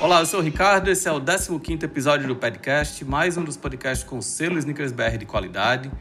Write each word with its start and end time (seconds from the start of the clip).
Olá, 0.00 0.20
eu 0.20 0.26
sou 0.26 0.40
o 0.40 0.42
Ricardo, 0.42 0.88
esse 0.88 1.06
é 1.06 1.12
o 1.12 1.20
15º 1.20 1.82
episódio 1.82 2.26
do 2.26 2.34
podcast, 2.34 3.04
mais 3.04 3.36
um 3.36 3.44
dos 3.44 3.58
podcasts 3.58 4.02
com 4.02 4.22
selo 4.22 4.58
Snickers 4.58 4.92
BR 4.92 5.18
de 5.18 5.26
qualidade. 5.26 5.92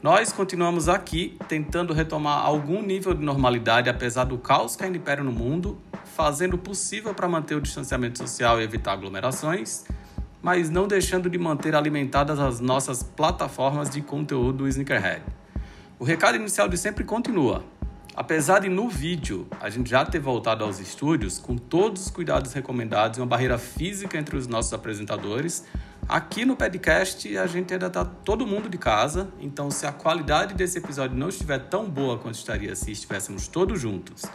Nós 0.00 0.32
continuamos 0.32 0.88
aqui 0.88 1.36
tentando 1.48 1.92
retomar 1.92 2.46
algum 2.46 2.80
nível 2.80 3.12
de 3.12 3.24
normalidade 3.24 3.90
apesar 3.90 4.22
do 4.22 4.38
caos 4.38 4.76
que 4.76 4.84
ainda 4.84 4.96
impera 4.96 5.24
no 5.24 5.32
mundo, 5.32 5.82
fazendo 6.14 6.54
o 6.54 6.58
possível 6.58 7.12
para 7.12 7.26
manter 7.26 7.56
o 7.56 7.60
distanciamento 7.60 8.18
social 8.18 8.60
e 8.60 8.62
evitar 8.62 8.92
aglomerações, 8.92 9.84
mas 10.40 10.70
não 10.70 10.86
deixando 10.86 11.28
de 11.28 11.36
manter 11.36 11.74
alimentadas 11.74 12.38
as 12.38 12.60
nossas 12.60 13.02
plataformas 13.02 13.90
de 13.90 14.00
conteúdo 14.00 14.68
Sneakerhead. 14.68 15.24
O 15.98 16.04
recado 16.04 16.36
inicial 16.36 16.68
de 16.68 16.78
sempre 16.78 17.02
continua. 17.02 17.64
Apesar 18.20 18.58
de 18.58 18.68
no 18.68 18.86
vídeo 18.86 19.46
a 19.58 19.70
gente 19.70 19.88
já 19.88 20.04
ter 20.04 20.18
voltado 20.18 20.62
aos 20.62 20.78
estúdios 20.78 21.38
com 21.38 21.56
todos 21.56 22.02
os 22.02 22.10
cuidados 22.10 22.52
recomendados 22.52 23.16
e 23.16 23.22
uma 23.22 23.26
barreira 23.26 23.56
física 23.56 24.18
entre 24.18 24.36
os 24.36 24.46
nossos 24.46 24.74
apresentadores, 24.74 25.64
aqui 26.06 26.44
no 26.44 26.54
podcast 26.54 27.38
a 27.38 27.46
gente 27.46 27.72
ainda 27.72 27.86
está 27.86 28.04
todo 28.04 28.46
mundo 28.46 28.68
de 28.68 28.76
casa, 28.76 29.32
então 29.40 29.70
se 29.70 29.86
a 29.86 29.92
qualidade 29.92 30.52
desse 30.52 30.76
episódio 30.76 31.16
não 31.16 31.30
estiver 31.30 31.60
tão 31.60 31.88
boa 31.88 32.18
quanto 32.18 32.34
estaria 32.34 32.76
se 32.76 32.92
estivéssemos 32.92 33.48
todos 33.48 33.80
juntos, 33.80 34.26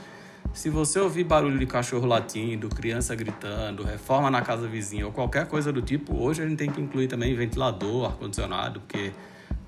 se 0.51 0.67
você 0.67 0.99
ouvir 0.99 1.23
barulho 1.23 1.59
de 1.59 1.67
cachorro 1.67 2.07
latindo, 2.07 2.69
criança 2.69 3.13
gritando, 3.13 3.83
reforma 3.83 4.31
na 4.31 4.41
casa 4.41 4.67
vizinha 4.67 5.05
ou 5.05 5.11
qualquer 5.11 5.45
coisa 5.45 5.71
do 5.71 5.83
tipo, 5.83 6.15
hoje 6.15 6.41
a 6.41 6.47
gente 6.47 6.57
tem 6.57 6.71
que 6.71 6.81
incluir 6.81 7.07
também 7.07 7.35
ventilador, 7.35 8.07
ar-condicionado, 8.07 8.79
porque 8.79 9.11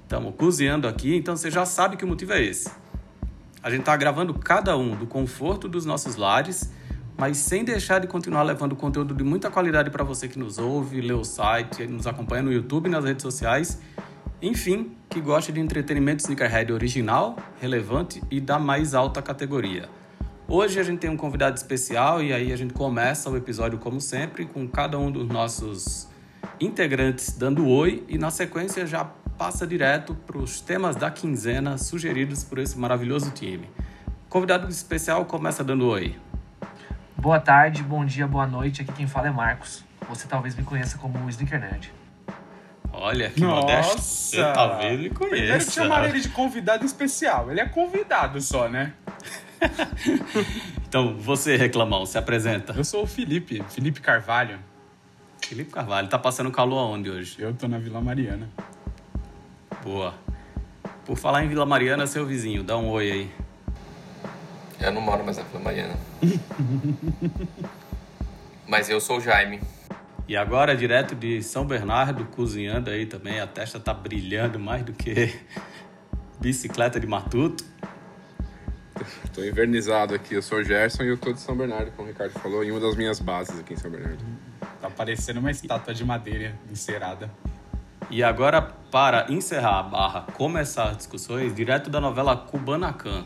estamos 0.01 0.33
cozinhando 0.35 0.87
aqui, 0.87 1.15
então 1.15 1.37
você 1.37 1.51
já 1.51 1.67
sabe 1.67 1.95
que 1.97 2.03
o 2.03 2.07
motivo 2.07 2.33
é 2.33 2.41
esse. 2.41 2.86
A 3.67 3.69
gente 3.69 3.81
está 3.81 3.97
gravando 3.97 4.33
cada 4.33 4.77
um 4.77 4.95
do 4.95 5.05
conforto 5.05 5.67
dos 5.67 5.83
nossos 5.83 6.15
lares, 6.15 6.71
mas 7.17 7.35
sem 7.35 7.65
deixar 7.65 7.99
de 7.99 8.07
continuar 8.07 8.43
levando 8.43 8.77
conteúdo 8.77 9.13
de 9.13 9.25
muita 9.25 9.51
qualidade 9.51 9.89
para 9.89 10.05
você 10.05 10.25
que 10.29 10.39
nos 10.39 10.57
ouve, 10.57 11.01
lê 11.01 11.11
o 11.11 11.25
site, 11.25 11.85
nos 11.85 12.07
acompanha 12.07 12.43
no 12.43 12.53
YouTube 12.53 12.87
nas 12.87 13.03
redes 13.03 13.23
sociais. 13.23 13.81
Enfim, 14.41 14.95
que 15.09 15.19
gosta 15.19 15.51
de 15.51 15.59
entretenimento 15.59 16.21
sneakerhead 16.21 16.71
original, 16.71 17.35
relevante 17.59 18.23
e 18.31 18.39
da 18.39 18.57
mais 18.57 18.95
alta 18.95 19.21
categoria. 19.21 19.89
Hoje 20.47 20.79
a 20.79 20.83
gente 20.83 20.99
tem 20.99 21.09
um 21.09 21.17
convidado 21.17 21.57
especial 21.57 22.23
e 22.23 22.31
aí 22.31 22.53
a 22.53 22.55
gente 22.55 22.73
começa 22.73 23.29
o 23.29 23.35
episódio 23.35 23.77
como 23.79 23.99
sempre 23.99 24.45
com 24.45 24.65
cada 24.65 24.97
um 24.97 25.11
dos 25.11 25.27
nossos 25.27 26.07
integrantes 26.57 27.37
dando 27.37 27.67
oi 27.67 28.01
e 28.07 28.17
na 28.17 28.31
sequência 28.31 28.87
já 28.87 29.11
passa 29.37 29.67
direto 29.67 30.15
para 30.15 30.37
os 30.37 30.59
temas 30.59 30.95
da 30.95 31.11
quinzena 31.11 31.77
sugeridos 31.77 32.43
por 32.43 32.57
esse 32.57 32.77
maravilhoso 32.77 33.31
time. 33.31 33.69
O 34.25 34.29
convidado 34.29 34.67
especial 34.67 35.25
começa 35.25 35.63
dando 35.63 35.87
oi. 35.87 36.15
Boa 37.15 37.39
tarde, 37.39 37.83
bom 37.83 38.03
dia, 38.03 38.27
boa 38.27 38.47
noite. 38.47 38.81
Aqui 38.81 38.91
quem 38.91 39.07
fala 39.07 39.27
é 39.27 39.31
Marcos. 39.31 39.83
Você 40.09 40.27
talvez 40.27 40.55
me 40.55 40.63
conheça 40.63 40.97
como 40.97 41.17
o 41.23 41.29
Sneaker 41.29 41.59
Nerd. 41.59 41.93
Olha, 42.91 43.29
que 43.29 43.41
Nossa! 43.41 43.61
modesto. 43.61 44.01
Você 44.01 44.41
talvez 44.53 44.99
me 44.99 45.09
Primeiro 45.09 45.37
conheça. 45.47 45.71
chamaram 45.71 46.05
ele 46.07 46.19
de 46.19 46.29
convidado 46.29 46.83
especial. 46.85 47.51
Ele 47.51 47.59
é 47.59 47.65
convidado 47.67 48.41
só, 48.41 48.67
né? 48.67 48.93
Então, 50.87 51.17
você, 51.17 51.57
reclamão, 51.57 52.05
se 52.05 52.17
apresenta. 52.17 52.71
Eu 52.71 52.83
sou 52.83 53.03
o 53.03 53.07
Felipe, 53.07 53.61
Felipe 53.67 53.99
Carvalho. 53.99 54.57
Felipe 55.45 55.69
Carvalho, 55.69 56.07
tá 56.07 56.17
passando 56.17 56.49
calor 56.49 56.79
aonde 56.79 57.09
hoje? 57.09 57.35
Eu 57.39 57.53
tô 57.53 57.67
na 57.67 57.77
Vila 57.77 57.99
Mariana. 57.99 58.47
Boa. 59.87 60.13
Por 61.05 61.17
falar 61.17 61.45
em 61.45 61.47
Vila 61.47 61.65
Mariana, 61.65 62.05
seu 62.05 62.25
vizinho, 62.25 62.61
dá 62.61 62.77
um 62.77 62.89
oi 62.89 63.09
aí. 63.09 63.31
Eu 64.81 64.91
não 64.91 64.99
moro 64.99 65.23
mais 65.23 65.37
na 65.37 65.43
Vila 65.43 65.63
Mariana. 65.63 65.95
Mas 68.67 68.89
eu 68.89 68.99
sou 68.99 69.19
o 69.19 69.21
Jaime. 69.21 69.61
E 70.27 70.35
agora, 70.35 70.75
direto 70.75 71.15
de 71.15 71.41
São 71.41 71.65
Bernardo, 71.65 72.25
cozinhando 72.25 72.89
aí 72.89 73.05
também, 73.05 73.39
a 73.39 73.47
testa 73.47 73.79
tá 73.79 73.93
brilhando 73.93 74.59
mais 74.59 74.83
do 74.83 74.91
que 74.91 75.39
bicicleta 76.37 76.99
de 76.99 77.07
matuto. 77.07 77.63
Tô 79.33 79.41
invernizado 79.41 80.13
aqui, 80.13 80.33
eu 80.33 80.41
sou 80.41 80.57
o 80.57 80.63
Gerson 80.65 81.03
e 81.03 81.07
eu 81.07 81.17
tô 81.17 81.31
de 81.31 81.39
São 81.39 81.55
Bernardo, 81.55 81.91
como 81.91 82.09
o 82.09 82.11
Ricardo 82.11 82.33
falou, 82.33 82.61
em 82.61 82.71
uma 82.71 82.81
das 82.81 82.97
minhas 82.97 83.21
bases 83.21 83.57
aqui 83.57 83.75
em 83.75 83.77
São 83.77 83.89
Bernardo. 83.89 84.21
Tá 84.81 84.89
parecendo 84.89 85.39
uma 85.39 85.49
estátua 85.49 85.93
de 85.93 86.03
madeira 86.03 86.59
encerada. 86.69 87.31
E 88.09 88.23
agora, 88.23 88.61
para 88.61 89.25
encerrar 89.29 89.79
a 89.79 89.83
barra, 89.83 90.21
começar 90.33 90.89
as 90.89 90.97
discussões, 90.97 91.53
direto 91.53 91.89
da 91.89 91.99
novela 91.99 92.37
Kubanacan. 92.37 93.25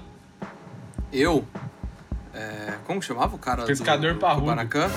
Eu? 1.14 1.46
É, 2.34 2.78
como 2.86 3.00
que 3.00 3.06
chamava 3.06 3.36
o 3.36 3.40
cara 3.40 3.64
Pescador 3.64 4.14
do, 4.14 4.16
do 4.16 4.20
parrudo. 4.20 4.42
Kubanacan? 4.42 4.90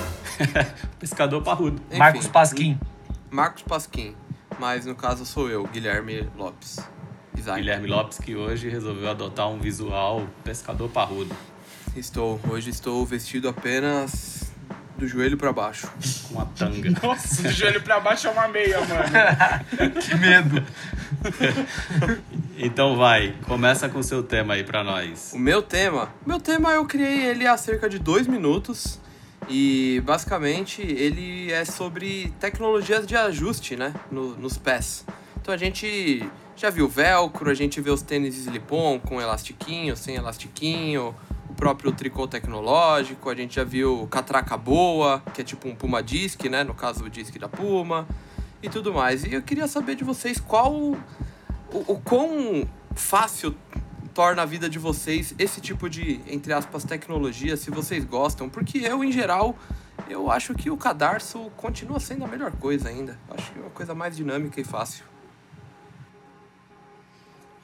Pescador 0.99 1.43
parrudo. 1.43 1.81
Enfim, 1.89 1.99
Marcos 1.99 2.27
Pasquim. 2.27 2.79
Marcos 3.29 3.61
Pasquim. 3.61 4.15
Mas 4.59 4.85
no 4.85 4.95
caso 4.95 5.25
sou 5.25 5.49
eu, 5.49 5.67
Guilherme 5.67 6.27
Lopes. 6.35 6.79
Design. 7.33 7.61
Guilherme 7.61 7.87
Lopes, 7.87 8.17
que 8.17 8.35
hoje 8.35 8.69
resolveu 8.69 9.09
adotar 9.09 9.47
um 9.49 9.59
visual 9.59 10.25
pescador 10.43 10.89
parrudo, 10.89 11.35
Estou, 11.95 12.41
hoje 12.49 12.71
estou 12.71 13.05
vestido 13.05 13.47
apenas 13.47 14.44
do 14.97 15.07
joelho 15.07 15.37
pra 15.37 15.51
baixo. 15.51 15.87
com 16.31 16.39
a 16.41 16.45
tanga. 16.45 16.89
Nossa, 17.03 17.43
do 17.43 17.51
joelho 17.51 17.81
pra 17.81 17.99
baixo 17.99 18.27
é 18.27 18.29
uma 18.31 18.47
meia, 18.47 18.79
mano. 18.79 19.93
Que 20.01 20.15
medo. 20.15 20.63
Então 22.57 22.95
vai, 22.95 23.35
começa 23.45 23.89
com 23.89 23.99
o 23.99 24.03
seu 24.03 24.23
tema 24.23 24.53
aí 24.53 24.63
pra 24.63 24.83
nós. 24.83 25.31
O 25.33 25.39
meu 25.39 25.61
tema? 25.61 26.09
Meu 26.25 26.39
tema 26.39 26.71
eu 26.71 26.85
criei 26.85 27.25
ele 27.25 27.45
há 27.45 27.57
cerca 27.57 27.89
de 27.89 27.99
dois 27.99 28.27
minutos. 28.27 28.99
E 29.49 30.01
basicamente 30.05 30.81
ele 30.81 31.51
é 31.51 31.65
sobre 31.65 32.33
tecnologias 32.39 33.05
de 33.05 33.15
ajuste, 33.15 33.75
né? 33.75 33.93
no- 34.09 34.35
nos 34.37 34.57
pés. 34.57 35.05
Então 35.39 35.53
a 35.53 35.57
gente 35.57 36.23
já 36.55 36.69
viu 36.69 36.87
velcro, 36.87 37.51
a 37.51 37.53
gente 37.53 37.79
vê 37.81 37.91
os 37.91 38.01
tênis 38.01 38.35
slip-on 38.37 38.97
com 38.99 39.21
elastiquinho, 39.21 39.95
sem 39.95 40.15
elastiquinho, 40.15 41.13
próprio 41.55 41.91
tricô 41.91 42.27
tecnológico, 42.27 43.29
a 43.29 43.35
gente 43.35 43.55
já 43.55 43.63
viu 43.63 44.07
catraca 44.11 44.57
boa, 44.57 45.23
que 45.33 45.41
é 45.41 45.43
tipo 45.43 45.67
um 45.67 45.75
Puma 45.75 46.03
Disc, 46.03 46.43
né? 46.45 46.63
No 46.63 46.73
caso 46.73 47.05
o 47.05 47.09
disc 47.09 47.37
da 47.37 47.47
Puma 47.47 48.07
e 48.61 48.69
tudo 48.69 48.93
mais. 48.93 49.23
E 49.23 49.33
eu 49.33 49.41
queria 49.41 49.67
saber 49.67 49.95
de 49.95 50.03
vocês 50.03 50.39
qual 50.39 50.73
o, 50.73 50.97
o 51.71 51.99
quão 51.99 52.67
fácil 52.93 53.55
torna 54.13 54.43
a 54.43 54.45
vida 54.45 54.69
de 54.69 54.79
vocês 54.79 55.35
esse 55.37 55.59
tipo 55.59 55.89
de, 55.89 56.21
entre 56.27 56.53
aspas, 56.53 56.83
tecnologia, 56.83 57.57
se 57.57 57.69
vocês 57.69 58.05
gostam, 58.05 58.47
porque 58.47 58.77
eu, 58.77 59.03
em 59.03 59.11
geral, 59.11 59.57
eu 60.09 60.31
acho 60.31 60.53
que 60.53 60.69
o 60.69 60.77
cadarço 60.77 61.51
continua 61.57 61.99
sendo 61.99 62.23
a 62.23 62.27
melhor 62.27 62.51
coisa 62.53 62.89
ainda. 62.89 63.19
Acho 63.29 63.51
que 63.51 63.59
é 63.59 63.61
uma 63.61 63.71
coisa 63.71 63.93
mais 63.93 64.15
dinâmica 64.15 64.59
e 64.59 64.63
fácil. 64.63 65.03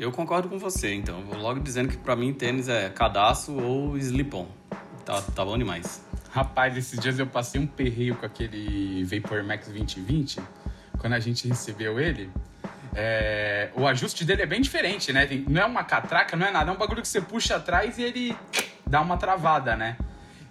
Eu 0.01 0.11
concordo 0.11 0.49
com 0.49 0.57
você, 0.57 0.95
então. 0.95 1.21
Vou 1.21 1.37
logo 1.37 1.59
dizendo 1.59 1.87
que 1.87 1.95
pra 1.95 2.15
mim 2.15 2.33
tênis 2.33 2.67
é 2.67 2.89
cadastro 2.89 3.53
ou 3.63 3.95
slip-on. 3.99 4.47
Tá, 5.05 5.21
tá 5.21 5.45
bom 5.45 5.55
demais. 5.55 6.03
Rapaz, 6.31 6.75
esses 6.75 6.99
dias 6.99 7.19
eu 7.19 7.27
passei 7.27 7.61
um 7.61 7.67
perreio 7.67 8.15
com 8.15 8.25
aquele 8.25 9.03
Vapor 9.03 9.43
Max 9.43 9.67
2020. 9.67 10.39
Quando 10.97 11.13
a 11.13 11.19
gente 11.19 11.47
recebeu 11.47 11.99
ele, 11.99 12.31
é, 12.95 13.69
o 13.75 13.85
ajuste 13.85 14.25
dele 14.25 14.41
é 14.41 14.45
bem 14.47 14.59
diferente, 14.59 15.13
né? 15.13 15.27
Tem- 15.27 15.45
não 15.47 15.61
é 15.61 15.65
uma 15.65 15.83
catraca, 15.83 16.35
não 16.35 16.47
é 16.47 16.51
nada. 16.51 16.71
É 16.71 16.73
um 16.73 16.77
bagulho 16.79 17.03
que 17.03 17.07
você 17.07 17.21
puxa 17.21 17.57
atrás 17.57 17.99
e 17.99 18.01
ele 18.01 18.35
dá 18.87 19.01
uma 19.01 19.17
travada, 19.17 19.75
né? 19.75 19.97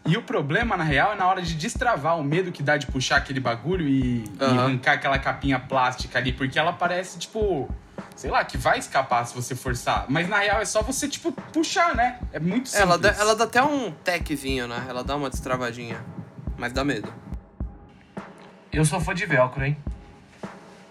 E 0.06 0.16
o 0.16 0.22
problema, 0.22 0.76
na 0.76 0.84
real, 0.84 1.12
é 1.14 1.16
na 1.16 1.26
hora 1.26 1.42
de 1.42 1.56
destravar 1.56 2.16
o 2.16 2.22
medo 2.22 2.52
que 2.52 2.62
dá 2.62 2.76
de 2.76 2.86
puxar 2.86 3.16
aquele 3.16 3.40
bagulho 3.40 3.88
e, 3.88 4.22
e 4.22 4.24
Aham. 4.40 4.58
arrancar 4.60 4.92
aquela 4.92 5.18
capinha 5.18 5.58
plástica 5.58 6.20
ali, 6.20 6.32
porque 6.32 6.56
ela 6.56 6.72
parece, 6.72 7.18
tipo, 7.18 7.68
sei 8.16 8.30
lá, 8.30 8.44
que 8.44 8.56
vai 8.56 8.78
escapar 8.78 9.24
se 9.26 9.34
você 9.34 9.54
forçar. 9.54 10.06
Mas 10.08 10.28
na 10.28 10.38
real 10.38 10.60
é 10.60 10.64
só 10.64 10.82
você, 10.82 11.08
tipo, 11.08 11.32
puxar, 11.32 11.94
né? 11.94 12.18
É 12.32 12.38
muito 12.38 12.68
simples. 12.68 12.74
Ela 12.74 12.98
dá, 12.98 13.10
ela 13.10 13.36
dá 13.36 13.44
até 13.44 13.62
um 13.62 13.90
techzinho, 13.90 14.66
né? 14.68 14.84
Ela 14.88 15.02
dá 15.02 15.16
uma 15.16 15.30
destravadinha. 15.30 16.00
Mas 16.56 16.72
dá 16.72 16.84
medo. 16.84 17.12
Eu 18.72 18.84
sou 18.84 19.00
fã 19.00 19.14
de 19.14 19.26
velcro, 19.26 19.64
hein? 19.64 19.76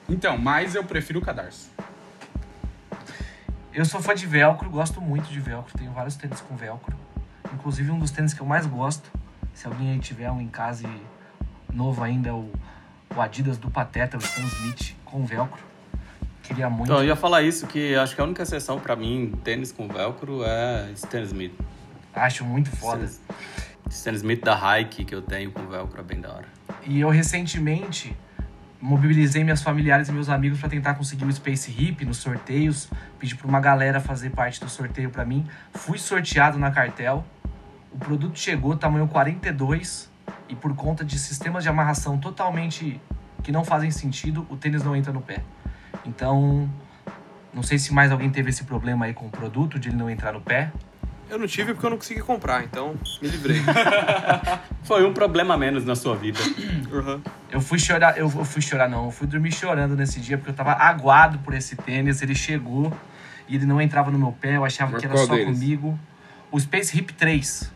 Então, 0.07 0.37
mas 0.37 0.75
eu 0.75 0.83
prefiro 0.83 1.19
o 1.19 1.21
cadarço. 1.21 1.69
Eu 3.71 3.85
sou 3.85 4.01
fã 4.01 4.15
de 4.15 4.25
velcro, 4.25 4.69
gosto 4.69 4.99
muito 4.99 5.29
de 5.29 5.39
velcro. 5.39 5.77
Tenho 5.77 5.91
vários 5.91 6.15
tênis 6.15 6.41
com 6.41 6.55
velcro. 6.55 6.97
Inclusive, 7.53 7.91
um 7.91 7.99
dos 7.99 8.11
tênis 8.11 8.33
que 8.33 8.41
eu 8.41 8.45
mais 8.45 8.65
gosto, 8.65 9.09
se 9.53 9.67
alguém 9.67 9.91
aí 9.91 9.99
tiver 9.99 10.29
um 10.31 10.41
em 10.41 10.47
casa 10.47 10.87
e 10.87 11.73
novo 11.73 12.03
ainda, 12.03 12.29
é 12.29 12.33
o, 12.33 12.51
o 13.15 13.21
Adidas 13.21 13.57
do 13.57 13.69
Pateta, 13.69 14.17
o 14.17 14.19
Stan 14.19 14.41
Smith, 14.41 14.95
com 15.05 15.25
velcro. 15.25 15.61
Queria 16.49 16.67
muito. 16.67 16.85
Então, 16.85 16.97
eu 16.97 17.05
ia 17.05 17.15
falar 17.15 17.43
isso, 17.43 17.67
que 17.67 17.95
acho 17.95 18.15
que 18.15 18.21
a 18.21 18.23
única 18.23 18.41
exceção 18.41 18.79
pra 18.79 18.95
mim, 18.95 19.33
tênis 19.43 19.71
com 19.71 19.87
velcro, 19.87 20.43
é 20.43 20.89
Stan 20.95 21.21
Smith. 21.21 21.53
Acho 22.11 22.43
muito 22.43 22.71
foda. 22.71 23.05
Stan, 23.05 23.35
Stan 23.87 24.13
Smith 24.13 24.43
da 24.43 24.79
Hike 24.79 25.05
que 25.05 25.13
eu 25.13 25.21
tenho 25.21 25.51
com 25.51 25.67
velcro 25.67 26.01
é 26.01 26.03
bem 26.03 26.19
da 26.19 26.33
hora. 26.33 26.47
E 26.87 26.99
eu 26.99 27.09
recentemente 27.09 28.17
mobilizei 28.81 29.43
minhas 29.43 29.61
familiares 29.61 30.09
e 30.09 30.11
meus 30.11 30.27
amigos 30.27 30.59
para 30.59 30.69
tentar 30.69 30.95
conseguir 30.95 31.25
o 31.25 31.31
Space 31.31 31.69
Hip 31.69 32.03
nos 32.03 32.17
sorteios. 32.17 32.89
Pedi 33.19 33.35
para 33.35 33.47
uma 33.47 33.59
galera 33.59 33.99
fazer 33.99 34.31
parte 34.31 34.59
do 34.59 34.69
sorteio 34.69 35.11
para 35.11 35.23
mim. 35.23 35.45
Fui 35.71 35.99
sorteado 35.99 36.57
na 36.57 36.71
cartel. 36.71 37.23
O 37.91 37.97
produto 37.99 38.39
chegou 38.39 38.75
tamanho 38.75 39.07
42 39.07 40.09
e 40.47 40.55
por 40.55 40.75
conta 40.75 41.05
de 41.05 41.19
sistemas 41.19 41.61
de 41.61 41.69
amarração 41.69 42.17
totalmente 42.17 42.99
que 43.43 43.51
não 43.51 43.63
fazem 43.63 43.91
sentido, 43.91 44.47
o 44.49 44.57
tênis 44.57 44.83
não 44.83 44.95
entra 44.95 45.13
no 45.13 45.21
pé. 45.21 45.43
Então, 46.09 46.67
não 47.53 47.61
sei 47.61 47.77
se 47.77 47.93
mais 47.93 48.11
alguém 48.11 48.29
teve 48.31 48.49
esse 48.49 48.63
problema 48.63 49.05
aí 49.05 49.13
com 49.13 49.27
o 49.27 49.29
produto 49.29 49.77
de 49.79 49.89
ele 49.89 49.95
não 49.95 50.09
entrar 50.09 50.33
no 50.33 50.41
pé. 50.41 50.71
Eu 51.29 51.37
não 51.37 51.45
tive 51.45 51.73
porque 51.73 51.85
eu 51.85 51.91
não 51.91 51.97
consegui 51.97 52.21
comprar, 52.21 52.63
então 52.63 52.95
me 53.21 53.27
livrei. 53.27 53.61
Foi 54.83 55.05
um 55.05 55.13
problema 55.13 55.53
a 55.53 55.57
menos 55.57 55.85
na 55.85 55.95
sua 55.95 56.15
vida. 56.15 56.39
Uhum. 56.89 57.21
Eu 57.51 57.61
fui 57.61 57.77
chorar, 57.77 58.17
eu, 58.17 58.23
eu 58.35 58.43
fui 58.43 58.63
chorar 58.63 58.89
não, 58.89 59.05
eu 59.05 59.11
fui 59.11 59.27
dormir 59.27 59.51
chorando 59.51 59.95
nesse 59.95 60.19
dia 60.19 60.39
porque 60.39 60.49
eu 60.49 60.55
tava 60.55 60.71
aguado 60.71 61.37
por 61.37 61.53
esse 61.53 61.75
tênis, 61.75 62.19
ele 62.23 62.33
chegou 62.33 62.91
e 63.47 63.55
ele 63.55 63.65
não 63.67 63.79
entrava 63.79 64.09
no 64.09 64.17
meu 64.17 64.31
pé, 64.31 64.55
eu 64.55 64.65
achava 64.65 64.93
Mas 64.93 65.01
que 65.01 65.05
era 65.05 65.15
só 65.17 65.35
deles? 65.35 65.45
comigo. 65.45 65.99
O 66.51 66.59
Space 66.59 66.97
Hip 66.97 67.13
3. 67.13 67.71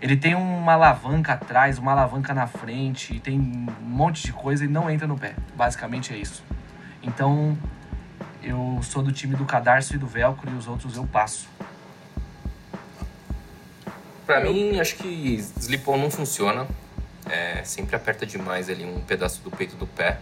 Ele 0.00 0.16
tem 0.16 0.36
uma 0.36 0.74
alavanca 0.74 1.32
atrás, 1.32 1.76
uma 1.76 1.90
alavanca 1.90 2.32
na 2.32 2.46
frente, 2.46 3.18
tem 3.18 3.36
um 3.36 3.66
monte 3.84 4.22
de 4.22 4.32
coisa 4.32 4.64
e 4.64 4.68
não 4.68 4.88
entra 4.88 5.08
no 5.08 5.18
pé. 5.18 5.34
Basicamente 5.56 6.14
é 6.14 6.16
isso. 6.18 6.44
Então, 7.04 7.56
eu 8.42 8.80
sou 8.82 9.02
do 9.02 9.12
time 9.12 9.36
do 9.36 9.44
cadarço 9.44 9.94
e 9.94 9.98
do 9.98 10.06
velcro 10.06 10.50
e 10.50 10.54
os 10.54 10.66
outros 10.66 10.96
eu 10.96 11.06
passo. 11.06 11.46
Pra 14.26 14.40
mim, 14.40 14.80
acho 14.80 14.96
que 14.96 15.34
slip-on 15.58 15.98
não 15.98 16.10
funciona. 16.10 16.66
É, 17.28 17.62
sempre 17.64 17.94
aperta 17.96 18.24
demais 18.26 18.68
ali 18.68 18.84
um 18.84 19.00
pedaço 19.00 19.42
do 19.42 19.50
peito 19.50 19.76
do 19.76 19.86
pé. 19.86 20.18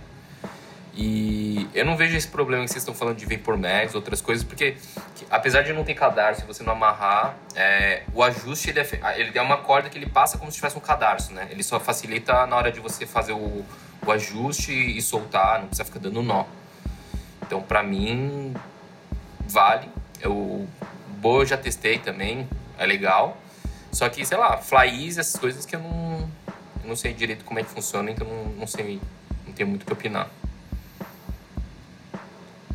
E 0.94 1.68
eu 1.72 1.86
não 1.86 1.96
vejo 1.96 2.16
esse 2.16 2.28
problema 2.28 2.64
que 2.64 2.70
vocês 2.70 2.82
estão 2.82 2.94
falando 2.94 3.16
de 3.16 3.24
Vapor 3.24 3.56
Max, 3.56 3.94
outras 3.94 4.20
coisas, 4.20 4.44
porque 4.44 4.72
que- 5.14 5.26
apesar 5.30 5.62
de 5.62 5.72
não 5.72 5.84
ter 5.84 5.94
cadarço 5.94 6.42
e 6.42 6.46
você 6.46 6.62
não 6.62 6.72
amarrar, 6.74 7.34
é, 7.56 8.02
o 8.12 8.22
ajuste 8.22 8.68
ele 8.70 8.80
é, 8.80 8.88
ele 9.18 9.38
é 9.38 9.40
uma 9.40 9.56
corda 9.56 9.88
que 9.88 9.96
ele 9.96 10.06
passa 10.06 10.36
como 10.36 10.50
se 10.50 10.56
tivesse 10.56 10.76
um 10.76 10.80
cadarço, 10.80 11.32
né? 11.32 11.48
Ele 11.50 11.62
só 11.62 11.80
facilita 11.80 12.44
na 12.46 12.56
hora 12.56 12.70
de 12.70 12.78
você 12.78 13.06
fazer 13.06 13.32
o, 13.32 13.64
o 14.06 14.12
ajuste 14.12 14.70
e 14.72 15.00
soltar, 15.00 15.60
não 15.60 15.68
precisa 15.68 15.84
ficar 15.86 15.98
dando 16.00 16.22
nó. 16.22 16.44
Então, 17.52 17.60
pra 17.60 17.82
mim, 17.82 18.54
vale. 19.46 19.86
Eu, 20.22 20.66
Boa 21.20 21.42
eu 21.42 21.46
já 21.46 21.58
testei 21.58 21.98
também, 21.98 22.48
é 22.78 22.86
legal. 22.86 23.36
Só 23.92 24.08
que, 24.08 24.24
sei 24.24 24.38
lá, 24.38 24.56
Fly 24.56 25.04
Easy, 25.04 25.20
essas 25.20 25.38
coisas 25.38 25.66
que 25.66 25.76
eu 25.76 25.80
não, 25.80 26.30
eu 26.82 26.88
não 26.88 26.96
sei 26.96 27.12
direito 27.12 27.44
como 27.44 27.60
é 27.60 27.62
que 27.62 27.68
funciona, 27.68 28.10
então 28.10 28.26
não, 28.26 28.44
não 28.54 28.66
sei, 28.66 28.98
não 29.46 29.52
tenho 29.52 29.68
muito 29.68 29.82
o 29.82 29.84
que 29.84 29.92
opinar. 29.92 30.30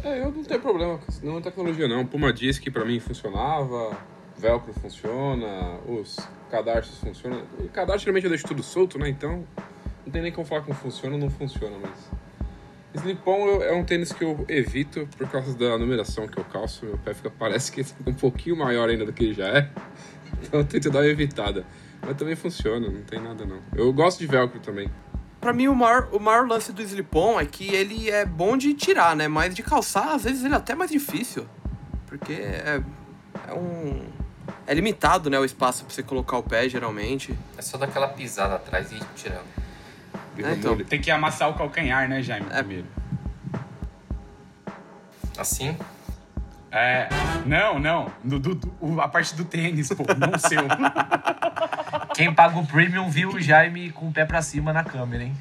É, 0.04 0.20
eu 0.20 0.32
não 0.32 0.44
tenho 0.44 0.62
problema 0.62 1.00
com 1.00 1.26
não 1.26 1.40
é 1.40 1.42
tecnologia 1.42 1.88
não. 1.88 2.06
Puma 2.06 2.32
Disc 2.32 2.64
pra 2.70 2.86
mim 2.86 3.00
funcionava, 3.00 3.98
Velcro 4.38 4.74
funciona, 4.74 5.80
os 5.88 6.20
cadarços 6.52 7.00
funcionam. 7.00 7.42
Cadarço 7.74 8.06
geralmente 8.06 8.26
eu 8.26 8.30
deixo 8.30 8.46
tudo 8.46 8.62
solto, 8.62 9.00
né? 9.00 9.10
Então 9.10 9.44
não 10.06 10.14
tem 10.14 10.22
nem 10.22 10.32
como 10.32 10.46
falar 10.46 10.62
como 10.62 10.76
funciona 10.76 11.16
ou 11.16 11.20
não 11.20 11.32
funciona, 11.32 11.76
mas. 11.82 12.27
Slip-on 12.98 13.48
eu- 13.48 13.64
é 13.64 13.74
um 13.74 13.84
tênis 13.84 14.12
que 14.12 14.24
eu 14.24 14.46
evito 14.50 15.08
por 15.18 15.28
causa 15.30 15.56
da 15.58 15.78
numeração 15.78 16.28
que 16.28 16.38
eu 16.38 16.44
calço. 16.44 16.86
Meu 16.86 16.98
pé 16.98 17.14
fica, 17.14 17.30
parece 17.30 17.72
que 17.72 17.82
é 17.82 17.86
um 18.06 18.14
pouquinho 18.14 18.56
maior 18.58 18.90
ainda 18.90 19.06
do 19.06 19.14
que 19.14 19.34
já 19.34 19.48
é. 19.48 19.70
Então 20.44 20.60
eu 20.60 20.66
tento 20.66 20.90
dar 20.92 21.00
uma 21.00 21.08
evitada. 21.08 21.66
Mas 22.02 22.16
também 22.16 22.36
funciona, 22.36 22.88
não 22.90 23.02
tem 23.02 23.20
nada 23.20 23.44
não. 23.46 23.60
Eu 23.76 23.92
gosto 23.92 24.20
de 24.20 24.28
velcro 24.28 24.60
também. 24.60 24.90
Pra 25.42 25.52
mim, 25.54 25.68
o 25.68 25.76
maior, 25.76 26.10
o 26.12 26.20
maior 26.20 26.48
lance 26.48 26.72
do 26.72 26.82
slip-on 26.82 27.40
é 27.40 27.46
que 27.46 27.74
ele 27.74 28.10
é 28.10 28.26
bom 28.26 28.56
de 28.58 28.74
tirar, 28.74 29.16
né? 29.16 29.28
Mas 29.28 29.56
de 29.56 29.64
calçar, 29.64 30.14
às 30.16 30.24
vezes, 30.26 30.44
ele 30.44 30.54
é 30.54 30.58
até 30.58 30.76
mais 30.76 30.92
difícil. 30.92 31.46
Porque 32.06 32.34
é, 32.34 32.82
é 33.48 33.54
um... 33.54 34.02
É 34.66 34.74
limitado, 34.74 35.30
né? 35.30 35.40
O 35.40 35.46
espaço 35.46 35.86
pra 35.86 35.94
você 35.94 36.04
colocar 36.04 36.38
o 36.38 36.44
pé, 36.44 36.68
geralmente. 36.70 37.34
É 37.58 37.62
só 37.62 37.78
dar 37.78 37.86
aquela 37.86 38.08
pisada 38.10 38.56
atrás 38.56 38.92
e 38.92 39.00
tirar. 39.16 39.44
É, 40.44 40.54
então. 40.54 40.78
Tem 40.78 41.00
que 41.02 41.10
amassar 41.12 41.50
o 41.50 41.54
calcanhar, 41.54 42.08
né, 42.10 42.22
Jaime? 42.22 42.48
É. 42.52 42.58
Primeiro. 42.60 42.86
Assim, 45.38 45.78
É. 46.72 47.08
Não, 47.46 47.80
não. 47.80 48.12
Do, 48.24 48.40
do- 48.40 48.56
do- 48.56 49.02
a 49.02 49.08
parte 49.08 49.34
do 49.36 49.46
tênis, 49.46 49.88
pô, 49.90 50.04
não 50.18 50.32
o 50.36 50.40
seu. 50.40 50.62
Quem 52.14 52.34
paga 52.34 52.58
o 52.60 52.66
premium 52.66 53.10
viu 53.10 53.30
o 53.30 53.40
Jaime 53.40 53.90
com 53.92 54.08
o 54.10 54.12
pé 54.12 54.26
pra 54.26 54.42
cima 54.42 54.74
na 54.74 54.84
câmera, 54.84 55.24
hein? 55.24 55.36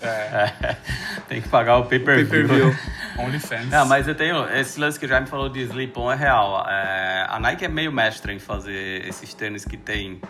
Tem 1.28 1.40
que 1.40 1.48
pagar 1.48 1.76
o 1.76 1.84
pay-per-view. 1.86 2.28
Pay-per-view. 2.28 2.76
OnlyFans. 3.18 3.66
Não, 3.68 3.86
mas 3.86 4.08
eu 4.08 4.14
tenho. 4.14 4.48
Esse 4.52 4.80
lance 4.80 4.98
que 4.98 5.04
o 5.06 5.08
Jaime 5.08 5.26
falou 5.26 5.48
de 5.48 5.60
slip-on 5.62 6.10
é 6.10 6.16
real. 6.16 6.66
É, 6.68 7.26
a 7.28 7.38
Nike 7.38 7.64
é 7.64 7.68
meio 7.68 7.92
mestra 7.92 8.32
em 8.32 8.38
fazer 8.40 9.06
esses 9.06 9.32
tênis 9.34 9.64
que 9.64 9.76
tem 9.76 10.20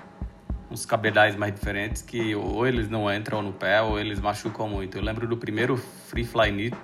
uns 0.73 0.87
cabedais 0.87 1.37
mais 1.37 1.55
diferentes 1.55 2.01
que 2.01 2.35
ou 2.35 2.67
eles 2.67 2.89
não 2.89 3.13
entram 3.13 3.43
no 3.43 3.53
pé 3.53 3.83
ou 3.83 4.01
eles 4.01 4.19
machucam 4.19 4.67
muito. 4.67 4.97
Eu 4.97 5.03
lembro 5.03 5.29
do 5.29 5.37
primeiro 5.37 5.77
Free 5.77 6.25
Fly 6.25 6.51
Knit, 6.51 6.77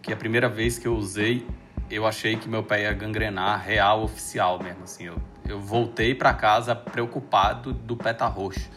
que 0.00 0.12
a 0.12 0.16
primeira 0.16 0.48
vez 0.48 0.78
que 0.78 0.86
eu 0.86 0.94
usei, 0.94 1.44
eu 1.90 2.06
achei 2.06 2.36
que 2.36 2.48
meu 2.48 2.62
pé 2.62 2.82
ia 2.82 2.92
gangrenar 2.92 3.60
real, 3.60 4.04
oficial 4.04 4.62
mesmo. 4.62 4.84
Assim, 4.84 5.06
eu, 5.06 5.16
eu 5.46 5.60
voltei 5.60 6.14
pra 6.14 6.32
casa 6.32 6.74
preocupado 6.74 7.72
do 7.72 7.96
pé 7.96 8.14
tá 8.14 8.26
roxo. 8.26 8.70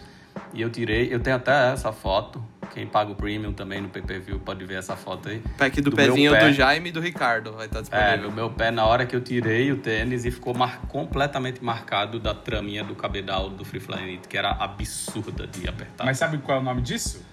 E 0.53 0.62
eu 0.62 0.70
tirei, 0.70 1.13
eu 1.13 1.20
tenho 1.20 1.36
até 1.36 1.72
essa 1.74 1.91
foto. 1.91 2.44
Quem 2.74 2.86
paga 2.86 3.12
o 3.12 3.15
premium 3.15 3.53
também 3.53 3.82
no 3.82 3.89
PPV 3.89 4.39
pode 4.39 4.63
ver 4.65 4.75
essa 4.75 4.96
foto 4.96 5.29
aí. 5.29 5.41
Pack 5.58 5.82
do, 5.82 5.89
Do 5.89 5.96
pezinho 5.96 6.32
pé. 6.32 6.39
do 6.48 6.53
Jaime 6.53 6.89
e 6.89 6.91
do 6.91 7.00
Ricardo 7.00 7.53
vai 7.53 7.65
estar 7.65 7.79
É, 7.79 7.82
disponível. 7.82 8.29
no 8.29 8.36
meu 8.36 8.50
pé, 8.50 8.70
na 8.72 8.86
hora 8.86 9.06
que 9.06 9.15
eu 9.15 9.22
tirei 9.22 9.72
o 9.72 9.77
tênis 9.77 10.25
e 10.25 10.32
ficou 10.32 10.53
mar- 10.53 10.82
completamente 10.88 11.63
marcado 11.63 12.20
da 12.20 12.34
traminha 12.34 12.84
do 12.84 12.94
cabedal 12.96 13.50
do 13.50 13.63
Free 13.65 13.79
Fly 13.79 13.98
Knit, 13.98 14.27
que 14.27 14.38
era 14.38 14.51
absurda 14.51 15.48
de 15.48 15.67
apertar. 15.67 16.03
Mas 16.06 16.17
sabe 16.17 16.38
qual 16.39 16.58
é 16.58 16.62
o 16.62 16.63
nome 16.63 16.82
disso? 16.82 17.25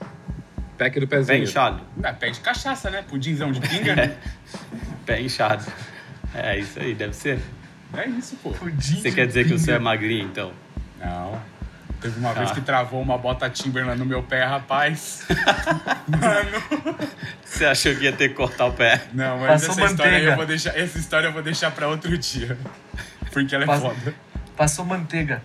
Pack 0.79 0.99
do 1.01 1.07
pé 1.07 1.17
pezinho. 1.19 1.43
inchado. 1.45 1.83
É, 2.03 2.13
pé 2.13 2.31
de 2.31 2.41
cachaça, 2.41 2.91
né? 2.91 3.03
Pudinzão 3.03 3.53
de 3.53 3.61
pinga, 3.61 3.95
né? 3.95 4.17
Pé 5.07 5.21
inchado. 5.21 5.65
É 6.35 6.59
isso 6.59 6.81
aí, 6.81 6.95
deve 6.95 7.15
ser. 7.15 7.39
É 7.93 8.09
isso, 8.09 8.37
pô. 8.43 8.51
Você 8.51 9.13
quer 9.13 9.27
dizer 9.27 9.47
que 9.47 9.55
o 9.55 9.59
seu 9.59 9.75
é 9.75 9.79
magrinho, 9.79 10.27
então? 10.27 10.53
Não. 10.99 11.41
Teve 12.05 12.19
uma 12.21 12.35
vez 12.35 12.51
Ah. 12.51 12.55
que 12.55 12.61
travou 12.61 13.01
uma 13.01 13.17
bota 13.17 13.49
Timberland 13.49 13.99
no 13.99 14.05
meu 14.05 14.23
pé, 14.23 14.45
rapaz. 14.45 15.27
Mano. 16.07 16.99
Você 17.43 17.65
achou 17.65 17.95
que 17.97 18.05
ia 18.05 18.13
ter 18.13 18.29
que 18.29 18.35
cortar 18.35 18.67
o 18.67 18.73
pé? 18.75 19.05
Não, 19.15 19.39
mas 19.39 19.67
Passou 19.67 19.83
essa 19.85 19.93
história 19.95 20.19
eu 20.19 20.37
vou 20.37 20.45
deixar. 20.45 20.79
Essa 20.79 20.99
história 20.99 21.27
eu 21.29 21.33
vou 21.33 21.43
deixar 21.43 21.71
pra 21.71 21.89
outro 21.89 22.19
dia. 22.19 22.59
Porque 23.33 23.55
ela 23.55 23.65
é 23.65 23.67
Passa- 23.67 23.81
foda. 23.89 24.15
Passou 24.55 24.85
manteiga. 24.85 25.43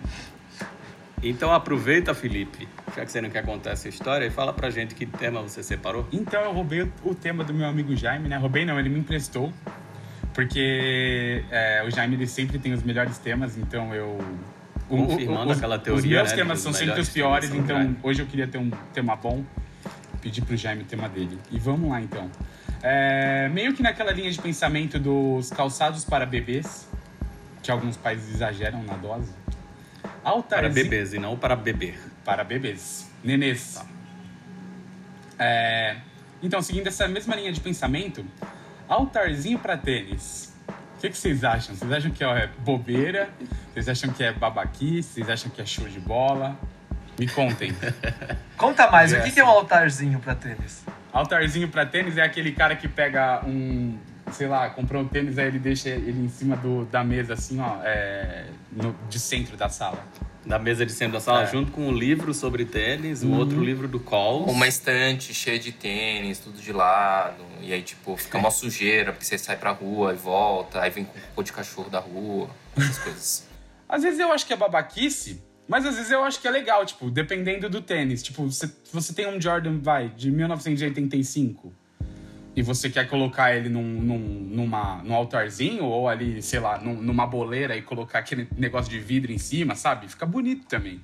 Então 1.22 1.50
aproveita, 1.50 2.14
Felipe, 2.14 2.68
já 2.94 3.06
que 3.06 3.10
você 3.12 3.20
não 3.22 3.30
quer 3.30 3.42
contar 3.44 3.70
essa 3.70 3.88
história, 3.88 4.26
e 4.26 4.30
fala 4.30 4.52
pra 4.52 4.68
gente 4.70 4.94
que 4.94 5.06
tema 5.06 5.40
você 5.42 5.62
separou. 5.62 6.06
Então 6.12 6.42
eu 6.42 6.52
roubei 6.52 6.82
o, 6.82 6.92
o 7.04 7.14
tema 7.14 7.42
do 7.42 7.54
meu 7.54 7.66
amigo 7.66 7.96
Jaime, 7.96 8.28
né? 8.28 8.36
Roubei 8.36 8.66
não, 8.66 8.78
ele 8.78 8.90
me 8.90 8.98
emprestou. 9.00 9.50
Porque 10.34 11.42
é, 11.50 11.82
o 11.86 11.90
Jaime 11.90 12.16
ele 12.16 12.26
sempre 12.26 12.58
tem 12.58 12.72
os 12.74 12.82
melhores 12.82 13.16
temas, 13.16 13.56
então 13.56 13.94
eu. 13.94 14.18
O- 14.90 15.02
o- 15.02 15.06
Confirmando 15.06 15.50
os- 15.52 15.56
aquela 15.58 15.76
Os 15.76 15.82
teoria, 15.82 16.16
meus 16.18 16.30
né, 16.30 16.36
temas 16.36 16.58
são 16.60 16.72
sempre 16.72 17.00
os 17.00 17.08
piores, 17.08 17.50
então 17.54 17.96
hoje 18.02 18.20
eu 18.22 18.26
queria 18.26 18.46
ter 18.46 18.58
um 18.58 18.70
tema 18.92 19.16
bom. 19.16 19.44
Pedi 20.20 20.42
pro 20.42 20.56
Jaime 20.56 20.82
o 20.82 20.86
tema 20.86 21.08
dele. 21.08 21.38
E 21.50 21.58
vamos 21.58 21.88
lá 21.90 22.00
então. 22.00 22.30
É, 22.82 23.48
meio 23.50 23.72
que 23.74 23.82
naquela 23.82 24.12
linha 24.12 24.30
de 24.30 24.38
pensamento 24.40 24.98
dos 24.98 25.50
calçados 25.50 26.04
para 26.04 26.26
bebês, 26.26 26.88
que 27.62 27.70
alguns 27.70 27.96
países 27.96 28.34
exageram 28.34 28.82
na 28.82 28.94
dose. 28.94 29.32
Para 30.02 30.30
Altarzinho 30.30 30.74
bebês 30.74 31.14
e 31.14 31.18
não 31.18 31.36
para 31.36 31.56
beber. 31.56 31.98
para 32.24 32.44
bebês. 32.44 33.10
Nenês. 33.24 33.80
É, 35.38 35.96
então, 36.42 36.60
seguindo 36.60 36.86
essa 36.86 37.08
mesma 37.08 37.34
linha 37.34 37.52
de 37.52 37.60
pensamento, 37.60 38.24
altarzinho 38.88 39.58
para 39.58 39.76
tênis. 39.76 40.49
O 41.00 41.02
que, 41.02 41.08
que 41.08 41.16
vocês 41.16 41.42
acham? 41.44 41.74
Vocês 41.74 41.90
acham 41.90 42.10
que 42.10 42.22
é 42.22 42.46
bobeira? 42.58 43.30
Vocês 43.72 43.88
acham 43.88 44.12
que 44.12 44.22
é 44.22 44.30
babaquice? 44.34 45.14
Vocês 45.14 45.30
acham 45.30 45.50
que 45.50 45.62
é 45.62 45.64
show 45.64 45.88
de 45.88 45.98
bola? 45.98 46.54
Me 47.18 47.26
contem. 47.26 47.72
Conta 48.54 48.90
mais, 48.90 49.10
o 49.10 49.16
que 49.16 49.22
Yes. 49.22 49.32
que 49.34 49.40
é 49.40 49.44
um 49.44 49.48
altarzinho 49.48 50.18
pra 50.20 50.34
tênis? 50.34 50.84
Altarzinho 51.10 51.68
para 51.68 51.86
tênis 51.86 52.18
é 52.18 52.22
aquele 52.22 52.52
cara 52.52 52.76
que 52.76 52.86
pega 52.86 53.42
um, 53.46 53.98
sei 54.30 54.46
lá, 54.46 54.68
comprou 54.68 55.00
um 55.02 55.08
tênis, 55.08 55.38
aí 55.38 55.46
ele 55.46 55.58
deixa 55.58 55.88
ele 55.88 56.22
em 56.22 56.28
cima 56.28 56.54
do, 56.58 56.84
da 56.84 57.02
mesa, 57.02 57.32
assim, 57.32 57.58
ó, 57.60 57.78
é, 57.82 58.44
no- 58.70 58.94
de 59.08 59.18
centro 59.18 59.56
da 59.56 59.70
sala. 59.70 60.04
Da 60.44 60.58
mesa 60.58 60.86
de 60.86 60.92
centro 60.92 61.14
da 61.14 61.20
sala, 61.20 61.42
É. 61.42 61.46
junto 61.46 61.70
com 61.70 61.86
um 61.86 61.92
livro 61.92 62.32
sobre 62.32 62.64
tênis, 62.64 63.22
o 63.22 63.30
outro 63.32 63.62
livro 63.62 63.86
do 63.86 64.00
Coles. 64.00 64.50
Uma 64.50 64.66
estante 64.66 65.34
cheia 65.34 65.58
de 65.58 65.70
tênis, 65.70 66.38
tudo 66.38 66.58
de 66.60 66.72
lado. 66.72 67.44
E 67.60 67.72
aí, 67.74 67.82
tipo, 67.82 68.16
fica 68.16 68.38
uma 68.38 68.50
sujeira, 68.50 69.12
porque 69.12 69.24
você 69.26 69.36
sai 69.36 69.56
pra 69.56 69.70
rua 69.70 70.14
e 70.14 70.16
volta, 70.16 70.80
aí 70.80 70.88
vem 70.90 71.04
com 71.04 71.12
cocô 71.12 71.42
de 71.42 71.52
cachorro 71.52 71.90
da 71.90 71.98
rua, 72.00 72.48
essas 72.76 72.98
coisas. 73.04 73.46
Às 73.86 74.02
vezes 74.02 74.18
eu 74.18 74.32
acho 74.32 74.46
que 74.46 74.52
é 74.54 74.56
babaquice, 74.56 75.42
mas 75.68 75.84
às 75.84 75.96
vezes 75.96 76.10
eu 76.10 76.24
acho 76.24 76.40
que 76.40 76.48
é 76.48 76.50
legal, 76.50 76.86
tipo, 76.86 77.10
dependendo 77.10 77.68
do 77.68 77.82
tênis. 77.82 78.22
Tipo, 78.22 78.44
você, 78.50 78.70
você 78.92 79.12
tem 79.12 79.26
um 79.28 79.38
Jordan, 79.38 79.78
vai, 79.82 80.08
de 80.08 80.30
1985 80.30 81.70
e 82.56 82.62
você 82.62 82.90
quer 82.90 83.08
colocar 83.08 83.54
ele 83.54 83.68
num, 83.68 83.82
num, 83.82 84.18
numa, 84.18 84.96
num 85.04 85.14
altarzinho 85.14 85.84
ou 85.84 86.08
ali, 86.08 86.42
sei 86.42 86.58
lá, 86.60 86.78
num- 86.78 87.00
numa 87.00 87.26
boleira 87.26 87.76
e 87.76 87.82
colocar 87.82 88.18
aquele 88.18 88.48
negócio 88.56 88.90
de 88.90 88.98
vidro 88.98 89.30
em 89.32 89.38
cima, 89.38 89.74
sabe? 89.76 90.08
Fica 90.08 90.26
bonito 90.26 90.66
também. 90.66 91.00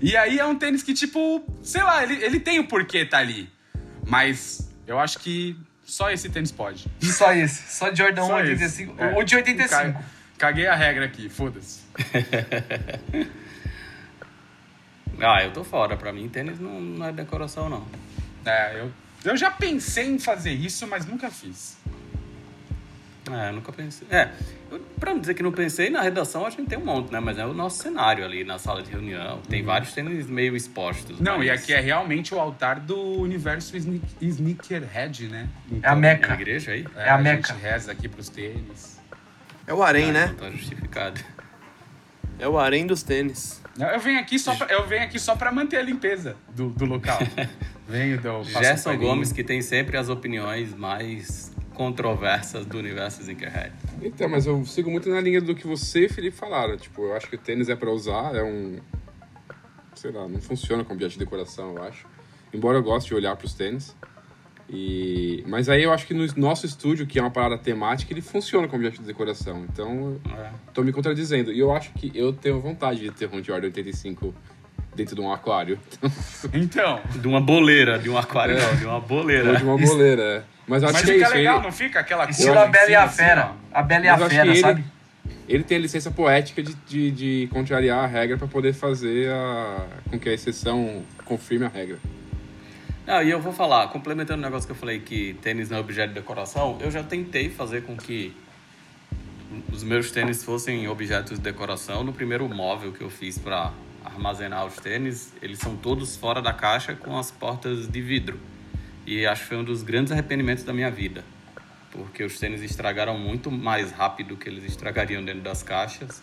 E 0.00 0.16
aí 0.16 0.38
é 0.38 0.44
um 0.46 0.54
tênis 0.54 0.82
que, 0.82 0.94
tipo, 0.94 1.44
sei 1.62 1.82
lá, 1.82 2.02
ele, 2.02 2.22
ele 2.24 2.38
tem 2.40 2.58
o 2.60 2.66
porquê 2.68 3.04
tá 3.04 3.18
ali. 3.18 3.50
Mas 4.06 4.70
eu 4.86 4.98
acho 5.00 5.18
que 5.18 5.56
só 5.84 6.10
esse 6.10 6.28
tênis 6.30 6.52
pode. 6.52 6.86
Só 7.02 7.32
esse, 7.32 7.72
só 7.76 7.92
Jordan 7.94 8.22
1, 8.24 8.26
Só 8.26 8.36
85. 8.36 8.92
esse. 8.92 9.02
É. 9.02 9.18
O 9.18 9.22
de 9.24 9.36
85. 9.36 9.68
Ca- 9.92 10.02
Caguei 10.38 10.66
a 10.66 10.74
regra 10.74 11.04
aqui, 11.06 11.28
foda-se. 11.28 11.82
Ah, 15.20 15.42
eu 15.44 15.52
tô 15.52 15.62
fora. 15.64 15.96
Pra 15.96 16.12
mim, 16.12 16.28
tênis 16.28 16.58
não, 16.58 16.80
não 16.80 17.06
é 17.06 17.12
decoração, 17.12 17.68
não. 17.68 17.86
É, 18.44 18.80
eu, 18.80 18.90
eu 19.30 19.36
já 19.36 19.50
pensei 19.50 20.06
em 20.06 20.18
fazer 20.18 20.52
isso, 20.52 20.86
mas 20.86 21.06
nunca 21.06 21.30
fiz. 21.30 21.76
É, 23.30 23.48
eu 23.48 23.54
nunca 23.54 23.72
pensei. 23.72 24.06
É, 24.10 24.30
eu, 24.70 24.78
pra 25.00 25.14
não 25.14 25.20
dizer 25.20 25.32
que 25.34 25.42
não 25.42 25.50
pensei, 25.52 25.88
na 25.88 26.02
redação 26.02 26.44
a 26.44 26.50
gente 26.50 26.66
tem 26.66 26.78
um 26.78 26.84
monte, 26.84 27.10
né? 27.10 27.20
Mas 27.20 27.38
é 27.38 27.46
o 27.46 27.54
nosso 27.54 27.82
cenário 27.82 28.22
ali 28.24 28.44
na 28.44 28.58
sala 28.58 28.82
de 28.82 28.90
reunião. 28.90 29.40
Tem 29.48 29.62
vários 29.62 29.92
tênis 29.92 30.26
meio 30.26 30.54
expostos. 30.54 31.18
Não, 31.20 31.38
mas 31.38 31.46
e 31.46 31.50
aqui 31.50 31.72
é 31.72 31.80
realmente 31.80 32.34
o 32.34 32.38
altar 32.38 32.80
do 32.80 33.00
universo 33.20 33.74
sneak, 33.76 34.04
sneakerhead, 34.20 35.28
né? 35.28 35.48
É 35.82 35.88
a 35.88 35.96
Meca. 35.96 36.28
Na 36.28 36.34
igreja 36.34 36.72
aí? 36.72 36.86
É 36.96 37.08
a 37.08 37.16
gente 37.16 37.24
Meca. 37.24 37.54
reza 37.54 37.92
aqui 37.92 38.08
pros 38.08 38.28
tênis. 38.28 39.00
É 39.66 39.72
o 39.72 39.82
harém, 39.82 40.12
né? 40.12 40.26
Não 40.26 40.34
tá 40.34 40.50
justificado. 40.50 41.18
É 42.38 42.46
o 42.46 42.58
harém 42.58 42.86
dos 42.86 43.02
tênis. 43.02 43.62
Eu 43.78 43.86
eu 43.86 44.00
venho 44.00 44.20
aqui 44.20 44.38
só 44.38 44.54
pra, 44.54 44.66
eu 44.66 44.86
venho 44.86 45.02
aqui 45.02 45.18
só 45.18 45.34
pra 45.34 45.50
manter 45.50 45.78
a 45.78 45.82
limpeza 45.82 46.36
do, 46.54 46.68
do 46.68 46.84
local. 46.84 47.18
venho 47.88 48.20
do 48.20 48.30
um 48.38 48.44
Gerson. 48.44 48.96
Gomes, 48.96 49.32
que 49.32 49.42
tem 49.44 49.60
sempre 49.62 49.96
as 49.96 50.08
opiniões 50.08 50.74
mais 50.74 51.52
controversas 51.74 52.64
do 52.66 52.78
universo 52.78 53.20
Sneakerhead. 53.20 53.72
Então, 54.02 54.28
mas 54.28 54.46
eu 54.46 54.64
sigo 54.64 54.90
muito 54.90 55.08
na 55.08 55.20
linha 55.20 55.40
do 55.40 55.54
que 55.54 55.66
você 55.66 56.06
e 56.06 56.08
Felipe 56.08 56.36
falaram. 56.36 56.76
Tipo, 56.76 57.02
eu 57.02 57.14
acho 57.16 57.28
que 57.28 57.34
o 57.34 57.38
tênis 57.38 57.68
é 57.68 57.74
pra 57.76 57.90
usar, 57.90 58.34
é 58.34 58.42
um. 58.42 58.78
Sei 59.94 60.10
lá, 60.10 60.26
não 60.28 60.40
funciona 60.40 60.82
como 60.84 60.94
objeto 60.94 61.12
de 61.14 61.18
decoração, 61.18 61.76
eu 61.76 61.82
acho. 61.84 62.06
Embora 62.52 62.78
eu 62.78 62.82
goste 62.82 63.08
de 63.08 63.14
olhar 63.14 63.34
pros 63.36 63.54
tênis. 63.54 63.94
E... 64.68 65.44
Mas 65.46 65.68
aí 65.68 65.82
eu 65.82 65.92
acho 65.92 66.06
que 66.06 66.14
no 66.14 66.26
nosso 66.36 66.64
estúdio, 66.64 67.06
que 67.06 67.18
é 67.18 67.22
uma 67.22 67.30
parada 67.30 67.58
temática, 67.58 68.12
ele 68.12 68.22
funciona 68.22 68.66
como 68.66 68.82
objeto 68.82 69.02
de 69.02 69.06
decoração. 69.06 69.66
Então, 69.70 70.20
É. 70.36 70.48
eu 70.68 70.72
tô 70.72 70.82
me 70.82 70.92
contradizendo. 70.92 71.52
E 71.52 71.58
eu 71.58 71.72
acho 71.72 71.92
que 71.92 72.10
eu 72.14 72.32
tenho 72.32 72.60
vontade 72.60 73.00
de 73.00 73.10
ter 73.10 73.28
um 73.32 73.42
Jordan 73.42 73.66
85 73.66 74.34
dentro 74.94 75.14
de 75.14 75.20
um 75.20 75.32
aquário. 75.32 75.78
Então, 76.52 77.00
De 77.16 77.26
uma 77.26 77.40
boleira, 77.40 77.98
de 77.98 78.08
um 78.10 78.16
aquário, 78.18 78.56
É. 78.56 78.60
não, 78.62 78.76
de 78.76 78.84
uma 78.84 78.94
Ou 78.94 79.00
boleira. 79.00 79.56
de 79.56 79.64
uma 79.64 79.76
boleira, 79.78 80.22
é. 80.22 80.42
Mas 80.66 80.82
eu 80.82 80.88
acho 80.88 80.98
mas 80.98 81.04
que 81.04 81.10
é 81.10 81.14
fica 81.14 81.26
isso. 81.26 81.36
legal, 81.36 81.56
ele, 81.56 81.64
não 81.64 81.72
fica 81.72 82.00
aquela 82.00 82.24
coisa 82.24 82.38
Estilo 82.40 82.58
a 82.58 82.66
em 82.66 82.70
Bela 82.70 82.90
e 82.90 82.94
a 82.94 83.02
assim, 83.04 83.16
Fera. 83.16 83.52
ó. 83.72 83.78
a 83.78 83.82
Bela 83.82 84.04
e 84.04 84.08
a 84.08 84.16
Fera, 84.18 84.28
que 84.30 84.36
ele- 84.50 84.56
sabe? 84.60 84.84
ele 85.48 85.64
tem 85.64 85.76
a 85.76 85.80
licença 85.80 86.10
poética 86.10 86.62
de, 86.62 86.74
de, 86.86 87.10
de 87.10 87.48
contrariar 87.52 88.02
a 88.04 88.06
regra 88.06 88.36
pra 88.38 88.46
poder 88.46 88.72
fazer 88.72 89.30
a, 89.30 89.86
com 90.10 90.18
que 90.18 90.28
a 90.28 90.32
exceção 90.32 91.02
confirme 91.24 91.66
a 91.66 91.68
regra. 91.68 91.98
Não, 93.06 93.22
e 93.22 93.30
eu 93.30 93.38
vou 93.40 93.52
falar, 93.52 93.88
complementando 93.88 94.40
o 94.40 94.42
negócio 94.44 94.66
que 94.66 94.72
eu 94.72 94.76
falei 94.76 94.98
que 95.00 95.34
tênis 95.42 95.68
não 95.68 95.76
é 95.76 95.80
objeto 95.80 96.08
de 96.08 96.14
decoração, 96.14 96.78
eu 96.80 96.90
já 96.90 97.02
tentei 97.02 97.50
fazer 97.50 97.82
com 97.82 97.94
que 97.96 98.34
os 99.70 99.82
meus 99.84 100.10
tênis 100.10 100.42
fossem 100.42 100.88
objetos 100.88 101.36
de 101.38 101.44
decoração 101.44 102.02
no 102.02 102.12
primeiro 102.14 102.48
móvel 102.48 102.92
que 102.92 103.02
eu 103.02 103.10
fiz 103.10 103.36
para 103.38 103.70
armazenar 104.04 104.64
os 104.66 104.76
tênis. 104.76 105.32
Eles 105.42 105.58
são 105.58 105.76
todos 105.76 106.16
fora 106.16 106.40
da 106.42 106.52
caixa 106.52 106.94
com 106.94 107.18
as 107.18 107.30
portas 107.30 107.88
de 107.88 108.00
vidro. 108.00 108.38
E 109.06 109.26
acho 109.26 109.42
que 109.42 109.48
foi 109.48 109.56
um 109.58 109.64
dos 109.64 109.82
grandes 109.82 110.12
arrependimentos 110.12 110.64
da 110.64 110.72
minha 110.72 110.90
vida. 110.90 111.24
Porque 111.90 112.24
os 112.24 112.38
tênis 112.38 112.62
estragaram 112.62 113.18
muito 113.18 113.50
mais 113.50 113.92
rápido 113.92 114.36
que 114.36 114.48
eles 114.48 114.64
estragariam 114.64 115.24
dentro 115.24 115.42
das 115.42 115.62
caixas. 115.62 116.22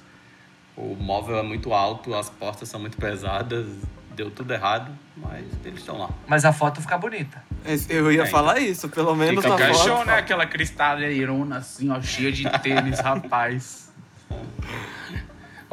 O 0.76 0.96
móvel 0.96 1.38
é 1.38 1.44
muito 1.44 1.74
alto, 1.74 2.14
as 2.16 2.30
portas 2.30 2.68
são 2.70 2.80
muito 2.80 2.98
pesadas, 2.98 3.68
deu 4.16 4.32
tudo 4.32 4.54
errado, 4.54 4.92
mas 5.16 5.46
eles 5.64 5.80
estão 5.80 5.98
lá. 5.98 6.10
Mas 6.28 6.44
a 6.46 6.52
foto 6.52 6.82
fica 6.82 6.98
bonita. 6.98 7.44
Eu 7.90 8.12
ia 8.12 8.24
É, 8.24 8.26
falar 8.26 8.60
isso, 8.60 8.90
pelo 8.90 9.16
menos 9.16 9.44
Fica 9.44 9.58
na 9.58 9.74
foto. 9.74 9.84
show, 9.88 10.06
né? 10.06 10.16
Aquela 10.16 10.46
cristalheirona 10.46 11.58
assim, 11.58 11.90
ó, 11.92 12.02
cheia 12.02 12.32
de 12.32 12.50
tênis, 12.60 13.00
rapaz. 13.04 13.92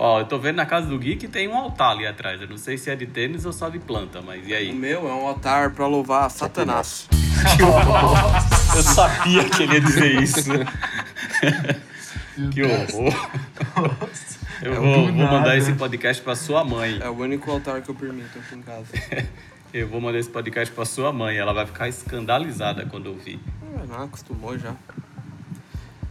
Ó, 0.00 0.20
eu 0.20 0.24
tô 0.26 0.38
vendo 0.38 0.56
na 0.56 0.64
casa 0.66 0.86
do 0.86 0.96
Gui 0.98 1.16
que 1.16 1.26
tem 1.26 1.48
um 1.48 1.56
altar 1.56 1.90
ali 1.90 2.06
atrás. 2.06 2.40
Eu 2.40 2.46
não 2.48 2.56
sei 2.56 2.78
se 2.78 2.88
é 2.88 2.94
de 2.94 3.04
tênis 3.06 3.44
ou 3.44 3.52
só 3.52 3.68
de 3.68 3.80
planta, 3.80 4.22
mas 4.22 4.46
e 4.46 4.52
O 4.52 4.56
aí? 4.56 4.72
meu 4.72 5.08
é 5.08 5.12
um 5.12 5.26
altar 5.26 5.70
pra 5.72 5.86
louvar 5.88 6.30
Satanás. 6.30 7.08
Eu 8.76 8.82
sabia 8.82 9.44
que 9.48 9.62
ele 9.62 9.74
ia 9.74 9.80
dizer 9.80 10.22
isso. 10.22 10.42
que 12.52 12.62
horror. 12.62 13.30
Eu 14.62 14.72
É 14.72 14.76
vou, 14.76 15.04
vou 15.06 15.12
mandar 15.12 15.56
esse 15.56 15.72
podcast 15.72 16.22
pra 16.22 16.34
sua 16.36 16.64
mãe. 16.64 16.98
É 17.02 17.08
o 17.08 17.12
único 17.14 17.50
altar 17.50 17.80
que 17.82 17.88
eu 17.88 17.94
permito 17.94 18.38
aqui 18.38 18.54
em 18.54 18.62
casa. 18.62 18.86
Eu 19.74 19.86
vou 19.88 20.00
mandar 20.00 20.18
esse 20.18 20.30
podcast 20.30 20.72
pra 20.74 20.84
sua 20.84 21.12
mãe. 21.12 21.36
Ela 21.36 21.52
vai 21.52 21.66
ficar 21.66 21.88
escandalizada 21.88 22.86
quando 22.86 23.08
ouvir. 23.08 23.38
Ah, 23.76 23.84
Não, 23.86 24.02
acostumou 24.04 24.58
já. 24.58 24.74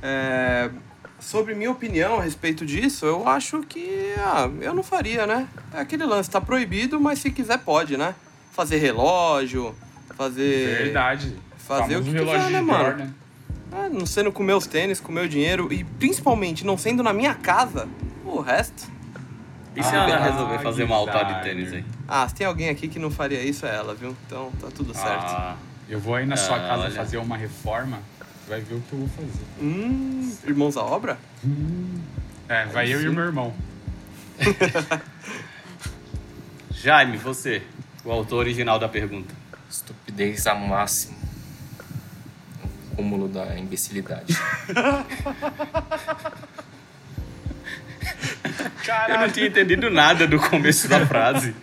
É, 0.01 0.69
sobre 1.19 1.53
minha 1.55 1.71
opinião 1.71 2.19
a 2.19 2.23
respeito 2.23 2.65
disso, 2.65 3.05
eu 3.05 3.27
acho 3.27 3.61
que 3.63 4.13
ah, 4.19 4.49
eu 4.61 4.73
não 4.73 4.83
faria, 4.83 5.25
né? 5.27 5.47
É 5.73 5.79
aquele 5.81 6.05
lance, 6.05 6.29
tá 6.29 6.39
proibido, 6.39 6.99
mas 6.99 7.19
se 7.19 7.31
quiser 7.31 7.57
pode, 7.59 7.97
né? 7.97 8.13
Fazer 8.51 8.77
relógio, 8.77 9.75
fazer. 10.15 10.83
Verdade. 10.83 11.35
Fazer 11.57 11.97
o 11.97 12.03
que 12.03 12.11
relógio 12.11 12.37
quiser, 12.39 12.51
né, 12.51 12.61
mano? 12.61 12.83
Jordan. 12.85 13.09
Ah, 13.71 13.89
não 13.89 14.05
sendo 14.05 14.31
com 14.31 14.41
meus 14.41 14.65
tênis, 14.65 14.99
com 14.99 15.11
meu 15.11 15.27
dinheiro 15.27 15.71
e 15.71 15.83
principalmente 15.83 16.65
não 16.65 16.77
sendo 16.77 17.03
na 17.03 17.11
minha 17.11 17.33
casa, 17.35 17.87
o 18.25 18.39
resto. 18.39 18.89
E 19.75 19.83
se 19.83 19.93
Ah, 19.93 20.07
ela 20.09 20.17
resolver 20.23 20.59
fazer 20.59 20.85
um 20.85 20.93
altar 20.93 21.25
de 21.35 21.43
tênis 21.43 21.73
aí? 21.73 21.85
Ah, 22.07 22.27
se 22.27 22.33
tem 22.33 22.47
alguém 22.47 22.69
aqui 22.69 22.87
que 22.87 22.97
não 22.97 23.11
faria 23.11 23.43
isso, 23.43 23.65
é 23.65 23.75
ela, 23.75 23.93
viu? 23.93 24.15
Então 24.25 24.51
tá 24.59 24.69
tudo 24.73 24.93
certo. 24.93 25.25
Ah, 25.25 25.55
Eu 25.89 25.99
vou 25.99 26.15
aí 26.15 26.25
na 26.25 26.35
sua 26.37 26.55
Ah, 26.55 26.67
casa 26.67 26.83
olha. 26.83 26.91
fazer 26.91 27.17
uma 27.17 27.37
reforma, 27.37 27.99
vai 28.47 28.61
ver 28.61 28.75
o 28.75 28.81
que 28.81 28.93
eu 28.93 28.99
vou 28.99 29.09
fazer. 29.09 29.45
Hum, 29.61 30.33
irmãos 30.45 30.77
à 30.77 30.83
obra? 30.83 31.17
É, 32.47 32.65
vai 32.65 32.93
eu 32.93 33.01
e 33.01 33.09
o 33.09 33.13
meu 33.13 33.25
irmão. 33.25 33.53
Jaime, 36.71 37.17
você, 37.17 37.61
o 38.05 38.11
autor 38.11 38.39
original 38.39 38.79
da 38.79 38.87
pergunta. 38.87 39.35
Estupidez 39.69 40.47
a 40.47 40.55
máximo. 40.55 41.17
O 42.63 42.95
cúmulo 42.95 43.27
da 43.27 43.59
imbecilidade. 43.59 44.33
Eu 49.09 49.19
não 49.19 49.29
tinha 49.29 49.47
entendido 49.47 49.89
nada 49.89 50.25
do 50.25 50.39
começo 50.39 50.87
da 50.87 51.05
frase. 51.05 51.53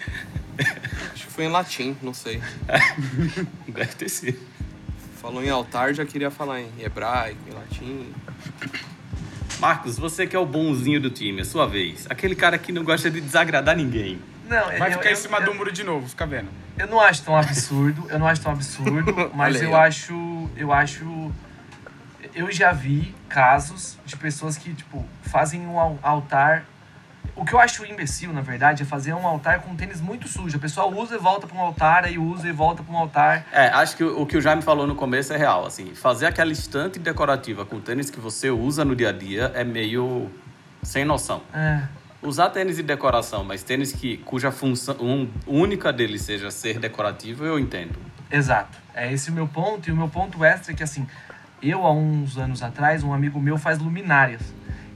Acho 1.12 1.26
que 1.26 1.33
foi 1.33 1.45
em 1.45 1.49
latim, 1.49 1.97
não 2.03 2.12
sei. 2.12 2.43
Deve 3.67 3.95
ter 3.95 4.11
sido. 4.11 4.38
Falou 5.25 5.43
em 5.43 5.49
altar, 5.49 5.95
já 5.95 6.04
queria 6.04 6.31
falar 6.31 6.61
em 6.61 6.69
hebraico, 6.78 7.38
em 7.49 7.54
latim. 7.54 8.12
Marcos, 9.59 9.97
você 9.99 10.26
que 10.26 10.37
é 10.37 10.38
o 10.38 10.45
bonzinho 10.45 11.00
do 11.00 11.09
time, 11.09 11.40
é 11.40 11.45
sua 11.45 11.66
vez. 11.66 12.07
Aquele 12.11 12.35
cara 12.37 12.59
que 12.59 12.71
não 12.71 12.85
gosta 12.85 13.11
de 13.11 13.23
desagradar 13.23 13.75
ninguém. 13.75 14.21
Não, 14.47 14.66
Vai 14.78 14.90
eu, 14.93 14.99
ficar 14.99 15.09
em 15.09 15.12
eu- 15.12 15.16
cima 15.16 15.38
eu, 15.38 15.47
do 15.47 15.54
muro 15.54 15.73
de 15.73 15.83
novo, 15.83 16.07
fica 16.07 16.26
vendo. 16.26 16.50
Eu 16.76 16.87
não 16.88 17.00
acho 17.00 17.23
tão 17.23 17.35
absurdo, 17.35 18.07
eu 18.11 18.19
não 18.19 18.26
acho 18.26 18.43
tão 18.43 18.52
absurdo, 18.52 19.31
mas 19.35 19.62
eu 19.62 19.75
acho, 19.75 20.50
eu 20.59 20.71
acho, 20.71 21.33
eu 22.35 22.52
já 22.52 22.71
vi 22.73 23.14
casos 23.26 23.97
de 24.04 24.19
pessoas 24.19 24.59
que 24.59 24.75
tipo 24.75 25.07
fazem 25.23 25.62
um 25.66 25.81
al- 25.81 25.99
altar 26.02 26.66
O 27.37 27.45
que 27.45 27.52
eu 27.52 27.59
acho 27.59 27.85
imbecil, 27.85 28.33
na 28.33 28.40
verdade, 28.40 28.83
é 28.83 28.87
fazer 28.87 29.12
um 29.12 29.26
altar 29.26 29.61
com 29.61 29.73
um 29.73 29.76
tênis 29.76 30.00
muito 30.00 30.28
sujo. 30.28 30.57
A 30.57 30.61
pessoa 30.61 30.87
usa 30.87 31.16
e 31.16 31.19
volta 31.19 31.47
para 31.47 31.57
um 31.57 31.61
altar, 31.61 32.04
aí 32.04 32.19
usa 32.19 32.49
e 32.49 32.52
volta 32.52 32.83
para 32.83 32.95
um 32.95 32.99
altar. 32.99 33.47
É, 33.52 33.69
acho 33.69 33.97
que 33.97 34.04
o, 34.04 34.25
que 34.25 34.37
o 34.37 34.40
Jaime 34.40 34.62
falou 34.62 34.87
no 34.87 34.95
começo 34.95 35.33
é 35.33 35.37
real, 35.37 35.66
assim, 35.66 35.95
fazer 35.95 36.26
aquela 36.26 36.52
estante 36.52 36.99
decorativa 36.99 37.64
com 37.64 37.81
tênis 37.81 38.11
que 38.11 38.21
você 38.21 38.50
usa 38.50 38.85
no 38.85 38.95
dia 38.95 39.09
a 39.09 39.12
dia 39.12 39.50
é 39.54 39.64
meio 39.64 40.31
sem 40.83 41.04
noção. 41.04 41.43
É. 41.52 41.83
Usar 42.23 42.50
tênis 42.50 42.76
de 42.76 42.83
decoração, 42.83 43.45
mas 43.45 43.62
tênis 43.62 43.93
que, 43.93 44.16
cuja 44.19 44.50
função 44.50 44.97
um, 45.00 45.28
única 45.47 45.93
dele 45.93 46.19
seja 46.19 46.50
ser 46.50 46.78
decorativo, 46.78 47.45
eu 47.45 47.59
entendo. 47.59 47.99
Exato. 48.31 48.78
É 48.95 49.12
esse 49.12 49.31
o 49.31 49.33
meu 49.33 49.47
ponto. 49.47 49.88
E 49.88 49.93
o 49.93 49.97
meu 49.97 50.09
ponto 50.09 50.43
extra 50.45 50.73
é 50.73 50.75
que, 50.75 50.83
assim, 50.83 51.07
eu, 51.62 51.85
há 51.85 51.93
uns 51.93 52.38
anos 52.38 52.62
atrás, 52.62 53.02
um 53.02 53.12
amigo 53.12 53.40
meu 53.40 53.59
faz 53.59 53.78
luminárias. 53.78 54.40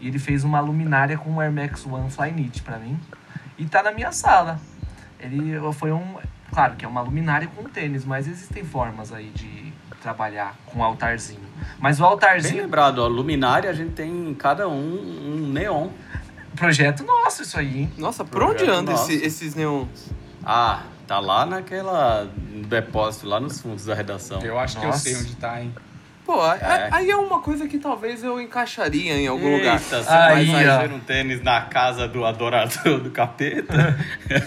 E 0.00 0.08
ele 0.08 0.18
fez 0.18 0.44
uma 0.44 0.60
luminária 0.60 1.16
com 1.18 1.34
o 1.34 1.40
Air 1.40 1.52
Max 1.52 1.84
One 1.86 2.10
Flyknit 2.10 2.62
pra 2.62 2.78
mim. 2.78 2.98
E 3.56 3.66
tá 3.66 3.82
na 3.82 3.90
minha 3.92 4.12
sala. 4.12 4.60
Ele 5.18 5.58
foi 5.72 5.92
um... 5.92 6.16
Claro 6.52 6.76
que 6.76 6.84
é 6.84 6.88
uma 6.88 7.00
luminária 7.00 7.48
com 7.54 7.64
tênis, 7.64 8.04
mas 8.04 8.26
existem 8.26 8.64
formas 8.64 9.12
aí 9.12 9.30
de 9.34 9.72
trabalhar 10.00 10.54
com 10.66 10.82
altarzinho. 10.82 11.42
Mas 11.78 11.98
o 11.98 12.02
Bem 12.02 12.10
altarzinho... 12.12 12.62
lembrado, 12.62 13.00
ó, 13.00 13.06
luminária 13.08 13.68
a 13.68 13.72
gente 13.72 13.92
tem 13.92 14.30
em 14.30 14.34
cada 14.34 14.68
um 14.68 14.72
um 14.74 15.48
neon. 15.52 15.88
Projeto 16.56 17.04
nosso 17.04 17.42
isso 17.42 17.58
aí, 17.58 17.80
hein? 17.80 17.92
Nossa, 17.98 18.24
por 18.24 18.42
onde 18.42 18.64
anda 18.68 18.92
esse- 18.92 19.14
esses 19.22 19.54
neons? 19.54 20.10
Ah, 20.44 20.84
tá 21.06 21.18
lá 21.20 21.44
naquela 21.44 22.24
no 22.24 22.64
depósito, 22.66 23.26
lá 23.28 23.38
nos 23.38 23.60
fundos 23.60 23.84
da 23.84 23.94
redação. 23.94 24.40
Eu 24.40 24.58
acho 24.58 24.78
que 24.78 24.84
eu 24.84 24.88
Nossa. 24.88 25.00
sei 25.00 25.16
onde 25.16 25.36
tá, 25.36 25.60
hein? 25.60 25.72
Pô, 26.28 26.42
aí- 26.42 26.60
É. 26.60 26.88
aí 26.92 27.10
é 27.10 27.16
uma 27.16 27.40
coisa 27.40 27.66
que 27.66 27.78
talvez 27.78 28.22
eu 28.22 28.38
encaixaria 28.38 29.14
em 29.14 29.26
algum 29.26 29.50
lugar. 29.56 29.80
Eita, 29.80 30.02
você 30.02 30.10
Aí, 30.12 30.46
fazer 30.52 30.92
um 30.92 31.00
tênis 31.00 31.42
na 31.42 31.62
casa 31.62 32.06
do 32.06 32.22
adorador 32.22 33.00
do 33.00 33.10
capeta? 33.10 33.96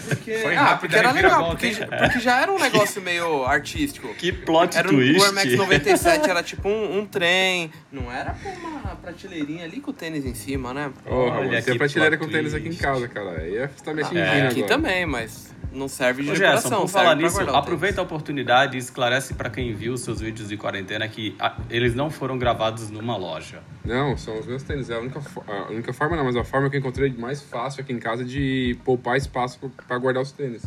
Porque, 0.08 0.38
Foi 0.38 0.56
ah, 0.56 0.62
rápido, 0.62 0.80
porque 0.82 0.96
era 0.96 1.12
legal, 1.12 1.48
porque, 1.50 1.72
porque 1.76 2.20
já 2.20 2.40
era 2.40 2.52
um 2.52 2.60
negócio 2.60 3.02
meio 3.02 3.44
artístico. 3.46 4.14
que 4.14 4.32
plot 4.32 4.78
Era 4.78 4.88
um, 4.90 4.92
twist. 4.92 5.20
o 5.20 5.24
Air 5.24 5.34
Max 5.34 5.56
97 5.56 6.30
era 6.30 6.44
tipo 6.44 6.70
um, 6.70 7.00
um 7.00 7.06
trem, 7.08 7.72
não 7.92 8.12
era 8.12 8.36
com 8.36 8.50
uma 8.50 8.96
prateleirinha 8.98 9.66
ali 9.66 9.80
com 9.82 9.90
o 9.90 9.94
tênis 9.94 10.24
em 10.24 10.36
cima, 10.36 10.76
né? 10.76 10.92
Porra, 11.04 11.40
Olha 11.40 11.50
você 11.60 11.62
tem 11.64 11.74
que 11.74 11.80
prateleira 11.80 12.16
com 12.16 12.28
tênis 12.28 12.54
aqui 12.54 12.70
em 12.70 12.76
casa, 12.76 13.08
cara. 13.08 13.40
Aí 13.40 13.58
é- 13.58 13.68
você 13.68 13.84
tá 13.84 13.92
me 13.92 14.04
atingindo 14.04 14.20
É, 14.24 14.32
agora. 14.34 14.50
Aqui 14.50 14.64
também, 14.64 15.06
mas 15.08 15.52
não 15.74 15.88
serve 15.88 16.22
de 16.24 16.30
Ô, 16.30 16.34
decoração, 16.34 16.62
Gerson, 16.70 16.82
por 16.82 16.90
serve 16.90 17.04
falar 17.08 17.16
nisso, 17.16 17.56
aproveita 17.56 18.02
a 18.02 18.04
oportunidade 18.04 18.76
e 18.76 18.80
esclarece 18.80 19.34
pra 19.34 19.50
quem 19.50 19.74
viu 19.74 19.94
os 19.94 20.02
seus 20.02 20.20
vídeos 20.20 20.50
de 20.50 20.58
quarentena 20.58 21.08
que 21.08 21.34
ah, 21.40 21.56
eles 21.72 21.96
não 21.96 22.10
foram 22.12 22.38
gravados 22.38 22.90
numa 22.90 23.16
loja. 23.16 23.64
Não, 23.86 24.18
são 24.18 24.38
os 24.38 24.46
meus 24.46 24.62
tênis. 24.62 24.90
É 24.90 24.96
a 24.96 25.00
única, 25.00 25.22
a 25.48 25.72
única 25.72 25.94
forma, 25.94 26.18
não, 26.18 26.26
mas 26.26 26.36
a 26.36 26.44
forma 26.44 26.70
que 26.70 26.76
eu 26.76 26.80
encontrei 26.80 27.12
mais 27.14 27.42
fácil 27.42 27.82
aqui 27.82 27.94
em 27.94 28.00
casa 28.00 28.26
de 28.26 28.78
poupar 28.84 29.18
espaço 29.18 29.58
pra 29.88 29.98
guardar 29.98 30.22
os 30.22 30.32
tênis. 30.32 30.64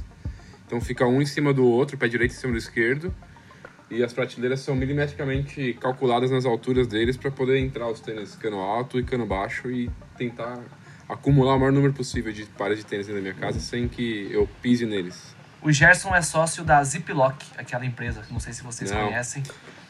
Então 0.66 0.80
fica 0.80 1.06
um 1.06 1.20
em 1.20 1.26
cima 1.26 1.52
do 1.52 1.64
outro, 1.66 1.98
pé 1.98 2.08
direito 2.08 2.32
em 2.32 2.34
cima 2.34 2.52
do 2.52 2.58
esquerdo. 2.58 3.14
E 3.90 4.02
as 4.02 4.12
prateleiras 4.12 4.60
são 4.60 4.74
milimetricamente 4.74 5.76
calculadas 5.78 6.30
nas 6.30 6.46
alturas 6.46 6.86
deles 6.86 7.16
para 7.18 7.30
poder 7.30 7.58
entrar 7.58 7.86
os 7.88 8.00
tênis 8.00 8.34
cano 8.34 8.58
alto 8.58 8.98
e 8.98 9.04
cano 9.04 9.26
baixo 9.26 9.70
e 9.70 9.90
tentar 10.16 10.58
acumular 11.06 11.54
o 11.54 11.58
maior 11.58 11.70
número 11.72 11.92
possível 11.92 12.32
de 12.32 12.44
pares 12.46 12.78
de 12.78 12.86
tênis 12.86 13.06
da 13.06 13.12
minha 13.14 13.34
casa 13.34 13.60
sem 13.60 13.86
que 13.86 14.28
eu 14.32 14.48
pise 14.62 14.86
neles. 14.86 15.34
O 15.62 15.70
Gerson 15.70 16.14
é 16.14 16.22
sócio 16.22 16.64
da 16.64 16.82
Ziploc, 16.82 17.36
aquela 17.56 17.86
empresa, 17.86 18.22
que 18.22 18.32
não 18.32 18.40
sei 18.40 18.52
se 18.52 18.62
vocês 18.62 18.90
Não. 18.90 19.06
conhecem. 19.06 19.42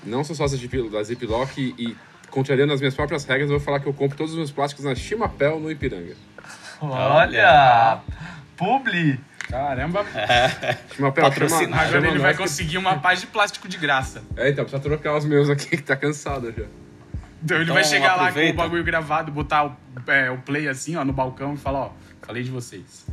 Não 0.06 0.22
sou 0.24 0.34
sócio 0.36 0.56
de, 0.58 0.88
da 0.90 1.02
Ziploc 1.02 1.56
e, 1.58 1.74
e 1.78 1.96
contrariando 2.30 2.72
as 2.72 2.80
minhas 2.80 2.94
próprias 2.94 3.24
regras, 3.24 3.48
eu 3.50 3.56
vou 3.58 3.64
falar 3.64 3.80
que 3.80 3.86
eu 3.86 3.92
compro 3.94 4.16
todos 4.16 4.32
os 4.32 4.38
meus 4.38 4.50
plásticos 4.50 4.84
na 4.84 4.94
Chimapel, 4.94 5.58
no 5.60 5.70
Ipiranga. 5.70 6.14
Olha! 6.80 8.00
Publi! 8.56 9.18
Caramba, 9.48 10.04
Chimapel, 10.96 11.24
Patrocinado. 11.24 11.64
chama- 11.64 11.76
agora 11.76 11.92
chama 12.00 12.06
ele 12.08 12.18
vai 12.18 12.34
conseguir 12.34 12.78
uma 12.78 12.98
paz 12.98 13.20
de 13.20 13.26
plástico 13.26 13.68
de 13.68 13.76
graça. 13.76 14.22
É, 14.36 14.48
então, 14.50 14.64
precisa 14.64 14.82
trocar 14.82 15.16
os 15.16 15.24
meus 15.24 15.48
aqui 15.50 15.68
que 15.76 15.82
tá 15.82 15.94
cansado 15.96 16.46
já. 16.56 16.64
Então 17.42 17.56
ele 17.58 17.64
Então, 17.64 17.74
vai 17.74 17.84
chegar 17.84 18.12
lá 18.12 18.16
com 18.16 18.22
o 18.24 18.28
aproveita. 18.28 18.56
bagulho 18.56 18.82
gravado, 18.84 19.30
botar 19.30 19.66
o, 19.66 19.76
é, 20.10 20.30
o 20.30 20.38
play 20.38 20.66
assim, 20.66 20.96
ó, 20.96 21.04
no 21.04 21.12
balcão 21.12 21.54
e 21.54 21.56
falar, 21.58 21.78
ó, 21.80 21.92
falei 22.22 22.42
de 22.42 22.50
vocês. 22.50 23.06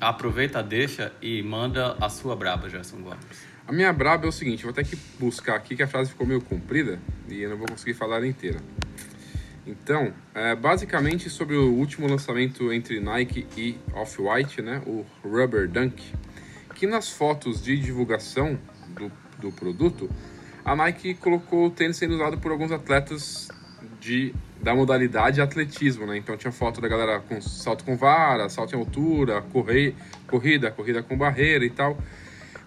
Aproveita, 0.00 0.62
deixa 0.62 1.12
e 1.20 1.42
manda 1.42 1.96
a 2.00 2.08
sua 2.08 2.36
braba, 2.36 2.68
Gerson 2.68 2.98
Gomes. 2.98 3.49
A 3.70 3.72
minha 3.72 3.92
braba 3.92 4.26
é 4.26 4.28
o 4.28 4.32
seguinte, 4.32 4.64
vou 4.64 4.72
ter 4.72 4.84
que 4.84 4.98
buscar 5.16 5.54
aqui 5.54 5.76
que 5.76 5.82
a 5.84 5.86
frase 5.86 6.10
ficou 6.10 6.26
meio 6.26 6.40
comprida 6.40 6.98
e 7.28 7.40
eu 7.40 7.50
não 7.50 7.56
vou 7.56 7.68
conseguir 7.68 7.94
falar 7.94 8.16
ela 8.16 8.26
inteira. 8.26 8.58
Então, 9.64 10.12
é 10.34 10.56
basicamente 10.56 11.30
sobre 11.30 11.54
o 11.54 11.72
último 11.72 12.08
lançamento 12.08 12.72
entre 12.72 12.98
Nike 12.98 13.46
e 13.56 13.78
Off-White, 13.94 14.60
né, 14.60 14.82
o 14.84 15.06
Rubber 15.22 15.68
Dunk, 15.68 16.02
que 16.74 16.84
nas 16.84 17.10
fotos 17.10 17.62
de 17.62 17.76
divulgação 17.76 18.58
do, 18.88 19.12
do 19.38 19.52
produto, 19.52 20.10
a 20.64 20.74
Nike 20.74 21.14
colocou 21.14 21.66
o 21.66 21.70
tênis 21.70 21.96
sendo 21.96 22.16
usado 22.16 22.38
por 22.38 22.50
alguns 22.50 22.72
atletas 22.72 23.46
de, 24.00 24.34
da 24.60 24.74
modalidade 24.74 25.40
atletismo, 25.40 26.06
né? 26.06 26.16
Então 26.16 26.36
tinha 26.36 26.50
foto 26.50 26.80
da 26.80 26.88
galera 26.88 27.20
com 27.20 27.40
salto 27.40 27.84
com 27.84 27.96
vara, 27.96 28.48
salto 28.48 28.74
em 28.74 28.78
altura, 28.80 29.40
corre, 29.42 29.94
corrida, 30.26 30.72
corrida 30.72 31.04
com 31.04 31.16
barreira 31.16 31.64
e 31.64 31.70
tal. 31.70 31.96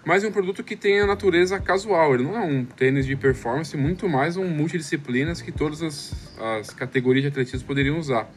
Mas 0.04 0.22
é 0.22 0.28
um 0.28 0.32
produto 0.32 0.62
que 0.62 0.76
tem 0.76 1.00
a 1.00 1.06
natureza 1.06 1.58
casual. 1.58 2.14
Ele 2.14 2.24
não 2.24 2.36
é 2.36 2.40
um 2.40 2.64
tênis 2.64 3.06
de 3.06 3.16
performance, 3.16 3.74
muito 3.76 4.06
mais 4.08 4.36
um 4.36 4.46
multidisciplinas 4.46 5.40
que 5.40 5.50
todas 5.50 5.82
as, 5.82 6.38
as 6.38 6.70
categorias 6.70 7.22
de 7.22 7.28
atletismo 7.28 7.66
poderiam 7.66 7.98
usar. 7.98 8.28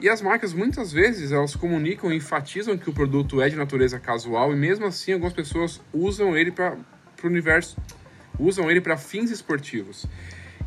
E 0.00 0.08
as 0.08 0.22
marcas, 0.22 0.52
muitas 0.52 0.92
vezes, 0.92 1.32
elas 1.32 1.56
comunicam 1.56 2.12
e 2.12 2.16
enfatizam 2.16 2.78
que 2.78 2.88
o 2.88 2.92
produto 2.92 3.40
é 3.40 3.48
de 3.48 3.56
natureza 3.56 3.98
casual 3.98 4.52
e 4.52 4.56
mesmo 4.56 4.86
assim 4.86 5.12
algumas 5.12 5.32
pessoas 5.32 5.80
usam 5.92 6.36
ele 6.36 6.52
para 6.52 6.76
o 7.22 7.26
universo, 7.26 7.76
usam 8.38 8.70
ele 8.70 8.80
para 8.80 8.96
fins 8.96 9.30
esportivos. 9.30 10.06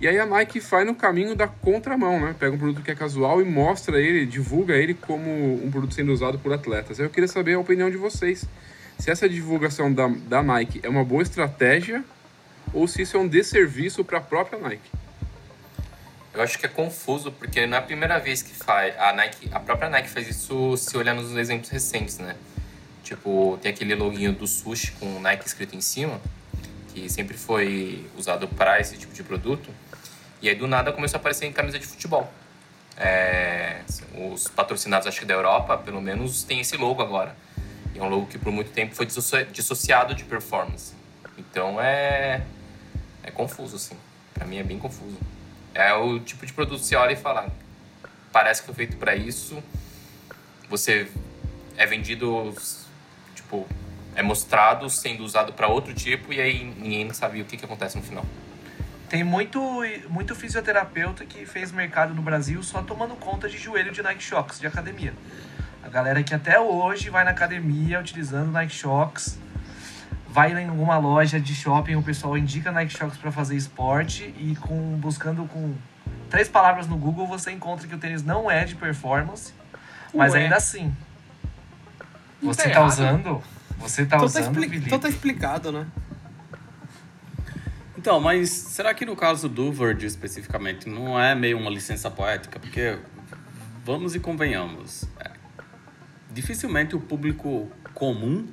E 0.01 0.07
aí 0.07 0.19
a 0.19 0.25
Nike 0.25 0.59
vai 0.59 0.83
no 0.83 0.93
caminho 0.93 1.35
da 1.35 1.47
contramão, 1.47 2.19
né? 2.19 2.35
Pega 2.37 2.53
um 2.53 2.57
produto 2.57 2.83
que 2.83 2.91
é 2.91 2.95
casual 2.95 3.41
e 3.41 3.45
mostra 3.45 3.99
ele, 3.99 4.25
divulga 4.25 4.75
ele 4.75 4.93
como 4.93 5.63
um 5.63 5.71
produto 5.71 5.93
sendo 5.93 6.11
usado 6.11 6.37
por 6.37 6.53
atletas. 6.53 6.99
Eu 6.99 7.09
queria 7.09 7.27
saber 7.27 7.53
a 7.53 7.59
opinião 7.59 7.89
de 7.89 7.97
vocês. 7.97 8.47
Se 8.99 9.11
essa 9.11 9.29
divulgação 9.29 9.93
da, 9.93 10.07
da 10.07 10.41
Nike 10.41 10.79
é 10.83 10.89
uma 10.89 11.03
boa 11.03 11.21
estratégia 11.21 12.03
ou 12.73 12.87
se 12.87 13.03
isso 13.03 13.17
é 13.17 13.19
um 13.19 13.27
desserviço 13.27 14.03
para 14.03 14.17
a 14.17 14.21
própria 14.21 14.59
Nike. 14.59 14.89
Eu 16.33 16.43
acho 16.43 16.59
que 16.59 16.65
é 16.65 16.69
confuso, 16.69 17.31
porque 17.31 17.65
não 17.65 17.77
é 17.77 17.79
a 17.79 17.83
primeira 17.83 18.19
vez 18.19 18.43
que 18.43 18.53
faz. 18.53 18.95
A 18.99 19.11
Nike, 19.13 19.49
a 19.51 19.59
própria 19.59 19.89
Nike 19.89 20.09
faz 20.09 20.27
isso 20.27 20.77
se 20.77 20.95
olhar 20.95 21.15
nos 21.15 21.35
exemplos 21.35 21.69
recentes, 21.69 22.19
né? 22.19 22.35
Tipo, 23.03 23.57
tem 23.61 23.71
aquele 23.71 23.95
loginho 23.95 24.33
do 24.33 24.45
sushi 24.45 24.91
com 24.99 25.19
Nike 25.19 25.47
escrito 25.47 25.75
em 25.75 25.81
cima, 25.81 26.21
que 26.93 27.09
sempre 27.09 27.37
foi 27.37 28.05
usado 28.15 28.47
para 28.47 28.79
esse 28.79 28.97
tipo 28.97 29.13
de 29.13 29.23
produto. 29.23 29.69
E 30.41 30.49
aí 30.49 30.55
do 30.55 30.67
nada 30.67 30.91
começou 30.91 31.17
a 31.17 31.19
aparecer 31.19 31.45
em 31.45 31.51
camisa 31.51 31.79
de 31.79 31.87
futebol. 31.87 32.31
É, 32.97 33.81
os 34.31 34.47
patrocinados, 34.47 35.07
acho 35.07 35.19
que 35.19 35.25
da 35.25 35.33
Europa, 35.33 35.77
pelo 35.77 36.01
menos, 36.01 36.43
tem 36.43 36.59
esse 36.59 36.77
logo 36.77 37.01
agora. 37.01 37.35
É 37.97 38.03
um 38.03 38.09
logo 38.09 38.27
que 38.27 38.37
por 38.37 38.51
muito 38.51 38.71
tempo 38.71 38.95
foi 38.95 39.05
dissoci- 39.05 39.45
dissociado 39.45 40.13
de 40.13 40.23
performance. 40.23 40.93
Então 41.37 41.81
é. 41.81 42.41
É 43.23 43.31
confuso, 43.31 43.75
assim. 43.75 43.95
Pra 44.33 44.45
mim 44.45 44.57
é 44.57 44.63
bem 44.63 44.77
confuso. 44.79 45.17
É 45.73 45.93
o 45.93 46.19
tipo 46.19 46.45
de 46.45 46.53
produto 46.53 46.79
que 46.79 46.85
você 46.85 46.95
olha 46.95 47.13
e 47.13 47.15
fala, 47.15 47.47
parece 48.31 48.61
que 48.61 48.67
foi 48.67 48.75
feito 48.75 48.97
para 48.97 49.15
isso. 49.15 49.61
Você 50.69 51.07
é 51.75 51.85
vendido, 51.85 52.53
tipo, 53.35 53.67
é 54.15 54.21
mostrado 54.23 54.89
sendo 54.89 55.23
usado 55.23 55.53
para 55.53 55.67
outro 55.67 55.93
tipo 55.93 56.33
e 56.33 56.41
aí 56.41 56.63
ninguém 56.63 57.11
sabe 57.13 57.41
o 57.41 57.45
que, 57.45 57.57
que 57.57 57.65
acontece 57.65 57.97
no 57.97 58.03
final. 58.03 58.25
Tem 59.09 59.23
muito, 59.23 59.61
muito 60.09 60.35
fisioterapeuta 60.35 61.25
que 61.25 61.45
fez 61.45 61.71
mercado 61.71 62.13
no 62.13 62.21
Brasil 62.21 62.61
só 62.61 62.81
tomando 62.81 63.15
conta 63.15 63.47
de 63.47 63.57
joelho 63.57 63.91
de 63.91 64.01
Nike 64.01 64.23
Shox 64.23 64.59
de 64.59 64.67
academia. 64.67 65.13
A 65.87 65.89
galera 65.89 66.21
que 66.21 66.35
até 66.35 66.59
hoje 66.59 67.09
vai 67.09 67.23
na 67.23 67.31
academia 67.31 67.97
utilizando 67.99 68.51
Nike 68.51 68.75
Shox, 68.75 69.39
vai 70.29 70.51
em 70.51 70.67
alguma 70.67 70.97
loja 70.97 71.39
de 71.39 71.55
shopping, 71.55 71.95
o 71.95 72.03
pessoal 72.03 72.37
indica 72.37 72.71
Nike 72.73 72.91
Shox 72.97 73.17
para 73.17 73.31
fazer 73.31 73.55
esporte 73.55 74.23
e 74.37 74.55
com 74.57 74.97
buscando 74.97 75.45
com 75.45 75.73
três 76.29 76.49
palavras 76.49 76.87
no 76.87 76.97
Google 76.97 77.25
você 77.25 77.51
encontra 77.51 77.87
que 77.87 77.95
o 77.95 77.97
tênis 77.97 78.21
não 78.21 78.51
é 78.51 78.65
de 78.65 78.75
performance, 78.75 79.53
mas 80.13 80.33
Ué. 80.33 80.43
ainda 80.43 80.57
assim. 80.57 80.93
Não 82.41 82.53
Você 82.53 82.63
tá 82.67 82.81
tá 82.81 82.85
usando? 82.85 83.41
Você 83.79 84.05
tá 84.05 84.17
Então 84.17 84.19
tá, 84.19 84.25
usando, 84.25 84.43
expli- 84.43 84.67
Felipe? 84.69 84.85
então 84.87 84.99
tá 84.99 85.07
explicado, 85.09 85.71
né? 85.71 85.87
Então, 87.97 88.19
mas 88.19 88.49
será 88.49 88.93
que 88.93 89.05
no 89.05 89.15
caso 89.15 89.49
do 89.49 89.71
Verge 89.71 90.05
especificamente 90.05 90.87
não 90.87 91.19
é 91.19 91.33
meio 91.33 91.57
uma 91.57 91.69
licença 91.69 92.11
poética? 92.11 92.59
Porque, 92.59 92.99
vamos 93.83 94.13
e 94.15 94.19
convenhamos, 94.19 95.03
dificilmente 96.37 96.95
o 96.95 96.99
público 96.99 97.67
comum 97.95 98.47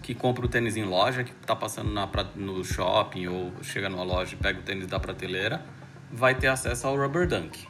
que 0.00 0.14
compra 0.14 0.46
o 0.46 0.48
tênis 0.48 0.76
em 0.76 0.84
loja, 0.84 1.24
que 1.24 1.32
está 1.32 1.56
passando 1.56 1.90
na, 1.90 2.08
no 2.36 2.64
shopping 2.64 3.26
ou 3.26 3.52
chega 3.64 3.88
numa 3.88 4.04
loja 4.04 4.34
e 4.34 4.36
pega 4.36 4.60
o 4.60 4.62
tênis 4.62 4.86
da 4.86 5.00
prateleira, 5.00 5.60
vai 6.08 6.36
ter 6.36 6.46
acesso 6.46 6.86
ao 6.86 6.96
Rubber 6.96 7.26
Dunk. 7.26 7.66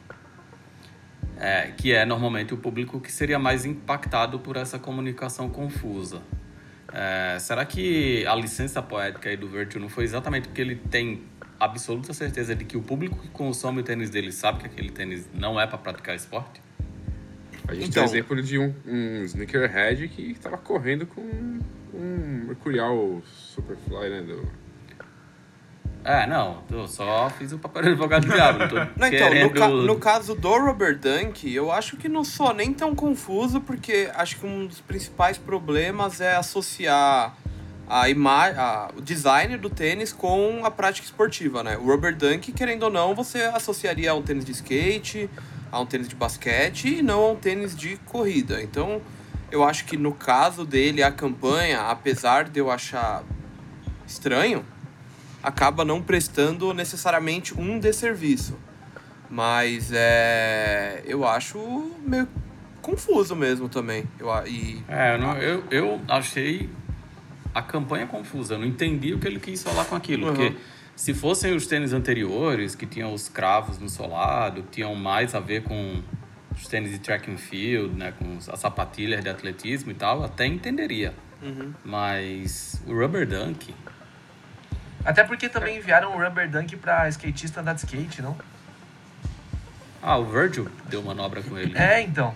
é, 1.39 1.73
que 1.75 1.95
é 1.95 2.05
normalmente 2.05 2.53
o 2.53 2.59
público 2.59 3.01
que 3.01 3.11
seria 3.11 3.39
mais 3.39 3.65
impactado 3.65 4.39
por 4.41 4.59
essa 4.59 4.79
comunicação 4.79 5.49
confusa. 5.49 6.21
É, 6.93 7.39
será 7.39 7.65
que 7.65 8.27
a 8.27 8.35
licença 8.35 8.83
poética 8.83 9.31
aí 9.31 9.39
do 9.39 9.49
Virgil 9.49 9.81
não 9.81 9.89
foi 9.89 10.05
exatamente 10.05 10.49
porque 10.49 10.61
ele 10.61 10.77
tem 10.77 11.23
absoluta 11.59 12.13
certeza 12.13 12.55
de 12.55 12.67
que 12.67 12.77
o 12.77 12.83
público 12.83 13.19
que 13.23 13.29
consome 13.29 13.81
o 13.81 13.83
tênis 13.83 14.11
dele 14.11 14.33
sabe 14.33 14.61
que 14.61 14.67
aquele 14.67 14.91
tênis 14.91 15.27
não 15.33 15.59
é 15.59 15.67
para 15.67 15.79
praticar 15.79 16.15
esporte? 16.15 16.66
A 17.69 17.75
gente 17.75 17.89
Então- 17.89 18.03
tem 18.05 18.13
o 18.13 18.15
exemplo 18.15 18.43
de 18.43 18.59
um, 18.59 18.75
um 18.87 19.23
sneakerhead 19.25 20.09
que 20.09 20.31
estava 20.31 20.57
correndo 20.57 21.07
com 21.07 21.21
um 21.95 22.45
Mercurial 22.47 23.21
Superfly, 23.25 24.11
né? 24.11 24.21
Do... 24.23 24.49
É, 26.05 26.25
não, 26.27 26.63
eu 26.71 26.87
só 26.87 27.29
fiz 27.31 27.51
o 27.53 27.59
papel 27.59 27.83
de 27.83 27.89
advogado 27.89 28.27
do 28.29 28.33
diabo. 28.33 28.59
Não, 28.61 28.69
tô 28.69 28.75
Não, 28.97 29.09
então, 29.09 29.09
no, 29.09 29.33
querendo... 29.33 29.51
ca- 29.55 29.69
no 29.69 29.97
caso 29.99 30.35
do 30.37 30.49
Robert 30.57 30.99
Dunk, 31.01 31.53
eu 31.53 31.73
acho 31.73 31.97
que 31.97 32.09
não 32.09 32.23
sou 32.23 32.55
nem 32.55 32.73
tão 32.73 32.95
confuso, 32.95 33.61
porque 33.61 34.09
acho 34.15 34.37
que 34.39 34.47
um 34.47 34.67
dos 34.67 34.81
principais 34.81 35.37
problemas 35.37 36.21
é 36.21 36.37
associar 36.37 37.37
a 37.89 38.09
ima 38.09 38.47
a, 38.51 38.91
o 38.97 39.01
design 39.01 39.57
do 39.57 39.69
tênis 39.69 40.13
com 40.13 40.65
a 40.65 40.71
prática 40.71 41.05
esportiva, 41.05 41.65
né? 41.65 41.77
O 41.77 41.87
Robert 41.87 42.15
Dunk, 42.17 42.53
querendo 42.53 42.85
ou 42.85 42.91
não, 42.91 43.13
você 43.13 43.43
associaria 43.43 44.11
a 44.13 44.15
um 44.15 44.23
tênis 44.23 44.45
de 44.45 44.53
skate, 44.53 45.29
a 45.73 45.81
um 45.81 45.87
tênis 45.87 46.09
de 46.09 46.15
basquete 46.15 46.99
e 46.99 47.03
não 47.03 47.23
a 47.23 47.33
um 47.33 47.37
tênis 47.37 47.75
de 47.77 47.97
corrida. 48.07 48.63
Então, 48.63 49.01
eu 49.51 49.63
acho 49.65 49.85
que 49.85 49.97
no 49.97 50.13
caso 50.13 50.65
dele, 50.65 51.03
a 51.03 51.11
campanha, 51.13 51.83
apesar 51.83 52.45
de 52.49 52.59
eu 52.61 52.71
achar 52.71 53.23
estranho, 54.07 54.65
acaba 55.43 55.85
não 55.85 56.01
prestando 56.03 56.73
necessariamente 56.75 57.59
um 57.59 57.79
desserviço. 57.79 58.57
Mas 59.29 59.91
é. 59.93 61.03
Eu 61.05 61.27
acho 61.27 61.59
meio 62.05 62.29
confuso 62.81 63.35
mesmo 63.35 63.69
também. 63.69 64.05
Eu, 64.19 64.29
e, 64.47 64.83
É, 64.89 65.15
eu, 65.15 65.19
não- 65.19 65.37
eu, 65.39 65.65
eu 65.71 66.01
achei 66.09 66.71
a 67.53 67.61
campanha 67.61 68.07
confusa. 68.07 68.55
Eu 68.55 68.59
não 68.61 68.67
entendi 68.67 69.13
o 69.15 69.19
que 69.19 69.27
ele 69.27 69.41
quis 69.41 69.63
falar 69.63 69.85
com 69.87 69.97
aquilo. 69.97 70.29
Uhum. 70.29 70.35
Porque 70.35 70.55
se 70.97 71.15
fossem 71.15 71.55
os 71.55 71.67
tênis 71.67 71.93
anteriores, 71.93 72.75
que 72.75 72.87
tinham 72.87 73.13
os 73.13 73.29
cravos 73.29 73.79
no 73.79 73.89
solado, 73.89 74.63
que 74.63 74.69
tinham 74.71 74.95
mais 74.95 75.35
a 75.35 75.41
ver 75.41 75.63
com 75.63 76.03
os 76.53 76.67
tênis 76.67 76.91
de 76.91 76.99
track 76.99 77.31
and 77.31 77.37
field, 77.37 77.95
né, 77.95 78.13
com 78.19 78.39
as 78.51 78.59
sapatilhas 78.59 79.23
de 79.23 79.29
atletismo 79.29 79.93
e 79.93 79.95
tal, 79.95 80.25
até 80.25 80.47
entenderia. 80.47 81.15
Uhum. 81.43 81.73
Mas 81.85 82.83
o 82.87 82.99
rubber 82.99 83.29
dunk... 83.29 83.73
Até 85.07 85.23
porque 85.23 85.49
também 85.49 85.79
enviaram 85.79 86.17
o 86.17 86.21
Rubber 86.21 86.51
Dunk 86.51 86.75
pra 86.79 87.09
skatista 87.09 87.61
andar 87.61 87.75
de 87.75 87.85
skate, 87.85 88.21
não? 88.21 88.37
Ah, 90.03 90.19
o 90.19 90.25
Virgil 90.25 90.69
deu 90.89 91.01
manobra 91.01 91.45
com 91.45 91.57
ele. 91.57 91.79
É, 91.79 92.03
então. 92.03 92.35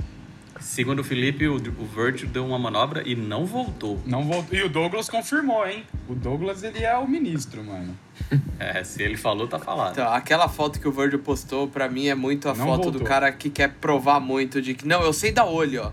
Segundo 0.61 1.01
o 1.01 1.05
Felipe, 1.05 1.49
o, 1.49 1.57
o 1.57 1.87
Virgil 1.87 2.29
deu 2.29 2.47
uma 2.47 2.61
manobra 2.61 3.03
e 3.05 3.17
não 3.17 3.45
voltou. 3.45 4.01
Não 4.07 4.25
voltou. 4.25 4.57
E 4.57 4.63
o 4.63 4.69
Douglas 4.69 5.09
confirmou, 5.09 5.67
hein? 5.67 5.85
O 6.09 6.15
Douglas, 6.15 6.63
ele 6.63 6.85
é 6.85 6.97
o 6.97 7.09
ministro, 7.09 7.65
mano. 7.65 7.99
É, 8.59 8.85
se 8.85 9.03
ele 9.03 9.17
falou, 9.17 9.49
tá 9.49 9.59
falado. 9.59 9.93
Então, 9.93 10.13
aquela 10.13 10.47
foto 10.49 10.79
que 10.79 10.87
o 10.87 10.93
Virgil 10.93 11.19
postou, 11.21 11.67
pra 11.67 11.89
mim, 11.89 12.09
é 12.09 12.15
muito 12.15 12.47
a 12.49 12.55
Não 12.55 12.67
foto 12.67 12.83
voltou. 12.85 13.01
do 13.01 13.05
cara 13.05 13.33
que 13.33 13.49
quer 13.49 13.69
provar 13.81 14.21
muito 14.21 14.61
de 14.61 14.75
que, 14.75 14.87
não, 14.87 15.03
eu 15.03 15.13
sei 15.15 15.33
da 15.33 15.45
olho, 15.47 15.83
ó. 15.85 15.93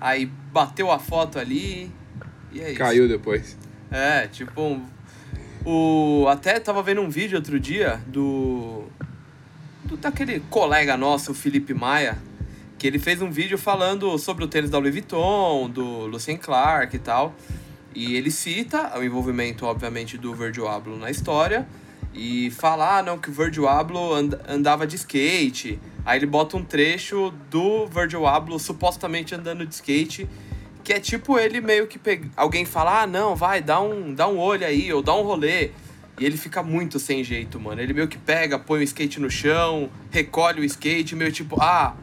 Aí 0.00 0.26
bateu 0.52 0.90
a 0.92 0.98
foto 0.98 1.38
ali 1.38 1.90
e 2.52 2.60
é 2.60 2.68
isso. 2.70 2.78
Caiu 2.78 3.08
depois. 3.08 3.58
É, 3.90 4.28
tipo, 4.28 4.60
um- 4.62 4.86
o 5.64 6.26
até 6.28 6.60
tava 6.60 6.82
vendo 6.82 7.00
um 7.00 7.08
vídeo 7.10 7.36
outro 7.36 7.58
dia 7.58 8.00
do, 8.06 8.84
do 9.84 9.96
daquele 9.96 10.40
colega 10.50 10.96
nosso, 10.96 11.32
o 11.32 11.34
Felipe 11.34 11.74
Maia, 11.74 12.16
que 12.78 12.86
ele 12.86 12.98
fez 12.98 13.20
um 13.22 13.30
vídeo 13.30 13.56
falando 13.58 14.16
sobre 14.18 14.44
o 14.44 14.48
tênis 14.48 14.70
da 14.70 14.78
Louis 14.78 14.92
Vuitton, 14.92 15.68
do 15.70 16.06
Lucien 16.06 16.36
Clark 16.36 16.94
e 16.94 16.98
tal. 16.98 17.34
E 17.94 18.16
ele 18.16 18.30
cita 18.30 18.98
o 18.98 19.04
envolvimento, 19.04 19.64
obviamente, 19.66 20.18
do 20.18 20.34
Virgil 20.34 20.68
Abloh 20.68 20.98
na 20.98 21.10
história 21.10 21.66
e 22.12 22.50
fala, 22.50 22.98
ah, 22.98 23.02
não, 23.02 23.18
que 23.18 23.30
o 23.30 23.32
Virgil 23.32 23.68
Abloh 23.68 24.14
and- 24.14 24.40
andava 24.48 24.86
de 24.86 24.96
skate. 24.96 25.78
Aí 26.04 26.18
ele 26.18 26.26
bota 26.26 26.56
um 26.56 26.64
trecho 26.64 27.32
do 27.50 27.86
Virgil 27.86 28.26
Abloh 28.26 28.58
supostamente 28.58 29.34
andando 29.34 29.64
de 29.66 29.74
skate 29.74 30.28
que 30.84 30.92
é 30.92 31.00
tipo 31.00 31.38
ele 31.38 31.62
meio 31.62 31.86
que 31.86 31.98
pega... 31.98 32.28
alguém 32.36 32.66
fala, 32.66 33.02
ah, 33.02 33.06
não, 33.06 33.34
vai, 33.34 33.62
dá 33.62 33.80
um, 33.80 34.12
dá 34.12 34.28
um 34.28 34.38
olho 34.38 34.66
aí, 34.66 34.92
ou 34.92 35.02
dá 35.02 35.14
um 35.14 35.22
rolê. 35.22 35.70
E 36.20 36.24
ele 36.24 36.36
fica 36.36 36.62
muito 36.62 37.00
sem 37.00 37.24
jeito, 37.24 37.58
mano. 37.58 37.80
Ele 37.80 37.92
meio 37.92 38.06
que 38.06 38.18
pega, 38.18 38.58
põe 38.58 38.80
o 38.80 38.82
skate 38.82 39.18
no 39.18 39.30
chão, 39.30 39.88
recolhe 40.10 40.60
o 40.60 40.64
skate, 40.64 41.16
meio 41.16 41.32
tipo, 41.32 41.60
ah, 41.60 41.96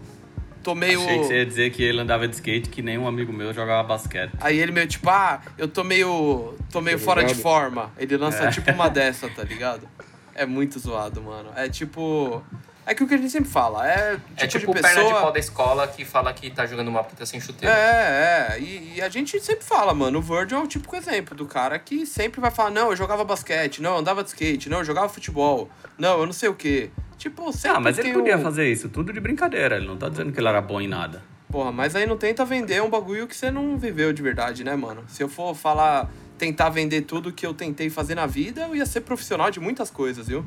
tô 0.64 0.76
meio. 0.76 1.02
Achei 1.02 1.20
que 1.20 1.26
você 1.26 1.34
ia 1.36 1.46
dizer 1.46 1.72
que 1.72 1.84
ele 1.84 2.00
andava 2.00 2.28
de 2.28 2.36
skate 2.36 2.70
que 2.70 2.82
nem 2.82 2.98
um 2.98 3.08
amigo 3.08 3.32
meu 3.34 3.54
jogava 3.54 3.88
basquete. 3.88 4.32
Aí 4.40 4.60
ele 4.60 4.72
meio 4.72 4.88
tipo, 4.88 5.10
ah, 5.10 5.42
eu 5.58 5.68
tô 5.68 5.84
meio. 5.84 6.56
tô 6.72 6.82
meio 6.82 6.98
Tá 7.00 7.06
fora 7.06 7.24
de 7.24 7.36
forma. 7.36 7.92
Ele 7.98 8.18
lança 8.18 8.50
tipo 8.52 8.72
uma 8.72 8.90
dessa, 8.90 9.30
tá 9.30 9.44
ligado? 9.44 9.88
É 10.34 10.46
muito 10.46 10.80
zoado, 10.80 11.22
mano. 11.22 11.50
É 11.56 11.68
tipo. 11.70 12.44
É 12.84 12.96
que 12.96 13.04
o 13.04 13.08
que 13.08 13.14
a 13.14 13.18
gente 13.18 13.30
sempre 13.30 13.50
fala, 13.50 13.88
é 13.88 14.14
tipo, 14.16 14.24
É 14.38 14.48
tipo 14.48 14.72
o 14.72 14.76
de 14.76 14.82
perna 14.82 14.98
de 15.02 15.04
pessoa. 15.06 15.22
pau 15.22 15.32
da 15.32 15.40
escola 15.40 15.88
que 15.88 16.04
fala 16.04 16.34
que 16.34 16.50
tá 16.50 16.66
jogando 16.66 16.88
uma 16.88 17.04
puta 17.04 17.26
sem 17.28 17.40
chuteiro. 17.40 17.74
É, 17.74 18.56
é. 18.56 18.60
E, 18.60 18.94
e 18.96 19.02
a 19.02 19.08
gente 19.08 19.40
sempre 19.40 19.64
fala, 19.64 19.94
mano, 19.94 20.18
o 20.18 20.22
Virgil 20.22 20.58
é 20.58 20.62
o 20.64 20.68
típico 20.68 20.96
exemplo 20.96 21.36
do 21.36 21.46
cara 21.46 21.78
que 21.78 22.08
sempre 22.08 22.42
vai 22.42 22.50
falar, 22.50 22.72
não, 22.72 22.90
eu 22.90 22.96
jogava 22.96 23.24
basquete, 23.24 23.84
não, 23.84 23.92
eu 23.92 23.98
andava 23.98 24.24
de 24.24 24.30
skate, 24.30 24.68
não, 24.68 24.80
eu 24.80 24.84
jogava 24.84 25.08
futebol, 25.08 25.70
não, 25.96 26.20
eu 26.22 26.26
não 26.26 26.34
sei 26.34 26.50
o 26.50 26.56
quê. 26.56 26.90
Tipo, 27.22 27.54
sempre 27.54 27.78
Ah, 27.78 27.80
mas 27.80 28.00
ele 28.00 28.14
podia 28.14 28.36
um- 28.36 28.42
fazer 28.42 28.72
isso 28.72 28.90
tudo 28.90 29.14
de 29.14 29.20
brincadeira. 29.20 29.78
Ele 29.78 29.86
não 29.86 29.96
tá 29.96 30.10
dizendo 30.10 30.32
que 30.32 30.40
ele 30.40 30.48
era 30.48 30.60
bom 30.60 30.82
em 30.82 30.88
nada. 30.88 31.22
Porra, 31.52 31.72
mas 31.72 31.96
aí 31.96 32.08
não 32.08 32.18
tenta 32.18 32.44
vender 32.44 32.82
um 32.82 32.90
bagulho 32.90 33.28
que 33.28 33.36
você 33.36 33.52
não 33.52 33.78
viveu 33.78 34.12
de 34.12 34.24
verdade, 34.24 34.64
né, 34.64 34.76
mano? 34.76 35.04
Se 35.08 35.22
eu 35.22 35.30
for 35.30 35.54
falar, 35.54 36.10
tentar 36.36 36.70
vender 36.70 37.02
tudo 37.02 37.32
que 37.32 37.46
eu 37.46 37.54
tentei 37.54 37.92
fazer 37.92 38.16
na 38.16 38.26
vida, 38.26 38.62
eu 38.62 38.76
ia 38.76 38.88
ser 38.88 39.02
profissional 39.02 39.52
de 39.52 39.60
muitas 39.60 39.92
coisas, 39.92 40.28
viu? 40.28 40.44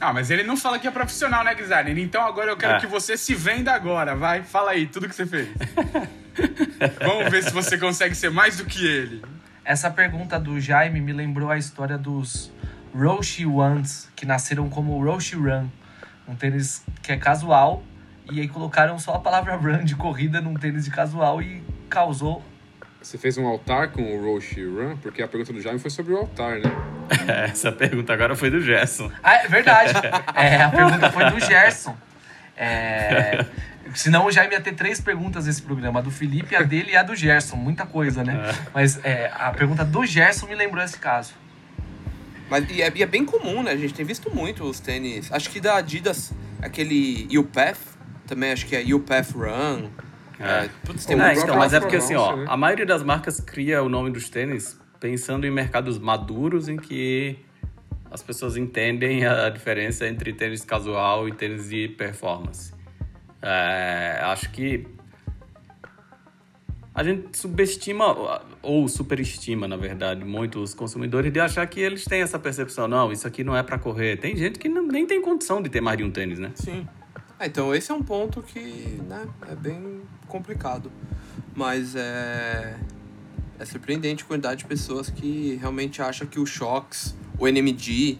Ah, 0.00 0.12
mas 0.12 0.28
ele 0.28 0.42
não 0.42 0.56
fala 0.56 0.76
que 0.76 0.88
é 0.88 0.90
profissional, 0.90 1.44
né, 1.44 1.54
Guizarner? 1.54 1.96
Então 1.98 2.22
agora 2.26 2.50
eu 2.50 2.56
quero 2.56 2.72
É. 2.72 2.80
que 2.80 2.86
você 2.88 3.16
se 3.16 3.32
venda 3.36 3.72
agora, 3.72 4.16
vai. 4.16 4.42
Fala 4.42 4.72
aí, 4.72 4.86
tudo 4.88 5.08
que 5.08 5.14
você 5.14 5.24
fez. 5.26 5.46
Vamos 7.04 7.30
ver 7.30 7.44
se 7.44 7.50
você 7.52 7.78
consegue 7.78 8.14
ser 8.16 8.30
mais 8.30 8.56
do 8.56 8.64
que 8.64 8.84
ele. 8.84 9.22
Essa 9.64 9.88
pergunta 9.90 10.40
do 10.40 10.58
Jaime 10.60 11.00
me 11.00 11.12
lembrou 11.12 11.48
a 11.50 11.58
história 11.58 11.96
dos 11.98 12.50
Roshi 12.94 13.46
Ones, 13.46 14.08
que 14.16 14.26
nasceram 14.26 14.68
como 14.68 15.02
Roshi 15.02 15.36
Run, 15.36 15.68
um 16.28 16.34
tênis 16.34 16.84
que 17.02 17.12
é 17.12 17.16
casual, 17.16 17.82
e 18.30 18.40
aí 18.40 18.48
colocaram 18.48 18.98
só 18.98 19.14
a 19.14 19.18
palavra 19.18 19.56
run 19.56 19.84
de 19.84 19.96
corrida 19.96 20.40
num 20.40 20.54
tênis 20.54 20.84
de 20.84 20.90
casual 20.90 21.42
e 21.42 21.62
causou. 21.88 22.44
Você 23.02 23.16
fez 23.16 23.38
um 23.38 23.46
altar 23.46 23.92
com 23.92 24.02
o 24.02 24.22
Roshi 24.22 24.62
Run? 24.64 24.96
Porque 24.98 25.22
a 25.22 25.28
pergunta 25.28 25.52
do 25.52 25.60
Jaime 25.60 25.78
foi 25.78 25.90
sobre 25.90 26.12
o 26.12 26.18
altar, 26.18 26.58
né? 26.58 26.70
Essa 27.50 27.72
pergunta 27.72 28.12
agora 28.12 28.36
foi 28.36 28.50
do 28.50 28.60
Gerson. 28.60 29.10
Ah, 29.22 29.36
é 29.36 29.48
verdade. 29.48 29.94
É, 30.34 30.62
a 30.62 30.68
pergunta 30.68 31.10
foi 31.10 31.30
do 31.30 31.40
Gerson. 31.40 31.96
É, 32.56 33.46
senão 33.94 34.26
o 34.26 34.30
Jaime 34.30 34.52
ia 34.52 34.60
ter 34.60 34.74
três 34.74 35.00
perguntas 35.00 35.46
nesse 35.46 35.62
programa: 35.62 36.00
a 36.00 36.02
do 36.02 36.10
Felipe, 36.10 36.54
a 36.54 36.62
dele 36.62 36.92
e 36.92 36.96
a 36.96 37.02
do 37.02 37.16
Gerson. 37.16 37.56
Muita 37.56 37.86
coisa, 37.86 38.22
né? 38.22 38.54
Mas 38.74 39.02
é, 39.02 39.32
a 39.34 39.50
pergunta 39.50 39.82
do 39.82 40.04
Gerson 40.04 40.46
me 40.46 40.54
lembrou 40.54 40.84
esse 40.84 40.98
caso. 40.98 41.32
Mas 42.50 42.68
e 42.68 42.82
é, 42.82 42.92
e 42.94 43.02
é 43.02 43.06
bem 43.06 43.24
comum, 43.24 43.62
né? 43.62 43.70
A 43.70 43.76
gente 43.76 43.94
tem 43.94 44.04
visto 44.04 44.34
muito 44.34 44.64
os 44.64 44.80
tênis. 44.80 45.30
Acho 45.32 45.48
que 45.48 45.60
da 45.60 45.76
Adidas, 45.76 46.32
aquele 46.60 47.28
U-Path, 47.38 47.78
também 48.26 48.50
acho 48.50 48.66
que 48.66 48.74
é 48.74 48.82
U-Path 48.94 49.30
Run. 49.30 49.88
É. 50.38 50.64
É, 50.64 50.70
putz, 50.84 51.06
tem 51.06 51.20
É, 51.20 51.34
É, 51.34 51.34
então, 51.34 51.56
mas 51.56 51.72
é 51.72 51.80
porque 51.80 51.96
assim, 51.96 52.16
ó, 52.16 52.30
Romeo, 52.30 52.44
né? 52.44 52.50
a 52.50 52.56
maioria 52.56 52.86
das 52.86 53.04
marcas 53.04 53.40
cria 53.40 53.82
o 53.82 53.88
nome 53.88 54.10
dos 54.10 54.28
tênis 54.28 54.78
pensando 54.98 55.46
em 55.46 55.50
mercados 55.50 55.98
maduros 55.98 56.68
em 56.68 56.76
que 56.76 57.38
as 58.10 58.22
pessoas 58.22 58.56
entendem 58.56 59.24
a 59.24 59.48
diferença 59.48 60.06
entre 60.08 60.32
tênis 60.32 60.64
casual 60.64 61.28
e 61.28 61.32
tênis 61.32 61.68
de 61.68 61.88
performance. 61.88 62.74
É, 63.40 64.20
acho 64.24 64.50
que 64.50 64.86
a 66.92 67.04
gente 67.04 67.38
subestima 67.38 68.42
ou 68.62 68.86
superestima, 68.88 69.66
na 69.66 69.76
verdade, 69.76 70.24
muito 70.24 70.60
os 70.62 70.74
consumidores 70.74 71.32
de 71.32 71.40
achar 71.40 71.66
que 71.66 71.80
eles 71.80 72.04
têm 72.04 72.20
essa 72.22 72.38
percepção. 72.38 72.86
Não, 72.86 73.10
isso 73.10 73.26
aqui 73.26 73.42
não 73.42 73.56
é 73.56 73.62
pra 73.62 73.78
correr. 73.78 74.16
Tem 74.18 74.36
gente 74.36 74.58
que 74.58 74.68
não- 74.68 74.86
nem 74.86 75.06
tem 75.06 75.20
condição 75.22 75.62
de 75.62 75.68
ter 75.70 75.80
mais 75.80 75.96
de 75.96 76.04
um 76.04 76.10
tênis, 76.10 76.38
né? 76.38 76.50
Sim. 76.54 76.86
Ah, 77.38 77.46
então 77.46 77.74
esse 77.74 77.90
é 77.90 77.94
um 77.94 78.02
ponto 78.02 78.42
que, 78.42 79.00
né, 79.08 79.26
é 79.48 79.54
bem 79.54 80.02
complicado. 80.28 80.92
Mas 81.54 81.94
é. 81.96 82.76
É 83.58 83.64
surpreendente 83.64 84.24
a 84.24 84.26
quantidade 84.26 84.60
de 84.60 84.64
pessoas 84.66 85.10
que 85.10 85.58
realmente 85.60 86.00
acham 86.00 86.26
que 86.26 86.40
o 86.40 86.46
Shox, 86.46 87.14
o 87.38 87.46
NMD. 87.46 88.18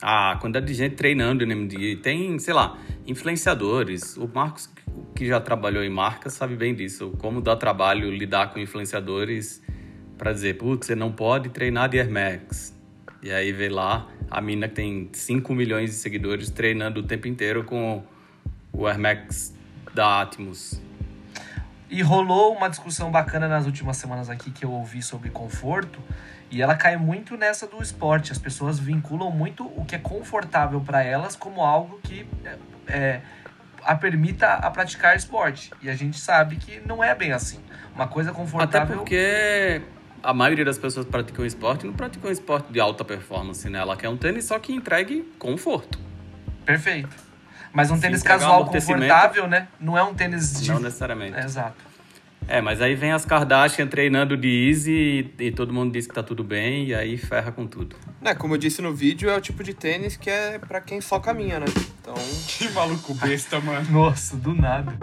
A 0.00 0.36
quantidade 0.40 0.66
de 0.66 0.74
gente 0.74 0.94
treinando 0.96 1.44
no 1.46 1.52
NMD. 1.52 1.96
Tem, 1.96 2.38
sei 2.38 2.54
lá, 2.54 2.78
influenciadores. 3.06 4.16
O 4.16 4.28
Marcos, 4.32 4.68
que 5.14 5.26
já 5.26 5.40
trabalhou 5.40 5.82
em 5.82 5.90
marcas, 5.90 6.34
sabe 6.34 6.56
bem 6.56 6.74
disso. 6.74 7.14
Como 7.18 7.40
dá 7.40 7.54
trabalho 7.56 8.10
lidar 8.10 8.52
com 8.52 8.58
influenciadores 8.58 9.62
para 10.18 10.32
dizer, 10.32 10.58
putz, 10.58 10.86
você 10.86 10.94
não 10.94 11.12
pode 11.12 11.48
treinar 11.50 11.88
de 11.88 11.98
Air 11.98 12.10
Max. 12.10 12.76
E 13.22 13.30
aí 13.30 13.52
vê 13.52 13.68
lá 13.68 14.08
a 14.30 14.40
mina 14.40 14.68
que 14.68 14.74
tem 14.74 15.10
5 15.12 15.54
milhões 15.54 15.90
de 15.90 15.96
seguidores 15.96 16.50
treinando 16.50 17.00
o 17.00 17.02
tempo 17.02 17.28
inteiro 17.28 17.64
com 17.64 18.02
o 18.72 18.86
Air 18.86 18.98
Max 18.98 19.54
da 19.94 20.22
Atmos. 20.22 20.80
E 21.90 22.00
rolou 22.02 22.56
uma 22.56 22.68
discussão 22.68 23.10
bacana 23.10 23.46
nas 23.46 23.66
últimas 23.66 23.98
semanas 23.98 24.30
aqui 24.30 24.50
que 24.50 24.64
eu 24.64 24.72
ouvi 24.72 25.02
sobre 25.02 25.28
conforto. 25.28 26.00
E 26.50 26.62
ela 26.62 26.74
cai 26.74 26.96
muito 26.96 27.36
nessa 27.36 27.66
do 27.66 27.82
esporte. 27.82 28.32
As 28.32 28.38
pessoas 28.38 28.78
vinculam 28.78 29.30
muito 29.30 29.64
o 29.78 29.84
que 29.84 29.94
é 29.94 29.98
confortável 29.98 30.80
para 30.80 31.02
elas 31.02 31.36
como 31.36 31.60
algo 31.60 32.00
que 32.02 32.26
é, 32.86 33.20
a 33.84 33.94
permita 33.94 34.54
a 34.54 34.70
praticar 34.70 35.16
esporte. 35.16 35.72
E 35.82 35.90
a 35.90 35.94
gente 35.94 36.18
sabe 36.18 36.56
que 36.56 36.80
não 36.86 37.02
é 37.02 37.14
bem 37.14 37.32
assim. 37.32 37.60
Uma 37.94 38.08
coisa 38.08 38.32
confortável. 38.32 38.82
Até 38.82 38.94
porque 38.94 39.82
a 40.22 40.32
maioria 40.32 40.64
das 40.64 40.78
pessoas 40.78 41.04
praticam 41.04 41.44
esporte 41.44 41.86
não 41.86 41.92
praticam 41.92 42.30
esporte 42.30 42.72
de 42.72 42.80
alta 42.80 43.04
performance, 43.04 43.68
né? 43.68 43.78
Ela 43.78 43.96
quer 43.96 44.08
um 44.08 44.16
tênis 44.16 44.44
só 44.44 44.58
que 44.58 44.72
entregue 44.72 45.22
conforto. 45.38 45.98
Perfeito. 46.64 47.14
Mas 47.72 47.90
um 47.90 47.96
Se 47.96 48.02
tênis 48.02 48.22
casual 48.22 48.66
confortável, 48.66 49.48
né? 49.48 49.68
Não 49.80 49.96
é 49.96 50.02
um 50.02 50.14
tênis 50.14 50.60
de. 50.60 50.70
Não 50.70 50.78
necessariamente. 50.80 51.38
É, 51.38 51.44
Exato. 51.44 51.91
É, 52.48 52.60
mas 52.60 52.82
aí 52.82 52.94
vem 52.94 53.12
as 53.12 53.24
Kardashian 53.24 53.86
treinando 53.86 54.36
de 54.36 54.68
easy 54.68 55.32
e, 55.38 55.44
e 55.46 55.50
todo 55.52 55.72
mundo 55.72 55.92
diz 55.92 56.06
que 56.06 56.14
tá 56.14 56.22
tudo 56.22 56.42
bem 56.44 56.86
e 56.86 56.94
aí 56.94 57.16
ferra 57.16 57.50
com 57.52 57.66
tudo. 57.66 57.96
Né, 58.20 58.34
como 58.34 58.54
eu 58.54 58.58
disse 58.58 58.82
no 58.82 58.92
vídeo, 58.94 59.30
é 59.30 59.36
o 59.36 59.40
tipo 59.40 59.62
de 59.64 59.72
tênis 59.72 60.16
que 60.16 60.28
é 60.28 60.58
pra 60.58 60.80
quem 60.80 61.00
só 61.00 61.18
caminha, 61.18 61.58
né? 61.60 61.66
Então, 62.00 62.14
Que 62.46 62.68
maluco 62.70 63.14
besta, 63.14 63.58
mano. 63.62 63.90
Nossa, 63.90 64.36
do 64.36 64.54
nada. 64.54 64.98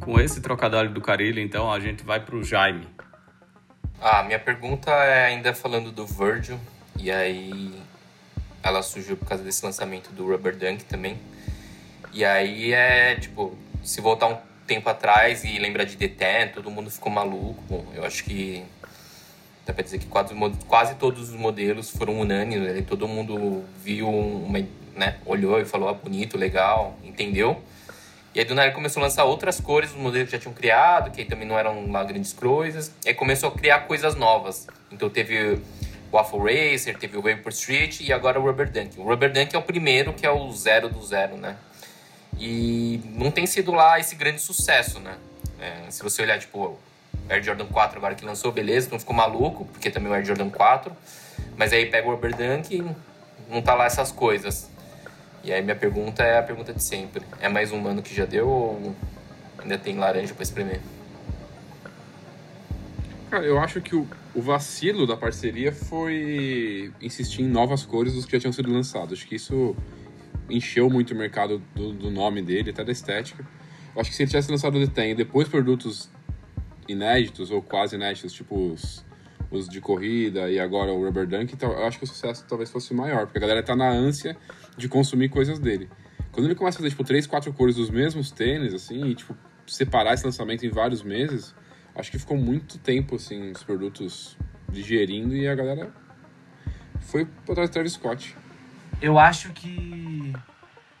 Com 0.00 0.18
esse 0.18 0.40
trocadilho 0.40 0.90
do 0.90 1.00
Carilho, 1.00 1.40
então, 1.40 1.70
a 1.70 1.78
gente 1.78 2.02
vai 2.02 2.20
pro 2.20 2.42
Jaime. 2.42 2.88
Ah, 4.00 4.22
minha 4.22 4.38
pergunta 4.38 4.90
é 4.90 5.26
ainda 5.26 5.54
falando 5.54 5.92
do 5.92 6.06
Virgil, 6.06 6.58
e 6.98 7.10
aí 7.10 7.79
ela 8.62 8.82
surgiu 8.82 9.16
por 9.16 9.26
causa 9.26 9.42
desse 9.42 9.64
lançamento 9.64 10.10
do 10.12 10.26
Rubber 10.26 10.56
Dunk 10.56 10.84
também. 10.84 11.18
E 12.12 12.24
aí 12.24 12.72
é, 12.72 13.14
tipo, 13.16 13.56
se 13.82 14.00
voltar 14.00 14.26
um 14.26 14.38
tempo 14.66 14.88
atrás 14.88 15.44
e 15.44 15.58
lembrar 15.58 15.84
de 15.84 15.96
D10, 15.96 16.52
todo 16.52 16.70
mundo 16.70 16.90
ficou 16.90 17.10
maluco. 17.10 17.86
Eu 17.94 18.04
acho 18.04 18.24
que 18.24 18.64
dá 19.66 19.72
pra 19.72 19.82
dizer 19.82 19.98
que 19.98 20.06
quase, 20.06 20.34
quase 20.66 20.94
todos 20.96 21.30
os 21.30 21.36
modelos 21.36 21.90
foram 21.90 22.20
unânimes, 22.20 22.74
né? 22.74 22.82
todo 22.82 23.06
mundo 23.06 23.64
viu, 23.82 24.08
uma, 24.08 24.58
né, 24.96 25.16
olhou 25.24 25.60
e 25.60 25.64
falou, 25.64 25.88
ah, 25.88 25.94
bonito, 25.94 26.36
legal, 26.36 26.96
entendeu? 27.02 27.62
E 28.34 28.38
aí 28.38 28.44
do 28.44 28.54
nada 28.54 28.70
começou 28.70 29.00
a 29.02 29.06
lançar 29.06 29.24
outras 29.24 29.60
cores, 29.60 29.90
os 29.90 29.96
modelos 29.96 30.28
que 30.28 30.36
já 30.36 30.40
tinham 30.40 30.54
criado, 30.54 31.10
que 31.10 31.24
também 31.24 31.46
não 31.46 31.58
eram 31.58 31.90
lá 31.90 32.04
grandes 32.04 32.32
coisas. 32.32 32.92
E 33.04 33.08
aí 33.08 33.14
começou 33.14 33.48
a 33.48 33.52
criar 33.52 33.80
coisas 33.80 34.14
novas. 34.14 34.68
Então 34.90 35.10
teve 35.10 35.60
Waffle 36.12 36.40
Racer, 36.40 36.98
teve 36.98 37.16
o 37.16 37.22
Vapor 37.22 37.52
Street 37.52 38.00
e 38.00 38.12
agora 38.12 38.40
o 38.40 38.44
Rubber 38.44 38.70
Dunk. 38.70 38.98
O 38.98 39.04
Rubber 39.04 39.32
Dunk 39.32 39.54
é 39.54 39.58
o 39.58 39.62
primeiro, 39.62 40.12
que 40.12 40.26
é 40.26 40.30
o 40.30 40.50
zero 40.52 40.88
do 40.88 41.04
zero, 41.04 41.36
né? 41.36 41.56
E 42.38 43.00
não 43.04 43.30
tem 43.30 43.46
sido 43.46 43.72
lá 43.72 43.98
esse 43.98 44.14
grande 44.14 44.40
sucesso, 44.40 44.98
né? 44.98 45.16
É, 45.60 45.90
se 45.90 46.02
você 46.02 46.22
olhar, 46.22 46.38
tipo, 46.38 46.58
o 46.58 46.78
Air 47.28 47.42
Jordan 47.42 47.66
4 47.66 47.98
agora 47.98 48.14
que 48.14 48.24
lançou, 48.24 48.50
beleza, 48.50 48.88
não 48.90 48.98
ficou 48.98 49.14
maluco, 49.14 49.64
porque 49.66 49.90
também 49.90 50.08
é 50.08 50.12
o 50.12 50.14
Air 50.16 50.24
Jordan 50.24 50.50
4. 50.50 50.96
Mas 51.56 51.72
aí 51.72 51.86
pega 51.86 52.08
o 52.08 52.10
Rubber 52.12 52.34
Dunk 52.34 52.74
e 52.74 53.52
não 53.52 53.62
tá 53.62 53.74
lá 53.74 53.84
essas 53.84 54.10
coisas. 54.10 54.70
E 55.44 55.52
aí 55.52 55.62
minha 55.62 55.76
pergunta 55.76 56.22
é 56.22 56.38
a 56.38 56.42
pergunta 56.42 56.72
de 56.72 56.82
sempre. 56.82 57.22
É 57.40 57.48
mais 57.48 57.72
um 57.72 57.86
ano 57.86 58.02
que 58.02 58.14
já 58.14 58.24
deu 58.24 58.48
ou 58.48 58.96
ainda 59.58 59.78
tem 59.78 59.96
laranja 59.96 60.34
pra 60.34 60.42
espremer? 60.42 60.80
Cara, 63.30 63.44
eu 63.44 63.58
acho 63.60 63.80
que 63.80 63.94
o, 63.94 64.08
o 64.34 64.40
vacilo 64.40 65.06
da 65.06 65.16
parceria 65.16 65.72
foi 65.72 66.92
insistir 67.00 67.42
em 67.42 67.48
novas 67.48 67.84
cores 67.84 68.14
dos 68.14 68.24
que 68.24 68.32
já 68.32 68.40
tinham 68.40 68.52
sido 68.52 68.72
lançados. 68.72 69.18
Acho 69.18 69.26
que 69.26 69.34
isso 69.34 69.74
encheu 70.48 70.88
muito 70.88 71.12
o 71.12 71.16
mercado 71.16 71.62
do, 71.74 71.92
do 71.92 72.10
nome 72.10 72.42
dele, 72.42 72.70
até 72.70 72.84
da 72.84 72.92
estética. 72.92 73.46
Acho 73.96 74.10
que 74.10 74.16
se 74.16 74.22
ele 74.22 74.30
tivesse 74.30 74.50
lançado 74.50 74.76
o 74.76 74.80
Detain 74.80 75.10
e 75.10 75.14
depois 75.14 75.48
produtos 75.48 76.08
inéditos 76.88 77.50
ou 77.50 77.60
quase 77.60 77.96
inéditos, 77.96 78.32
tipo 78.32 78.72
os, 78.72 79.04
os 79.50 79.68
de 79.68 79.80
corrida 79.80 80.50
e 80.50 80.58
agora 80.58 80.92
o 80.92 81.04
Rubber 81.04 81.26
Dunk, 81.26 81.52
então 81.52 81.72
eu 81.72 81.84
acho 81.84 81.98
que 81.98 82.04
o 82.04 82.06
sucesso 82.06 82.44
talvez 82.48 82.70
fosse 82.70 82.94
maior, 82.94 83.26
porque 83.26 83.38
a 83.38 83.40
galera 83.40 83.62
tá 83.62 83.74
na 83.74 83.90
ânsia 83.90 84.36
de 84.76 84.88
consumir 84.88 85.28
coisas 85.28 85.58
dele. 85.58 85.88
Quando 86.30 86.46
ele 86.46 86.54
começa 86.54 86.78
a 86.78 86.80
fazer, 86.80 86.90
tipo, 86.90 87.02
três, 87.02 87.26
quatro 87.26 87.52
cores 87.52 87.74
dos 87.74 87.90
mesmos 87.90 88.30
tênis, 88.30 88.72
assim, 88.72 89.04
e, 89.06 89.14
tipo, 89.14 89.36
separar 89.66 90.14
esse 90.14 90.24
lançamento 90.24 90.64
em 90.64 90.70
vários 90.70 91.02
meses, 91.02 91.54
acho 92.00 92.10
que 92.10 92.18
ficou 92.18 92.36
muito 92.36 92.78
tempo, 92.78 93.16
assim, 93.16 93.50
os 93.50 93.62
produtos 93.62 94.36
digerindo 94.70 95.36
e 95.36 95.46
a 95.46 95.54
galera 95.54 95.92
foi 97.00 97.26
pra 97.26 97.54
trás 97.54 97.68
do 97.68 97.72
Travis 97.72 97.92
Scott. 97.92 98.36
Eu 99.00 99.18
acho 99.18 99.50
que 99.50 100.32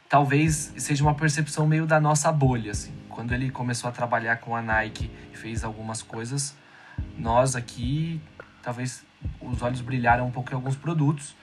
talvez 0.08 0.72
seja 0.76 1.02
uma 1.02 1.14
percepção 1.14 1.66
meio 1.66 1.86
da 1.86 2.00
nossa 2.00 2.30
bolha, 2.30 2.72
assim. 2.72 2.92
Quando 3.08 3.32
ele 3.32 3.50
começou 3.50 3.88
a 3.88 3.92
trabalhar 3.92 4.36
com 4.36 4.54
a 4.54 4.62
Nike 4.62 5.10
e 5.32 5.36
fez 5.36 5.64
algumas 5.64 6.02
coisas, 6.02 6.54
nós 7.16 7.56
aqui, 7.56 8.20
talvez 8.62 9.04
os 9.40 9.62
olhos 9.62 9.80
brilharam 9.80 10.26
um 10.26 10.30
pouco 10.30 10.52
em 10.52 10.54
alguns 10.54 10.76
produtos. 10.76 11.34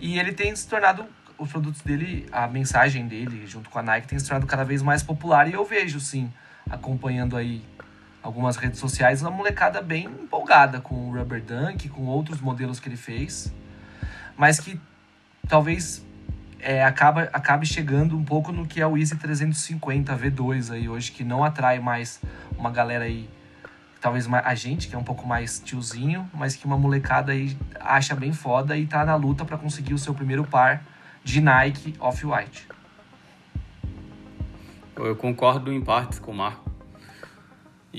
E 0.00 0.18
ele 0.18 0.32
tem 0.32 0.54
se 0.54 0.68
tornado, 0.68 1.04
os 1.38 1.50
produtos 1.50 1.82
dele, 1.82 2.26
a 2.32 2.46
mensagem 2.46 3.06
dele, 3.06 3.46
junto 3.46 3.68
com 3.70 3.78
a 3.78 3.82
Nike, 3.82 4.08
tem 4.08 4.18
se 4.18 4.26
tornado 4.26 4.46
cada 4.46 4.64
vez 4.64 4.82
mais 4.82 5.02
popular. 5.02 5.48
E 5.48 5.52
eu 5.52 5.64
vejo, 5.64 6.00
sim, 6.00 6.32
acompanhando 6.70 7.36
aí 7.36 7.62
algumas 8.22 8.56
redes 8.56 8.78
sociais, 8.78 9.22
uma 9.22 9.30
molecada 9.30 9.80
bem 9.80 10.04
empolgada 10.04 10.80
com 10.80 10.94
o 10.94 11.12
Rubber 11.12 11.42
Dunk, 11.42 11.88
com 11.88 12.06
outros 12.06 12.40
modelos 12.40 12.80
que 12.80 12.88
ele 12.88 12.96
fez. 12.96 13.52
Mas 14.36 14.60
que 14.60 14.80
talvez 15.48 16.04
é, 16.60 16.84
acaba, 16.84 17.22
acabe 17.32 17.66
chegando 17.66 18.16
um 18.16 18.24
pouco 18.24 18.52
no 18.52 18.66
que 18.66 18.80
é 18.80 18.86
o 18.86 18.96
Easy 18.96 19.16
350 19.16 20.16
V2 20.16 20.72
aí 20.72 20.88
hoje, 20.88 21.12
que 21.12 21.24
não 21.24 21.44
atrai 21.44 21.78
mais 21.78 22.20
uma 22.56 22.70
galera 22.70 23.04
aí, 23.04 23.28
talvez 24.00 24.28
a 24.32 24.54
gente, 24.54 24.88
que 24.88 24.94
é 24.94 24.98
um 24.98 25.04
pouco 25.04 25.26
mais 25.26 25.60
tiozinho, 25.60 26.28
mas 26.34 26.56
que 26.56 26.66
uma 26.66 26.76
molecada 26.76 27.32
aí 27.32 27.56
acha 27.80 28.14
bem 28.14 28.32
foda 28.32 28.76
e 28.76 28.86
tá 28.86 29.04
na 29.04 29.14
luta 29.14 29.44
para 29.44 29.56
conseguir 29.56 29.94
o 29.94 29.98
seu 29.98 30.14
primeiro 30.14 30.44
par 30.44 30.82
de 31.22 31.40
Nike 31.40 31.94
Off-White. 31.98 32.68
Eu 34.96 35.14
concordo 35.14 35.72
em 35.72 35.80
partes 35.80 36.18
com 36.18 36.32
o 36.32 36.34
Marco. 36.34 36.67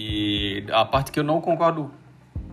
E 0.02 0.64
a 0.72 0.86
parte 0.86 1.12
que 1.12 1.20
eu 1.20 1.26
não 1.26 1.42
concordo 1.42 1.92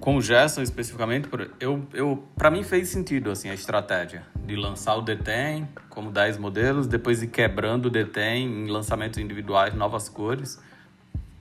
com 0.01 0.17
o 0.17 0.21
Gerson 0.21 0.63
especificamente, 0.63 1.29
eu, 1.61 1.87
eu, 1.95 2.25
pra 2.35 2.51
mim 2.51 2.65
fez 2.65 2.89
sentido 2.89 3.31
assim, 3.31 3.49
a 3.49 3.55
estratégia 3.55 4.27
de 4.45 4.57
lançar 4.57 4.97
o 4.97 5.01
Detem 5.01 5.69
como 5.89 6.11
10 6.11 6.39
modelos, 6.39 6.89
depois 6.89 7.23
ir 7.23 7.29
quebrando 7.29 7.87
o 7.87 7.91
Detem 7.91 8.65
em 8.65 8.67
lançamentos 8.67 9.21
individuais, 9.21 9.73
novas 9.75 10.09
cores, 10.09 10.61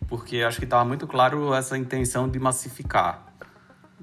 porque 0.07 0.43
acho 0.43 0.59
que 0.59 0.65
estava 0.65 0.85
muito 0.85 1.07
claro 1.07 1.51
essa 1.55 1.75
intenção 1.75 2.29
de 2.29 2.37
massificar. 2.37 3.33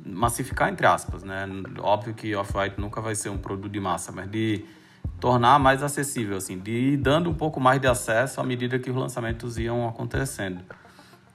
Massificar 0.04 0.70
entre 0.70 0.84
aspas, 0.88 1.22
né? 1.22 1.46
Óbvio 1.78 2.14
que 2.14 2.34
Off-White 2.34 2.80
nunca 2.80 3.00
vai 3.00 3.14
ser 3.14 3.28
um 3.28 3.38
produto 3.38 3.70
de 3.70 3.78
massa, 3.78 4.10
mas 4.10 4.28
de 4.28 4.64
tornar 5.20 5.56
mais 5.60 5.84
acessível, 5.84 6.36
assim, 6.36 6.58
de 6.58 6.72
ir 6.72 6.96
dando 6.96 7.30
um 7.30 7.34
pouco 7.34 7.60
mais 7.60 7.80
de 7.80 7.86
acesso 7.86 8.40
à 8.40 8.44
medida 8.44 8.76
que 8.76 8.90
os 8.90 8.96
lançamentos 8.96 9.56
iam 9.56 9.88
acontecendo. 9.88 10.64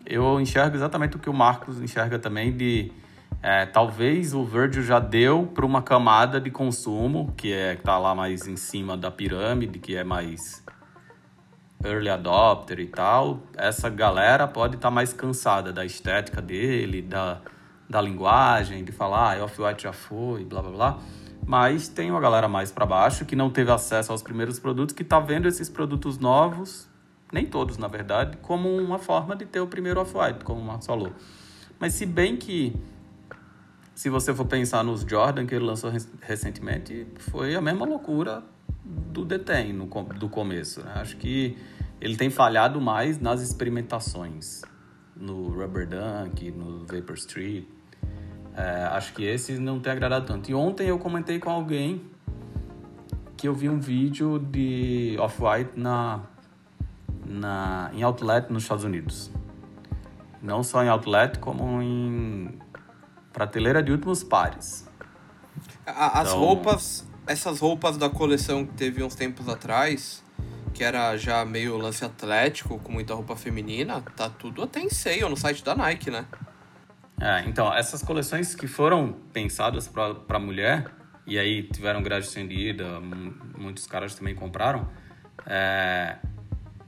Eu 0.10 0.40
enxergo 0.40 0.76
exatamente 0.76 1.18
o 1.18 1.20
que 1.20 1.30
o 1.30 1.34
Marcos 1.34 1.82
enxerga 1.82 2.18
também 2.18 2.56
de 2.56 2.92
é, 3.44 3.66
talvez 3.66 4.34
o 4.34 4.44
Virgil 4.44 4.82
já 4.82 5.00
deu 5.00 5.46
para 5.54 5.66
uma 5.66 5.82
camada 5.82 6.40
de 6.40 6.50
consumo 6.50 7.34
que 7.36 7.52
é 7.52 7.76
que 7.76 7.84
tá 7.84 7.98
lá 7.98 8.16
mais 8.16 8.48
em 8.48 8.56
cima 8.56 8.96
da 8.96 9.12
pirâmide, 9.12 9.80
que 9.80 9.98
é 9.98 10.06
mais 10.06 10.64
early 11.84 12.10
adopter 12.10 12.80
e 12.80 12.88
tal. 12.88 13.44
Essa 13.56 13.90
galera 13.90 14.48
pode 14.48 14.78
estar 14.78 14.90
mais 14.90 15.12
cansada 15.12 15.74
da 15.74 15.86
estética 15.86 16.42
dele, 16.42 17.02
da, 17.02 17.42
da 17.90 18.02
linguagem, 18.02 18.86
de 18.86 18.94
falar, 18.94 19.38
ah, 19.38 19.44
Off-White 19.44 19.84
já 19.84 19.94
foi, 19.94 20.46
blá 20.46 20.62
blá 20.62 20.72
blá. 20.72 21.00
Mas 21.46 21.88
tem 21.90 22.10
uma 22.10 22.20
galera 22.20 22.48
mais 22.48 22.72
para 22.72 22.86
baixo 22.86 23.26
que 23.26 23.36
não 23.36 23.50
teve 23.50 23.72
acesso 23.72 24.12
aos 24.14 24.22
primeiros 24.22 24.58
produtos, 24.58 24.96
que 24.96 25.04
tá 25.04 25.20
vendo 25.20 25.48
esses 25.48 25.70
produtos 25.70 26.18
novos, 26.18 26.87
nem 27.32 27.46
todos 27.46 27.78
na 27.78 27.88
verdade, 27.88 28.38
como 28.38 28.70
uma 28.78 29.00
forma 29.00 29.36
de 29.36 29.46
ter 29.46 29.60
o 29.60 29.68
primeiro 29.68 30.00
Off-White, 30.00 30.44
como 30.44 30.62
o 30.62 30.64
Marcos 30.64 30.88
falou. 30.88 31.12
Mas 31.80 31.94
se 31.94 32.06
bem 32.06 32.38
que 32.38 32.76
se 33.94 34.10
você 34.10 34.34
for 34.34 34.46
pensar 34.46 34.84
nos 34.84 35.02
Jordan 35.02 35.46
que 35.46 35.56
ele 35.56 35.66
lançou 35.66 35.90
rec- 35.90 36.08
recentemente, 36.22 37.08
foi 37.18 37.56
a 37.56 37.62
mesma 37.62 37.86
loucura 37.86 38.44
do 38.86 39.26
Detem 39.26 39.74
no, 39.74 39.86
do 39.86 40.30
começo. 40.30 40.82
né? 40.82 40.94
Acho 40.96 41.18
que 41.18 41.58
ele 42.00 42.16
tem 42.16 42.30
falhado 42.30 42.80
mais 42.80 43.20
nas 43.20 43.42
experimentações, 43.42 44.62
no 45.16 45.50
Rubber 45.50 45.88
Dunk, 45.88 46.52
no 46.52 46.86
Vapor 46.86 47.16
Street. 47.16 47.66
É, 48.56 48.86
acho 48.92 49.14
que 49.14 49.24
esse 49.24 49.54
não 49.60 49.80
tem 49.80 49.92
agradado 49.92 50.26
tanto. 50.26 50.50
E 50.50 50.54
ontem 50.54 50.88
eu 50.88 50.98
comentei 51.00 51.40
com 51.40 51.50
alguém 51.50 52.04
que 53.36 53.48
eu 53.48 53.54
vi 53.54 53.68
um 53.68 53.80
vídeo 53.80 54.40
de 54.40 55.16
Off-White 55.20 55.72
na, 55.76 56.22
na, 57.28 57.92
em 57.94 58.02
outlet 58.04 58.52
nos 58.52 58.64
Estados 58.64 58.84
Unidos. 58.84 59.30
Não 60.42 60.64
só 60.64 60.84
em 60.84 60.88
outlet, 60.90 61.40
como 61.40 61.82
em 61.82 62.58
prateleira 63.34 63.84
de 63.84 63.92
últimos 63.92 64.24
pares. 64.24 64.88
As 65.86 66.30
Então- 66.30 66.40
roupas 66.40 67.08
essas 67.28 67.60
roupas 67.60 67.98
da 67.98 68.10
coleção 68.10 68.66
que 68.66 68.74
teve 68.76 69.04
uns 69.04 69.14
tempos 69.14 69.50
atrás, 69.50 70.24
que 70.74 70.82
era 70.82 71.18
já 71.18 71.44
meio 71.44 71.76
lance 71.76 72.06
atlético, 72.06 72.80
com 72.80 72.90
muita 72.90 73.14
roupa 73.14 73.36
feminina, 73.36 74.00
tá 74.16 74.30
tudo 74.30 74.64
até 74.64 74.80
em 74.80 74.90
sale 74.90 75.28
no 75.28 75.36
site 75.36 75.62
da 75.62 75.76
Nike, 75.76 76.10
né? 76.10 76.26
É, 77.20 77.42
então, 77.46 77.74
essas 77.74 78.02
coleções 78.02 78.56
que 78.56 78.66
foram 78.66 79.12
pensadas 79.34 79.90
para 79.90 80.40
mulher, 80.40 80.90
e 81.26 81.38
aí 81.38 81.64
tiveram 81.64 82.02
grade 82.02 82.28
estendida, 82.28 83.02
mu- 83.02 83.34
muitos 83.58 83.86
caras 83.88 84.16
também 84.16 84.34
compraram, 84.34 84.88
é, 85.46 86.16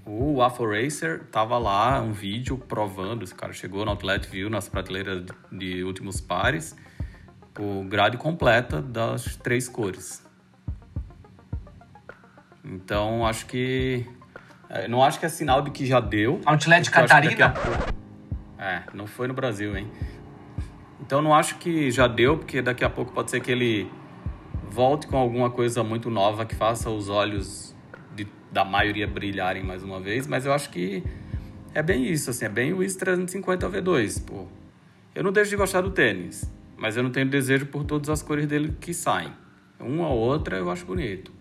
o 0.06 0.42
Afro 0.42 0.72
Racer 0.72 1.24
tava 1.32 1.58
lá, 1.58 2.02
um 2.02 2.12
vídeo 2.12 2.58
provando, 2.58 3.24
esse 3.24 3.36
cara 3.36 3.54
chegou 3.54 3.86
no 3.86 3.92
outlet, 3.92 4.28
viu 4.28 4.50
nas 4.50 4.68
prateleiras 4.68 5.24
de, 5.52 5.84
últimos 5.84 6.20
pares, 6.20 6.76
o 7.60 7.84
grade 7.84 8.18
completa 8.18 8.82
das 8.82 9.36
três 9.36 9.68
cores. 9.70 10.26
Então, 12.64 13.26
acho 13.26 13.46
que... 13.46 14.06
é, 14.70 14.88
Não 14.88 15.04
acho 15.04 15.20
que 15.20 15.26
é 15.26 15.30
sinal 15.30 15.62
de 15.62 15.72
que 15.72 15.86
já 15.86 16.00
deu. 16.00 16.42
Outlet 16.46 16.90
Catarina? 16.90 17.50
pouco- 17.52 17.94
É, 18.58 18.84
não 18.94 19.08
foi 19.08 19.28
no 19.28 19.34
Brasil, 19.34 19.76
hein? 19.78 19.90
Então 21.02 21.22
não 21.22 21.34
acho 21.34 21.56
que 21.58 21.90
já 21.90 22.08
deu, 22.08 22.38
porque 22.38 22.62
daqui 22.62 22.84
a 22.84 22.90
pouco 22.90 23.12
pode 23.14 23.32
ser 23.32 23.40
que 23.40 23.50
ele 23.52 23.90
volte 24.70 25.08
com 25.08 25.18
alguma 25.18 25.50
coisa 25.50 25.84
muito 25.84 26.10
nova 26.10 26.46
que 26.46 26.54
faça 26.54 26.90
os 26.90 27.10
olhos 27.10 27.69
da 28.52 28.66
maioria 28.66 29.08
brilharem 29.08 29.64
mais 29.64 29.84
uma 29.84 30.00
vez, 30.00 30.28
mas 30.28 30.46
eu 30.46 30.54
acho 30.54 30.70
que 30.70 31.04
é 31.74 31.84
bem 31.84 32.10
isso, 32.10 32.30
assim, 32.30 32.46
é 32.46 32.50
bem 32.50 32.74
o 32.74 32.78
Wiz 32.78 32.96
350 32.96 33.70
V2, 33.70 34.26
pô. 34.26 34.48
Eu 35.14 35.24
não 35.24 35.32
deixo 35.32 35.50
de 35.50 35.56
gostar 35.56 35.82
do 35.82 35.92
tênis, 35.92 36.52
mas 36.78 36.98
eu 36.98 37.04
não 37.04 37.12
tenho 37.12 37.30
desejo 37.30 37.66
por 37.68 37.84
todas 37.84 38.10
as 38.10 38.22
cores 38.22 38.48
dele 38.48 38.76
que 38.80 38.94
saem. 38.94 39.32
Uma 39.80 40.10
ou 40.10 40.18
outra 40.18 40.58
eu 40.58 40.70
acho 40.70 40.86
bonito. 40.86 41.32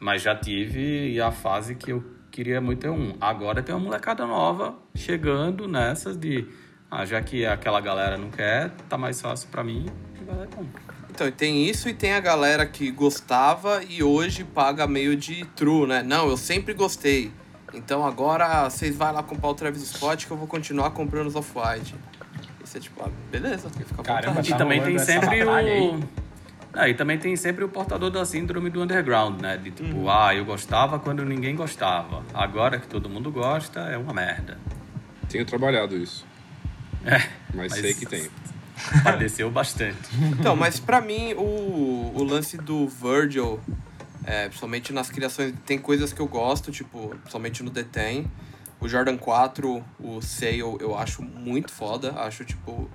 Mas 0.00 0.22
já 0.22 0.34
tive 0.34 1.20
a 1.20 1.30
fase 1.30 1.74
que 1.74 1.92
eu 1.92 2.04
queria 2.30 2.60
muito 2.60 2.80
ter 2.80 2.90
um. 2.90 3.16
Agora 3.20 3.62
tem 3.62 3.74
uma 3.74 3.84
molecada 3.84 4.26
nova 4.26 4.74
chegando 4.94 5.68
nessas 5.68 6.16
de. 6.16 6.46
Ah, 6.90 7.04
já 7.04 7.20
que 7.22 7.44
aquela 7.44 7.80
galera 7.80 8.16
não 8.16 8.30
quer, 8.30 8.70
tá 8.88 8.96
mais 8.96 9.20
fácil 9.20 9.48
pra 9.50 9.64
mim. 9.64 9.86
Lá 10.26 10.44
e 10.44 10.54
compra. 10.54 10.93
Então, 11.14 11.28
e 11.28 11.30
tem 11.30 11.64
isso 11.70 11.88
e 11.88 11.94
tem 11.94 12.12
a 12.12 12.18
galera 12.18 12.66
que 12.66 12.90
gostava 12.90 13.80
e 13.88 14.02
hoje 14.02 14.42
paga 14.42 14.84
meio 14.84 15.14
de 15.16 15.44
true, 15.54 15.86
né? 15.86 16.02
Não, 16.02 16.28
eu 16.28 16.36
sempre 16.36 16.74
gostei. 16.74 17.30
Então 17.72 18.04
agora 18.04 18.68
vocês 18.68 18.96
vão 18.96 19.12
lá 19.12 19.22
comprar 19.22 19.48
o 19.48 19.54
Travis 19.54 19.82
Scott 19.90 20.26
que 20.26 20.32
eu 20.32 20.36
vou 20.36 20.48
continuar 20.48 20.90
comprando 20.90 21.28
os 21.28 21.36
Off-White. 21.36 21.94
Isso 22.64 22.76
é 22.76 22.80
tipo, 22.80 23.00
ah, 23.04 23.08
beleza, 23.30 23.70
fica 23.70 24.02
Caramba, 24.02 24.26
vontade. 24.42 24.48
E 24.48 24.52
Tá 24.52 24.58
também 24.58 24.82
tem 24.82 24.98
sempre 24.98 25.44
o. 25.44 26.00
Ah, 26.72 26.88
e 26.88 26.94
também 26.94 27.16
tem 27.16 27.36
sempre 27.36 27.62
o 27.62 27.68
portador 27.68 28.10
da 28.10 28.24
síndrome 28.24 28.68
do 28.68 28.82
underground, 28.82 29.40
né? 29.40 29.56
De 29.56 29.70
tipo, 29.70 29.96
Uhum. 29.96 30.10
ah, 30.10 30.34
eu 30.34 30.44
gostava 30.44 30.98
quando 30.98 31.24
ninguém 31.24 31.54
gostava. 31.54 32.24
Agora 32.34 32.80
que 32.80 32.88
todo 32.88 33.08
mundo 33.08 33.30
gosta, 33.30 33.78
é 33.82 33.96
uma 33.96 34.12
merda. 34.12 34.58
Tenho 35.28 35.44
trabalhado 35.44 35.96
isso. 35.96 36.26
É, 37.04 37.18
Mas, 37.54 37.70
Mas- 37.70 37.80
sei 37.80 37.94
que 37.94 38.04
tenho. 38.04 38.28
Padeceu 39.02 39.50
bastante. 39.50 40.10
Então, 40.38 40.56
mas 40.56 40.80
pra 40.80 41.00
mim, 41.00 41.34
o, 41.34 42.12
o 42.14 42.24
lance 42.24 42.56
do 42.56 42.88
Virgil, 42.88 43.60
é, 44.24 44.46
principalmente 44.48 44.92
nas 44.92 45.10
criações, 45.10 45.54
tem 45.64 45.78
coisas 45.78 46.12
que 46.12 46.20
eu 46.20 46.26
gosto, 46.26 46.70
tipo, 46.70 47.08
principalmente 47.08 47.62
no 47.62 47.70
Detém. 47.70 48.30
O 48.80 48.88
Jordan 48.88 49.16
4, 49.16 49.84
o 50.00 50.20
Sale, 50.20 50.58
eu 50.58 50.96
acho 50.98 51.22
muito 51.22 51.72
foda. 51.72 52.12
Acho, 52.20 52.44
tipo, 52.44 52.90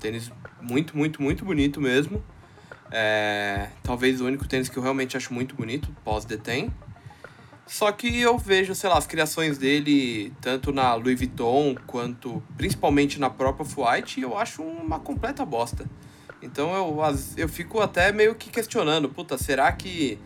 tênis 0.00 0.30
muito, 0.60 0.96
muito, 0.96 1.22
muito 1.22 1.44
bonito 1.44 1.80
mesmo. 1.80 2.22
É, 2.90 3.68
talvez 3.82 4.20
o 4.20 4.26
único 4.26 4.48
tênis 4.48 4.68
que 4.68 4.76
eu 4.76 4.82
realmente 4.82 5.16
acho 5.16 5.32
muito 5.32 5.54
bonito, 5.54 5.94
pós-Detém. 6.04 6.72
Só 7.68 7.92
que 7.92 8.18
eu 8.18 8.38
vejo, 8.38 8.74
sei 8.74 8.88
lá, 8.88 8.96
as 8.96 9.06
criações 9.06 9.58
dele, 9.58 10.32
tanto 10.40 10.72
na 10.72 10.94
Louis 10.94 11.18
Vuitton, 11.18 11.76
quanto 11.86 12.42
principalmente 12.56 13.20
na 13.20 13.28
própria 13.28 13.62
Off-White, 13.62 14.22
eu 14.22 14.38
acho 14.38 14.62
uma 14.62 14.98
completa 14.98 15.44
bosta. 15.44 15.84
Então 16.40 16.74
eu, 16.74 16.98
eu 17.36 17.46
fico 17.46 17.78
até 17.80 18.10
meio 18.10 18.34
que 18.34 18.48
questionando, 18.48 19.06
puta, 19.10 19.36
será 19.36 19.70
que 19.70 20.18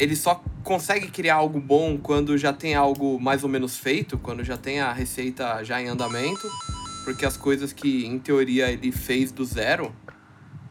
ele 0.00 0.16
só 0.16 0.42
consegue 0.64 1.08
criar 1.12 1.36
algo 1.36 1.60
bom 1.60 1.96
quando 1.96 2.36
já 2.36 2.52
tem 2.52 2.74
algo 2.74 3.20
mais 3.20 3.44
ou 3.44 3.48
menos 3.48 3.78
feito, 3.78 4.18
quando 4.18 4.42
já 4.42 4.56
tem 4.56 4.80
a 4.80 4.92
receita 4.92 5.62
já 5.62 5.80
em 5.80 5.86
andamento? 5.86 6.50
Porque 7.04 7.24
as 7.24 7.36
coisas 7.36 7.72
que 7.72 8.04
em 8.04 8.18
teoria 8.18 8.68
ele 8.68 8.90
fez 8.90 9.30
do 9.30 9.44
zero, 9.44 9.94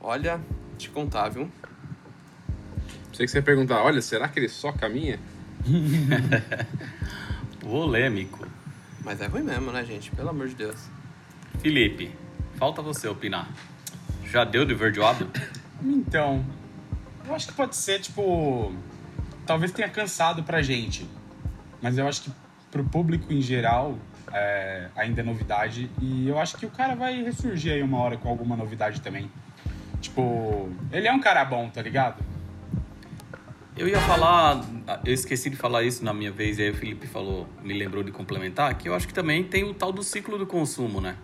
olha, 0.01 0.41
te 0.77 0.89
contar, 0.89 1.29
viu? 1.29 1.49
Sei 3.13 3.25
que 3.25 3.31
você 3.31 3.39
ia 3.39 3.43
perguntar, 3.43 3.83
olha, 3.83 4.01
será 4.01 4.27
que 4.27 4.39
ele 4.39 4.49
só 4.49 4.71
caminha? 4.71 5.19
Polêmico. 7.59 8.47
Mas 9.03 9.21
é 9.21 9.27
ruim 9.27 9.43
mesmo, 9.43 9.71
né, 9.71 9.83
gente? 9.83 10.11
Pelo 10.11 10.29
amor 10.29 10.47
de 10.47 10.55
Deus. 10.55 10.89
Felipe, 11.59 12.11
falta 12.57 12.81
você 12.81 13.07
opinar. 13.07 13.49
Já 14.25 14.43
deu 14.43 14.65
de 14.65 14.73
Virgil 14.73 15.05
Abloh? 15.05 15.29
Então, 15.83 16.45
eu 17.27 17.35
acho 17.35 17.47
que 17.47 17.53
pode 17.53 17.75
ser, 17.75 17.99
tipo. 17.99 18.73
Talvez 19.45 19.71
tenha 19.71 19.89
cansado 19.89 20.43
pra 20.43 20.61
gente. 20.61 21.07
Mas 21.81 21.97
eu 21.97 22.07
acho 22.07 22.23
que 22.23 22.31
pro 22.71 22.83
público 22.83 23.33
em 23.33 23.41
geral 23.41 23.97
é, 24.31 24.87
ainda 24.95 25.21
é 25.21 25.23
novidade. 25.23 25.89
E 25.99 26.27
eu 26.27 26.39
acho 26.39 26.57
que 26.57 26.65
o 26.65 26.69
cara 26.69 26.95
vai 26.95 27.21
ressurgir 27.23 27.73
aí 27.73 27.81
uma 27.81 27.97
hora 27.99 28.17
com 28.17 28.29
alguma 28.29 28.55
novidade 28.55 29.01
também. 29.01 29.29
Tipo, 29.99 30.69
ele 30.91 31.07
é 31.07 31.13
um 31.13 31.19
cara 31.19 31.43
bom, 31.43 31.69
tá 31.69 31.81
ligado? 31.81 32.23
Eu 33.75 33.87
ia 33.87 33.99
falar, 34.01 34.61
eu 35.05 35.13
esqueci 35.13 35.49
de 35.49 35.55
falar 35.55 35.83
isso 35.83 36.03
na 36.03 36.13
minha 36.13 36.31
vez, 36.31 36.59
e 36.59 36.63
aí 36.63 36.69
o 36.71 36.73
Felipe 36.75 37.07
falou, 37.07 37.47
me 37.63 37.73
lembrou 37.73 38.03
de 38.03 38.11
complementar, 38.11 38.75
que 38.77 38.89
eu 38.89 38.93
acho 38.93 39.07
que 39.07 39.13
também 39.13 39.43
tem 39.43 39.63
o 39.63 39.73
tal 39.73 39.91
do 39.91 40.03
ciclo 40.03 40.37
do 40.37 40.45
consumo, 40.45 40.99
né? 40.99 41.15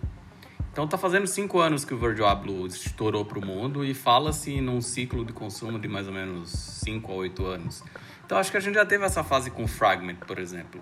Então 0.72 0.86
tá 0.86 0.96
fazendo 0.96 1.26
cinco 1.26 1.58
anos 1.58 1.84
que 1.84 1.92
o 1.92 1.98
Virgil 1.98 2.26
Abloh 2.26 2.66
estourou 2.66 3.24
pro 3.24 3.44
mundo 3.44 3.84
e 3.84 3.92
fala-se 3.94 4.60
num 4.60 4.80
ciclo 4.80 5.24
de 5.24 5.32
consumo 5.32 5.78
de 5.78 5.88
mais 5.88 6.06
ou 6.06 6.12
menos 6.12 6.50
cinco 6.50 7.12
a 7.12 7.16
oito 7.16 7.44
anos. 7.44 7.82
Então 8.24 8.38
acho 8.38 8.50
que 8.50 8.56
a 8.56 8.60
gente 8.60 8.74
já 8.74 8.86
teve 8.86 9.04
essa 9.04 9.22
fase 9.24 9.50
com 9.50 9.66
Fragment, 9.66 10.16
por 10.26 10.38
exemplo. 10.38 10.80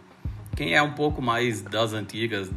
Quem 0.54 0.74
é 0.74 0.82
um 0.82 0.92
pouco 0.92 1.20
mais 1.20 1.62
das 1.62 1.92
antigas 1.92 2.50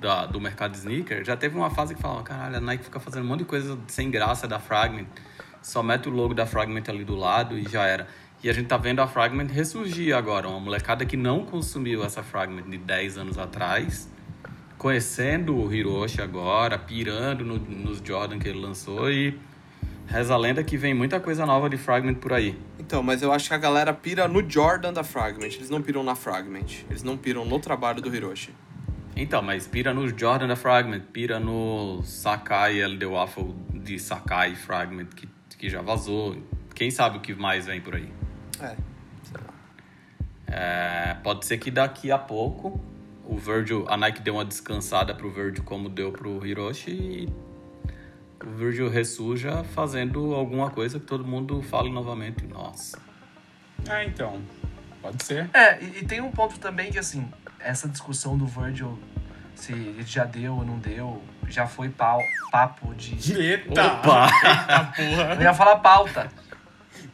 da- 0.00 0.26
do 0.26 0.40
mercado 0.40 0.72
de 0.72 0.78
sneaker, 0.78 1.24
já 1.24 1.36
teve 1.36 1.56
uma 1.56 1.70
fase 1.70 1.94
que 1.94 2.00
falava, 2.02 2.22
caralho, 2.22 2.56
a 2.56 2.60
Nike 2.60 2.84
fica 2.84 3.00
fazendo 3.00 3.24
um 3.24 3.28
monte 3.28 3.40
de 3.40 3.44
coisa 3.46 3.78
sem 3.86 4.10
graça 4.10 4.46
da 4.46 4.58
Fragment, 4.58 5.06
só 5.62 5.82
mete 5.82 6.08
o 6.08 6.12
logo 6.12 6.34
da 6.34 6.44
Fragment 6.46 6.84
ali 6.88 7.04
do 7.04 7.14
lado 7.14 7.56
e 7.56 7.64
já 7.68 7.86
era. 7.86 8.06
E 8.42 8.48
a 8.48 8.52
gente 8.52 8.66
tá 8.68 8.76
vendo 8.78 9.00
a 9.00 9.06
Fragment 9.06 9.48
ressurgir 9.48 10.16
agora, 10.16 10.48
uma 10.48 10.58
molecada 10.60 11.04
que 11.04 11.16
não 11.16 11.44
consumiu 11.44 12.02
essa 12.02 12.22
Fragment 12.22 12.70
de 12.70 12.78
10 12.78 13.18
anos 13.18 13.36
atrás, 13.38 14.08
conhecendo 14.78 15.54
o 15.56 15.72
Hiroshi 15.72 16.22
agora, 16.22 16.78
pirando 16.78 17.44
no- 17.44 17.58
nos 17.58 17.98
Jordan 18.02 18.38
que 18.38 18.48
ele 18.48 18.58
lançou 18.58 19.10
e 19.10 19.38
reza 20.06 20.32
a 20.32 20.38
lenda 20.38 20.64
que 20.64 20.76
vem 20.78 20.94
muita 20.94 21.20
coisa 21.20 21.44
nova 21.44 21.68
de 21.68 21.76
Fragment 21.76 22.14
por 22.14 22.32
aí. 22.32 22.58
Então, 22.78 23.02
mas 23.02 23.20
eu 23.20 23.30
acho 23.30 23.46
que 23.46 23.54
a 23.54 23.58
galera 23.58 23.92
pira 23.92 24.26
no 24.26 24.48
Jordan 24.48 24.92
da 24.92 25.04
Fragment. 25.04 25.46
Eles 25.54 25.68
não 25.70 25.82
piram 25.82 26.02
na 26.02 26.14
Fragment. 26.16 26.84
Eles 26.88 27.02
não 27.02 27.16
piram 27.18 27.44
no 27.44 27.58
trabalho 27.60 28.00
do 28.00 28.12
Hiroshi. 28.14 28.50
Então, 29.14 29.42
mas 29.42 29.66
pira 29.66 29.92
no 29.92 30.08
Jordan 30.08 30.48
da 30.48 30.56
Fragment, 30.56 31.00
pira 31.12 31.38
no 31.38 32.00
Sakai 32.04 32.80
LD 32.80 33.04
Waffle 33.04 33.54
de 33.74 33.98
Sakai 33.98 34.56
Fragment 34.56 35.08
que, 35.14 35.28
que 35.58 35.68
já 35.68 35.82
vazou. 35.82 36.36
Quem 36.74 36.90
sabe 36.90 37.18
o 37.18 37.20
que 37.20 37.34
mais 37.34 37.66
vem 37.66 37.80
por 37.82 37.94
aí. 37.94 38.08
É, 38.62 38.76
sei 39.22 39.36
lá. 39.36 39.54
É, 40.46 41.14
pode 41.22 41.46
ser 41.46 41.58
que 41.58 41.70
daqui 41.70 42.10
a 42.10 42.18
pouco 42.18 42.80
o 43.24 43.36
Virgil, 43.36 43.86
a 43.88 43.96
Nike 43.96 44.20
deu 44.20 44.34
uma 44.34 44.44
descansada 44.44 45.14
pro 45.14 45.30
Virgil 45.30 45.62
como 45.62 45.88
deu 45.88 46.10
pro 46.10 46.44
Hiroshi 46.44 46.90
e 46.90 47.28
o 48.44 48.50
Virgil 48.50 48.88
ressurja 48.88 49.62
fazendo 49.62 50.34
alguma 50.34 50.70
coisa 50.70 50.98
que 50.98 51.06
todo 51.06 51.24
mundo 51.24 51.62
fale 51.62 51.90
novamente. 51.90 52.44
Nossa. 52.46 52.98
Ah, 53.88 54.04
então. 54.04 54.40
Pode 55.00 55.22
ser. 55.22 55.48
É, 55.54 55.82
e, 55.82 56.00
e 56.00 56.06
tem 56.06 56.20
um 56.20 56.30
ponto 56.30 56.58
também 56.58 56.90
que, 56.90 56.98
assim, 56.98 57.30
essa 57.58 57.88
discussão 57.88 58.36
do 58.36 58.46
Virgil, 58.46 58.98
se 59.54 59.72
ele 59.72 60.02
já 60.02 60.24
deu 60.24 60.56
ou 60.56 60.64
não 60.64 60.78
deu, 60.78 61.22
já 61.48 61.66
foi 61.66 61.88
pau, 61.88 62.20
papo 62.50 62.94
de. 62.94 63.14
Eita! 63.32 63.92
Opa! 63.94 64.26
Eita 64.26 64.84
porra! 64.96 65.34
Eu 65.34 65.42
ia 65.42 65.54
falar 65.54 65.76
pauta. 65.76 66.28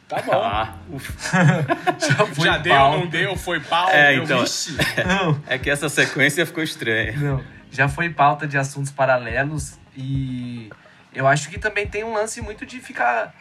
Tá 0.07 0.21
bom. 0.21 0.31
Ah. 0.41 0.73
Já 1.99 2.25
foi 2.27 2.45
Já 2.45 2.57
deu, 2.57 2.73
não 2.75 3.07
deu, 3.07 3.35
foi 3.35 3.59
pau. 3.59 3.89
É, 3.89 4.15
então. 4.15 4.39
Vixe. 4.41 4.75
Não, 5.05 5.41
é 5.47 5.57
que 5.57 5.69
essa 5.69 5.89
sequência 5.89 6.45
ficou 6.45 6.63
estranha. 6.63 7.13
não. 7.17 7.43
Já 7.69 7.89
foi 7.89 8.09
pauta 8.09 8.47
de 8.47 8.57
assuntos 8.57 8.89
paralelos 8.91 9.77
e 9.95 10.69
eu 11.13 11.27
acho 11.27 11.49
que 11.49 11.59
também 11.59 11.85
tem 11.85 12.03
um 12.05 12.13
lance 12.13 12.39
muito 12.41 12.65
de 12.65 12.79
ficar. 12.79 13.33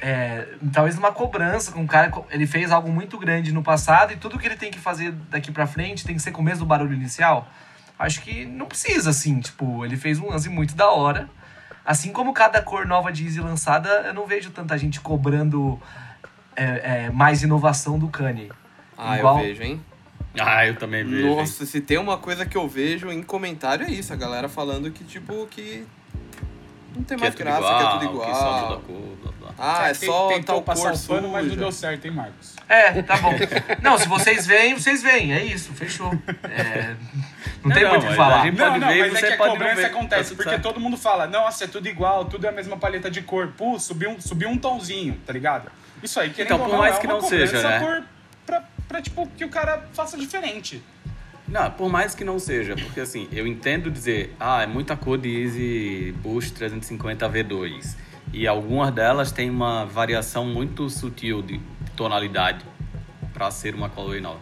é, 0.00 0.48
talvez 0.72 0.98
uma 0.98 1.12
cobrança 1.12 1.70
com 1.70 1.84
o 1.84 1.86
cara. 1.86 2.10
Ele 2.30 2.44
fez 2.46 2.72
algo 2.72 2.90
muito 2.90 3.16
grande 3.18 3.52
no 3.52 3.62
passado 3.62 4.12
e 4.12 4.16
tudo 4.16 4.36
que 4.36 4.46
ele 4.46 4.56
tem 4.56 4.70
que 4.72 4.80
fazer 4.80 5.12
daqui 5.30 5.52
pra 5.52 5.64
frente 5.66 6.04
tem 6.04 6.16
que 6.16 6.20
ser 6.22 6.32
com 6.32 6.42
o 6.42 6.44
mesmo 6.44 6.66
barulho 6.66 6.92
inicial. 6.92 7.48
Acho 7.96 8.20
que 8.22 8.44
não 8.44 8.66
precisa, 8.66 9.10
assim. 9.10 9.38
Tipo, 9.38 9.84
ele 9.84 9.96
fez 9.96 10.18
um 10.18 10.28
lance 10.28 10.48
muito 10.48 10.74
da 10.74 10.90
hora. 10.90 11.30
Assim 11.84 12.12
como 12.12 12.32
cada 12.32 12.62
cor 12.62 12.86
nova 12.86 13.10
de 13.12 13.24
Easy 13.24 13.40
lançada, 13.40 13.88
eu 14.06 14.14
não 14.14 14.26
vejo 14.26 14.50
tanta 14.50 14.76
gente 14.78 15.00
cobrando 15.00 15.80
é, 16.54 17.04
é, 17.06 17.10
mais 17.10 17.42
inovação 17.42 17.98
do 17.98 18.08
Kanye. 18.08 18.50
Ah, 18.96 19.18
Igual- 19.18 19.38
eu 19.38 19.44
vejo, 19.46 19.62
hein? 19.62 19.82
Ah, 20.38 20.66
eu 20.66 20.76
também 20.76 21.04
vejo. 21.04 21.26
hein? 21.26 21.36
Nossa, 21.36 21.66
se 21.66 21.80
tem 21.80 21.98
uma 21.98 22.16
coisa 22.16 22.46
que 22.46 22.56
eu 22.56 22.66
vejo 22.68 23.10
em 23.10 23.22
comentário 23.22 23.84
é 23.86 23.90
isso, 23.90 24.12
a 24.12 24.16
galera 24.16 24.48
falando 24.48 24.90
que, 24.90 25.02
tipo, 25.04 25.46
que 25.48 25.84
não 26.94 27.02
tem 27.02 27.16
Que 27.18 27.24
é 27.24 27.26
mais 27.26 27.34
tudo 27.34 27.44
graça, 27.44 27.58
igual, 27.60 27.78
que 27.78 27.84
é 27.84 28.08
tudo 28.08 28.20
que 28.20 28.26
só 28.26 28.32
muda 28.32 28.56
a 28.56 28.60
igual. 28.64 28.80
cor, 28.80 29.16
blá, 29.22 29.32
blá. 29.40 29.54
Ah, 29.58 29.88
é 29.88 29.94
só 29.94 30.28
tentou 30.28 30.42
tal 30.56 30.62
passar 30.62 30.90
cor 30.92 30.98
o 30.98 31.06
pano, 31.08 31.28
mas 31.30 31.46
não 31.48 31.56
deu 31.56 31.72
certo, 31.72 32.04
hein, 32.06 32.12
Marcos? 32.12 32.54
É, 32.68 33.02
tá 33.02 33.16
bom. 33.18 33.32
Não, 33.82 33.98
se 33.98 34.08
vocês 34.08 34.46
veem, 34.46 34.74
vocês 34.74 35.02
veem. 35.02 35.32
É 35.34 35.44
isso, 35.44 35.72
fechou. 35.74 36.10
É, 36.44 36.94
não, 37.64 37.70
tem 37.72 37.82
Não, 37.84 37.90
muito 37.90 38.04
o 38.06 38.08
que 38.08 38.14
falar. 38.14 38.40
a 38.40 38.44
gente- 38.46 38.58
Não, 38.58 38.66
pode 38.68 38.80
não, 38.80 38.88
ver, 38.88 39.12
mas 39.12 39.22
é 39.22 39.26
que 39.28 39.32
a 39.32 39.36
cobrança 39.36 39.74
ver, 39.76 39.84
acontece, 39.86 40.34
porque 40.34 40.58
todo 40.58 40.80
mundo 40.80 40.96
fala, 40.96 41.26
nossa, 41.26 41.64
é 41.64 41.66
tudo 41.66 41.88
igual, 41.88 42.24
tudo 42.24 42.46
é 42.46 42.48
a 42.48 42.52
mesma 42.52 42.76
paleta 42.76 43.10
de 43.10 43.22
cor. 43.22 43.52
Pô, 43.56 43.78
subiu 43.78 44.10
um, 44.10 44.20
subiu 44.20 44.48
um 44.48 44.58
tonzinho, 44.58 45.18
tá 45.26 45.32
ligado? 45.32 45.70
Isso 46.02 46.18
aí, 46.18 46.30
querendo 46.30 46.54
Então, 46.54 46.58
por 46.66 46.72
não, 46.72 46.78
mais 46.78 46.96
é 46.96 47.00
que 47.00 47.06
uma 47.06 47.14
não 47.14 47.20
seja, 47.22 47.62
né? 47.62 47.78
por- 47.80 48.02
pra, 48.44 48.62
pra, 48.88 49.00
tipo, 49.02 49.26
que 49.36 49.44
o 49.44 49.48
cara 49.48 49.88
faça 49.92 50.16
diferente. 50.18 50.82
Não, 51.46 51.70
por 51.70 51.88
mais 51.90 52.14
que 52.14 52.24
não 52.24 52.38
seja, 52.38 52.74
porque 52.76 53.00
assim, 53.00 53.28
eu 53.32 53.46
entendo 53.46 53.90
dizer, 53.90 54.34
ah, 54.40 54.62
é 54.62 54.66
muita 54.66 54.96
cor 54.96 55.18
de 55.18 55.28
Easy 55.42 56.14
Boost 56.22 56.52
350 56.54 57.28
V2. 57.28 57.96
E 58.32 58.46
algumas 58.48 58.90
delas 58.92 59.30
têm 59.30 59.50
uma 59.50 59.84
variação 59.84 60.46
muito 60.46 60.88
sutil 60.88 61.42
de 61.42 61.60
tonalidade 61.94 62.64
para 63.34 63.50
ser 63.50 63.74
uma 63.74 63.88
colorway 63.90 64.20
nova. 64.20 64.38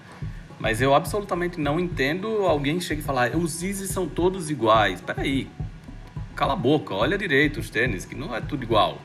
Mas 0.61 0.82
eu 0.82 0.94
absolutamente 0.94 1.58
não 1.58 1.80
entendo 1.80 2.28
alguém 2.46 2.78
que 2.78 2.84
chegue 2.84 3.00
e 3.00 3.04
falar, 3.04 3.34
os 3.34 3.62
Easy 3.62 3.88
são 3.88 4.06
todos 4.06 4.50
iguais. 4.50 5.00
Peraí, 5.00 5.50
cala 6.36 6.52
a 6.52 6.56
boca, 6.56 6.94
olha 6.94 7.16
direito 7.16 7.58
os 7.58 7.70
tênis, 7.70 8.04
que 8.04 8.14
não 8.14 8.36
é 8.36 8.42
tudo 8.42 8.62
igual. 8.62 8.98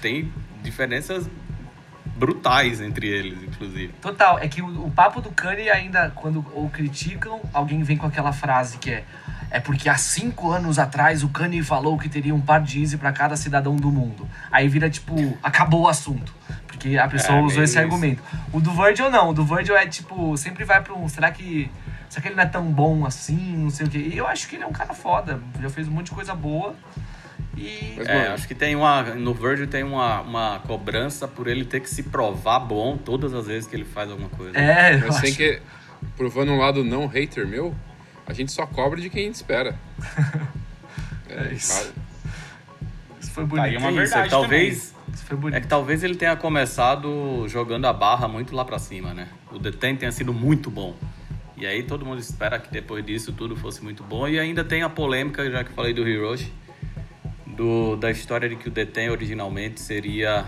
Tem 0.00 0.32
diferenças 0.62 1.28
brutais 2.16 2.80
entre 2.80 3.08
eles, 3.08 3.42
inclusive. 3.42 3.92
Total, 4.00 4.38
é 4.38 4.48
que 4.48 4.62
o, 4.62 4.86
o 4.86 4.90
papo 4.90 5.20
do 5.20 5.30
Kanye 5.30 5.68
ainda, 5.68 6.10
quando 6.14 6.38
o 6.54 6.70
criticam, 6.72 7.40
alguém 7.52 7.82
vem 7.82 7.98
com 7.98 8.06
aquela 8.06 8.32
frase 8.32 8.78
que 8.78 8.90
é 8.90 9.04
é 9.52 9.60
porque 9.60 9.86
há 9.86 9.96
cinco 9.96 10.50
anos 10.50 10.78
atrás 10.78 11.22
o 11.22 11.28
Kanye 11.28 11.62
falou 11.62 11.98
que 11.98 12.08
teria 12.08 12.34
um 12.34 12.40
par 12.40 12.62
de 12.62 12.80
Easy 12.80 12.96
pra 12.96 13.12
cada 13.12 13.36
cidadão 13.36 13.76
do 13.76 13.92
mundo. 13.92 14.26
Aí 14.50 14.66
vira 14.66 14.88
tipo, 14.88 15.14
acabou 15.42 15.82
o 15.82 15.88
assunto. 15.88 16.34
Porque 16.82 16.96
a 16.98 17.06
pessoa 17.08 17.38
É, 17.38 17.42
usou 17.42 17.62
esse 17.62 17.72
isso. 17.74 17.78
argumento. 17.78 18.20
O 18.52 18.60
do 18.60 18.72
Virgil 18.72 19.08
não, 19.10 19.30
o 19.30 19.32
do 19.32 19.44
Virgil 19.44 19.76
é 19.76 19.86
tipo, 19.86 20.36
sempre 20.36 20.64
vai 20.64 20.82
pra 20.82 20.94
um. 20.94 21.08
Será 21.08 21.30
que. 21.30 21.70
Será 22.10 22.22
que 22.22 22.28
ele 22.28 22.34
não 22.34 22.42
é 22.42 22.46
tão 22.46 22.64
bom 22.64 23.06
assim? 23.06 23.56
Não 23.56 23.70
sei 23.70 23.86
o 23.86 23.90
quê. 23.90 23.98
E 24.12 24.16
eu 24.18 24.26
acho 24.26 24.48
que 24.48 24.56
ele 24.56 24.64
é 24.64 24.66
um 24.66 24.72
cara 24.72 24.92
foda. 24.92 25.40
Já 25.60 25.70
fez 25.70 25.86
um 25.86 25.92
monte 25.92 26.06
de 26.06 26.12
coisa 26.12 26.34
boa. 26.34 26.74
E. 27.56 27.94
Mas, 27.96 28.08
É, 28.08 28.26
acho 28.28 28.48
que 28.48 28.54
tem 28.54 28.74
uma. 28.74 29.02
No 29.14 29.32
Virgil 29.32 29.68
tem 29.68 29.84
uma, 29.84 30.20
uma 30.22 30.58
cobrança 30.66 31.28
por 31.28 31.46
ele 31.46 31.64
ter 31.64 31.80
que 31.80 31.88
se 31.88 32.02
provar 32.02 32.58
bom 32.58 32.96
todas 32.96 33.32
as 33.32 33.46
vezes 33.46 33.68
que 33.68 33.76
ele 33.76 33.84
faz 33.84 34.10
alguma 34.10 34.28
coisa. 34.30 34.58
É, 34.58 34.94
eu 34.96 35.06
Mas 35.06 35.16
sem 35.16 35.28
acho. 35.30 35.36
que. 35.38 35.60
Provando 36.16 36.50
um 36.50 36.58
lado 36.58 36.82
não 36.82 37.06
hater 37.06 37.46
meu, 37.46 37.72
a 38.26 38.32
gente 38.32 38.50
só 38.50 38.66
cobra 38.66 39.00
de 39.00 39.08
quem 39.08 39.22
a 39.22 39.26
gente 39.26 39.36
espera. 39.36 39.76
É 41.34 41.50
isso. 41.54 41.72
cara. 41.78 41.94
Isso 43.20 43.30
foi 43.30 43.44
Tá 43.44 43.48
bonito. 43.48 43.78
uma 43.78 43.88
isso, 43.88 43.88
é 43.88 44.02
verdade 44.02 44.24
que 44.24 44.30
talvez. 44.30 44.91
Isso 45.12 45.24
foi 45.24 45.36
É 45.36 45.40
bonito. 45.40 45.60
que 45.62 45.68
talvez 45.68 46.02
ele 46.02 46.14
tenha 46.14 46.36
começado 46.36 47.46
jogando 47.48 47.86
a 47.86 47.92
barra 47.92 48.28
muito 48.28 48.54
lá 48.54 48.64
pra 48.64 48.78
cima, 48.78 49.14
né? 49.14 49.28
O 49.50 49.58
Deten 49.58 49.96
tenha 49.96 50.12
sido 50.12 50.32
muito 50.32 50.70
bom. 50.70 50.94
E 51.56 51.66
aí 51.66 51.82
todo 51.82 52.04
mundo 52.04 52.18
espera 52.18 52.58
que 52.58 52.70
depois 52.72 53.04
disso 53.04 53.32
tudo 53.32 53.54
fosse 53.56 53.82
muito 53.82 54.02
bom. 54.02 54.26
E 54.26 54.38
ainda 54.38 54.64
tem 54.64 54.82
a 54.82 54.88
polêmica, 54.88 55.48
já 55.50 55.62
que 55.62 55.72
falei 55.72 55.92
do 55.94 56.06
Hiroshi, 56.08 56.52
do, 57.46 57.96
da 57.96 58.10
história 58.10 58.48
de 58.48 58.56
que 58.56 58.68
o 58.68 58.70
Deten 58.70 59.10
originalmente 59.10 59.80
seria 59.80 60.44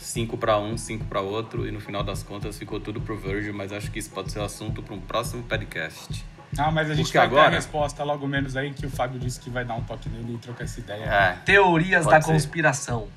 5 0.00 0.36
para 0.38 0.58
um, 0.58 0.76
5 0.76 1.04
para 1.04 1.20
outro, 1.20 1.66
e 1.66 1.70
no 1.70 1.80
final 1.80 2.02
das 2.02 2.22
contas 2.22 2.58
ficou 2.58 2.80
tudo 2.80 3.00
pro 3.00 3.16
Virgil, 3.16 3.52
mas 3.52 3.72
acho 3.72 3.90
que 3.90 3.98
isso 3.98 4.10
pode 4.10 4.32
ser 4.32 4.40
assunto 4.40 4.82
para 4.82 4.94
um 4.94 5.00
próximo 5.00 5.42
podcast. 5.42 6.24
Ah, 6.58 6.70
mas 6.70 6.90
a 6.90 6.94
gente 6.94 7.06
Porque 7.06 7.18
vai 7.18 7.28
ter 7.28 7.34
agora- 7.34 7.48
a 7.48 7.54
resposta 7.54 8.02
logo 8.04 8.26
menos 8.26 8.56
aí, 8.56 8.72
que 8.72 8.84
o 8.86 8.90
Fábio 8.90 9.18
disse 9.20 9.38
que 9.40 9.48
vai 9.50 9.64
dar 9.64 9.74
um 9.74 9.82
toque 9.82 10.08
nele 10.08 10.34
e 10.34 10.38
trocar 10.38 10.64
essa 10.64 10.80
ideia. 10.80 11.04
É. 11.04 11.32
Teorias 11.44 12.04
da 12.06 12.20
ser. 12.20 12.32
conspiração. 12.32 13.08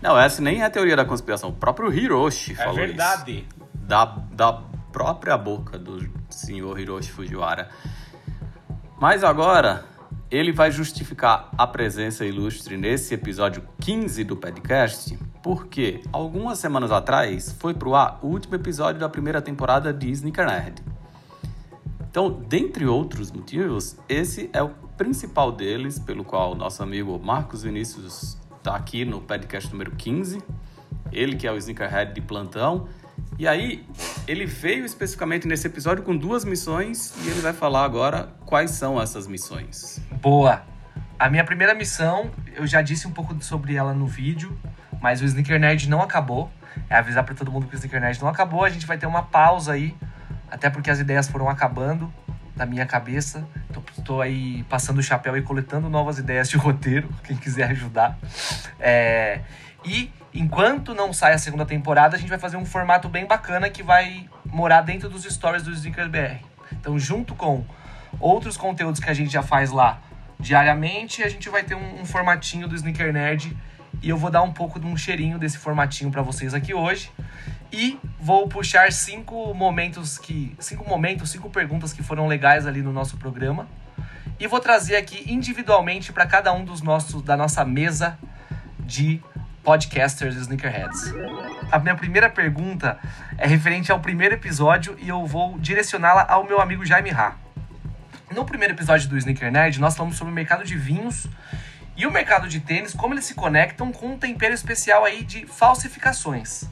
Não, 0.00 0.18
essa 0.18 0.40
nem 0.40 0.62
é 0.62 0.64
a 0.64 0.70
teoria 0.70 0.96
da 0.96 1.04
conspiração. 1.04 1.50
O 1.50 1.52
próprio 1.52 1.92
Hiroshi 1.92 2.52
É 2.52 2.54
falou 2.56 2.70
isso. 2.78 2.86
verdade. 2.86 3.46
da, 3.74 4.04
da 4.32 4.52
própria 4.92 5.36
boca 5.36 5.78
do 5.78 6.08
senhor 6.30 6.78
Hiroshi 6.80 7.10
Fujiwara. 7.12 7.68
Mas 8.98 9.22
agora 9.24 9.84
ele 10.30 10.52
vai 10.52 10.70
justificar 10.70 11.50
a 11.58 11.66
presença 11.66 12.24
ilustre 12.24 12.76
nesse 12.76 13.14
episódio 13.14 13.62
15 13.80 14.22
do 14.24 14.36
podcast, 14.36 15.18
porque 15.42 16.02
algumas 16.12 16.58
semanas 16.58 16.90
atrás 16.92 17.54
foi 17.58 17.74
pro 17.74 17.94
ar 17.94 18.18
o 18.22 18.28
último 18.28 18.54
episódio 18.54 19.00
da 19.00 19.08
primeira 19.08 19.42
temporada 19.42 19.92
de 19.92 20.10
Sneaker 20.10 20.46
Nerd. 20.46 20.82
Então, 22.10 22.28
dentre 22.28 22.86
outros 22.86 23.30
motivos, 23.30 23.96
esse 24.08 24.50
é 24.52 24.60
o 24.60 24.70
principal 24.98 25.52
deles, 25.52 25.96
pelo 25.96 26.24
qual 26.24 26.56
nosso 26.56 26.82
amigo 26.82 27.16
Marcos 27.22 27.62
Vinícius 27.62 28.36
está 28.58 28.74
aqui 28.74 29.04
no 29.04 29.20
podcast 29.20 29.70
número 29.70 29.92
15. 29.92 30.42
Ele 31.12 31.36
que 31.36 31.46
é 31.46 31.52
o 31.52 31.56
Sneakerhead 31.56 32.12
de 32.12 32.20
plantão. 32.20 32.88
E 33.38 33.46
aí, 33.46 33.86
ele 34.26 34.44
veio 34.44 34.84
especificamente 34.84 35.46
nesse 35.46 35.68
episódio 35.68 36.02
com 36.02 36.16
duas 36.16 36.44
missões 36.44 37.14
e 37.24 37.28
ele 37.28 37.40
vai 37.40 37.52
falar 37.52 37.84
agora 37.84 38.34
quais 38.44 38.72
são 38.72 39.00
essas 39.00 39.28
missões. 39.28 40.00
Boa. 40.20 40.62
A 41.16 41.30
minha 41.30 41.44
primeira 41.44 41.74
missão, 41.74 42.32
eu 42.56 42.66
já 42.66 42.82
disse 42.82 43.06
um 43.06 43.12
pouco 43.12 43.40
sobre 43.40 43.76
ela 43.76 43.94
no 43.94 44.08
vídeo, 44.08 44.58
mas 45.00 45.22
o 45.22 45.24
Sneaker 45.24 45.60
Nerd 45.60 45.88
não 45.88 46.02
acabou. 46.02 46.50
É 46.88 46.96
avisar 46.96 47.22
pra 47.24 47.36
todo 47.36 47.52
mundo 47.52 47.68
que 47.68 47.74
o 47.74 47.76
Sneaker 47.76 48.00
Nerd 48.00 48.20
não 48.20 48.28
acabou. 48.28 48.64
A 48.64 48.68
gente 48.68 48.84
vai 48.84 48.98
ter 48.98 49.06
uma 49.06 49.22
pausa 49.22 49.74
aí, 49.74 49.94
até 50.50 50.68
porque 50.68 50.90
as 50.90 50.98
ideias 50.98 51.28
foram 51.28 51.48
acabando 51.48 52.12
na 52.56 52.66
minha 52.66 52.84
cabeça. 52.84 53.46
Tô 54.04 54.20
aí 54.20 54.64
passando 54.64 54.98
o 54.98 55.02
chapéu 55.02 55.36
e 55.36 55.42
coletando 55.42 55.88
novas 55.88 56.18
ideias 56.18 56.48
de 56.48 56.56
roteiro, 56.58 57.08
quem 57.24 57.36
quiser 57.36 57.70
ajudar. 57.70 58.18
É, 58.78 59.40
E 59.84 60.12
enquanto 60.34 60.94
não 60.94 61.12
sai 61.12 61.32
a 61.32 61.38
segunda 61.38 61.64
temporada, 61.64 62.16
a 62.16 62.18
gente 62.18 62.28
vai 62.28 62.38
fazer 62.38 62.56
um 62.56 62.66
formato 62.66 63.08
bem 63.08 63.26
bacana 63.26 63.70
que 63.70 63.82
vai 63.82 64.28
morar 64.44 64.82
dentro 64.82 65.08
dos 65.08 65.24
stories 65.24 65.62
do 65.62 65.72
Sneakers 65.72 66.08
BR. 66.08 66.44
Então, 66.72 66.98
junto 66.98 67.34
com 67.34 67.64
outros 68.18 68.56
conteúdos 68.56 69.00
que 69.00 69.08
a 69.08 69.14
gente 69.14 69.32
já 69.32 69.42
faz 69.42 69.70
lá 69.70 70.00
diariamente, 70.38 71.22
a 71.22 71.28
gente 71.28 71.48
vai 71.48 71.62
ter 71.62 71.74
um, 71.74 72.00
um 72.00 72.04
formatinho 72.04 72.68
do 72.68 72.74
Sneaker 72.74 73.12
Nerd 73.12 73.56
e 74.02 74.08
eu 74.08 74.16
vou 74.16 74.30
dar 74.30 74.42
um 74.42 74.52
pouco 74.52 74.78
de 74.78 74.86
um 74.86 74.96
cheirinho 74.96 75.38
desse 75.38 75.58
formatinho 75.58 76.10
para 76.10 76.22
vocês 76.22 76.54
aqui 76.54 76.72
hoje. 76.72 77.10
E 77.72 77.98
vou 78.18 78.48
puxar 78.48 78.92
cinco 78.92 79.54
momentos 79.54 80.18
que. 80.18 80.54
Cinco 80.58 80.88
momentos, 80.88 81.30
cinco 81.30 81.48
perguntas 81.50 81.92
que 81.92 82.02
foram 82.02 82.26
legais 82.26 82.66
ali 82.66 82.82
no 82.82 82.92
nosso 82.92 83.16
programa. 83.16 83.68
E 84.38 84.46
vou 84.46 84.58
trazer 84.58 84.96
aqui 84.96 85.30
individualmente 85.32 86.12
para 86.12 86.26
cada 86.26 86.52
um 86.52 86.64
dos 86.64 86.82
nossos 86.82 87.22
da 87.22 87.36
nossa 87.36 87.64
mesa 87.64 88.18
de 88.80 89.22
podcasters 89.62 90.36
e 90.36 90.40
sneakerheads. 90.40 91.12
A 91.70 91.78
minha 91.78 91.94
primeira 91.94 92.28
pergunta 92.28 92.98
é 93.36 93.46
referente 93.46 93.92
ao 93.92 94.00
primeiro 94.00 94.34
episódio 94.34 94.96
e 94.98 95.08
eu 95.08 95.26
vou 95.26 95.58
direcioná-la 95.58 96.26
ao 96.28 96.44
meu 96.44 96.60
amigo 96.60 96.84
Jaime 96.84 97.10
Ha. 97.10 97.34
No 98.34 98.44
primeiro 98.44 98.74
episódio 98.74 99.08
do 99.08 99.18
Sneaker 99.18 99.50
Nerd, 99.50 99.80
nós 99.80 99.96
falamos 99.96 100.16
sobre 100.16 100.32
o 100.32 100.34
mercado 100.34 100.64
de 100.64 100.76
vinhos 100.76 101.26
e 101.96 102.06
o 102.06 102.10
mercado 102.10 102.48
de 102.48 102.60
tênis, 102.60 102.94
como 102.94 103.12
eles 103.12 103.24
se 103.24 103.34
conectam 103.34 103.92
com 103.92 104.14
um 104.14 104.18
tempero 104.18 104.54
especial 104.54 105.04
aí 105.04 105.22
de 105.22 105.46
falsificações. 105.46 106.64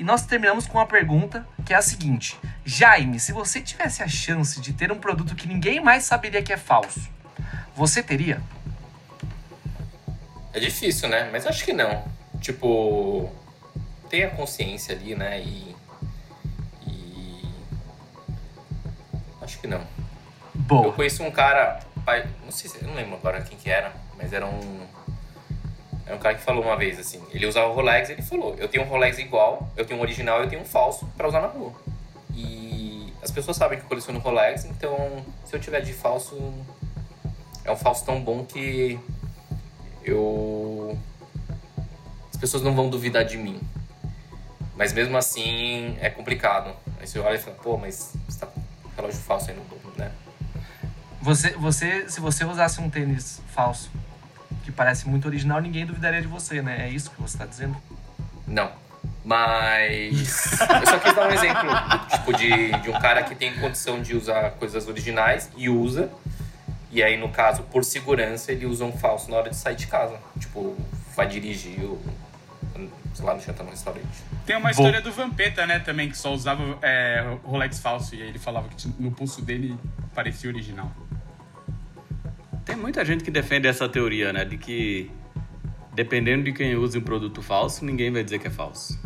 E 0.00 0.02
nós 0.02 0.24
terminamos 0.24 0.66
com 0.66 0.78
uma 0.78 0.86
pergunta 0.86 1.46
que 1.66 1.74
é 1.74 1.76
a 1.76 1.82
seguinte: 1.82 2.34
Jaime, 2.64 3.20
se 3.20 3.32
você 3.32 3.60
tivesse 3.60 4.02
a 4.02 4.08
chance 4.08 4.58
de 4.58 4.72
ter 4.72 4.90
um 4.90 4.98
produto 4.98 5.34
que 5.34 5.46
ninguém 5.46 5.78
mais 5.78 6.04
saberia 6.04 6.42
que 6.42 6.50
é 6.50 6.56
falso, 6.56 7.06
você 7.76 8.02
teria? 8.02 8.40
É 10.54 10.58
difícil, 10.58 11.06
né? 11.06 11.28
Mas 11.30 11.46
acho 11.46 11.62
que 11.66 11.74
não. 11.74 12.02
Tipo, 12.40 13.30
tem 14.08 14.24
a 14.24 14.30
consciência 14.30 14.94
ali, 14.94 15.14
né? 15.14 15.38
E. 15.42 15.76
E. 16.86 17.54
Acho 19.42 19.60
que 19.60 19.66
não. 19.66 19.80
Eu 19.80 19.86
Boa. 20.54 20.92
conheci 20.94 21.20
um 21.20 21.30
cara, 21.30 21.78
pai, 22.06 22.26
não 22.42 22.50
sei 22.50 22.70
se, 22.70 22.80
eu 22.80 22.88
não 22.88 22.94
lembro 22.94 23.16
agora 23.16 23.42
quem 23.42 23.58
que 23.58 23.68
era, 23.68 23.92
mas 24.16 24.32
era 24.32 24.46
um. 24.46 24.86
Era 26.10 26.16
um 26.16 26.18
cara 26.18 26.34
que 26.34 26.42
falou 26.42 26.64
uma 26.64 26.76
vez 26.76 26.98
assim: 26.98 27.22
ele 27.30 27.46
usava 27.46 27.72
Rolex 27.72 28.10
ele 28.10 28.20
falou: 28.20 28.56
eu 28.58 28.66
tenho 28.66 28.82
um 28.82 28.88
Rolex 28.88 29.16
igual, 29.18 29.70
eu 29.76 29.84
tenho 29.84 30.00
um 30.00 30.02
original 30.02 30.40
eu 30.40 30.48
tenho 30.48 30.60
um 30.60 30.64
falso 30.64 31.06
pra 31.16 31.28
usar 31.28 31.40
na 31.40 31.46
rua. 31.46 31.72
E 32.34 33.12
as 33.22 33.30
pessoas 33.30 33.56
sabem 33.56 33.78
que 33.78 33.84
eu 33.84 33.88
coleciono 33.88 34.18
Rolex, 34.18 34.64
então 34.64 35.24
se 35.44 35.54
eu 35.54 35.60
tiver 35.60 35.80
de 35.82 35.92
falso, 35.92 36.52
é 37.64 37.70
um 37.70 37.76
falso 37.76 38.04
tão 38.04 38.20
bom 38.20 38.44
que 38.44 38.98
eu. 40.02 40.98
As 42.28 42.36
pessoas 42.36 42.64
não 42.64 42.74
vão 42.74 42.90
duvidar 42.90 43.24
de 43.24 43.36
mim. 43.36 43.60
Mas 44.74 44.92
mesmo 44.92 45.16
assim 45.16 45.96
é 46.00 46.10
complicado. 46.10 46.74
Aí 46.98 47.06
você 47.06 47.20
olha 47.20 47.36
e 47.36 47.38
fala: 47.38 47.56
pô, 47.62 47.76
mas 47.76 48.14
você 48.28 48.40
tá 48.40 48.48
com 48.48 48.60
relógio 48.96 49.20
falso 49.20 49.48
aí 49.48 49.56
no 49.56 49.62
né? 49.96 50.10
Você, 51.22 51.50
você, 51.50 52.08
se 52.08 52.18
você 52.18 52.44
usasse 52.44 52.80
um 52.80 52.90
tênis 52.90 53.40
falso, 53.54 53.92
que 54.70 54.76
parece 54.76 55.08
muito 55.08 55.26
original, 55.26 55.60
ninguém 55.60 55.84
duvidaria 55.84 56.22
de 56.22 56.28
você, 56.28 56.62
né? 56.62 56.86
É 56.86 56.88
isso 56.88 57.10
que 57.10 57.20
você 57.20 57.36
tá 57.36 57.44
dizendo? 57.44 57.76
Não. 58.46 58.70
Mas. 59.24 60.60
Eu 60.60 60.86
só 60.86 60.98
quis 60.98 61.14
dar 61.14 61.28
um 61.28 61.32
exemplo 61.32 61.70
tipo, 62.10 62.32
de, 62.32 62.72
de 62.80 62.90
um 62.90 62.98
cara 63.00 63.22
que 63.22 63.34
tem 63.34 63.54
condição 63.58 64.00
de 64.00 64.16
usar 64.16 64.50
coisas 64.52 64.86
originais 64.86 65.50
e 65.56 65.68
usa. 65.68 66.10
E 66.90 67.02
aí, 67.02 67.16
no 67.16 67.28
caso, 67.28 67.62
por 67.64 67.84
segurança, 67.84 68.50
ele 68.50 68.66
usa 68.66 68.84
um 68.84 68.92
falso 68.92 69.30
na 69.30 69.36
hora 69.36 69.50
de 69.50 69.56
sair 69.56 69.76
de 69.76 69.86
casa. 69.86 70.18
Tipo, 70.38 70.76
vai 71.14 71.26
dirigir 71.26 71.82
ou. 71.82 72.00
sei 73.14 73.24
lá, 73.24 73.34
no 73.34 73.40
jantar 73.40 73.64
no 73.64 73.70
restaurante. 73.70 74.06
Tem 74.46 74.56
uma 74.56 74.70
história 74.70 75.00
do 75.00 75.12
Vampeta, 75.12 75.66
né, 75.66 75.78
também, 75.78 76.08
que 76.08 76.16
só 76.16 76.32
usava 76.32 76.78
é, 76.82 77.36
Rolex 77.44 77.78
falso. 77.78 78.14
E 78.14 78.22
aí 78.22 78.28
ele 78.28 78.38
falava 78.38 78.68
que 78.68 78.88
no 78.98 79.10
pulso 79.10 79.42
dele 79.42 79.78
parecia 80.14 80.50
original. 80.50 80.90
Tem 82.70 82.76
muita 82.78 83.04
gente 83.04 83.22
que 83.24 83.30
defende 83.30 83.66
essa 83.68 83.88
teoria, 83.88 84.32
né? 84.32 84.44
De 84.44 84.56
que 84.56 85.10
dependendo 85.92 86.44
de 86.44 86.52
quem 86.52 86.74
usa 86.76 86.98
um 86.98 87.02
produto 87.02 87.42
falso, 87.42 87.84
ninguém 87.84 88.10
vai 88.12 88.22
dizer 88.22 88.38
que 88.38 88.46
é 88.46 88.50
falso. 88.50 88.98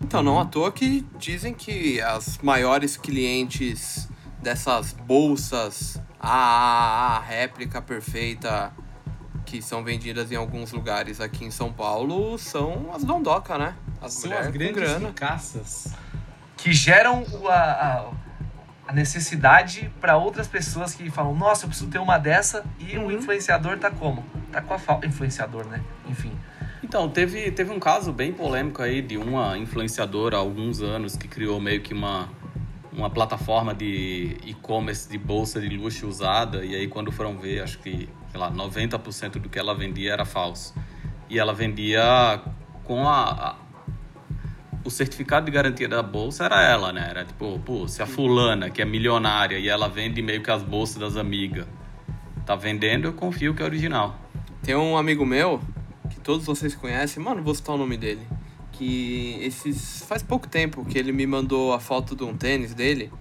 Então, 0.00 0.22
não 0.22 0.38
à 0.40 0.44
toa 0.44 0.70
que 0.72 1.06
dizem 1.18 1.54
que 1.54 2.00
as 2.00 2.38
maiores 2.38 2.96
clientes 2.96 4.08
dessas 4.42 4.92
bolsas 4.92 6.00
a 6.20 7.22
réplica 7.26 7.80
perfeita 7.80 8.72
que 9.46 9.60
são 9.62 9.82
vendidas 9.82 10.30
em 10.30 10.36
alguns 10.36 10.72
lugares 10.72 11.20
aqui 11.20 11.44
em 11.44 11.50
São 11.50 11.72
Paulo 11.72 12.36
são 12.38 12.90
as 12.94 13.04
dondoca, 13.04 13.56
né? 13.58 13.74
As 14.00 14.12
São 14.14 14.32
as 14.36 14.46
com 14.46 14.52
grandes 14.52 14.74
grana. 14.74 15.08
ricaças. 15.08 15.92
Que 16.56 16.72
geram 16.72 17.22
o- 17.24 17.48
a, 17.48 17.54
a, 17.54 18.10
a 18.92 18.94
necessidade 18.94 19.90
para 20.00 20.16
outras 20.18 20.46
pessoas 20.46 20.94
que 20.94 21.10
falam, 21.10 21.34
nossa, 21.34 21.64
eu 21.64 21.68
preciso 21.68 21.90
ter 21.90 21.98
uma 21.98 22.18
dessa, 22.18 22.62
e 22.78 22.98
o 22.98 23.10
influenciador 23.10 23.78
tá 23.78 23.90
como? 23.90 24.22
Tá 24.52 24.60
com 24.60 24.74
a 24.74 24.78
falta. 24.78 25.06
Influenciador, 25.06 25.64
né? 25.66 25.80
Enfim. 26.06 26.30
Então, 26.84 27.08
teve, 27.08 27.50
teve 27.52 27.70
um 27.72 27.80
caso 27.80 28.12
bem 28.12 28.32
polêmico 28.34 28.82
aí 28.82 29.00
de 29.00 29.16
uma 29.16 29.56
influenciadora 29.56 30.36
há 30.36 30.40
alguns 30.40 30.82
anos 30.82 31.16
que 31.16 31.26
criou 31.26 31.58
meio 31.58 31.80
que 31.80 31.94
uma, 31.94 32.28
uma 32.92 33.08
plataforma 33.08 33.72
de 33.74 34.36
e-commerce 34.44 35.08
de 35.08 35.16
bolsa 35.16 35.58
de 35.58 35.70
luxo 35.74 36.06
usada. 36.06 36.62
E 36.62 36.74
aí, 36.74 36.86
quando 36.86 37.10
foram 37.10 37.38
ver, 37.38 37.62
acho 37.62 37.78
que, 37.78 38.10
sei 38.30 38.38
lá, 38.40 38.50
90% 38.52 39.38
do 39.38 39.48
que 39.48 39.58
ela 39.58 39.74
vendia 39.74 40.12
era 40.12 40.26
falso. 40.26 40.74
E 41.30 41.38
ela 41.38 41.54
vendia 41.54 42.42
com 42.84 43.08
a- 43.08 43.56
o 44.84 44.90
certificado 44.90 45.46
de 45.46 45.52
garantia 45.52 45.88
da 45.88 46.02
bolsa 46.02 46.44
era 46.44 46.62
ela, 46.62 46.92
né? 46.92 47.06
Era 47.08 47.24
tipo, 47.24 47.58
pô, 47.60 47.86
se 47.86 48.02
a 48.02 48.06
fulana, 48.06 48.70
que 48.70 48.82
é 48.82 48.84
milionária, 48.84 49.58
e 49.58 49.68
ela 49.68 49.88
vende 49.88 50.20
meio 50.22 50.42
que 50.42 50.50
as 50.50 50.62
bolsas 50.62 50.96
das 50.96 51.16
amigas, 51.16 51.66
tá 52.44 52.56
vendendo, 52.56 53.06
eu 53.06 53.12
confio 53.12 53.54
que 53.54 53.62
é 53.62 53.64
original. 53.64 54.18
Tem 54.62 54.74
um 54.74 54.96
amigo 54.96 55.24
meu, 55.24 55.60
que 56.10 56.20
todos 56.20 56.46
vocês 56.46 56.74
conhecem, 56.74 57.22
mano, 57.22 57.42
vou 57.42 57.54
citar 57.54 57.74
o 57.74 57.78
nome 57.78 57.96
dele. 57.96 58.26
Que 58.72 59.38
esses. 59.40 60.02
faz 60.06 60.22
pouco 60.22 60.48
tempo 60.48 60.84
que 60.84 60.98
ele 60.98 61.12
me 61.12 61.26
mandou 61.26 61.72
a 61.72 61.80
foto 61.80 62.16
de 62.16 62.24
um 62.24 62.36
tênis 62.36 62.74
dele. 62.74 63.12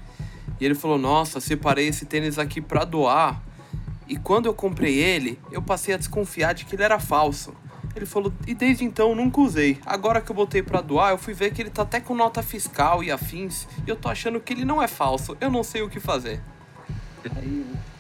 E 0.60 0.66
ele 0.66 0.76
falou: 0.76 0.98
Nossa, 0.98 1.40
separei 1.40 1.88
esse 1.88 2.06
tênis 2.06 2.40
aqui 2.40 2.62
pra 2.62 2.86
doar. 2.86 3.42
E 4.08 4.18
quando 4.18 4.46
eu 4.46 4.54
comprei 4.54 4.98
ele, 4.98 5.40
eu 5.52 5.62
passei 5.62 5.94
a 5.94 5.98
desconfiar 5.98 6.54
de 6.54 6.66
que 6.66 6.76
ele 6.76 6.84
era 6.84 7.00
falso. 7.00 7.54
Ele 7.96 8.06
falou, 8.06 8.32
e 8.48 8.54
desde 8.54 8.86
então 8.86 9.10
eu 9.10 9.16
nunca 9.16 9.42
usei. 9.42 9.78
Agora 9.86 10.22
que 10.22 10.32
eu 10.32 10.36
botei 10.36 10.64
pra 10.64 10.80
doar, 10.82 11.12
eu 11.12 11.18
fui 11.18 11.34
ver 11.34 11.52
que 11.52 11.62
ele 11.62 11.70
tá 11.70 11.82
até 11.82 12.00
com 12.00 12.16
nota 12.16 12.42
fiscal 12.42 13.04
e 13.04 13.12
afins. 13.12 13.68
E 13.86 13.90
eu 13.90 13.96
tô 13.96 14.08
achando 14.10 14.40
que 14.40 14.54
ele 14.54 14.64
não 14.64 14.82
é 14.82 14.88
falso. 14.88 15.36
Eu 15.42 15.52
não 15.52 15.64
sei 15.64 15.82
o 15.82 15.90
que 15.90 16.00
fazer. 16.00 16.40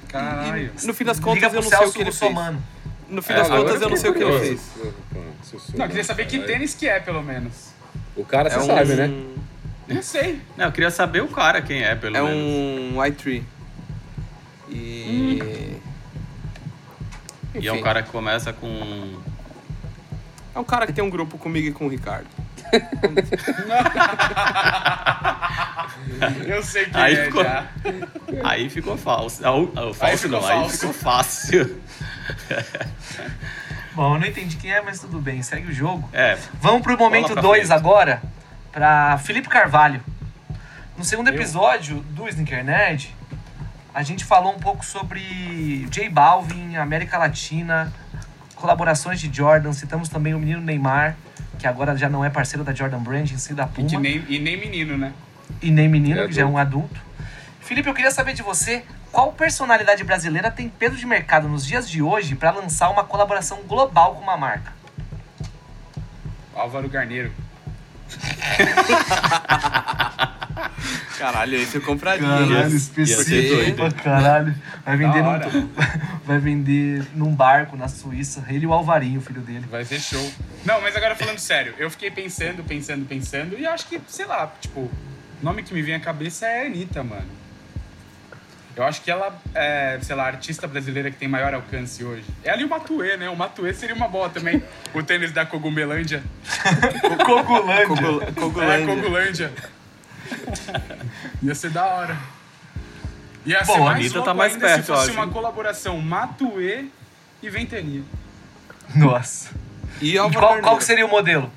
Caralho. 0.07 0.71
E 0.81 0.87
no 0.87 0.93
fim 0.93 1.03
das 1.03 1.19
contas, 1.19 1.53
eu 1.53 1.61
não 1.61 1.69
sei 1.69 1.87
o 1.87 1.91
que 1.91 2.01
ele 2.01 2.11
fez. 2.11 2.21
Russomano. 2.21 2.63
No 3.09 3.21
fim 3.21 3.33
das 3.33 3.47
agora 3.47 3.63
contas, 3.63 3.81
eu 3.81 3.89
não 3.89 3.97
sei 3.97 4.09
o 4.09 4.13
que 4.13 4.23
ele 4.23 4.39
fez. 4.39 4.71
Não, 5.75 5.85
eu 5.85 5.89
queria 5.89 6.03
saber 6.03 6.25
que 6.27 6.39
tênis 6.39 6.73
que 6.73 6.87
é, 6.87 6.99
pelo 6.99 7.21
menos. 7.21 7.71
O 8.15 8.23
cara, 8.23 8.47
É 8.49 8.51
você 8.51 8.59
um, 8.59 8.65
sabe, 8.65 8.93
né? 8.95 9.07
Não 9.87 10.01
sei. 10.01 10.41
Não, 10.55 10.65
eu 10.65 10.71
queria 10.71 10.91
saber 10.91 11.21
o 11.21 11.27
cara 11.27 11.61
quem 11.61 11.83
é, 11.83 11.95
pelo 11.95 12.15
É 12.15 12.21
menos. 12.21 12.93
um 12.93 12.97
i3. 12.99 13.43
E. 14.69 15.77
E 17.55 17.67
é 17.67 17.73
um 17.73 17.81
cara 17.81 18.01
que 18.01 18.09
começa 18.09 18.53
com. 18.53 19.17
É 20.55 20.59
um 20.59 20.63
cara 20.63 20.87
que 20.87 20.93
tem 20.93 21.03
um 21.03 21.09
grupo 21.09 21.37
comigo 21.37 21.67
e 21.67 21.71
com 21.71 21.85
o 21.85 21.89
Ricardo. 21.89 22.27
Eu 26.45 26.63
sei 26.63 26.85
que 26.85 26.97
Aí 26.97 27.13
é 27.15 27.25
ficou- 27.25 27.43
já. 27.43 27.65
Aí 28.43 28.69
ficou 28.69 28.97
falso. 28.97 29.45
Ah, 29.45 29.51
o- 29.55 29.71
ah, 29.75 29.85
o 29.87 29.93
falso 29.93 30.17
ficou 30.23 30.39
não, 30.41 30.47
aí 30.47 30.55
falso. 30.59 30.77
ficou 30.77 30.93
fácil. 30.93 31.81
Bom, 33.93 34.15
eu 34.15 34.19
não 34.21 34.27
entendi 34.27 34.55
quem 34.55 34.71
é, 34.71 34.81
mas 34.81 34.99
tudo 35.01 35.19
bem, 35.19 35.41
segue 35.43 35.67
o 35.67 35.73
jogo. 35.73 36.07
É, 36.13 36.37
Vamos 36.61 36.81
pro 36.81 36.97
momento 36.97 37.23
Bola 37.29 37.33
pra 37.33 37.41
2 37.41 37.67
frente. 37.67 37.73
agora, 37.77 38.21
pra 38.71 39.17
Felipe 39.17 39.49
Carvalho. 39.49 40.01
No 40.97 41.03
segundo 41.03 41.27
episódio 41.27 41.97
do 42.11 42.25
Sneaker 42.29 42.63
Nerd, 42.63 43.13
a 43.93 44.01
gente 44.01 44.23
falou 44.23 44.53
um 44.55 44.59
pouco 44.59 44.85
sobre 44.85 45.85
J 45.89 46.07
Balvin, 46.07 46.77
América 46.77 47.17
Latina, 47.17 47.91
colaborações 48.61 49.19
de 49.19 49.29
Jordan, 49.35 49.73
citamos 49.73 50.07
também 50.07 50.33
o 50.33 50.39
menino 50.39 50.61
Neymar, 50.61 51.17
que 51.59 51.67
agora 51.67 51.97
já 51.97 52.07
não 52.07 52.23
é 52.23 52.29
parceiro 52.29 52.63
da 52.63 52.73
Jordan 52.73 52.99
Brand, 52.99 53.29
em 53.31 53.37
si 53.37 53.53
da 53.53 53.63
E, 53.63 53.67
Puma, 53.67 53.89
que 53.89 53.97
nem, 53.97 54.25
e 54.29 54.39
nem 54.39 54.57
menino, 54.57 54.97
né? 54.97 55.11
e 55.61 55.69
nem 55.71 55.89
menino, 55.89 56.21
É 56.21 56.27
que 56.27 56.33
já 56.33 56.43
é 56.43 56.45
um 56.45 56.57
adulto. 56.57 56.99
Felipe, 57.59 57.89
eu 57.89 57.93
queria 57.93 58.11
saber 58.11 58.33
de 58.33 58.41
você, 58.41 58.83
qual 59.11 59.33
personalidade 59.33 60.03
brasileira 60.03 60.49
tem 60.49 60.69
peso 60.69 60.95
de 60.95 61.05
mercado 61.05 61.49
nos 61.49 61.65
dias 61.65 61.89
de 61.89 62.01
hoje 62.01 62.35
para 62.35 62.51
lançar 62.51 62.89
uma 62.89 63.03
colaboração 63.03 63.59
global 63.67 64.15
com 64.15 64.21
uma 64.21 64.37
marca? 64.37 64.71
Álvaro 66.55 66.87
Garneiro. 66.87 67.31
Caralho, 71.17 71.55
esse 71.57 71.75
eu 71.75 71.81
compraria. 71.81 72.27
Caralho, 72.27 72.57
hein? 72.57 72.75
específico 72.75 73.31
Ia 73.31 73.41
ser 73.41 73.55
doido. 73.55 73.75
pra 73.75 73.91
caralho. 73.91 74.55
Vai 74.85 74.97
vender, 74.97 75.21
num, 75.23 75.69
vai 76.25 76.39
vender 76.39 77.03
num 77.13 77.33
barco 77.35 77.75
na 77.77 77.87
Suíça. 77.87 78.43
Ele 78.49 78.63
e 78.63 78.67
o 78.67 78.73
Alvarinho, 78.73 79.21
filho 79.21 79.41
dele. 79.41 79.65
Vai 79.69 79.85
ser 79.85 79.99
show. 79.99 80.31
Não, 80.65 80.81
mas 80.81 80.95
agora 80.95 81.15
falando 81.15 81.37
sério, 81.39 81.73
eu 81.77 81.89
fiquei 81.89 82.09
pensando, 82.11 82.63
pensando, 82.63 83.05
pensando, 83.07 83.57
e 83.57 83.65
acho 83.65 83.87
que, 83.87 83.99
sei 84.07 84.25
lá, 84.25 84.51
tipo, 84.59 84.79
o 84.81 84.91
nome 85.41 85.63
que 85.63 85.73
me 85.73 85.81
vem 85.81 85.95
à 85.95 85.99
cabeça 85.99 86.45
é 86.45 86.63
a 86.63 86.65
Anitta, 86.65 87.03
mano. 87.03 87.41
Eu 88.73 88.85
acho 88.85 89.01
que 89.01 89.11
ela 89.11 89.37
é, 89.53 89.99
sei 90.01 90.15
lá, 90.15 90.23
a 90.23 90.27
artista 90.27 90.65
brasileira 90.65 91.11
que 91.11 91.17
tem 91.17 91.27
maior 91.27 91.53
alcance 91.53 92.03
hoje. 92.05 92.23
Ela 92.41 92.61
e 92.61 92.63
o 92.63 92.69
Matuê, 92.69 93.17
né? 93.17 93.29
O 93.29 93.35
Matuê 93.35 93.73
seria 93.73 93.93
uma 93.93 94.07
boa 94.07 94.29
também. 94.29 94.63
o 94.93 95.03
tênis 95.03 95.33
da 95.33 95.45
Cogumelândia. 95.45 96.23
Cogulândia. 97.25 97.87
Cogul- 98.33 98.63
É, 98.63 98.85
Cogulândia. 98.85 99.51
Ia 101.43 101.55
ser 101.55 101.69
da 101.71 101.85
hora. 101.85 102.17
Ia 103.45 103.63
Bom, 103.63 103.73
ser 103.73 103.79
a 103.79 103.83
mais 103.83 103.95
Anitta 103.97 104.15
louco 104.15 104.29
tá 104.29 104.33
mais 104.33 104.53
ainda 104.53 104.65
perto, 104.67 104.85
se 104.85 104.91
eu 104.91 104.95
fosse 104.95 105.09
acho, 105.09 105.19
uma 105.19 105.27
colaboração 105.27 105.97
Matuê 105.99 106.85
e 107.41 107.49
Ventania. 107.49 108.03
Nossa. 108.95 109.49
E 110.01 110.17
Álvaro 110.17 110.33
qual, 110.39 110.41
Garneiro. 110.49 110.67
qual 110.67 110.77
que 110.77 110.83
seria 110.83 111.05
o 111.05 111.09
modelo? 111.09 111.51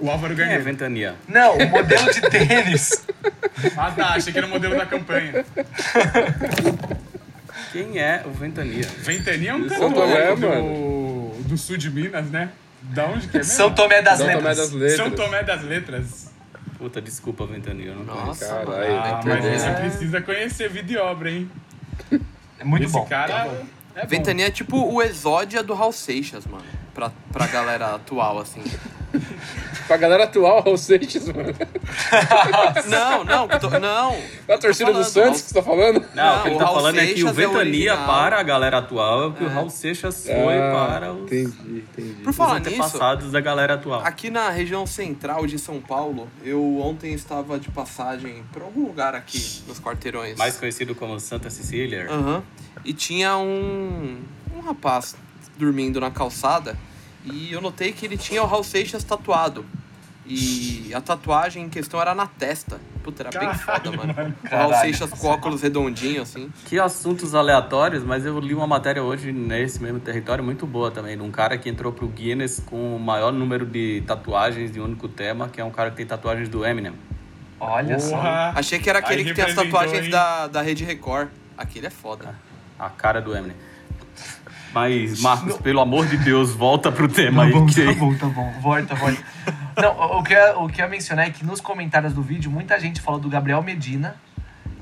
O 0.00 0.10
Álvaro 0.10 0.32
é 0.32 0.36
Garneiro. 0.36 0.62
Ventania? 0.64 1.14
Não, 1.26 1.56
o 1.56 1.66
modelo 1.68 2.12
de 2.12 2.20
tênis. 2.22 3.04
Ah 3.76 3.90
tá, 3.90 4.10
achei 4.10 4.32
que 4.32 4.38
era 4.38 4.46
o 4.46 4.50
modelo 4.50 4.76
da 4.76 4.86
campanha. 4.86 5.44
Quem 7.72 7.98
é 7.98 8.22
o 8.24 8.30
Ventania? 8.30 8.86
Ventania 8.98 9.50
é 9.50 9.54
um 9.54 9.68
São 9.68 9.78
cantor 9.92 10.08
Tomé, 10.08 10.36
do, 10.36 11.42
do 11.42 11.58
sul 11.58 11.76
de 11.76 11.90
Minas, 11.90 12.30
né? 12.30 12.50
Da 12.80 13.06
onde 13.06 13.26
que 13.26 13.36
é 13.36 13.40
mesmo? 13.40 13.52
São 13.52 13.74
Tomé 13.74 14.00
das 14.00 14.18
São 14.18 14.26
Tomé 14.26 14.36
Letras. 14.36 14.56
das 14.56 14.72
Letras. 14.72 14.96
São 14.96 15.10
Tomé 15.10 15.42
das 15.42 15.62
Letras. 15.64 16.27
Puta, 16.78 17.00
desculpa, 17.02 17.44
Ventania, 17.44 17.86
eu 17.90 17.96
não 17.96 18.04
conheço. 18.06 18.26
Nossa, 18.26 18.46
Caralho. 18.64 18.94
Ah, 18.96 19.20
mas 19.24 19.44
você 19.62 19.70
precisa 19.72 20.20
conhecer 20.22 20.70
vídeo 20.70 20.94
e 20.94 20.98
obra, 20.98 21.30
hein? 21.30 21.50
É 22.58 22.64
muito 22.64 22.84
Esse 22.84 22.92
bom. 22.92 23.04
cara 23.04 23.46
é 23.94 24.00
bom. 24.02 24.06
Ventania 24.06 24.46
é 24.46 24.50
tipo 24.50 24.76
o 24.76 25.02
exódia 25.02 25.60
do 25.62 25.74
Raul 25.74 25.92
Seixas, 25.92 26.46
mano. 26.46 26.64
Pra, 26.94 27.10
pra 27.32 27.46
galera 27.48 27.96
atual, 27.96 28.38
assim. 28.38 28.62
Pra 29.86 29.96
galera 29.96 30.24
atual, 30.24 30.60
Raul 30.62 30.76
Seixas, 30.76 31.26
mano. 31.28 31.54
Não, 32.88 33.24
não, 33.24 33.48
que 33.48 33.58
tô- 33.58 33.70
não. 33.78 34.14
A 34.48 34.58
torcida 34.58 34.92
do 34.92 35.02
Santos 35.04 35.40
que 35.42 35.48
você 35.48 35.54
tá 35.54 35.62
falando? 35.62 36.04
Não, 36.14 36.24
Não, 36.24 36.38
o 36.38 36.42
que 36.42 36.48
ele 36.48 36.54
o 36.56 36.58
tá 36.58 36.64
Raul 36.64 36.76
falando 36.76 36.98
é 36.98 37.06
que 37.06 37.12
o 37.12 37.14
Seixas 37.16 37.26
é 37.26 37.30
o 37.30 37.34
Ventania 37.50 37.92
original. 37.92 38.06
para 38.06 38.38
a 38.38 38.42
galera 38.42 38.78
atual 38.78 39.22
é 39.22 39.26
o 39.26 39.32
que 39.32 39.44
o 39.44 39.48
Raul 39.48 39.70
Seixas 39.70 40.24
foi 40.26 40.58
Ah, 40.58 40.86
para 40.88 41.12
os, 41.12 41.22
Entendi, 41.22 41.78
entendi. 41.96 42.12
Por 42.22 42.30
os 42.30 42.36
falar 42.36 42.58
nisso, 42.60 42.68
antepassados 42.70 43.32
da 43.32 43.40
galera 43.40 43.74
atual. 43.74 44.02
aqui 44.04 44.28
na 44.30 44.50
região 44.50 44.86
central 44.86 45.46
de 45.46 45.58
São 45.58 45.80
Paulo, 45.80 46.28
eu 46.44 46.80
ontem 46.80 47.12
estava 47.14 47.58
de 47.58 47.70
passagem 47.70 48.42
por 48.52 48.62
algum 48.62 48.86
lugar 48.86 49.14
aqui 49.14 49.62
nos 49.66 49.80
quarteirões. 49.80 50.36
Mais 50.36 50.56
conhecido 50.58 50.94
como 50.94 51.18
Santa 51.18 51.48
Cecília. 51.50 52.06
Aham. 52.10 52.42
E 52.84 52.92
tinha 52.92 53.36
um, 53.38 54.18
um 54.54 54.60
rapaz 54.60 55.16
dormindo 55.56 55.98
na 56.00 56.10
calçada 56.10 56.76
e 57.32 57.52
eu 57.52 57.60
notei 57.60 57.92
que 57.92 58.04
ele 58.04 58.16
tinha 58.16 58.42
o 58.42 58.46
Raul 58.46 58.64
Seixas 58.64 59.04
tatuado. 59.04 59.64
E 60.30 60.92
a 60.94 61.00
tatuagem 61.00 61.64
em 61.64 61.68
questão 61.70 62.00
era 62.00 62.14
na 62.14 62.26
testa. 62.26 62.78
Puta, 63.02 63.26
era 63.26 63.40
bem 63.40 63.54
foda, 63.54 63.90
mano. 63.90 64.12
O 64.12 64.14
Raul 64.14 64.34
Caralho. 64.42 64.80
Seixas 64.80 65.10
com 65.10 65.26
óculos 65.26 65.62
redondinhos, 65.62 66.28
assim. 66.28 66.50
Que 66.66 66.78
assuntos 66.78 67.34
aleatórios, 67.34 68.04
mas 68.04 68.26
eu 68.26 68.38
li 68.38 68.54
uma 68.54 68.66
matéria 68.66 69.02
hoje 69.02 69.32
nesse 69.32 69.82
mesmo 69.82 69.98
território 70.00 70.44
muito 70.44 70.66
boa 70.66 70.90
também, 70.90 71.16
de 71.16 71.22
um 71.22 71.30
cara 71.30 71.56
que 71.56 71.70
entrou 71.70 71.92
pro 71.92 72.06
Guinness 72.08 72.62
com 72.66 72.94
o 72.96 73.00
maior 73.00 73.32
número 73.32 73.64
de 73.64 74.02
tatuagens 74.06 74.70
de 74.70 74.78
um 74.78 74.84
único 74.84 75.08
tema, 75.08 75.48
que 75.48 75.62
é 75.62 75.64
um 75.64 75.70
cara 75.70 75.90
que 75.90 75.96
tem 75.96 76.06
tatuagens 76.06 76.50
do 76.50 76.62
Eminem. 76.62 76.92
Olha 77.58 77.98
só. 77.98 78.16
Porra. 78.16 78.52
Achei 78.54 78.78
que 78.78 78.90
era 78.90 78.98
aquele 78.98 79.22
Aí 79.22 79.28
que 79.28 79.34
tem 79.34 79.44
as 79.44 79.54
tatuagens 79.54 80.04
hein? 80.04 80.10
da, 80.10 80.46
da 80.46 80.60
Rede 80.60 80.84
Record. 80.84 81.28
Aquele 81.56 81.86
é 81.86 81.90
foda. 81.90 82.34
A 82.78 82.90
cara 82.90 83.20
do 83.20 83.34
Eminem. 83.34 83.56
Mas, 84.72 85.20
Marcos, 85.20 85.56
pelo 85.56 85.80
amor 85.80 86.06
de 86.06 86.16
Deus, 86.18 86.52
volta 86.52 86.92
pro 86.92 87.08
tema 87.08 87.42
Tá 87.42 87.46
aí. 87.48 87.52
bom, 87.52 87.66
que- 87.66 87.84
tá 87.84 87.92
bom, 87.94 88.14
tá 88.14 88.26
bom. 88.26 88.52
Volta, 88.60 88.94
volta. 88.94 89.18
Não, 89.76 89.92
o- 89.96 90.18
o 90.18 90.22
que, 90.22 90.34
eu, 90.34 90.62
o 90.62 90.68
que 90.68 90.80
eu 90.80 90.84
ia 90.84 90.90
mencionar 90.90 91.26
é 91.26 91.30
que 91.30 91.44
nos 91.44 91.60
comentários 91.60 92.12
do 92.12 92.22
vídeo, 92.22 92.50
muita 92.50 92.78
gente 92.78 93.00
falou 93.00 93.18
do 93.20 93.28
Gabriel 93.28 93.62
Medina, 93.62 94.16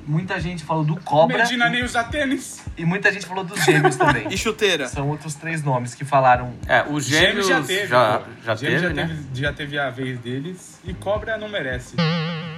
muita 0.07 0.41
gente 0.41 0.65
falou 0.65 0.85
do 0.85 0.97
Cobra 0.97 1.39
Medina 1.39 1.69
nem 1.69 1.83
usa 1.85 2.03
tênis. 2.05 2.63
e 2.77 2.85
muita 2.85 3.13
gente 3.13 3.27
falou 3.27 3.45
dos 3.45 3.63
gêmeos 3.65 3.97
também. 3.97 4.27
E 4.31 4.37
chuteira? 4.37 4.89
São 4.89 5.09
outros 5.09 5.35
três 5.35 5.63
nomes 5.63 5.95
que 5.95 6.05
falaram. 6.05 6.53
É, 6.67 6.85
os 6.89 7.05
gêmeos 7.07 7.47
já 7.47 7.63
teve. 7.63 7.87
já, 7.87 8.23
já 8.45 8.55
Gêmeos 8.57 8.83
teve, 8.83 8.95
já 8.95 8.95
né? 8.95 9.07
teve, 9.09 9.41
já 9.43 9.53
teve 9.53 9.79
a 9.79 9.91
vez 9.91 10.19
deles. 10.19 10.81
E 10.85 10.93
cobra 10.95 11.37
não 11.39 11.49
merece. 11.49 11.95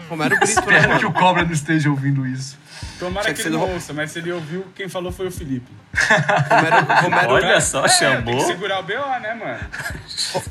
Romero 0.08 0.38
Brito, 0.38 0.46
né, 0.66 0.78
Espero 0.78 0.98
que 0.98 1.06
o? 1.06 1.12
Cobra 1.12 1.44
não 1.44 1.52
esteja 1.52 1.90
ouvindo 1.90 2.26
isso. 2.26 2.58
Tomara 2.98 3.24
Tinha 3.26 3.34
que 3.34 3.42
que 3.42 3.48
ele 3.48 3.56
não 3.56 3.72
ouça, 3.72 3.92
mas 3.92 4.10
se 4.10 4.18
ele 4.18 4.32
ouviu, 4.32 4.66
quem 4.74 4.88
falou 4.88 5.12
foi 5.12 5.28
o 5.28 5.30
Felipe. 5.30 5.70
Romero, 6.50 7.02
Romero, 7.02 7.32
Olha 7.32 7.60
só, 7.60 7.84
É, 7.84 7.88
tem 7.88 7.98
chamou. 7.98 8.36
que 8.36 8.44
segurar 8.44 8.80
o 8.80 8.82
BO, 8.82 9.20
né, 9.20 9.34
mano? 9.34 9.58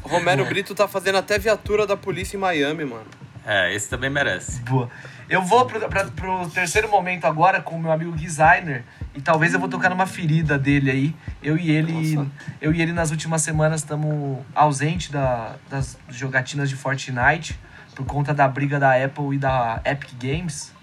Romero 0.03 0.45
Brito 0.45 0.73
tá 0.73 0.87
fazendo 0.87 1.17
até 1.17 1.37
viatura 1.37 1.85
da 1.85 1.97
polícia 1.97 2.37
em 2.37 2.39
Miami, 2.39 2.85
mano. 2.85 3.05
É, 3.45 3.73
esse 3.73 3.89
também 3.89 4.09
merece. 4.09 4.59
Boa. 4.61 4.89
Eu 5.29 5.41
vou 5.41 5.65
pro, 5.65 5.79
pra, 5.89 6.05
pro 6.05 6.49
terceiro 6.49 6.89
momento 6.89 7.25
agora 7.25 7.61
com 7.61 7.75
o 7.75 7.79
meu 7.79 7.91
amigo 7.91 8.11
Designer. 8.13 8.83
E 9.13 9.21
talvez 9.21 9.53
eu 9.53 9.59
vou 9.59 9.67
tocar 9.69 9.89
numa 9.89 10.05
ferida 10.05 10.57
dele 10.57 10.89
aí. 10.91 11.15
Eu 11.43 11.57
e 11.57 11.71
ele, 11.71 12.15
Nossa. 12.15 12.29
eu 12.61 12.73
e 12.73 12.81
ele 12.81 12.91
nas 12.93 13.11
últimas 13.11 13.41
semanas 13.41 13.81
estamos 13.81 14.39
ausente 14.55 15.11
da, 15.11 15.55
das 15.69 15.97
jogatinas 16.09 16.69
de 16.69 16.75
Fortnite 16.75 17.59
por 17.95 18.05
conta 18.05 18.33
da 18.33 18.47
briga 18.47 18.79
da 18.79 18.93
Apple 19.03 19.35
e 19.35 19.37
da 19.37 19.81
Epic 19.85 20.11
Games. 20.21 20.73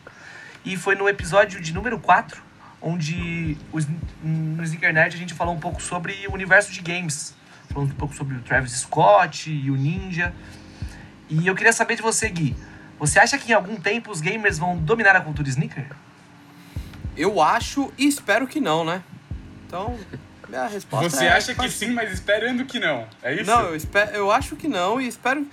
E 0.65 0.77
foi 0.77 0.95
no 0.95 1.09
episódio 1.09 1.61
de 1.61 1.75
número 1.75 1.99
4, 1.99 2.43
onde 2.81 3.57
os, 3.73 3.87
no 4.23 4.62
Sneaker 4.62 4.93
Nerd 4.93 5.15
a 5.15 5.19
gente 5.19 5.35
falou 5.35 5.55
um 5.55 5.61
pouco 5.61 5.83
sobre 5.83 6.27
o 6.27 6.33
universo 6.33 6.73
de 6.73 6.81
games. 6.81 7.35
Falando 7.73 7.91
um 7.91 7.97
pouco 7.97 8.15
sobre 8.15 8.37
o 8.37 8.41
Travis 8.41 8.73
Scott 8.73 9.51
e 9.51 9.71
o 9.71 9.77
Ninja. 9.77 10.33
E 11.29 11.47
eu 11.47 11.55
queria 11.55 11.73
saber 11.73 11.97
de 11.97 12.03
você, 12.03 12.29
Gui. 12.29 12.57
Você 12.99 13.19
acha 13.19 13.37
que 13.37 13.51
em 13.51 13.55
algum 13.55 13.77
tempo 13.77 14.11
os 14.11 14.21
gamers 14.21 14.59
vão 14.59 14.77
dominar 14.77 15.17
a 15.17 15.21
cultura 15.21 15.49
sneaker? 15.49 15.87
Eu 17.17 17.43
acho 17.43 17.93
e 17.99 18.07
espero 18.07 18.47
que 18.47 18.61
não, 18.61 18.85
né? 18.85 19.03
Então, 19.67 19.99
minha 20.49 20.67
resposta 20.67 21.11
Você 21.11 21.25
é... 21.27 21.33
acha 21.33 21.55
que 21.55 21.69
sim, 21.69 21.91
mas 21.91 22.12
esperando 22.12 22.65
que 22.65 22.79
não. 22.79 23.07
É 23.23 23.35
isso? 23.35 23.51
Não, 23.51 23.62
eu, 23.62 23.77
espero, 23.77 24.11
eu 24.12 24.31
acho 24.31 24.57
que 24.57 24.69
não 24.69 25.01
e 25.01 25.09
espero... 25.09 25.47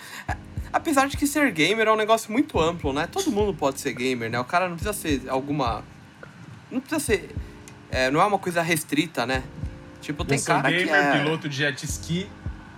Apesar 0.73 1.07
de 1.07 1.17
que 1.17 1.27
ser 1.27 1.51
gamer 1.51 1.87
é 1.87 1.91
um 1.91 1.97
negócio 1.97 2.31
muito 2.31 2.59
amplo, 2.59 2.93
né? 2.93 3.07
Todo 3.11 3.31
mundo 3.31 3.53
pode 3.53 3.79
ser 3.79 3.93
gamer, 3.93 4.29
né? 4.29 4.39
O 4.39 4.45
cara 4.45 4.69
não 4.69 4.75
precisa 4.75 4.93
ser 4.93 5.29
alguma... 5.29 5.83
Não 6.69 6.79
precisa 6.79 6.99
ser... 6.99 7.35
é, 7.89 8.09
não 8.09 8.21
é 8.21 8.25
uma 8.25 8.39
coisa 8.39 8.61
restrita, 8.61 9.25
né? 9.25 9.43
Tipo, 10.01 10.23
tem 10.23 10.41
cara 10.41 10.69
gamer, 10.69 10.87
que 10.87 10.91
é... 10.91 11.11
piloto 11.11 11.49
de 11.49 11.55
jet 11.55 11.85
ski. 11.85 12.29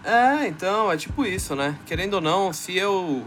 É, 0.03 0.47
então, 0.47 0.91
é 0.91 0.97
tipo 0.97 1.25
isso, 1.25 1.55
né? 1.55 1.77
Querendo 1.85 2.15
ou 2.15 2.21
não, 2.21 2.51
se 2.51 2.75
eu 2.75 3.25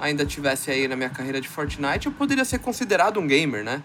ainda 0.00 0.24
tivesse 0.24 0.70
aí 0.70 0.88
na 0.88 0.96
minha 0.96 1.10
carreira 1.10 1.40
de 1.40 1.48
Fortnite, 1.48 2.06
eu 2.06 2.12
poderia 2.12 2.44
ser 2.44 2.60
considerado 2.60 3.20
um 3.20 3.26
gamer, 3.26 3.62
né? 3.62 3.82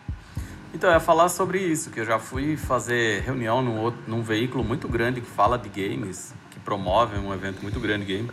Então, 0.73 0.89
eu 0.89 0.93
ia 0.93 0.99
falar 0.99 1.27
sobre 1.29 1.59
isso, 1.59 1.89
que 1.89 1.99
eu 1.99 2.05
já 2.05 2.17
fui 2.17 2.55
fazer 2.55 3.21
reunião 3.23 3.61
num, 3.61 3.77
outro, 3.79 4.01
num 4.07 4.23
veículo 4.23 4.63
muito 4.63 4.87
grande 4.87 5.21
que 5.21 5.29
fala 5.29 5.57
de 5.57 5.69
games, 5.69 6.33
que 6.49 6.59
promove 6.59 7.17
um 7.17 7.33
evento 7.33 7.61
muito 7.61 7.79
grande 7.79 8.05
de 8.05 8.13
game, 8.13 8.31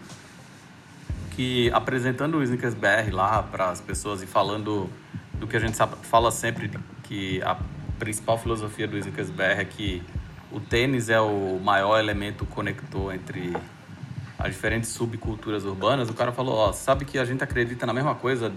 que 1.30 1.70
apresentando 1.72 2.38
o 2.38 2.42
Sneakers 2.42 2.74
BR 2.74 3.12
lá 3.12 3.42
para 3.42 3.70
as 3.70 3.80
pessoas 3.80 4.22
e 4.22 4.26
falando 4.26 4.88
do 5.34 5.46
que 5.46 5.56
a 5.56 5.60
gente 5.60 5.76
fala 6.02 6.30
sempre, 6.30 6.70
que 7.04 7.42
a 7.42 7.56
principal 7.98 8.38
filosofia 8.38 8.86
do 8.86 8.98
Sneakers 8.98 9.30
BR 9.30 9.42
é 9.58 9.64
que 9.64 10.02
o 10.52 10.60
tênis 10.60 11.08
é 11.08 11.20
o 11.20 11.60
maior 11.62 11.98
elemento 11.98 12.44
conector 12.46 13.14
entre 13.14 13.56
as 14.38 14.52
diferentes 14.54 14.90
subculturas 14.90 15.64
urbanas, 15.64 16.08
o 16.08 16.14
cara 16.14 16.32
falou, 16.32 16.56
ó, 16.56 16.72
sabe 16.72 17.04
que 17.04 17.18
a 17.18 17.24
gente 17.24 17.44
acredita 17.44 17.84
na 17.84 17.92
mesma 17.92 18.14
coisa 18.14 18.52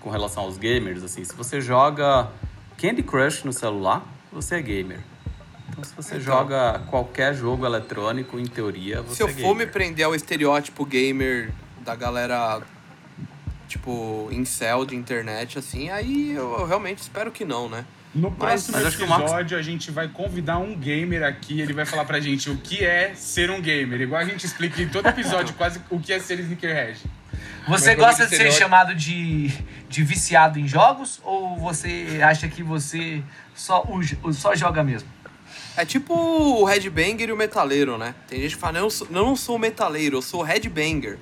com 0.00 0.08
relação 0.08 0.44
aos 0.44 0.56
gamers, 0.56 1.02
assim, 1.02 1.22
se 1.24 1.34
você 1.34 1.60
joga 1.60 2.30
Candy 2.78 3.02
Crush 3.02 3.44
no 3.44 3.52
celular, 3.52 4.02
você 4.32 4.56
é 4.56 4.62
gamer. 4.62 5.00
Então, 5.68 5.84
se 5.84 5.94
você 5.94 6.18
joga 6.18 6.80
qualquer 6.90 7.34
jogo 7.34 7.66
eletrônico, 7.66 8.38
em 8.38 8.46
teoria, 8.46 9.02
você 9.02 9.16
se 9.16 9.22
eu 9.22 9.28
é 9.28 9.32
for 9.32 9.54
me 9.54 9.66
prender 9.66 10.06
ao 10.06 10.14
estereótipo 10.14 10.86
gamer 10.86 11.52
da 11.86 11.94
galera, 11.94 12.60
tipo, 13.68 14.28
incel 14.32 14.84
de 14.84 14.94
internet, 14.96 15.58
assim, 15.58 15.88
aí 15.88 16.32
eu, 16.34 16.58
eu 16.58 16.66
realmente 16.66 16.98
espero 16.98 17.30
que 17.30 17.44
não, 17.44 17.68
né? 17.68 17.84
No 18.14 18.30
próximo 18.30 18.76
mas 18.76 18.86
acho 18.86 18.96
que 18.96 19.04
o 19.04 19.08
Marcos- 19.08 19.30
episódio, 19.30 19.58
a 19.58 19.62
gente 19.62 19.90
vai 19.90 20.08
convidar 20.08 20.58
um 20.58 20.74
gamer 20.74 21.22
aqui. 21.22 21.60
Ele 21.60 21.74
vai 21.74 21.84
falar 21.84 22.06
pra 22.06 22.18
gente 22.18 22.48
o 22.50 22.56
que 22.56 22.82
é 22.84 23.12
ser 23.14 23.50
um 23.50 23.60
gamer. 23.60 24.00
Igual 24.00 24.22
a 24.22 24.24
gente 24.24 24.44
explica 24.46 24.80
em 24.82 24.88
todo 24.88 25.06
episódio 25.06 25.52
quase 25.58 25.80
o 25.90 26.00
que 26.00 26.12
é 26.14 26.18
ser 26.18 26.40
sneakerhead. 26.40 26.98
Você 27.68 27.90
Mas 27.94 27.98
gosta 27.98 28.26
de 28.26 28.34
ser 28.36 28.50
chamado 28.52 28.94
de, 28.94 29.48
de 29.90 30.02
viciado 30.02 30.58
em 30.58 30.66
jogos 30.66 31.20
ou 31.24 31.58
você 31.58 32.20
acha 32.22 32.48
que 32.48 32.62
você 32.62 33.22
só, 33.54 33.82
o- 34.22 34.32
só 34.32 34.54
joga 34.54 34.82
mesmo? 34.82 35.08
É 35.76 35.84
tipo 35.84 36.14
o 36.14 36.64
headbanger 36.64 37.28
e 37.28 37.32
o 37.32 37.36
metaleiro, 37.36 37.98
né? 37.98 38.14
Tem 38.28 38.40
gente 38.40 38.54
que 38.54 38.60
fala, 38.60 38.74
não, 38.74 38.80
eu 38.86 38.90
sou- 38.90 39.08
não 39.10 39.36
sou 39.36 39.58
metaleiro, 39.58 40.16
eu 40.16 40.22
sou 40.22 40.42
headbanger. 40.42 41.18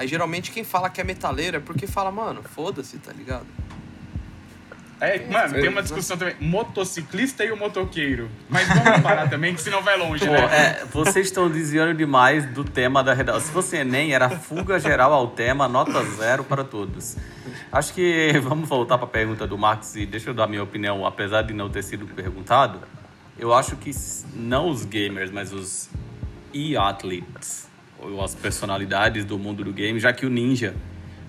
Aí 0.00 0.08
geralmente 0.08 0.50
quem 0.50 0.64
fala 0.64 0.88
que 0.88 0.98
é 0.98 1.04
metaleiro 1.04 1.58
é 1.58 1.60
porque 1.60 1.86
fala, 1.86 2.10
mano, 2.10 2.42
foda-se, 2.42 2.96
tá 2.96 3.12
ligado? 3.12 3.44
É, 4.98 5.26
mano, 5.26 5.52
tem 5.52 5.68
uma 5.68 5.82
discussão 5.82 6.16
também. 6.16 6.36
Motociclista 6.40 7.44
e 7.44 7.52
o 7.52 7.56
motoqueiro. 7.58 8.30
Mas 8.48 8.66
vamos 8.66 9.02
parar 9.02 9.28
também, 9.28 9.54
que 9.54 9.60
senão 9.60 9.82
vai 9.82 9.98
longe, 9.98 10.24
Pô, 10.24 10.32
né? 10.32 10.40
é, 10.46 10.84
vocês 10.86 11.26
estão 11.26 11.50
desviando 11.50 11.92
demais 11.92 12.46
do 12.46 12.64
tema 12.64 13.04
da 13.04 13.12
redação. 13.12 13.42
Se 13.42 13.52
fosse 13.52 13.76
Enem, 13.76 14.14
era 14.14 14.30
fuga 14.30 14.80
geral 14.80 15.12
ao 15.12 15.28
tema, 15.28 15.68
nota 15.68 16.02
zero 16.16 16.44
para 16.44 16.64
todos. 16.64 17.18
Acho 17.70 17.92
que 17.92 18.32
vamos 18.42 18.66
voltar 18.66 18.96
para 18.96 19.06
a 19.06 19.10
pergunta 19.10 19.46
do 19.46 19.58
Marcos 19.58 19.96
e 19.96 20.06
deixa 20.06 20.30
eu 20.30 20.34
dar 20.34 20.46
minha 20.46 20.62
opinião, 20.62 21.04
apesar 21.04 21.42
de 21.42 21.52
não 21.52 21.68
ter 21.68 21.84
sido 21.84 22.06
perguntado. 22.06 22.80
Eu 23.38 23.52
acho 23.52 23.76
que 23.76 23.90
não 24.34 24.70
os 24.70 24.82
gamers, 24.86 25.30
mas 25.30 25.52
os 25.52 25.90
e-athletes, 26.54 27.69
ou 28.02 28.22
as 28.22 28.34
personalidades 28.34 29.24
do 29.24 29.38
mundo 29.38 29.64
do 29.64 29.72
game, 29.72 29.98
já 29.98 30.12
que 30.12 30.26
o 30.26 30.30
Ninja. 30.30 30.74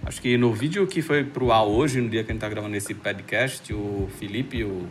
Acho 0.03 0.21
que 0.21 0.37
no 0.37 0.51
vídeo 0.51 0.87
que 0.87 1.01
foi 1.01 1.23
pro 1.23 1.51
ar 1.51 1.63
hoje, 1.63 2.01
no 2.01 2.09
dia 2.09 2.23
que 2.23 2.31
a 2.31 2.33
gente 2.33 2.41
tá 2.41 2.49
gravando 2.49 2.75
esse 2.75 2.93
podcast, 2.93 3.71
o 3.71 4.09
Felipe 4.17 4.63
o 4.63 4.87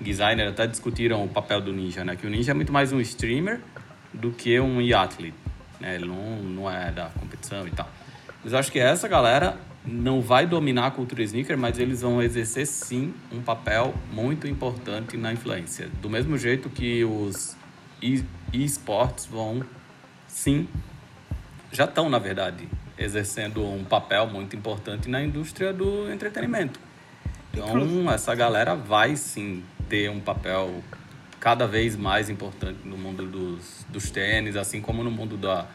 designer 0.00 0.48
até 0.48 0.66
discutiram 0.66 1.24
o 1.24 1.28
papel 1.28 1.60
do 1.60 1.72
ninja, 1.72 2.04
né? 2.04 2.16
Que 2.16 2.26
o 2.26 2.30
ninja 2.30 2.50
é 2.50 2.54
muito 2.54 2.72
mais 2.72 2.92
um 2.92 3.00
streamer 3.00 3.60
do 4.12 4.30
que 4.30 4.58
um 4.60 4.82
e-athlete, 4.82 5.34
né? 5.80 5.94
Ele 5.94 6.06
não, 6.06 6.42
não 6.42 6.70
é 6.70 6.90
da 6.90 7.06
competição 7.06 7.66
e 7.66 7.70
tal. 7.70 7.88
Mas 8.44 8.52
acho 8.52 8.70
que 8.70 8.78
essa 8.78 9.08
galera 9.08 9.56
não 9.84 10.20
vai 10.20 10.46
dominar 10.46 10.86
a 10.86 10.90
cultura 10.90 11.22
sneaker, 11.22 11.56
mas 11.56 11.78
eles 11.78 12.02
vão 12.02 12.22
exercer 12.22 12.66
sim 12.66 13.14
um 13.32 13.40
papel 13.40 13.94
muito 14.12 14.46
importante 14.46 15.16
na 15.16 15.32
influência. 15.32 15.88
Do 16.00 16.10
mesmo 16.10 16.36
jeito 16.36 16.68
que 16.68 17.04
os 17.04 17.56
e-sports 18.52 19.26
vão 19.26 19.64
sim 20.32 20.66
já 21.70 21.84
estão, 21.84 22.10
na 22.10 22.18
verdade, 22.18 22.68
exercendo 22.98 23.64
um 23.64 23.84
papel 23.84 24.26
muito 24.26 24.56
importante 24.56 25.08
na 25.08 25.22
indústria 25.22 25.72
do 25.72 26.10
entretenimento. 26.12 26.78
Então, 27.52 28.10
essa 28.10 28.34
galera 28.34 28.74
vai 28.74 29.16
sim 29.16 29.62
ter 29.88 30.10
um 30.10 30.20
papel 30.20 30.82
cada 31.38 31.66
vez 31.66 31.96
mais 31.96 32.30
importante 32.30 32.78
no 32.84 32.96
mundo 32.96 33.26
dos, 33.26 33.86
dos 33.88 34.10
tênis, 34.10 34.56
assim 34.56 34.80
como 34.80 35.02
no 35.02 35.10
mundo 35.10 35.36
da, 35.36 35.66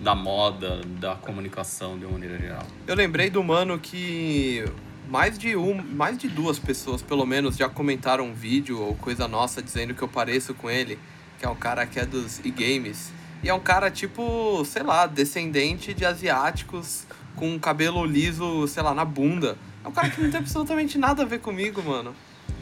da 0.00 0.14
moda, 0.14 0.80
da 1.00 1.14
comunicação 1.14 1.98
de 1.98 2.04
uma 2.04 2.12
maneira 2.12 2.38
geral. 2.38 2.66
Eu 2.86 2.94
lembrei 2.94 3.30
do 3.30 3.42
mano 3.42 3.78
que 3.78 4.64
mais 5.08 5.38
de 5.38 5.56
um, 5.56 5.80
mais 5.82 6.18
de 6.18 6.28
duas 6.28 6.58
pessoas, 6.58 7.02
pelo 7.02 7.24
menos, 7.24 7.56
já 7.56 7.68
comentaram 7.68 8.24
um 8.24 8.34
vídeo 8.34 8.80
ou 8.80 8.94
coisa 8.94 9.28
nossa 9.28 9.62
dizendo 9.62 9.94
que 9.94 10.02
eu 10.02 10.08
pareço 10.08 10.54
com 10.54 10.70
ele, 10.70 10.98
que 11.38 11.46
é 11.46 11.48
um 11.48 11.54
cara 11.54 11.86
que 11.86 12.00
é 12.00 12.06
dos 12.06 12.40
e-games. 12.44 13.12
E 13.46 13.48
é 13.48 13.54
um 13.54 13.60
cara 13.60 13.88
tipo, 13.92 14.64
sei 14.64 14.82
lá, 14.82 15.06
descendente 15.06 15.94
de 15.94 16.04
asiáticos 16.04 17.06
com 17.36 17.56
cabelo 17.60 18.04
liso, 18.04 18.66
sei 18.66 18.82
lá, 18.82 18.92
na 18.92 19.04
bunda. 19.04 19.56
É 19.84 19.88
um 19.88 19.92
cara 19.92 20.10
que 20.10 20.20
não 20.20 20.28
tem 20.28 20.40
absolutamente 20.40 20.98
nada 20.98 21.22
a 21.22 21.24
ver 21.24 21.38
comigo, 21.38 21.80
mano. 21.80 22.12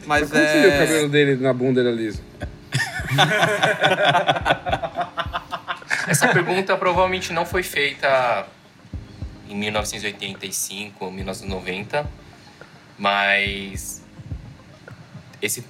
Mas 0.05 0.29
Como 0.29 0.43
você 0.43 0.61
viu 0.61 0.69
o 0.69 0.73
é. 0.73 0.85
cabelo 0.85 1.09
dele 1.09 1.37
na 1.37 1.51
bunda 1.51 1.81
era 1.81 1.89
liso? 1.89 2.21
Essa 6.07 6.27
pergunta 6.27 6.77
provavelmente 6.77 7.33
não 7.33 7.47
foi 7.47 7.63
feita 7.63 8.45
em 9.49 9.55
1985 9.55 11.03
ou 11.03 11.11
1990, 11.11 12.07
mas 12.95 14.03
esse 15.41 15.65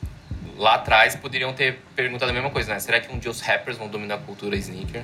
lá 0.57 0.75
atrás 0.75 1.15
poderiam 1.15 1.53
ter 1.53 1.79
perguntado 1.95 2.31
a 2.31 2.33
mesma 2.33 2.49
coisa, 2.49 2.73
né? 2.73 2.79
Será 2.79 2.99
que 2.99 3.13
um 3.13 3.19
dia 3.19 3.29
os 3.31 3.41
rappers 3.41 3.77
vão 3.77 3.87
dominar 3.87 4.15
a 4.15 4.19
cultura 4.19 4.55
sneaker? 4.55 5.03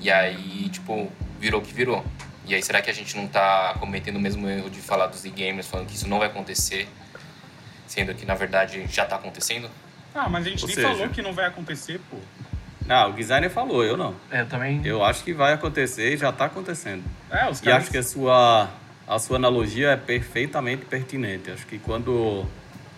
E 0.00 0.10
aí, 0.10 0.68
tipo, 0.70 1.10
virou 1.40 1.60
o 1.60 1.64
que 1.64 1.72
virou. 1.72 2.04
E 2.46 2.54
aí, 2.54 2.62
será 2.62 2.82
que 2.82 2.90
a 2.90 2.92
gente 2.94 3.16
não 3.16 3.26
tá 3.26 3.74
cometendo 3.80 4.16
o 4.16 4.20
mesmo 4.20 4.48
erro 4.48 4.68
de 4.68 4.80
falar 4.80 5.06
dos 5.06 5.24
e-gamers, 5.24 5.66
falando 5.66 5.86
que 5.88 5.94
isso 5.94 6.06
não 6.08 6.18
vai 6.18 6.28
acontecer, 6.28 6.86
sendo 7.86 8.14
que 8.14 8.24
na 8.26 8.34
verdade 8.34 8.84
já 8.88 9.04
tá 9.06 9.16
acontecendo? 9.16 9.70
Ah, 10.14 10.28
mas 10.28 10.46
a 10.46 10.50
gente 10.50 10.62
Ou 10.62 10.66
nem 10.68 10.74
seja- 10.76 10.88
falou 10.88 11.08
que 11.08 11.22
não 11.22 11.32
vai 11.32 11.46
acontecer, 11.46 12.00
pô. 12.10 12.18
Ah, 12.88 13.06
o 13.06 13.12
designer 13.14 13.48
falou, 13.50 13.82
eu 13.82 13.96
não. 13.96 14.14
É, 14.30 14.42
eu 14.42 14.46
também. 14.46 14.80
Eu 14.84 15.02
acho 15.02 15.24
que 15.24 15.32
vai 15.32 15.54
acontecer 15.54 16.12
e 16.12 16.16
já 16.18 16.30
tá 16.30 16.44
acontecendo. 16.44 17.02
É, 17.30 17.48
os 17.48 17.60
E 17.60 17.64
caras. 17.64 17.82
acho 17.84 17.90
que 17.90 17.96
a 17.96 18.02
sua, 18.02 18.68
a 19.08 19.18
sua 19.18 19.36
analogia 19.36 19.92
é 19.92 19.96
perfeitamente 19.96 20.84
pertinente. 20.84 21.50
Acho 21.50 21.64
que 21.66 21.78
quando 21.78 22.44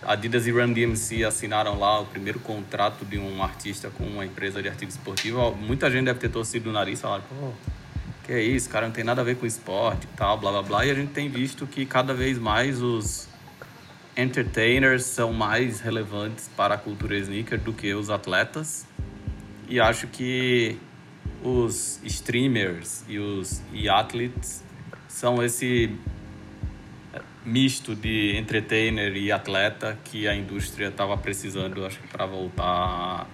Adidas 0.03 0.47
e 0.47 0.51
Run 0.51 0.73
DMC 0.73 1.23
assinaram 1.23 1.79
lá 1.79 1.99
o 1.99 2.05
primeiro 2.05 2.39
contrato 2.39 3.03
de 3.03 3.17
um 3.17 3.41
artista 3.43 3.89
com 3.89 4.03
uma 4.03 4.25
empresa 4.25 4.61
de 4.61 4.69
artigo 4.69 4.91
esportivo, 4.91 5.55
muita 5.55 5.89
gente 5.89 6.05
deve 6.05 6.19
ter 6.19 6.29
torcido 6.29 6.69
o 6.69 6.73
nariz 6.73 6.99
e 6.99 7.01
falado, 7.01 7.23
pô, 7.27 7.51
que 8.23 8.33
é 8.33 8.41
isso, 8.41 8.69
cara, 8.69 8.85
não 8.85 8.93
tem 8.93 9.03
nada 9.03 9.21
a 9.21 9.23
ver 9.23 9.37
com 9.37 9.45
esporte 9.45 10.03
e 10.03 10.17
tal, 10.17 10.37
blá 10.37 10.51
blá 10.51 10.61
blá. 10.61 10.85
E 10.85 10.91
a 10.91 10.93
gente 10.93 11.13
tem 11.13 11.29
visto 11.29 11.65
que 11.65 11.85
cada 11.85 12.13
vez 12.13 12.37
mais 12.37 12.81
os 12.81 13.27
entertainers 14.17 15.05
são 15.05 15.31
mais 15.31 15.79
relevantes 15.79 16.49
para 16.55 16.75
a 16.75 16.77
cultura 16.77 17.17
sneaker 17.17 17.59
do 17.59 17.71
que 17.71 17.93
os 17.93 18.09
atletas. 18.09 18.85
E 19.69 19.79
acho 19.79 20.07
que 20.07 20.77
os 21.43 22.01
streamers 22.03 23.03
e 23.07 23.17
os 23.17 23.61
e 23.71 23.87
athletes 23.87 24.63
são 25.07 25.41
esse 25.43 25.95
misto 27.47 27.95
de 27.95 28.35
entertainer 28.37 29.15
e 29.15 29.31
atleta 29.31 29.97
que 30.03 30.27
a 30.27 30.35
indústria 30.35 30.89
estava 30.89 31.15
precisando, 31.17 31.85
acho 31.85 31.97
que 31.99 32.07
para 32.09 32.25
voltar 32.25 32.65
a 32.65 33.25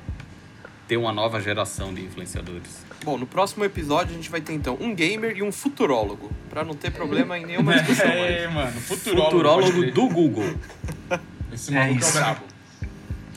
ter 0.88 0.98
uma 0.98 1.12
nova 1.12 1.42
geração 1.42 1.92
de 1.94 2.04
influenciadores. 2.04 2.86
Bom, 3.04 3.18
no 3.18 3.26
próximo 3.26 3.66
episódio 3.66 4.14
a 4.14 4.16
gente 4.16 4.30
vai 4.30 4.40
ter 4.40 4.54
então 4.54 4.78
um 4.80 4.94
gamer 4.94 5.36
e 5.36 5.42
um 5.42 5.52
futurólogo, 5.52 6.32
pra 6.48 6.64
não 6.64 6.76
ter 6.76 6.92
problema 6.92 7.40
em 7.40 7.46
nenhuma 7.46 7.74
discussão. 7.74 8.06
aí. 8.12 8.36
É, 8.44 8.48
mano, 8.54 8.80
futurólogo. 8.80 9.32
Futurólogo 9.32 9.92
do 9.92 10.08
Google. 10.10 10.54
Esse 11.52 11.76
É 11.76 11.80
maluco 11.80 11.96
é, 11.96 12.00
isso. 12.00 12.10
o 12.10 12.14
brabo. 12.22 12.42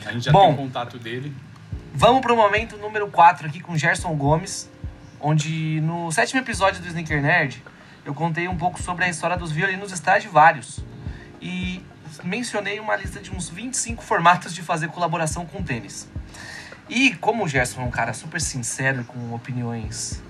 A 0.05 0.11
gente 0.11 0.25
já 0.25 0.31
Bom. 0.31 0.47
tem 0.47 0.55
contato 0.57 0.99
dele. 0.99 1.33
Vamos 1.93 2.21
pro 2.21 2.35
momento 2.35 2.77
número 2.77 3.07
4 3.07 3.47
aqui 3.47 3.59
com 3.59 3.75
Gerson 3.75 4.15
Gomes, 4.15 4.69
onde 5.19 5.81
no 5.81 6.11
sétimo 6.11 6.39
episódio 6.39 6.79
do 6.81 6.87
Sneaker 6.87 7.19
Nerd 7.21 7.63
eu 8.07 8.13
contei 8.13 8.47
um 8.47 8.55
pouco 8.55 8.81
sobre 8.81 9.03
a 9.03 9.09
história 9.09 9.35
dos 9.35 9.51
violinos 9.51 9.91
Stradivarius 9.91 10.79
e 11.41 11.83
mencionei 12.23 12.79
uma 12.79 12.95
lista 12.95 13.19
de 13.19 13.29
uns 13.31 13.49
25 13.49 14.01
formatos 14.01 14.55
de 14.55 14.61
fazer 14.61 14.87
colaboração 14.87 15.45
com 15.45 15.61
tênis. 15.61 16.07
E 16.87 17.13
como 17.15 17.43
o 17.43 17.47
Gerson 17.49 17.81
é 17.81 17.83
um 17.83 17.91
cara 17.91 18.13
super 18.13 18.39
sincero 18.39 19.03
com 19.03 19.33
opiniões 19.33 20.23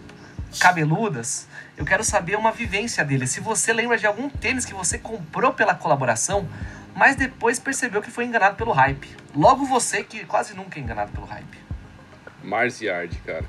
cabeludas, 0.59 1.47
eu 1.77 1.85
quero 1.85 2.03
saber 2.03 2.35
uma 2.35 2.51
vivência 2.51 3.05
dele. 3.05 3.27
Se 3.27 3.39
você 3.39 3.71
lembra 3.71 3.95
de 3.95 4.07
algum 4.07 4.27
tênis 4.27 4.65
que 4.65 4.73
você 4.73 4.97
comprou 4.97 5.53
pela 5.53 5.75
colaboração, 5.75 6.49
mas 6.95 7.15
depois 7.15 7.59
percebeu 7.59 8.01
que 8.01 8.09
foi 8.09 8.25
enganado 8.25 8.55
pelo 8.55 8.71
hype. 8.71 9.15
Logo 9.35 9.65
você 9.65 10.03
que 10.03 10.25
quase 10.25 10.55
nunca 10.55 10.79
é 10.79 10.81
enganado 10.81 11.11
pelo 11.11 11.27
hype. 11.27 11.59
Mars 12.43 12.81
Yard, 12.81 13.15
cara. 13.19 13.45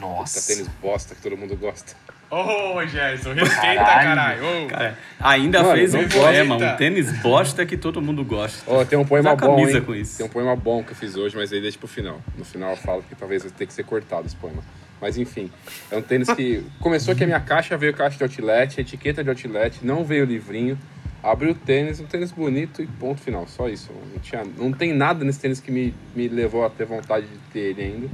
Nossa. 0.00 0.40
Tá 0.40 0.46
tênis 0.48 0.66
bosta 0.82 1.14
que 1.14 1.22
todo 1.22 1.36
mundo 1.36 1.56
gosta. 1.56 1.94
Ô, 2.28 2.84
Gerson, 2.86 3.32
respeita, 3.34 3.84
Caralho. 3.84 4.40
caralho. 4.40 4.64
Ô. 4.64 4.66
Cara, 4.66 4.98
ainda 5.20 5.62
Mano, 5.62 5.74
fez 5.76 5.94
um 5.94 6.08
poema, 6.08 6.56
um 6.56 6.76
tênis 6.76 7.12
bosta 7.20 7.64
que 7.64 7.76
todo 7.76 8.02
mundo 8.02 8.24
gosta. 8.24 8.64
Ó, 8.66 8.84
tem 8.84 8.98
um 8.98 9.04
poema 9.04 9.32
Usa 9.32 9.44
a 9.44 9.48
bom, 9.48 9.56
camisa 9.56 9.78
hein? 9.78 9.84
com 9.84 9.94
isso. 9.94 10.16
Tem 10.18 10.26
um 10.26 10.28
poema 10.28 10.56
bom 10.56 10.82
que 10.82 10.90
eu 10.90 10.96
fiz 10.96 11.14
hoje, 11.16 11.36
mas 11.36 11.52
aí 11.52 11.60
deixa 11.60 11.78
pro 11.78 11.86
final. 11.86 12.20
No 12.36 12.44
final 12.44 12.70
eu 12.70 12.76
falo 12.76 13.04
que 13.08 13.14
talvez 13.14 13.44
vai 13.44 13.52
ter 13.52 13.66
que 13.66 13.72
ser 13.72 13.84
cortado 13.84 14.26
esse 14.26 14.34
poema. 14.34 14.62
Mas 15.00 15.16
enfim, 15.18 15.50
é 15.90 15.96
um 15.96 16.02
tênis 16.02 16.28
que 16.30 16.64
começou 16.80 17.14
que 17.14 17.22
a 17.22 17.26
minha 17.26 17.38
caixa 17.40 17.76
veio 17.76 17.94
caixa 17.94 18.16
de 18.16 18.24
outlet, 18.24 18.80
etiqueta 18.80 19.22
de 19.22 19.30
outlet, 19.30 19.84
não 19.84 20.04
veio 20.04 20.24
livrinho. 20.24 20.76
Abri 21.22 21.50
o 21.50 21.54
tênis, 21.54 22.00
um 22.00 22.06
tênis 22.06 22.32
bonito 22.32 22.82
e 22.82 22.86
ponto 22.86 23.20
final. 23.20 23.46
Só 23.46 23.68
isso. 23.68 23.90
Não, 24.12 24.20
tinha, 24.20 24.42
não 24.56 24.72
tem 24.72 24.92
nada 24.92 25.24
nesse 25.24 25.38
tênis 25.38 25.60
que 25.60 25.70
me, 25.70 25.94
me 26.14 26.28
levou 26.28 26.64
a 26.64 26.70
ter 26.70 26.86
vontade 26.86 27.26
de 27.26 27.38
ter 27.52 27.58
ele 27.70 27.82
ainda. 27.82 28.08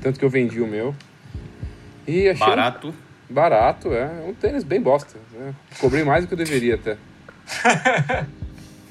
Tanto 0.00 0.18
que 0.18 0.24
eu 0.24 0.30
vendi 0.30 0.60
o 0.60 0.66
meu. 0.66 0.94
E 2.06 2.28
achei 2.28 2.46
um 2.46 2.92
Barato. 3.30 3.92
É. 3.94 4.02
É 4.02 4.26
um 4.28 4.34
tênis 4.34 4.64
bem 4.64 4.80
bosta. 4.80 5.18
né? 5.32 5.54
Cobrei 5.78 6.04
mais 6.04 6.24
do 6.24 6.28
que 6.28 6.34
eu 6.34 6.38
deveria 6.38 6.74
até. 6.74 6.96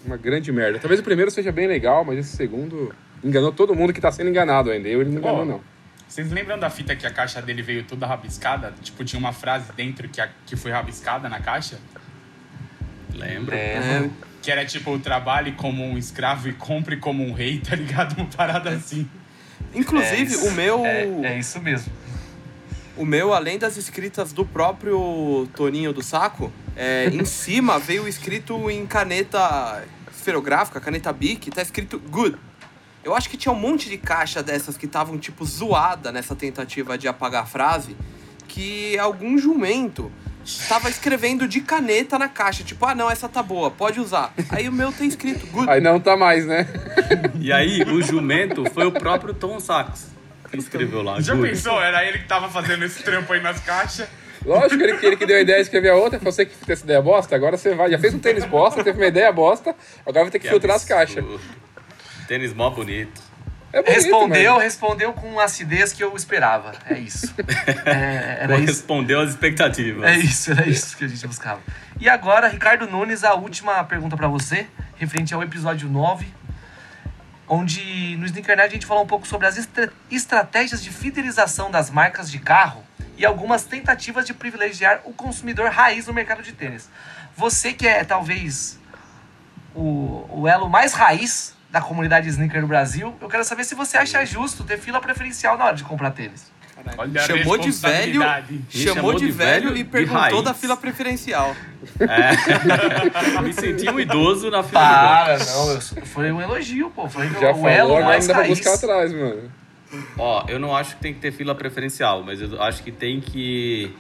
Uma 0.05 0.17
grande 0.17 0.51
merda. 0.51 0.79
Talvez 0.79 0.99
o 0.99 1.03
primeiro 1.03 1.29
seja 1.29 1.51
bem 1.51 1.67
legal, 1.67 2.03
mas 2.05 2.17
esse 2.19 2.35
segundo 2.35 2.93
enganou 3.23 3.51
todo 3.51 3.75
mundo 3.75 3.91
que 3.93 3.99
tá 4.01 4.11
sendo 4.11 4.29
enganado 4.29 4.71
ainda. 4.71 4.87
Eu 4.87 5.01
ele 5.01 5.09
não 5.11 5.19
enganou, 5.19 5.41
Ó, 5.41 5.45
não. 5.45 5.61
Vocês 6.07 6.31
lembram 6.31 6.57
da 6.57 6.69
fita 6.69 6.95
que 6.95 7.05
a 7.05 7.11
caixa 7.11 7.41
dele 7.41 7.61
veio 7.61 7.83
toda 7.83 8.07
rabiscada? 8.07 8.73
Tipo, 8.81 9.03
tinha 9.05 9.19
uma 9.19 9.31
frase 9.33 9.71
dentro 9.73 10.07
que, 10.09 10.19
a- 10.19 10.29
que 10.45 10.55
foi 10.55 10.71
rabiscada 10.71 11.29
na 11.29 11.39
caixa? 11.39 11.77
Lembro. 13.13 13.53
É, 13.53 14.09
Que 14.41 14.49
era 14.51 14.65
tipo, 14.65 14.97
trabalhe 14.99 15.51
como 15.51 15.83
um 15.85 15.97
escravo 15.97 16.47
e 16.49 16.53
compre 16.53 16.97
como 16.97 17.23
um 17.23 17.33
rei, 17.33 17.59
tá 17.59 17.75
ligado? 17.75 18.15
Uma 18.17 18.25
parada 18.25 18.69
assim. 18.71 19.07
inclusive, 19.75 20.33
É 20.33 20.49
o 20.49 20.51
meu. 20.53 20.85
É, 20.85 21.03
é 21.33 21.37
isso 21.37 21.59
mesmo. 21.61 21.91
O 22.99 23.05
meu, 23.05 23.33
além 23.33 23.57
das 23.57 23.77
escritas 23.77 24.33
do 24.33 24.45
próprio 24.45 25.47
Toninho 25.55 25.93
do 25.93 26.03
Saco, 26.03 26.51
é, 26.75 27.05
em 27.05 27.23
cima 27.23 27.79
veio 27.79 28.05
escrito 28.05 28.69
em 28.69 28.85
caneta 28.85 29.85
esferográfica, 30.13 30.81
caneta 30.81 31.13
Bic, 31.13 31.49
tá 31.49 31.61
escrito 31.61 31.97
good. 31.97 32.35
Eu 33.01 33.15
acho 33.15 33.29
que 33.29 33.37
tinha 33.37 33.53
um 33.53 33.57
monte 33.57 33.87
de 33.87 33.97
caixa 33.97 34.43
dessas 34.43 34.75
que 34.75 34.85
estavam, 34.85 35.17
tipo, 35.17 35.45
zoada 35.45 36.11
nessa 36.11 36.35
tentativa 36.35 36.97
de 36.97 37.07
apagar 37.07 37.43
a 37.43 37.45
frase, 37.45 37.95
que 38.49 38.99
algum 38.99 39.37
jumento 39.37 40.11
estava 40.43 40.89
escrevendo 40.89 41.47
de 41.47 41.61
caneta 41.61 42.19
na 42.19 42.27
caixa, 42.27 42.65
tipo, 42.65 42.85
ah, 42.85 42.93
não, 42.93 43.09
essa 43.09 43.29
tá 43.29 43.41
boa, 43.41 43.71
pode 43.71 44.01
usar. 44.01 44.33
Aí 44.49 44.67
o 44.67 44.73
meu 44.73 44.91
tem 44.91 45.07
escrito 45.07 45.47
good. 45.47 45.69
Aí 45.69 45.79
não 45.79 46.01
tá 46.01 46.17
mais, 46.17 46.45
né? 46.45 46.67
E 47.39 47.53
aí, 47.53 47.81
o 47.83 48.01
jumento 48.01 48.69
foi 48.73 48.85
o 48.85 48.91
próprio 48.91 49.33
Tom 49.33 49.57
Sachs 49.61 50.18
escreveu 50.57 51.01
lá. 51.01 51.19
Já 51.21 51.33
Good. 51.35 51.49
pensou? 51.49 51.81
Era 51.81 52.03
ele 52.05 52.19
que 52.19 52.25
tava 52.27 52.49
fazendo 52.49 52.83
esse 52.85 53.03
trampo 53.03 53.31
aí 53.33 53.41
nas 53.41 53.59
caixas. 53.59 54.07
Lógico 54.45 54.81
ele, 54.81 54.97
que 54.97 55.05
ele 55.05 55.17
que 55.17 55.25
deu 55.25 55.35
a 55.37 55.41
ideia 55.41 55.57
de 55.57 55.63
escrever 55.63 55.89
a 55.89 55.95
outra, 55.95 56.17
você 56.19 56.45
que 56.45 56.55
fez 56.55 56.79
essa 56.79 56.85
ideia 56.85 57.01
bosta, 57.01 57.35
agora 57.35 57.57
você 57.57 57.75
vai. 57.75 57.91
Já 57.91 57.99
fez 57.99 58.13
um 58.13 58.19
tênis 58.19 58.45
bosta, 58.45 58.83
teve 58.83 58.97
uma 58.97 59.07
ideia 59.07 59.31
bosta, 59.33 59.75
agora 60.05 60.23
vai 60.25 60.31
ter 60.31 60.39
que, 60.39 60.45
Que 60.45 60.49
filtrar 60.49 60.75
as 60.77 60.85
caixas. 60.85 61.17
absurdo. 61.17 61.41
Tênis 62.27 62.53
mó 62.53 62.69
bonito. 62.69 63.21
É 63.71 63.83
bonito, 63.83 63.95
Respondeu, 64.01 64.53
mas- 64.55 64.63
respondeu 64.63 65.13
com 65.13 65.39
a 65.39 65.43
acidez 65.43 65.93
que 65.93 66.03
eu 66.03 66.15
esperava. 66.15 66.71
É 66.89 66.97
isso. 66.97 67.33
É, 67.85 68.37
era 68.43 68.55
isso. 68.55 68.61
Correspondeu 68.65 69.19
às 69.19 69.29
expectativas. 69.31 70.03
É 70.09 70.17
isso, 70.17 70.51
era 70.51 70.67
isso 70.67 70.95
que 70.97 71.03
a 71.05 71.07
gente 71.07 71.27
buscava. 71.27 71.59
E 71.99 72.07
agora, 72.09 72.47
Ricardo 72.47 72.87
Nunes, 72.87 73.23
a 73.23 73.33
última 73.35 73.83
pergunta 73.83 74.15
pra 74.17 74.27
você, 74.27 74.65
referente 74.95 75.33
ao 75.33 75.43
episódio 75.43 75.87
9, 75.89 76.25
onde 77.49 78.15
no 78.17 78.25
Sneaker 78.27 78.55
Nerd 78.55 78.69
a 78.69 78.73
gente 78.73 78.85
falou 78.85 79.03
um 79.03 79.07
pouco 79.07 79.27
sobre 79.27 79.47
as 79.47 79.57
estra- 79.57 79.91
estratégias 80.11 80.83
de 80.83 80.91
fidelização 80.91 81.71
das 81.71 81.89
marcas 81.89 82.29
de 82.29 82.37
carro 82.39 82.83
e 83.17 83.25
algumas 83.25 83.63
tentativas 83.65 84.25
de 84.25 84.33
privilegiar 84.33 85.01
o 85.03 85.11
consumidor 85.11 85.69
raiz 85.71 86.07
no 86.07 86.13
mercado 86.13 86.41
de 86.43 86.53
tênis. 86.53 86.89
Você 87.35 87.73
que 87.73 87.87
é 87.87 88.03
talvez 88.03 88.79
o, 89.75 90.25
o 90.29 90.47
elo 90.47 90.69
mais 90.69 90.93
raiz 90.93 91.55
da 91.69 91.81
comunidade 91.81 92.29
sneaker 92.29 92.61
no 92.61 92.67
Brasil, 92.67 93.15
eu 93.19 93.27
quero 93.27 93.43
saber 93.43 93.63
se 93.63 93.75
você 93.75 93.97
acha 93.97 94.23
justo 94.25 94.63
ter 94.63 94.77
fila 94.79 95.01
preferencial 95.01 95.57
na 95.57 95.65
hora 95.65 95.75
de 95.75 95.83
comprar 95.83 96.11
tênis. 96.11 96.51
Olha 96.97 97.21
Chamou 97.21 97.57
de 97.57 97.71
velho. 97.71 98.21
Me 98.21 98.63
chamou 98.71 99.13
de 99.13 99.31
velho 99.31 99.75
e 99.77 99.83
perguntou 99.83 100.41
da 100.41 100.53
fila 100.53 100.75
preferencial. 100.77 101.55
É. 101.99 103.39
Me 103.41 103.53
senti 103.53 103.89
um 103.89 103.99
idoso 103.99 104.49
na 104.49 104.63
fila 104.63 104.79
Para, 104.81 105.39
não, 105.45 105.71
eu- 105.71 105.81
foi 105.81 106.31
um 106.31 106.41
elogio, 106.41 106.89
pô. 106.89 107.07
Foi 107.09 107.27
Já 107.29 107.51
o 107.51 107.55
falou, 107.55 107.69
elo 107.69 107.89
agora 107.91 108.01
não 108.01 108.07
mais 108.09 108.27
pra 108.27 108.43
buscar 108.43 108.73
atrás, 108.73 109.13
mano. 109.13 109.51
Ó, 110.17 110.45
eu 110.47 110.59
não 110.59 110.75
acho 110.75 110.95
que 110.95 111.01
tem 111.01 111.13
que 111.13 111.19
ter 111.19 111.31
fila 111.31 111.55
preferencial, 111.55 112.23
mas 112.23 112.41
eu 112.41 112.61
acho 112.61 112.83
que 112.83 112.91
tem 112.91 113.19
que 113.19 113.91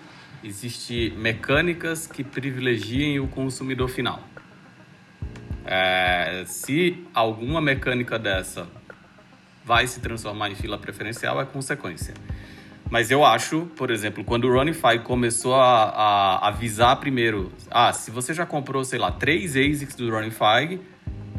existir 0.43 1.13
mecânicas 1.17 2.05
que 2.07 2.23
privilegiem 2.23 3.19
o 3.19 3.27
consumidor 3.27 3.89
final. 3.89 4.21
É, 5.65 6.43
se 6.47 7.05
alguma 7.13 7.61
mecânica 7.61 8.17
dessa 8.17 8.67
vai 9.65 9.85
se 9.85 9.99
transformar 9.99 10.49
em 10.49 10.55
fila 10.55 10.77
preferencial, 10.77 11.39
é 11.41 11.45
consequência. 11.45 12.13
Mas 12.89 13.11
eu 13.11 13.23
acho, 13.23 13.67
por 13.75 13.91
exemplo, 13.91 14.23
quando 14.23 14.45
o 14.45 14.53
Runify 14.53 14.97
começou 15.03 15.53
a, 15.55 15.83
a 15.83 16.47
avisar 16.47 16.99
primeiro, 16.99 17.51
ah, 17.69 17.93
se 17.93 18.09
você 18.09 18.33
já 18.33 18.45
comprou, 18.45 18.83
sei 18.83 18.97
lá, 18.97 19.11
três 19.11 19.55
ASICs 19.55 19.95
do 19.95 20.09
Runify, 20.09 20.79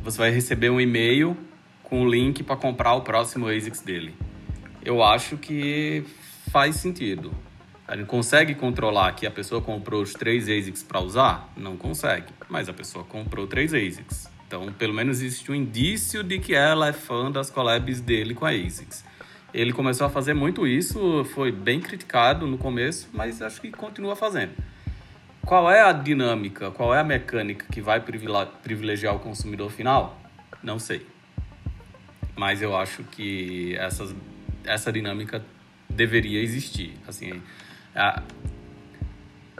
você 0.03 0.17
vai 0.17 0.31
receber 0.31 0.71
um 0.71 0.81
e-mail 0.81 1.37
com 1.83 2.03
o 2.03 2.09
link 2.09 2.45
para 2.45 2.55
comprar 2.55 2.95
o 2.95 3.01
próximo 3.01 3.49
ASICs 3.49 3.81
dele. 3.81 4.15
Eu 4.85 5.03
acho 5.03 5.37
que 5.37 6.05
faz 6.53 6.77
sentido. 6.77 7.33
A 7.87 7.97
gente 7.97 8.07
consegue 8.07 8.55
controlar 8.55 9.13
que 9.13 9.27
a 9.27 9.31
pessoa 9.31 9.61
comprou 9.61 10.01
os 10.01 10.13
três 10.13 10.49
ASICs 10.49 10.85
para 10.85 11.01
usar? 11.01 11.53
Não 11.57 11.77
consegue, 11.77 12.33
mas 12.49 12.69
a 12.69 12.73
pessoa 12.73 13.05
comprou 13.05 13.49
três 13.49 13.75
ASICs. 13.75 14.31
Então, 14.47 14.73
pelo 14.73 14.95
menos 14.95 15.21
existe 15.21 15.51
um 15.51 15.55
indício 15.55 16.23
de 16.23 16.39
que 16.39 16.55
ela 16.55 16.89
é 16.89 16.93
fã 16.93 17.29
das 17.29 17.51
collabs 17.51 18.01
dele 18.01 18.35
com 18.35 18.47
a 18.47 18.51
ASICS. 18.51 19.05
Ele 19.53 19.73
começou 19.73 20.07
a 20.07 20.11
fazer 20.11 20.35
muito 20.35 20.67
isso, 20.67 21.25
foi 21.35 21.51
bem 21.51 21.81
criticado 21.81 22.47
no 22.47 22.57
começo, 22.57 23.09
mas 23.13 23.43
acho 23.43 23.61
que 23.61 23.71
continua 23.71 24.15
fazendo. 24.15 24.53
Qual 25.45 25.71
é 25.71 25.81
a 25.81 25.93
dinâmica, 25.93 26.71
qual 26.71 26.95
é 26.95 27.01
a 27.01 27.05
mecânica 27.05 27.67
que 27.71 27.81
vai 27.81 28.01
privilegiar 28.01 29.15
o 29.15 29.19
consumidor 29.19 29.71
final? 29.71 30.21
Não 30.63 30.79
sei. 30.79 31.05
Mas 32.37 32.63
eu 32.63 32.77
acho 32.77 33.03
que 33.05 33.77
essa 34.65 34.93
dinâmica 34.93 35.45
deveria 35.89 36.41
existir. 36.41 36.95
Assim, 37.09 37.43
a, 37.95 38.23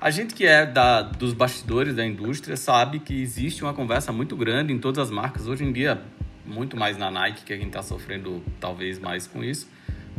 a 0.01 0.11
gente 0.11 0.35
que 0.35 0.47
é 0.47 0.65
da, 0.65 1.03
dos 1.03 1.33
bastidores 1.33 1.97
da 1.97 2.07
indústria 2.07 2.57
sabe 2.57 3.01
que 3.01 3.21
existe 3.21 3.63
uma 3.63 3.75
conversa 3.75 4.13
muito 4.13 4.37
grande 4.37 4.73
em 4.73 4.79
todas 4.79 4.99
as 4.99 5.11
marcas. 5.11 5.47
Hoje 5.47 5.65
em 5.65 5.73
dia, 5.73 6.01
muito 6.47 6.77
mais 6.77 6.97
na 6.97 7.11
Nike, 7.11 7.45
que 7.45 7.53
a 7.53 7.57
gente 7.57 7.69
está 7.69 7.83
sofrendo 7.83 8.43
talvez 8.59 8.99
mais 8.99 9.27
com 9.27 9.43
isso, 9.45 9.69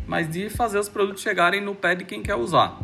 mas 0.08 0.30
de 0.30 0.49
fazer 0.49 0.80
os 0.80 0.89
produtos 0.89 1.22
chegarem 1.22 1.62
no 1.62 1.76
pé 1.76 1.95
de 1.95 2.04
quem 2.04 2.22
quer 2.22 2.36
usar. 2.36 2.80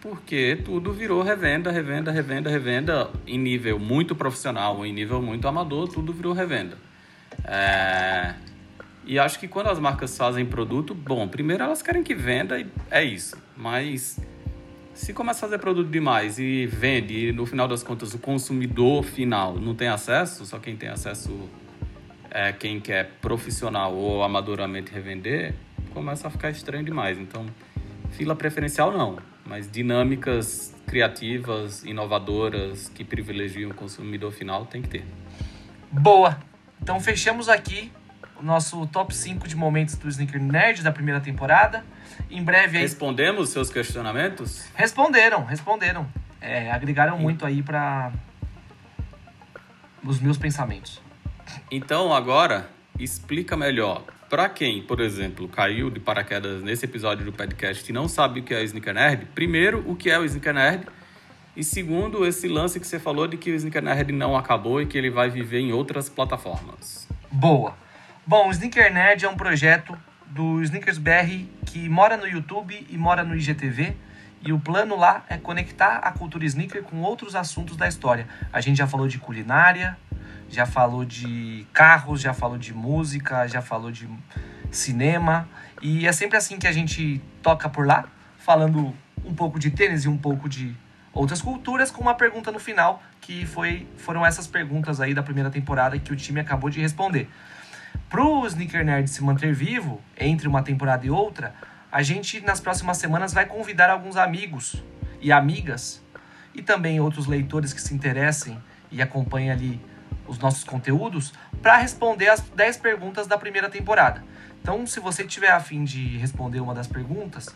Porque 0.00 0.60
tudo 0.64 0.92
virou 0.92 1.22
revenda, 1.22 1.70
revenda, 1.70 2.12
revenda, 2.12 2.48
revenda 2.48 3.10
em 3.26 3.38
nível 3.38 3.78
muito 3.78 4.14
profissional, 4.14 4.84
em 4.86 4.92
nível 4.92 5.20
muito 5.20 5.46
amador, 5.48 5.88
tudo 5.88 6.12
virou 6.12 6.32
revenda. 6.32 6.78
É... 7.44 8.34
E 9.04 9.18
acho 9.18 9.38
que 9.38 9.48
quando 9.48 9.68
as 9.68 9.78
marcas 9.78 10.16
fazem 10.16 10.44
produto, 10.44 10.94
bom, 10.94 11.26
primeiro 11.26 11.64
elas 11.64 11.80
querem 11.80 12.02
que 12.02 12.14
venda 12.14 12.60
e 12.60 12.66
é 12.90 13.02
isso. 13.02 13.36
Mas 13.56 14.20
se 14.92 15.14
começa 15.14 15.46
a 15.46 15.48
fazer 15.48 15.58
produto 15.58 15.88
demais 15.88 16.38
e 16.38 16.66
vende, 16.66 17.28
e 17.28 17.32
no 17.32 17.46
final 17.46 17.66
das 17.66 17.82
contas 17.82 18.12
o 18.14 18.18
consumidor 18.18 19.02
final 19.04 19.56
não 19.56 19.74
tem 19.74 19.88
acesso, 19.88 20.44
só 20.44 20.58
quem 20.58 20.76
tem 20.76 20.88
acesso 20.88 21.48
é 22.30 22.52
quem 22.52 22.80
quer 22.80 23.10
profissional 23.20 23.94
ou 23.94 24.22
amadoramente 24.22 24.92
revender, 24.92 25.54
começa 25.92 26.28
a 26.28 26.30
ficar 26.30 26.50
estranho 26.50 26.84
demais. 26.84 27.18
Então, 27.18 27.46
fila 28.12 28.34
preferencial 28.36 28.92
não, 28.92 29.18
mas 29.44 29.70
dinâmicas 29.70 30.74
criativas, 30.86 31.84
inovadoras, 31.84 32.88
que 32.88 33.04
privilegiam 33.04 33.70
o 33.70 33.74
consumidor 33.74 34.32
final, 34.32 34.66
tem 34.66 34.82
que 34.82 34.88
ter. 34.88 35.04
Boa! 35.90 36.38
Então 36.80 37.00
fechamos 37.00 37.48
aqui 37.48 37.92
o 38.40 38.42
nosso 38.42 38.86
top 38.86 39.14
5 39.14 39.48
de 39.48 39.56
momentos 39.56 39.96
do 39.96 40.08
Sneaker 40.08 40.40
Nerd 40.40 40.82
da 40.82 40.92
primeira 40.92 41.20
temporada. 41.20 41.84
Em 42.30 42.42
breve 42.42 42.76
aí... 42.76 42.82
Respondemos 42.82 43.50
seus 43.50 43.70
questionamentos? 43.70 44.66
Responderam, 44.74 45.44
responderam. 45.44 46.06
É, 46.40 46.70
agregaram 46.70 47.18
muito 47.18 47.44
aí 47.44 47.62
para 47.62 48.12
os 50.04 50.20
meus 50.20 50.38
pensamentos. 50.38 51.02
Então 51.70 52.12
agora 52.12 52.68
explica 52.98 53.56
melhor 53.56 54.04
para 54.28 54.48
quem, 54.48 54.82
por 54.82 55.00
exemplo, 55.00 55.48
caiu 55.48 55.90
de 55.90 55.98
paraquedas 55.98 56.62
nesse 56.62 56.84
episódio 56.84 57.24
do 57.24 57.32
podcast 57.32 57.88
e 57.88 57.92
não 57.92 58.08
sabe 58.08 58.40
o 58.40 58.42
que 58.42 58.52
é 58.52 58.60
o 58.60 58.64
Sneaker 58.64 58.92
Nerd. 58.92 59.26
Primeiro, 59.34 59.82
o 59.86 59.96
que 59.96 60.10
é 60.10 60.18
o 60.18 60.24
Sneaker 60.24 60.52
Nerd? 60.52 60.86
E 61.56 61.64
segundo, 61.64 62.26
esse 62.26 62.46
lance 62.46 62.78
que 62.78 62.86
você 62.86 62.98
falou 62.98 63.26
de 63.26 63.36
que 63.36 63.50
o 63.50 63.54
Sneaker 63.54 63.82
Nerd 63.82 64.12
não 64.12 64.36
acabou 64.36 64.82
e 64.82 64.86
que 64.86 64.98
ele 64.98 65.10
vai 65.10 65.30
viver 65.30 65.60
em 65.60 65.72
outras 65.72 66.08
plataformas. 66.08 67.08
Boa. 67.30 67.74
Bom, 68.26 68.48
o 68.48 68.50
Sneaker 68.50 68.92
Nerd 68.92 69.24
é 69.24 69.28
um 69.28 69.36
projeto 69.36 69.96
do 70.26 70.62
Sneakers 70.62 70.98
BR 70.98 71.46
que 71.64 71.88
mora 71.88 72.16
no 72.16 72.26
YouTube 72.26 72.86
e 72.88 72.98
mora 72.98 73.24
no 73.24 73.34
IGTV. 73.34 73.96
E 74.40 74.52
o 74.52 74.60
plano 74.60 74.96
lá 74.96 75.24
é 75.28 75.36
conectar 75.36 75.96
a 75.96 76.12
cultura 76.12 76.44
sneaker 76.44 76.82
com 76.82 77.00
outros 77.00 77.34
assuntos 77.34 77.76
da 77.76 77.88
história. 77.88 78.28
A 78.52 78.60
gente 78.60 78.76
já 78.76 78.86
falou 78.86 79.08
de 79.08 79.18
culinária, 79.18 79.98
já 80.48 80.66
falou 80.66 81.04
de 81.04 81.66
carros, 81.72 82.20
já 82.20 82.32
falou 82.32 82.58
de 82.58 82.72
música, 82.72 83.46
já 83.46 83.60
falou 83.60 83.90
de 83.90 84.08
cinema. 84.70 85.48
E 85.82 86.06
é 86.06 86.12
sempre 86.12 86.36
assim 86.36 86.58
que 86.58 86.66
a 86.66 86.72
gente 86.72 87.20
toca 87.42 87.68
por 87.68 87.86
lá, 87.86 88.06
falando 88.38 88.94
um 89.24 89.34
pouco 89.34 89.58
de 89.58 89.70
tênis 89.70 90.04
e 90.04 90.08
um 90.08 90.16
pouco 90.16 90.48
de 90.48 90.74
outras 91.12 91.42
culturas, 91.42 91.90
com 91.90 92.00
uma 92.00 92.14
pergunta 92.14 92.50
no 92.50 92.58
final, 92.58 93.02
que 93.20 93.44
foi, 93.44 93.86
foram 93.96 94.24
essas 94.24 94.46
perguntas 94.46 95.00
aí 95.00 95.12
da 95.12 95.22
primeira 95.22 95.50
temporada 95.50 95.98
que 95.98 96.12
o 96.12 96.16
time 96.16 96.40
acabou 96.40 96.70
de 96.70 96.80
responder. 96.80 97.28
Pro 98.08 98.46
Sneaker 98.46 98.84
Nerd 98.84 99.08
se 99.08 99.22
manter 99.22 99.52
vivo 99.52 100.00
entre 100.16 100.48
uma 100.48 100.62
temporada 100.62 101.06
e 101.06 101.10
outra, 101.10 101.54
a 101.90 102.02
gente 102.02 102.40
nas 102.40 102.60
próximas 102.60 102.96
semanas 102.98 103.32
vai 103.32 103.46
convidar 103.46 103.90
alguns 103.90 104.16
amigos 104.16 104.82
e 105.20 105.32
amigas 105.32 106.02
e 106.54 106.62
também 106.62 107.00
outros 107.00 107.26
leitores 107.26 107.72
que 107.72 107.80
se 107.80 107.94
interessem 107.94 108.58
e 108.90 109.02
acompanhem 109.02 109.50
ali 109.50 109.80
os 110.28 110.38
nossos 110.38 110.62
conteúdos 110.62 111.32
para 111.60 111.76
responder 111.76 112.28
as 112.28 112.40
10 112.40 112.76
perguntas 112.76 113.26
da 113.26 113.36
primeira 113.36 113.68
temporada. 113.68 114.22
Então, 114.60 114.86
se 114.86 115.00
você 115.00 115.24
tiver 115.24 115.50
afim 115.50 115.82
de 115.82 116.18
responder 116.18 116.60
uma 116.60 116.74
das 116.74 116.86
perguntas, 116.86 117.48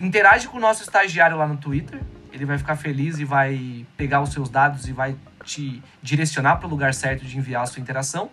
interage 0.00 0.48
com 0.48 0.56
o 0.56 0.60
nosso 0.60 0.82
estagiário 0.82 1.36
lá 1.36 1.46
no 1.46 1.56
Twitter. 1.56 2.00
Ele 2.32 2.46
vai 2.46 2.56
ficar 2.56 2.76
feliz 2.76 3.18
e 3.18 3.24
vai 3.24 3.86
pegar 3.96 4.22
os 4.22 4.32
seus 4.32 4.48
dados 4.48 4.88
e 4.88 4.92
vai 4.92 5.16
te 5.44 5.82
direcionar 6.02 6.56
para 6.56 6.66
o 6.66 6.70
lugar 6.70 6.94
certo 6.94 7.24
de 7.24 7.36
enviar 7.36 7.62
a 7.62 7.66
sua 7.66 7.80
interação. 7.80 8.30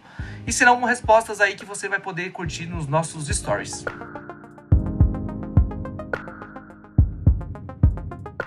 E 0.48 0.54
serão 0.54 0.82
respostas 0.84 1.42
aí 1.42 1.56
que 1.56 1.66
você 1.66 1.90
vai 1.90 2.00
poder 2.00 2.32
curtir 2.32 2.66
nos 2.66 2.88
nossos 2.88 3.28
stories. 3.28 3.84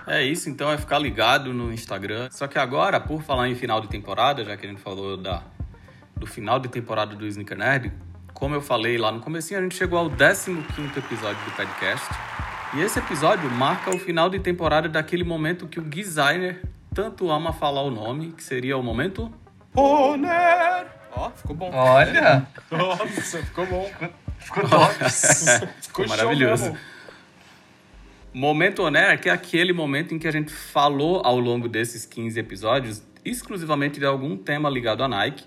É 0.05 0.21
isso, 0.21 0.49
então 0.49 0.71
é 0.71 0.77
ficar 0.77 0.99
ligado 0.99 1.53
no 1.53 1.71
Instagram. 1.71 2.29
Só 2.31 2.47
que 2.47 2.59
agora, 2.59 2.99
por 2.99 3.21
falar 3.21 3.47
em 3.47 3.55
final 3.55 3.79
de 3.79 3.87
temporada, 3.87 4.43
já 4.43 4.57
que 4.57 4.65
a 4.65 4.69
gente 4.69 4.81
falou 4.81 5.15
da, 5.15 5.43
do 6.15 6.27
final 6.27 6.59
de 6.59 6.67
temporada 6.67 7.15
do 7.15 7.25
Sneaker 7.25 7.57
Nerd, 7.57 7.93
como 8.33 8.55
eu 8.55 8.61
falei 8.61 8.97
lá 8.97 9.11
no 9.11 9.21
comecinho, 9.21 9.59
a 9.59 9.63
gente 9.63 9.75
chegou 9.75 9.97
ao 9.97 10.09
15º 10.09 10.97
episódio 10.97 11.43
do 11.45 11.51
podcast. 11.51 12.05
E 12.73 12.81
esse 12.81 12.99
episódio 12.99 13.49
marca 13.49 13.95
o 13.95 13.99
final 13.99 14.29
de 14.29 14.39
temporada 14.39 14.89
daquele 14.89 15.23
momento 15.23 15.67
que 15.67 15.79
o 15.79 15.83
designer 15.83 16.61
tanto 16.93 17.31
ama 17.31 17.53
falar 17.53 17.83
o 17.83 17.91
nome, 17.91 18.33
que 18.33 18.43
seria 18.43 18.77
o 18.77 18.83
momento... 18.83 19.31
Honor! 19.75 20.85
Ó, 21.15 21.27
oh, 21.27 21.31
ficou 21.31 21.55
bom. 21.55 21.71
Olha! 21.73 22.45
Nossa, 22.69 23.43
ficou 23.43 23.65
bom. 23.67 23.89
Ficou 24.39 24.67
top. 24.67 24.93
ficou 25.81 26.07
maravilhoso. 26.07 26.75
Momento 28.33 28.81
Oner, 28.81 29.21
que 29.21 29.29
é 29.29 29.31
aquele 29.31 29.71
momento 29.71 30.15
em 30.15 30.17
que 30.17 30.27
a 30.27 30.31
gente 30.31 30.51
falou 30.51 31.21
ao 31.23 31.39
longo 31.39 31.69
desses 31.69 32.03
15 32.03 32.39
episódios 32.39 33.03
exclusivamente 33.23 33.99
de 33.99 34.07
algum 34.07 34.35
tema 34.35 34.67
ligado 34.71 35.03
à 35.03 35.07
Nike, 35.07 35.45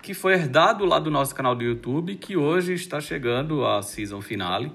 que 0.00 0.14
foi 0.14 0.32
herdado 0.32 0.86
lá 0.86 0.98
do 0.98 1.10
nosso 1.10 1.34
canal 1.34 1.54
do 1.54 1.62
YouTube, 1.62 2.16
que 2.16 2.34
hoje 2.34 2.72
está 2.72 3.02
chegando 3.02 3.66
à 3.66 3.82
season 3.82 4.22
finale. 4.22 4.72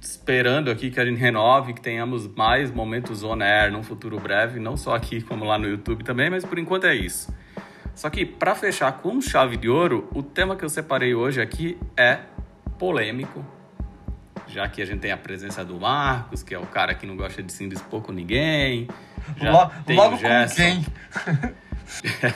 Esperando 0.00 0.68
aqui 0.68 0.90
que 0.90 0.98
a 0.98 1.04
gente 1.04 1.18
renove, 1.18 1.74
que 1.74 1.80
tenhamos 1.80 2.26
mais 2.26 2.72
momentos 2.72 3.22
on 3.22 3.40
air 3.40 3.70
num 3.70 3.82
futuro 3.84 4.18
breve, 4.18 4.58
não 4.58 4.76
só 4.76 4.96
aqui 4.96 5.22
como 5.22 5.44
lá 5.44 5.56
no 5.56 5.68
YouTube 5.68 6.02
também, 6.02 6.28
mas 6.28 6.44
por 6.44 6.58
enquanto 6.58 6.86
é 6.86 6.94
isso. 6.94 7.32
Só 7.94 8.10
que 8.10 8.26
para 8.26 8.54
fechar 8.56 8.90
com 9.00 9.20
chave 9.20 9.56
de 9.56 9.68
ouro, 9.68 10.08
o 10.12 10.24
tema 10.24 10.56
que 10.56 10.64
eu 10.64 10.68
separei 10.68 11.14
hoje 11.14 11.40
aqui 11.40 11.78
é 11.96 12.18
polêmico, 12.78 13.44
já 14.46 14.68
que 14.68 14.82
a 14.82 14.86
gente 14.86 15.00
tem 15.00 15.10
a 15.10 15.16
presença 15.16 15.64
do 15.64 15.78
Marcos, 15.80 16.42
que 16.42 16.54
é 16.54 16.58
o 16.58 16.66
cara 16.66 16.94
que 16.94 17.06
não 17.06 17.16
gosta 17.16 17.42
de 17.42 17.52
se 17.52 17.64
indispor 17.64 18.00
com 18.02 18.12
ninguém. 18.12 18.88
Já 19.36 19.50
Logo, 19.50 19.72
tem 19.84 19.96
logo 19.96 20.16
o 20.16 20.18
Gerson. 20.18 20.54
quem? 20.56 20.86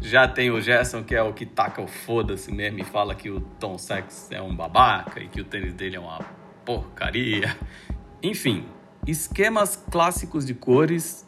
já 0.00 0.28
tem 0.28 0.50
o 0.50 0.60
Gerson, 0.60 1.02
que 1.02 1.14
é 1.14 1.22
o 1.22 1.32
que 1.32 1.46
taca 1.46 1.80
o 1.80 1.86
foda-se 1.86 2.52
mesmo 2.52 2.78
e 2.80 2.84
fala 2.84 3.14
que 3.14 3.30
o 3.30 3.40
Tom 3.40 3.78
Sex 3.78 4.28
é 4.30 4.40
um 4.40 4.54
babaca 4.54 5.20
e 5.20 5.28
que 5.28 5.40
o 5.40 5.44
tênis 5.44 5.74
dele 5.74 5.96
é 5.96 6.00
uma 6.00 6.20
porcaria. 6.64 7.56
Enfim, 8.22 8.66
esquemas 9.06 9.76
clássicos 9.90 10.44
de 10.44 10.54
cores 10.54 11.26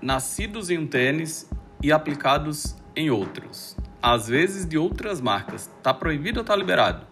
nascidos 0.00 0.70
em 0.70 0.78
um 0.78 0.86
tênis 0.86 1.48
e 1.82 1.92
aplicados 1.92 2.76
em 2.96 3.10
outros. 3.10 3.76
Às 4.00 4.28
vezes 4.28 4.66
de 4.66 4.76
outras 4.76 5.20
marcas. 5.20 5.70
Tá 5.82 5.94
proibido 5.94 6.40
ou 6.40 6.44
tá 6.44 6.56
liberado? 6.56 7.11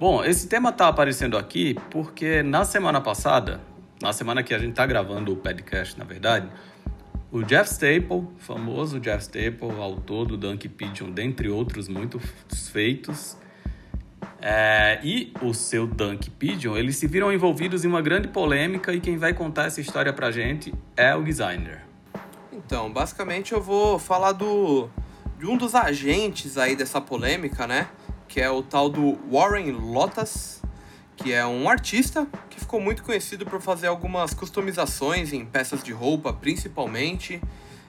Bom, 0.00 0.24
esse 0.24 0.46
tema 0.46 0.70
está 0.70 0.86
aparecendo 0.86 1.36
aqui 1.36 1.74
porque 1.90 2.40
na 2.40 2.64
semana 2.64 3.00
passada, 3.00 3.60
na 4.00 4.12
semana 4.12 4.44
que 4.44 4.54
a 4.54 4.58
gente 4.58 4.70
está 4.70 4.86
gravando 4.86 5.32
o 5.32 5.36
podcast, 5.36 5.98
na 5.98 6.04
verdade, 6.04 6.48
o 7.32 7.42
Jeff 7.42 7.68
Staple, 7.68 8.28
famoso 8.38 9.00
Jeff 9.00 9.24
Staple, 9.24 9.72
autor 9.80 10.26
do 10.28 10.36
Dunk 10.36 10.68
Pigeon, 10.68 11.10
dentre 11.10 11.48
outros 11.48 11.88
muitos 11.88 12.22
feitos, 12.70 13.36
é, 14.40 15.00
e 15.02 15.32
o 15.42 15.52
seu 15.52 15.84
Dunk 15.84 16.30
Pigeon, 16.30 16.76
eles 16.76 16.96
se 16.96 17.08
viram 17.08 17.32
envolvidos 17.32 17.84
em 17.84 17.88
uma 17.88 18.00
grande 18.00 18.28
polêmica 18.28 18.92
e 18.92 19.00
quem 19.00 19.18
vai 19.18 19.34
contar 19.34 19.64
essa 19.64 19.80
história 19.80 20.12
pra 20.12 20.30
gente 20.30 20.72
é 20.96 21.12
o 21.12 21.24
designer. 21.24 21.82
Então, 22.52 22.88
basicamente 22.92 23.52
eu 23.52 23.60
vou 23.60 23.98
falar 23.98 24.30
do 24.30 24.88
de 25.36 25.46
um 25.46 25.56
dos 25.56 25.74
agentes 25.74 26.56
aí 26.56 26.76
dessa 26.76 27.00
polêmica, 27.00 27.66
né? 27.66 27.88
Que 28.28 28.40
é 28.40 28.50
o 28.50 28.62
tal 28.62 28.90
do 28.90 29.18
Warren 29.30 29.72
Lotas, 29.72 30.62
que 31.16 31.32
é 31.32 31.44
um 31.44 31.68
artista 31.68 32.28
que 32.50 32.60
ficou 32.60 32.80
muito 32.80 33.02
conhecido 33.02 33.46
por 33.46 33.60
fazer 33.60 33.86
algumas 33.88 34.34
customizações 34.34 35.32
em 35.32 35.44
peças 35.44 35.82
de 35.82 35.92
roupa, 35.92 36.32
principalmente. 36.32 37.40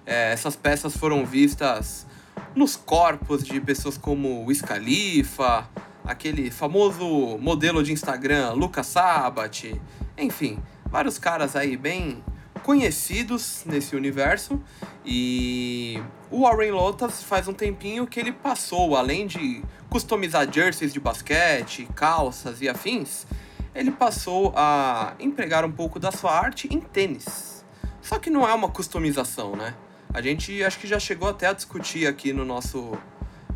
É, 0.06 0.32
essas 0.32 0.56
peças 0.56 0.96
foram 0.98 1.26
vistas 1.26 2.08
nos 2.56 2.76
corpos 2.76 3.44
de 3.44 3.60
pessoas 3.62 3.98
como 3.98 4.46
Wiz 4.46 4.62
Khalifa, 4.62 5.70
aquele 6.04 6.50
famoso 6.50 7.38
modelo 7.38 7.84
de 7.84 7.92
Instagram 7.92 8.54
Lucas 8.54 8.88
Sabat, 8.88 9.80
enfim, 10.18 10.58
vários 10.86 11.20
caras 11.20 11.56
aí 11.56 11.78
bem 11.78 12.24
conhecidos 12.70 13.64
nesse 13.66 13.96
universo. 13.96 14.62
E 15.04 16.00
o 16.30 16.42
Warren 16.42 16.70
Lotus 16.70 17.24
faz 17.24 17.48
um 17.48 17.54
tempinho 17.54 18.06
que 18.06 18.20
ele 18.20 18.32
passou, 18.32 18.96
além 18.96 19.26
de 19.26 19.64
customizar 19.90 20.48
jerseys 20.54 20.94
de 20.94 21.00
basquete, 21.00 21.90
calças 21.96 22.62
e 22.62 22.70
afins, 22.70 23.26
ele 23.74 23.90
passou 23.90 24.54
a 24.56 25.16
empregar 25.20 25.66
um 25.66 25.72
pouco 25.72 26.00
da 26.00 26.12
sua 26.12 26.32
arte 26.32 26.70
em 26.72 26.80
tênis. 26.80 27.66
Só 28.04 28.20
que 28.20 28.30
não 28.30 28.48
é 28.48 28.54
uma 28.54 28.70
customização, 28.70 29.56
né? 29.56 29.74
A 30.14 30.22
gente 30.22 30.64
acho 30.64 30.78
que 30.78 30.86
já 30.86 31.00
chegou 31.00 31.28
até 31.28 31.48
a 31.48 31.54
discutir 31.54 32.06
aqui 32.06 32.32
no 32.32 32.46
nosso 32.46 32.96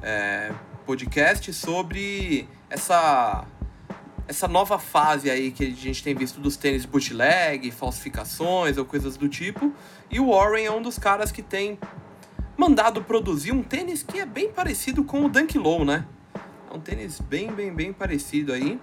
é, 0.02 0.52
podcast 0.88 1.54
sobre 1.54 2.50
essa 2.68 3.46
essa 4.28 4.48
nova 4.48 4.80
fase 4.80 5.30
aí 5.30 5.52
que 5.52 5.66
a 5.66 5.70
gente 5.72 6.04
tem 6.04 6.16
visto 6.16 6.40
dos 6.40 6.56
tênis 6.56 6.86
bootleg, 6.86 7.70
falsificações 7.72 8.78
ou 8.78 8.86
coisas 8.86 9.18
do 9.18 9.28
tipo. 9.28 9.74
E 10.10 10.20
o 10.20 10.32
Warren 10.32 10.66
é 10.66 10.72
um 10.72 10.82
dos 10.82 10.98
caras 10.98 11.32
que 11.32 11.42
tem 11.42 11.78
mandado 12.58 13.04
produzir 13.04 13.52
um 13.52 13.62
tênis 13.62 14.04
que 14.04 14.20
é 14.20 14.26
bem 14.26 14.50
parecido 14.50 15.04
com 15.04 15.26
o 15.26 15.30
Dunk 15.30 15.58
Low, 15.58 15.84
né? 15.84 16.06
É 16.72 16.76
um 16.76 16.80
tênis 16.80 17.20
bem, 17.20 17.52
bem, 17.52 17.74
bem 17.74 17.92
parecido 17.92 18.54
aí. 18.54 18.80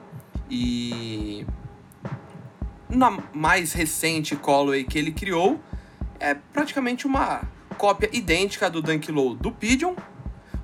E 0.51 1.47
na 2.89 3.19
mais 3.33 3.73
recente 3.73 4.35
Callaway 4.37 4.85
que 4.85 4.99
ele 4.99 5.13
criou 5.13 5.61
é 6.19 6.35
praticamente 6.35 7.07
uma 7.07 7.43
cópia 7.79 8.11
idêntica 8.13 8.69
do 8.69 8.83
Dunk 8.83 9.11
Low 9.11 9.35
do 9.35 9.51
Pigeon, 9.51 9.95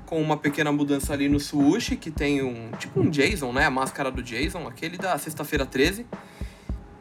com 0.07 0.23
uma 0.23 0.37
pequena 0.37 0.73
mudança 0.73 1.13
ali 1.13 1.29
no 1.29 1.39
Swoosh, 1.39 1.97
que 1.97 2.11
tem 2.11 2.43
um 2.43 2.71
tipo 2.79 3.01
um 3.01 3.11
Jason, 3.11 3.53
né? 3.53 3.67
A 3.67 3.71
máscara 3.71 4.11
do 4.11 4.23
Jason, 4.23 4.67
aquele 4.67 4.97
da 4.97 5.19
sexta-feira 5.19 5.67
13. 5.67 6.07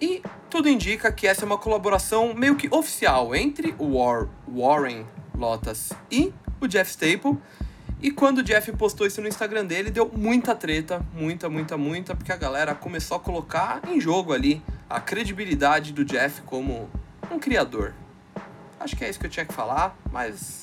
E 0.02 0.22
tudo 0.50 0.68
indica 0.68 1.12
que 1.12 1.26
essa 1.26 1.44
é 1.44 1.46
uma 1.46 1.58
colaboração 1.58 2.34
meio 2.34 2.56
que 2.56 2.68
oficial 2.70 3.34
entre 3.34 3.74
o 3.78 3.98
War 3.98 4.28
Warren 4.48 5.06
Lotus 5.34 5.94
e 6.12 6.34
o 6.60 6.68
Jeff 6.68 6.92
Staple. 6.92 7.38
E 8.02 8.12
quando 8.12 8.40
o 8.40 8.44
Jeff 8.44 8.70
postou 8.74 9.08
isso 9.08 9.22
no 9.22 9.28
Instagram 9.28 9.66
dele, 9.66 9.90
deu 9.90 10.12
muita 10.14 10.54
treta, 10.54 11.06
muita, 11.14 11.48
muita, 11.50 11.78
muita, 11.78 12.16
porque 12.16 12.32
a 12.32 12.36
galera 12.36 12.76
começou 12.76 13.18
a 13.18 13.20
colocar 13.20 13.82
em 13.88 14.02
jogo 14.02 14.34
ali 14.34 14.62
a 14.90 15.00
credibilidade 15.00 15.94
do 15.94 16.04
Jeff 16.04 16.42
como 16.42 16.90
um 17.32 17.40
criador. 17.40 17.94
Acho 18.80 18.96
que 18.96 19.04
é 19.04 19.10
isso 19.10 19.20
que 19.20 19.26
eu 19.26 19.30
tinha 19.30 19.46
que 19.46 19.54
falar, 19.54 19.98
mas 20.12 20.62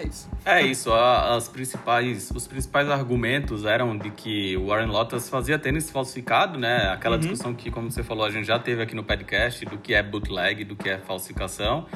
é 0.00 0.06
isso. 0.06 0.30
É 0.44 0.62
isso. 0.62 0.92
As 0.92 1.48
principais, 1.48 2.30
os 2.34 2.46
principais 2.46 2.88
argumentos 2.88 3.64
eram 3.64 3.96
de 3.96 4.10
que 4.10 4.56
o 4.56 4.66
Warren 4.66 4.88
Lotus 4.88 5.28
fazia 5.28 5.58
tênis 5.58 5.90
falsificado, 5.90 6.58
né? 6.58 6.88
Aquela 6.88 7.16
uhum. 7.16 7.20
discussão 7.20 7.54
que, 7.54 7.70
como 7.70 7.90
você 7.90 8.02
falou, 8.02 8.24
a 8.24 8.30
gente 8.30 8.46
já 8.46 8.58
teve 8.58 8.82
aqui 8.82 8.94
no 8.94 9.04
podcast 9.04 9.64
do 9.66 9.78
que 9.78 9.94
é 9.94 10.02
bootleg, 10.02 10.64
do 10.64 10.74
que 10.74 10.88
é 10.88 10.98
falsificação. 10.98 11.86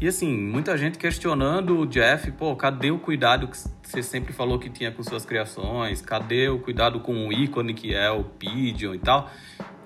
E 0.00 0.06
assim, 0.06 0.32
muita 0.32 0.78
gente 0.78 0.96
questionando 0.96 1.80
o 1.80 1.86
Jeff, 1.86 2.30
pô, 2.32 2.54
cadê 2.54 2.90
o 2.90 3.00
cuidado 3.00 3.48
que 3.48 3.56
você 3.82 4.00
sempre 4.00 4.32
falou 4.32 4.56
que 4.56 4.70
tinha 4.70 4.92
com 4.92 5.02
suas 5.02 5.24
criações? 5.24 6.00
Cadê 6.00 6.48
o 6.48 6.60
cuidado 6.60 7.00
com 7.00 7.26
o 7.26 7.32
ícone 7.32 7.74
que 7.74 7.92
é 7.92 8.08
o 8.08 8.22
Pigeon 8.22 8.94
e 8.94 8.98
tal? 9.00 9.28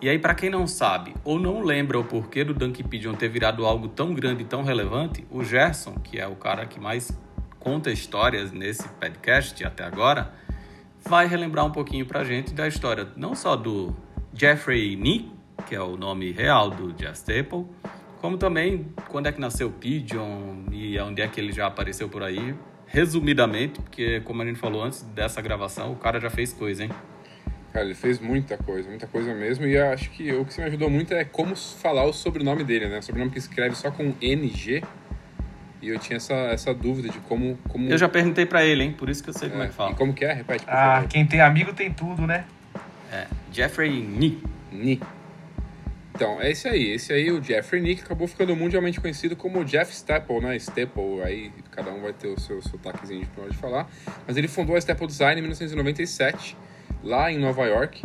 E 0.03 0.09
aí, 0.09 0.19
para 0.19 0.35
quem 0.35 0.51
não 0.51 0.67
sabe 0.67 1.15
ou 1.25 1.39
não 1.39 1.63
lembra 1.63 1.99
o 1.99 2.05
porquê 2.05 2.45
do 2.45 2.53
Dunk 2.53 2.83
Pigeon 2.83 3.15
ter 3.15 3.29
virado 3.29 3.65
algo 3.65 3.89
tão 3.89 4.13
grande 4.13 4.43
e 4.43 4.45
tão 4.45 4.65
relevante, 4.65 5.25
o 5.31 5.45
Gerson, 5.45 5.95
que 5.95 6.19
é 6.19 6.27
o 6.27 6.35
cara 6.35 6.67
que 6.67 6.81
mais 6.81 7.17
conta 7.63 7.93
histórias 7.93 8.51
nesse 8.51 8.89
podcast 8.89 9.65
até 9.65 9.85
agora, 9.85 10.33
vai 11.07 11.29
relembrar 11.29 11.65
um 11.65 11.71
pouquinho 11.71 12.05
pra 12.05 12.25
gente 12.25 12.53
da 12.53 12.67
história 12.67 13.07
não 13.17 13.37
só 13.37 13.55
do 13.55 13.95
Jeffrey 14.35 14.97
Nee, 14.97 15.33
que 15.69 15.77
é 15.77 15.81
o 15.81 15.97
nome 15.97 16.33
real 16.33 16.71
do 16.71 16.93
Jeff 16.93 17.17
Staple, 17.17 17.65
como 18.21 18.37
também 18.37 18.93
quando 19.09 19.29
é 19.29 19.33
que 19.33 19.41
nasceu 19.41 19.69
o 19.69 19.71
Pigeon 19.71 20.65
e 20.73 20.99
onde 20.99 21.23
é 21.23 21.29
que 21.29 21.41
ele 21.41 21.53
já 21.53 21.69
apareceu 21.69 22.09
por 22.09 22.25
aí, 22.25 22.53
resumidamente, 22.85 23.81
porque 23.81 24.21
como 24.23 24.43
a 24.43 24.45
gente 24.45 24.59
falou 24.59 24.83
antes 24.83 25.03
dessa 25.03 25.41
gravação, 25.41 25.93
o 25.93 25.97
cara 25.97 26.19
já 26.19 26.31
fez 26.31 26.53
coisa, 26.53 26.83
hein? 26.83 26.91
Cara, 27.73 27.85
ele 27.85 27.95
fez 27.95 28.19
muita 28.19 28.59
coisa, 28.59 28.89
muita 28.89 29.07
coisa 29.07 29.33
mesmo. 29.35 29.67
E 29.67 29.79
acho 29.79 30.11
que 30.11 30.31
o 30.33 30.45
que 30.45 30.61
me 30.61 30.67
ajudou 30.67 30.91
muito 30.91 31.15
é 31.15 31.25
como 31.25 31.57
falar 31.57 32.05
o 32.05 32.13
sobrenome 32.13 32.65
dele, 32.65 32.89
né? 32.89 32.99
O 32.99 33.03
sobrenome 33.03 33.31
que 33.31 33.39
escreve 33.39 33.75
só 33.75 33.91
com 33.91 34.15
NG. 34.21 34.83
E 35.83 35.89
eu 35.89 35.99
tinha 35.99 36.17
essa, 36.17 36.35
essa 36.35 36.73
dúvida 36.73 37.09
de 37.09 37.19
como, 37.19 37.59
como. 37.69 37.91
Eu 37.91 37.99
já 37.99 38.09
perguntei 38.09 38.47
para 38.47 38.65
ele, 38.65 38.85
hein? 38.85 38.93
Por 38.93 39.11
isso 39.11 39.23
que 39.23 39.31
eu 39.31 39.35
sei 39.35 39.49
é, 39.49 39.51
como 39.51 39.65
é 39.65 39.67
que 39.67 39.75
fala. 39.75 39.91
E 39.91 39.95
como 39.97 40.15
que 40.15 40.25
é? 40.25 40.33
Repete. 40.33 40.65
ah, 40.69 40.95
favor. 40.95 41.09
quem 41.09 41.27
tem 41.27 41.41
amigo 41.41 41.73
tem 41.75 41.93
tudo, 41.93 42.25
né? 42.25 42.45
É. 43.11 43.27
Jeffrey 43.53 43.91
Nee. 43.91 44.41
Nee. 44.71 45.01
Então, 46.15 46.41
é 46.41 46.53
esse 46.53 46.69
aí. 46.69 46.93
Esse 46.93 47.13
aí, 47.13 47.33
o 47.33 47.43
Jeffrey 47.43 47.83
Nee, 47.83 47.97
que 47.97 48.03
acabou 48.03 48.29
ficando 48.29 48.55
mundialmente 48.55 49.01
conhecido 49.01 49.35
como 49.35 49.65
Jeff 49.65 49.93
Staple, 49.93 50.41
né? 50.41 50.57
Staple, 50.57 51.21
aí 51.25 51.51
cada 51.73 51.91
um 51.91 52.01
vai 52.01 52.13
ter 52.13 52.29
o 52.29 52.39
seu 52.39 52.63
sotaquezinho 52.63 53.23
de 53.23 53.27
pode 53.29 53.57
falar. 53.57 53.91
Mas 54.25 54.37
ele 54.37 54.47
fundou 54.47 54.77
a 54.77 54.79
Staple 54.79 55.07
Design 55.09 55.41
em 55.41 55.43
1997, 55.43 56.57
lá 57.03 57.33
em 57.33 57.39
Nova 57.39 57.65
York. 57.67 58.05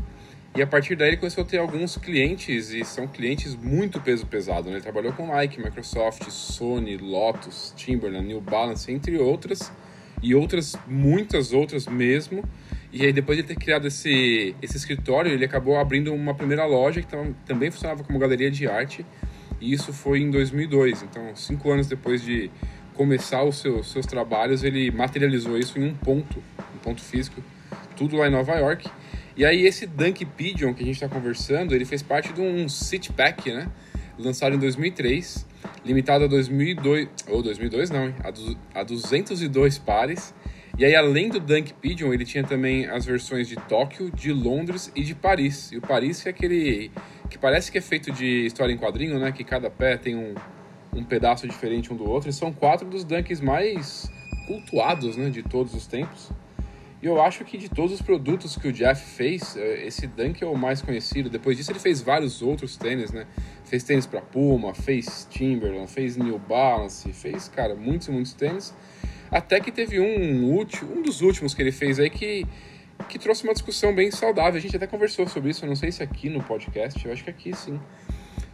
E 0.58 0.62
a 0.64 0.66
partir 0.66 0.95
daí 0.95 1.10
ele 1.10 1.18
começou 1.18 1.43
a 1.43 1.45
ter 1.45 1.60
alguns 1.60 1.97
clientes, 1.97 2.72
e 2.72 2.84
são 2.84 3.08
clientes 3.08 3.55
muito 3.55 4.01
peso 4.01 4.26
pesado. 4.26 4.70
Né? 4.70 4.78
Ele 4.78 4.82
trabalhou 4.82 5.14
com 5.14 5.28
Nike, 5.28 5.62
Microsoft, 5.62 6.28
Sony, 6.32 6.97
Lotus, 6.97 7.76
Timberland, 7.76 8.28
New 8.28 8.41
Balance, 8.41 8.91
entre 8.91 9.20
outras, 9.20 9.72
e 10.20 10.34
outras, 10.34 10.76
muitas 10.88 11.53
outras 11.53 11.86
mesmo. 11.86 12.43
E 12.91 13.05
aí 13.05 13.14
depois 13.14 13.38
de 13.38 13.43
ter 13.43 13.53
criado 13.53 13.86
esse, 13.86 14.55
esse 14.60 14.78
escritório, 14.78 15.32
ele 15.32 15.45
acabou 15.45 15.78
abrindo 15.78 16.12
uma 16.12 16.34
primeira 16.34 16.66
loja 16.66 17.03
que 17.03 17.16
também 17.45 17.70
funcionava 17.70 18.03
como 18.03 18.18
galeria 18.18 18.49
de 18.49 18.68
arte. 18.68 19.05
E 19.62 19.72
isso 19.72 19.93
foi 19.93 20.22
em 20.22 20.32
2002. 20.32 21.03
Então, 21.03 21.36
cinco 21.36 21.72
anos 21.72 21.86
depois 21.86 22.24
de 22.24 22.49
começar 22.95 23.43
os 23.43 23.60
seus, 23.60 23.91
seus 23.91 24.08
trabalhos, 24.08 24.64
ele 24.64 24.89
materializou 24.89 25.55
isso 25.55 25.78
em 25.78 25.88
um 25.88 25.93
ponto, 25.93 26.41
um 26.74 26.80
ponto 26.80 27.03
físico, 27.03 27.43
tudo 27.95 28.18
lá 28.18 28.28
em 28.28 28.32
Nova 28.32 28.55
York. 28.55 28.89
E 29.38 29.45
aí 29.45 29.67
esse 29.67 29.85
Dunk 29.85 30.25
Pigeon 30.25 30.73
que 30.73 30.81
a 30.81 30.85
gente 30.85 30.95
está 30.95 31.07
conversando, 31.07 31.75
ele 31.75 31.85
fez 31.85 32.01
parte 32.01 32.33
de 32.33 32.41
um 32.41 32.67
City 32.67 33.13
Pack, 33.13 33.51
né? 33.51 33.69
Lançado 34.17 34.55
em 34.55 34.57
2003, 34.57 35.45
limitado 35.85 36.23
a 36.23 36.27
2002, 36.27 37.07
ou 37.27 37.43
2002 37.43 37.91
não, 37.91 38.05
hein? 38.05 38.15
A, 38.23 38.79
a 38.79 38.83
202 38.83 39.77
pares. 39.77 40.33
E 40.75 40.83
aí 40.83 40.95
além 40.95 41.29
do 41.29 41.39
Dunk 41.39 41.71
Pigeon, 41.75 42.11
ele 42.11 42.25
tinha 42.25 42.43
também 42.43 42.88
as 42.88 43.05
versões 43.05 43.47
de 43.47 43.55
Tóquio, 43.55 44.09
de 44.09 44.33
Londres 44.33 44.91
e 44.95 45.03
de 45.03 45.13
Paris. 45.13 45.71
E 45.71 45.77
o 45.77 45.81
Paris 45.81 46.25
é 46.25 46.31
aquele 46.31 46.89
que 47.29 47.38
parece 47.38 47.71
que 47.71 47.77
é 47.77 47.81
feito 47.81 48.11
de 48.11 48.47
história 48.47 48.73
em 48.73 48.77
quadrinho, 48.77 49.19
né? 49.19 49.31
Que 49.31 49.43
cada 49.43 49.69
pé 49.69 49.97
tem 49.97 50.15
um, 50.15 50.33
um 50.95 51.03
pedaço 51.03 51.47
diferente 51.47 51.93
um 51.93 51.95
do 51.95 52.09
outro. 52.09 52.27
E 52.27 52.33
são 52.33 52.51
quatro 52.51 52.88
dos 52.88 53.03
Dunks 53.03 53.39
mais 53.39 54.11
cultuados, 54.47 55.15
né? 55.15 55.29
De 55.29 55.43
todos 55.43 55.75
os 55.75 55.85
tempos. 55.85 56.31
E 57.02 57.06
eu 57.06 57.22
acho 57.22 57.45
que 57.45 57.58
de 57.58 57.70
todos 57.70 57.91
os 57.91 58.02
produtos 58.02 58.58
que 58.58 58.68
o 58.68 58.74
Jeff 58.74 59.00
fez, 59.16 59.56
é, 59.56 59.86
esse 59.86 60.08
Dunk 60.08 60.43
é 60.43 60.48
o 60.48 60.56
mais 60.56 60.82
conhecido. 60.82 61.30
Depois 61.30 61.56
disso, 61.56 61.72
ele 61.72 61.80
fez 61.80 62.02
vários 62.02 62.41
outros 62.41 62.76
tênis, 62.76 63.12
né? 63.12 63.28
Fez 63.66 63.84
tênis 63.84 64.08
para 64.08 64.20
Puma, 64.20 64.74
fez 64.74 65.28
Timberland, 65.30 65.91
fez 65.91 66.18
New 66.18 66.39
Balance, 66.39 67.12
fez, 67.14 67.48
cara, 67.48 67.76
muitos 67.76 68.08
e 68.08 68.12
muitos 68.12 68.34
tênis. 68.34 68.74
Até 69.30 69.60
que 69.60 69.72
teve 69.72 70.00
um, 70.00 70.45
último, 70.45 70.98
um 70.98 71.04
dos 71.04 71.22
últimos 71.22 71.54
que 71.54 71.62
ele 71.62 71.72
fez 71.72 72.00
aí 72.00 72.10
que, 72.10 72.48
que 73.08 73.20
trouxe 73.20 73.43
uma 73.43 73.54
discussão 73.54 73.93
bem 73.93 74.10
saudável. 74.10 74.58
A 74.58 74.62
gente 74.62 74.76
até 74.76 74.88
conversou 74.88 75.28
sobre 75.28 75.52
isso, 75.52 75.66
eu 75.66 75.70
não 75.70 75.76
sei 75.76 75.91
se 75.91 76.02
aqui 76.02 76.30
no 76.30 76.41
podcast, 76.41 77.06
eu 77.06 77.14
acho 77.14 77.24
que 77.24 77.30
aqui 77.30 77.56
sim. 77.56 77.80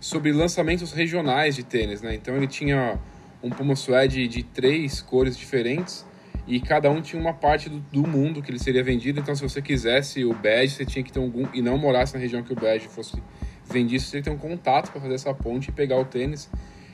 Sobre 0.02 0.34
lançamentos 0.34 0.92
regionais 0.92 1.56
de 1.56 1.64
tênis, 1.64 2.02
né? 2.02 2.14
Então 2.14 2.36
ele 2.36 2.48
tinha 2.48 3.00
um 3.42 3.50
Puma 3.50 3.76
Suede 3.76 4.28
de 4.28 4.44
três 4.44 5.02
cores 5.02 5.38
diferentes 5.38 6.06
e 6.46 6.60
cada 6.60 6.90
um 6.90 7.02
tinha 7.02 7.22
uma 7.22 7.34
parte 7.34 7.70
do, 7.70 7.80
do, 7.80 8.08
mundo 8.08 8.42
que 8.42 8.52
ele 8.52 8.60
seria 8.60 8.84
vendido. 8.84 9.20
Então, 9.20 9.36
se 9.36 9.42
você 9.42 9.62
quisesse 9.62 10.26
o 10.26 10.34
badge, 10.34 10.76
você 10.76 10.86
tinha 10.86 11.04
que 11.04 11.12
ter 11.12 11.20
algum 11.20 11.48
e 11.54 11.62
não 11.62 11.78
morasse 11.78 12.14
na 12.14 12.20
região 12.20 12.44
que 12.44 12.52
o 12.52 12.56
badge 12.56 12.88
fosse 12.88 13.22
vendido, 13.66 14.02
você 14.02 14.12
teria 14.12 14.24
que 14.24 14.30
ter 14.30 14.36
um 14.36 14.50
contato 14.50 14.92
para 14.92 15.00
fazer 15.00 15.14
essa 15.14 15.34
ponte 15.34 15.70
e 15.70 15.72
pegar 15.72 15.98
o 15.98 16.06
tênis, 16.06 16.50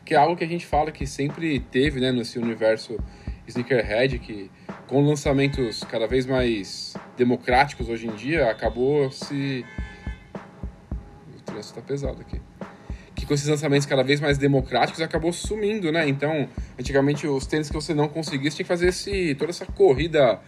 que 0.06 0.14
é 0.14 0.18
algo 0.18 0.36
que 0.36 0.43
a 0.43 0.47
gente 0.47 0.66
fala 0.66 0.91
que 0.91 1.06
sempre 1.08 1.60
teve, 1.60 2.00
né, 2.00 2.12
nesse 2.12 2.38
universo 2.38 3.00
sneakerhead, 3.47 4.20
que 4.20 4.52
com 4.86 5.02
lançamentos 5.02 5.84
cada 5.84 6.06
vez 6.06 6.26
mais 6.28 6.93
democráticos 7.18 7.89
hoje 7.89 8.08
em 8.08 8.16
dia, 8.16 8.50
acabou 8.52 9.12
se 9.12 9.66
o 11.36 11.41
trânsito 11.41 11.76
tá 11.76 11.82
pesado 11.82 12.22
aqui 12.22 12.39
que 13.20 13.26
com 13.26 13.34
esses 13.34 13.47
lançamentos 13.47 13.86
cada 13.86 14.01
vez 14.01 14.22
mais 14.22 14.38
democráticos 14.38 15.01
acabou 15.01 15.34
sumindo, 15.34 15.91
né? 15.91 16.07
Então, 16.07 16.47
antigamente 16.80 17.28
os 17.28 17.45
tênis 17.45 17.67
que 17.67 17.76
você 17.76 17.93
não 17.93 18.07
conseguisse 18.07 18.55
tinha 18.55 18.63
que 18.63 18.70
fazer 18.70 18.88
esse, 18.88 19.36
toda 19.36 19.51
essa 19.51 19.65
corrida 19.65 20.39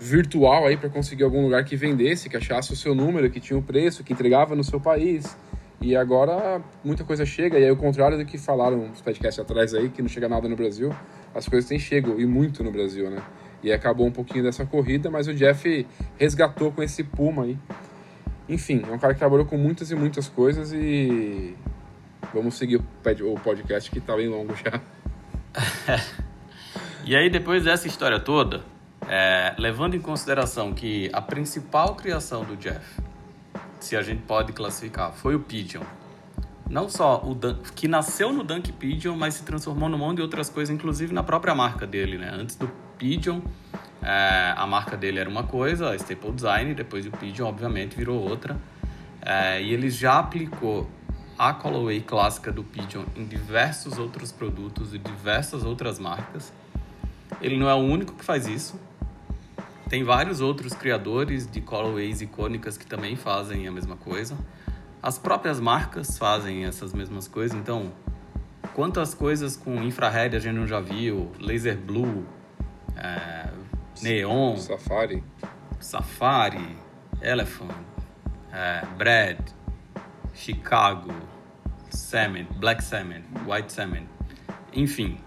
virtual 0.00 0.66
aí 0.66 0.76
para 0.76 0.88
conseguir 0.88 1.22
algum 1.22 1.42
lugar 1.42 1.64
que 1.64 1.76
vendesse, 1.76 2.28
que 2.28 2.36
achasse 2.36 2.72
o 2.72 2.76
seu 2.76 2.94
número, 2.94 3.30
que 3.30 3.40
tinha 3.40 3.58
o 3.58 3.62
preço, 3.62 4.02
que 4.02 4.12
entregava 4.12 4.56
no 4.56 4.64
seu 4.64 4.80
país. 4.80 5.36
E 5.80 5.94
agora 5.94 6.62
muita 6.82 7.04
coisa 7.04 7.26
chega, 7.26 7.58
e 7.58 7.64
aí 7.64 7.70
o 7.70 7.76
contrário 7.76 8.16
do 8.16 8.24
que 8.24 8.38
falaram 8.38 8.88
nos 8.88 9.02
podcasts 9.02 9.38
atrás 9.38 9.74
aí, 9.74 9.90
que 9.90 10.00
não 10.00 10.08
chega 10.08 10.28
nada 10.28 10.48
no 10.48 10.56
Brasil, 10.56 10.94
as 11.34 11.46
coisas 11.46 11.68
têm 11.68 11.78
chegado, 11.78 12.18
e 12.18 12.24
muito 12.24 12.64
no 12.64 12.72
Brasil, 12.72 13.10
né? 13.10 13.22
E 13.62 13.70
acabou 13.70 14.06
um 14.06 14.10
pouquinho 14.10 14.44
dessa 14.44 14.64
corrida, 14.64 15.10
mas 15.10 15.28
o 15.28 15.34
Jeff 15.34 15.86
resgatou 16.18 16.72
com 16.72 16.82
esse 16.82 17.04
Puma 17.04 17.44
aí. 17.44 17.58
Enfim, 18.48 18.82
é 18.88 18.92
um 18.92 18.98
cara 18.98 19.12
que 19.12 19.18
trabalhou 19.18 19.44
com 19.44 19.56
muitas 19.56 19.90
e 19.90 19.94
muitas 19.94 20.28
coisas 20.28 20.72
e 20.72 21.54
vamos 22.34 22.56
seguir 22.56 22.76
o 22.76 23.34
podcast 23.38 23.88
que 23.88 24.00
tá 24.00 24.16
bem 24.16 24.28
longo 24.28 24.54
já. 24.56 24.80
e 27.06 27.14
aí, 27.14 27.30
depois 27.30 27.62
dessa 27.62 27.86
história 27.86 28.18
toda, 28.18 28.64
é, 29.08 29.54
levando 29.56 29.94
em 29.94 30.00
consideração 30.00 30.74
que 30.74 31.08
a 31.12 31.22
principal 31.22 31.94
criação 31.94 32.44
do 32.44 32.56
Jeff, 32.56 33.00
se 33.78 33.96
a 33.96 34.02
gente 34.02 34.22
pode 34.22 34.52
classificar, 34.52 35.12
foi 35.12 35.36
o 35.36 35.40
Pigeon. 35.40 35.84
Não 36.68 36.88
só 36.88 37.22
o 37.24 37.34
Dun 37.34 37.54
que 37.76 37.86
nasceu 37.86 38.32
no 38.32 38.42
Dunk 38.42 38.72
Pigeon, 38.72 39.14
mas 39.14 39.34
se 39.34 39.44
transformou 39.44 39.88
num 39.88 39.98
monte 39.98 40.16
de 40.16 40.22
outras 40.22 40.50
coisas, 40.50 40.74
inclusive 40.74 41.14
na 41.14 41.22
própria 41.22 41.54
marca 41.54 41.86
dele, 41.86 42.18
né? 42.18 42.30
Antes 42.32 42.56
do 42.56 42.68
Pigeon, 42.98 43.42
é, 44.02 44.54
a 44.56 44.66
marca 44.66 44.96
dele 44.96 45.20
era 45.20 45.28
uma 45.28 45.44
coisa, 45.44 45.90
a 45.90 45.94
Staple 45.94 46.32
Design, 46.32 46.74
depois 46.74 47.06
o 47.06 47.10
Pigeon, 47.12 47.46
obviamente, 47.46 47.94
virou 47.94 48.18
outra. 48.18 48.58
É, 49.20 49.62
e 49.62 49.72
ele 49.72 49.88
já 49.88 50.18
aplicou 50.18 50.88
a 51.38 51.52
colorway 51.52 52.00
clássica 52.00 52.52
do 52.52 52.62
Pigeon 52.62 53.04
em 53.16 53.24
diversos 53.24 53.98
outros 53.98 54.30
produtos 54.30 54.94
e 54.94 54.98
diversas 54.98 55.64
outras 55.64 55.98
marcas. 55.98 56.52
Ele 57.40 57.56
não 57.56 57.68
é 57.68 57.74
o 57.74 57.78
único 57.78 58.14
que 58.14 58.24
faz 58.24 58.46
isso. 58.46 58.78
Tem 59.88 60.02
vários 60.02 60.40
outros 60.40 60.72
criadores 60.72 61.50
de 61.50 61.60
colorways 61.60 62.20
icônicas 62.20 62.76
que 62.76 62.86
também 62.86 63.16
fazem 63.16 63.66
a 63.66 63.72
mesma 63.72 63.96
coisa. 63.96 64.36
As 65.02 65.18
próprias 65.18 65.60
marcas 65.60 66.16
fazem 66.16 66.64
essas 66.64 66.92
mesmas 66.92 67.28
coisas. 67.28 67.56
Então, 67.58 67.92
quantas 68.72 69.14
coisas 69.14 69.56
com 69.56 69.82
infrared 69.82 70.36
a 70.36 70.38
gente 70.38 70.54
não 70.54 70.66
já 70.66 70.80
viu? 70.80 71.30
Laser 71.38 71.76
Blue, 71.76 72.24
é, 72.96 73.50
Neon, 74.02 74.56
Safari, 74.56 75.22
Safari, 75.78 76.76
Elephant, 77.20 77.70
é, 78.52 78.86
Brad, 78.96 79.38
Chicago, 80.34 81.12
Cement, 81.90 82.46
Black 82.56 82.82
Cement, 82.82 83.22
White 83.46 83.72
Cement. 83.72 84.06
Enfim, 84.72 85.18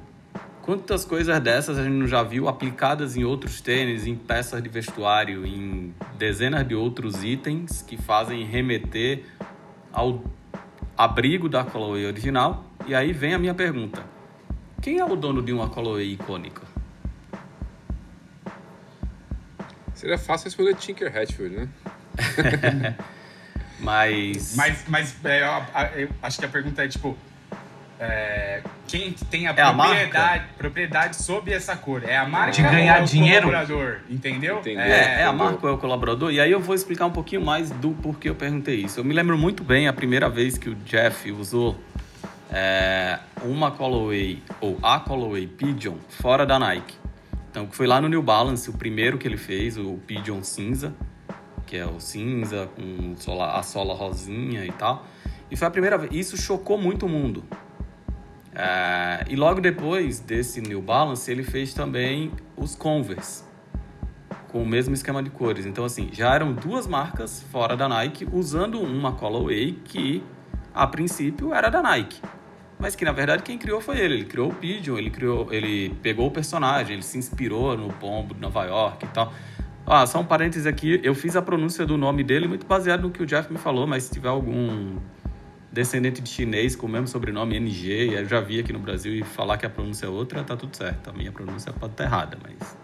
Quantas 0.67 1.05
coisas 1.05 1.39
dessas 1.39 1.77
a 1.77 1.83
gente 1.85 1.93
não 1.93 2.07
já 2.07 2.21
viu 2.21 2.49
aplicadas 2.49 3.15
em 3.15 3.23
outros 3.23 3.61
tênis, 3.61 4.05
em 4.05 4.17
peças 4.17 4.61
de 4.61 4.67
vestuário, 4.67 5.45
em 5.45 5.95
dezenas 6.17 6.67
de 6.67 6.75
outros 6.75 7.23
itens 7.23 7.81
que 7.81 7.95
fazem 7.95 8.43
remeter 8.43 9.23
ao 9.93 10.21
abrigo 10.97 11.47
da 11.47 11.63
colorway 11.63 12.05
original? 12.05 12.65
E 12.85 12.93
aí 12.93 13.13
vem 13.13 13.33
a 13.33 13.39
minha 13.39 13.53
pergunta: 13.53 14.03
quem 14.81 14.99
é 14.99 15.05
o 15.05 15.15
dono 15.15 15.41
de 15.41 15.53
uma 15.53 15.69
colorway 15.69 16.11
icônica? 16.11 16.63
Seria 19.93 20.17
fácil 20.17 20.49
escolher 20.49 20.75
Tinker 20.75 21.17
Hatfield, 21.17 21.55
né? 21.55 21.69
mas. 23.79 24.55
Mas, 24.55 24.83
mas 24.87 25.15
é, 25.25 25.43
eu, 25.43 26.01
eu 26.01 26.09
acho 26.21 26.39
que 26.39 26.45
a 26.45 26.49
pergunta 26.49 26.83
é 26.83 26.87
tipo 26.87 27.17
é, 27.99 28.61
quem 28.87 29.11
tem 29.11 29.47
a, 29.47 29.51
é 29.51 29.53
propriedade, 29.53 30.43
a 30.43 30.57
propriedade 30.57 31.15
sobre 31.15 31.53
essa 31.53 31.75
cor. 31.75 32.03
É 32.03 32.15
a 32.15 32.27
marca 32.27 32.51
de 32.51 32.61
ganhar 32.61 32.99
ou 32.99 33.05
dinheiro. 33.05 33.47
o 33.47 33.51
colaborador, 33.51 33.99
entendeu? 34.09 34.61
É, 34.65 35.21
é, 35.21 35.23
a 35.23 35.33
marca 35.33 35.65
ou 35.65 35.69
é 35.69 35.75
o 35.75 35.77
colaborador. 35.77 36.31
E 36.31 36.39
aí 36.39 36.51
eu 36.51 36.59
vou 36.59 36.75
explicar 36.75 37.07
um 37.07 37.11
pouquinho 37.11 37.43
mais 37.43 37.71
do 37.71 37.91
porquê 37.91 38.29
eu 38.29 38.35
perguntei 38.35 38.81
isso. 38.81 38.99
Eu 38.99 39.03
me 39.03 39.13
lembro 39.13 39.37
muito 39.37 39.63
bem 39.63 39.87
a 39.87 39.93
primeira 39.93 40.29
vez 40.29 40.57
que 40.57 40.69
o 40.69 40.75
Jeff 40.75 41.31
usou 41.31 41.75
é, 42.51 43.19
uma 43.43 43.71
colorway 43.71 44.43
ou 44.61 44.77
a 44.83 44.99
colorway 44.99 45.47
Pigeon 45.47 45.95
fora 46.09 46.45
da 46.45 46.59
Nike. 46.59 46.95
Então 47.49 47.67
foi 47.71 47.87
lá 47.87 47.99
no 47.99 48.07
New 48.07 48.21
Balance, 48.21 48.69
o 48.69 48.73
primeiro 48.73 49.17
que 49.17 49.27
ele 49.27 49.37
fez, 49.37 49.75
o 49.77 49.99
Pigeon 50.05 50.43
cinza, 50.43 50.93
que 51.67 51.77
é 51.77 51.85
o 51.85 51.99
cinza 51.99 52.67
com 52.75 53.13
a 53.43 53.61
sola 53.61 53.93
rosinha 53.93 54.65
e 54.65 54.71
tal. 54.71 55.05
E 55.51 55.55
foi 55.55 55.67
a 55.67 55.71
primeira 55.71 55.97
vez. 55.97 56.11
Isso 56.13 56.37
chocou 56.37 56.77
muito 56.77 57.05
o 57.05 57.09
mundo. 57.09 57.43
Uh, 58.57 59.21
e 59.29 59.35
logo 59.35 59.61
depois 59.61 60.19
desse 60.19 60.61
New 60.61 60.81
Balance, 60.81 61.29
ele 61.29 61.43
fez 61.43 61.75
também 61.75 62.31
os 62.55 62.73
Converse, 62.73 63.43
com 64.47 64.63
o 64.63 64.65
mesmo 64.65 64.95
esquema 64.95 65.21
de 65.21 65.29
cores. 65.29 65.65
Então, 65.67 65.85
assim, 65.85 66.09
já 66.11 66.33
eram 66.33 66.53
duas 66.53 66.87
marcas 66.87 67.43
fora 67.51 67.77
da 67.77 67.87
Nike 67.87 68.27
usando 68.31 68.81
uma 68.81 69.11
colorway 69.11 69.73
que, 69.83 70.23
a 70.73 70.87
princípio, 70.87 71.53
era 71.53 71.69
da 71.69 71.83
Nike. 71.83 72.19
Mas 72.79 72.95
que, 72.95 73.05
na 73.05 73.11
verdade, 73.11 73.43
quem 73.43 73.57
criou 73.57 73.79
foi 73.79 73.99
ele. 73.99 74.15
Ele 74.15 74.25
criou 74.25 74.49
o 74.49 74.55
Pigeon, 74.55 74.97
ele, 74.97 75.09
criou, 75.11 75.51
ele 75.53 75.89
pegou 76.01 76.27
o 76.27 76.31
personagem, 76.31 76.93
ele 76.93 77.03
se 77.03 77.17
inspirou 77.17 77.77
no 77.77 77.93
Pombo 77.93 78.33
de 78.33 78.39
Nova 78.39 78.65
York 78.65 79.05
e 79.05 79.07
tal. 79.09 79.33
Ah, 79.89 80.05
só 80.05 80.19
um 80.19 80.25
parênteses 80.25 80.67
aqui, 80.67 80.99
eu 81.01 81.15
fiz 81.15 81.37
a 81.37 81.41
pronúncia 81.41 81.85
do 81.85 81.97
nome 81.97 82.21
dele 82.21 82.45
muito 82.45 82.65
baseado 82.65 83.03
no 83.03 83.09
que 83.09 83.23
o 83.23 83.25
Jeff 83.25 83.49
me 83.49 83.57
falou, 83.57 83.87
mas 83.87 84.03
se 84.03 84.11
tiver 84.11 84.27
algum 84.27 84.97
descendente 85.71 86.21
de 86.21 86.27
chinês 86.27 86.75
com 86.75 86.87
o 86.87 86.89
mesmo 86.89 87.07
sobrenome 87.07 87.55
NG, 87.55 88.13
eu 88.13 88.25
já 88.25 88.41
vi 88.41 88.59
aqui 88.59 88.73
no 88.73 88.79
Brasil 88.79 89.13
e 89.13 89.23
falar 89.23 89.57
que 89.57 89.65
a 89.65 89.69
pronúncia 89.69 90.05
é 90.05 90.09
outra, 90.09 90.43
tá 90.43 90.57
tudo 90.57 90.75
certo. 90.75 91.09
A 91.09 91.13
minha 91.13 91.31
pronúncia 91.31 91.71
pode 91.71 91.93
estar 91.93 92.03
errada, 92.03 92.37
mas 92.43 92.77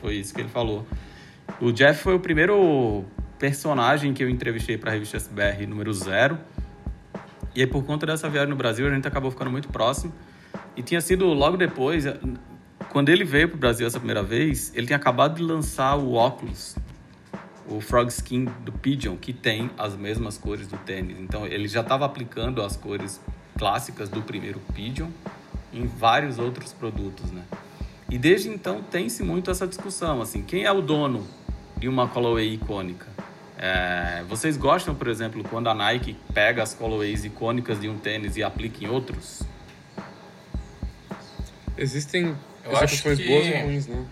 foi 0.00 0.14
isso 0.14 0.32
que 0.32 0.40
ele 0.40 0.48
falou. 0.48 0.86
O 1.60 1.70
Jeff 1.70 2.02
foi 2.02 2.14
o 2.14 2.20
primeiro 2.20 3.04
personagem 3.38 4.14
que 4.14 4.24
eu 4.24 4.30
entrevistei 4.30 4.78
para 4.78 4.90
a 4.90 4.94
revista 4.94 5.18
SBR 5.18 5.66
número 5.66 5.92
zero. 5.92 6.38
E 7.54 7.60
aí, 7.60 7.66
por 7.66 7.84
conta 7.84 8.06
dessa 8.06 8.26
viagem 8.26 8.48
no 8.48 8.56
Brasil, 8.56 8.86
a 8.86 8.90
gente 8.90 9.06
acabou 9.06 9.30
ficando 9.30 9.50
muito 9.50 9.68
próximo. 9.68 10.14
E 10.74 10.82
tinha 10.82 11.02
sido 11.02 11.26
logo 11.26 11.58
depois, 11.58 12.06
quando 12.90 13.08
ele 13.08 13.24
veio 13.24 13.48
para 13.48 13.56
o 13.56 13.58
Brasil 13.58 13.86
essa 13.86 13.98
primeira 13.98 14.22
vez, 14.22 14.72
ele 14.74 14.86
tinha 14.86 14.96
acabado 14.96 15.36
de 15.36 15.42
lançar 15.42 15.96
o 15.96 16.14
óculos 16.14 16.76
o 17.68 17.80
Frog 17.80 18.08
Skin 18.08 18.46
do 18.64 18.72
Pigeon, 18.72 19.16
que 19.16 19.32
tem 19.32 19.70
as 19.76 19.94
mesmas 19.94 20.38
cores 20.38 20.66
do 20.66 20.76
tênis. 20.78 21.18
Então 21.20 21.46
ele 21.46 21.68
já 21.68 21.82
estava 21.82 22.04
aplicando 22.06 22.62
as 22.62 22.76
cores 22.76 23.20
clássicas 23.58 24.08
do 24.08 24.22
primeiro 24.22 24.60
Pigeon 24.74 25.10
em 25.72 25.86
vários 25.86 26.38
outros 26.38 26.72
produtos, 26.72 27.30
né? 27.30 27.42
E 28.10 28.16
desde 28.16 28.48
então 28.48 28.82
tem-se 28.82 29.22
muito 29.22 29.50
essa 29.50 29.66
discussão, 29.66 30.22
assim, 30.22 30.42
quem 30.42 30.64
é 30.64 30.72
o 30.72 30.80
dono 30.80 31.26
de 31.76 31.88
uma 31.88 32.08
colorway 32.08 32.54
icônica? 32.54 33.06
É, 33.58 34.24
vocês 34.28 34.56
gostam, 34.56 34.94
por 34.94 35.08
exemplo, 35.08 35.44
quando 35.44 35.68
a 35.68 35.74
Nike 35.74 36.16
pega 36.32 36.62
as 36.62 36.72
colorways 36.72 37.24
icônicas 37.24 37.80
de 37.80 37.88
um 37.88 37.98
tênis 37.98 38.36
e 38.36 38.42
aplica 38.42 38.82
em 38.82 38.88
outros? 38.88 39.42
Existem 41.76 42.34
Eu 42.70 42.76
acho 42.76 43.02
que... 43.02 43.26
boas 43.26 43.46
e 43.46 43.56
ruins, 43.62 43.86
né? 43.86 44.06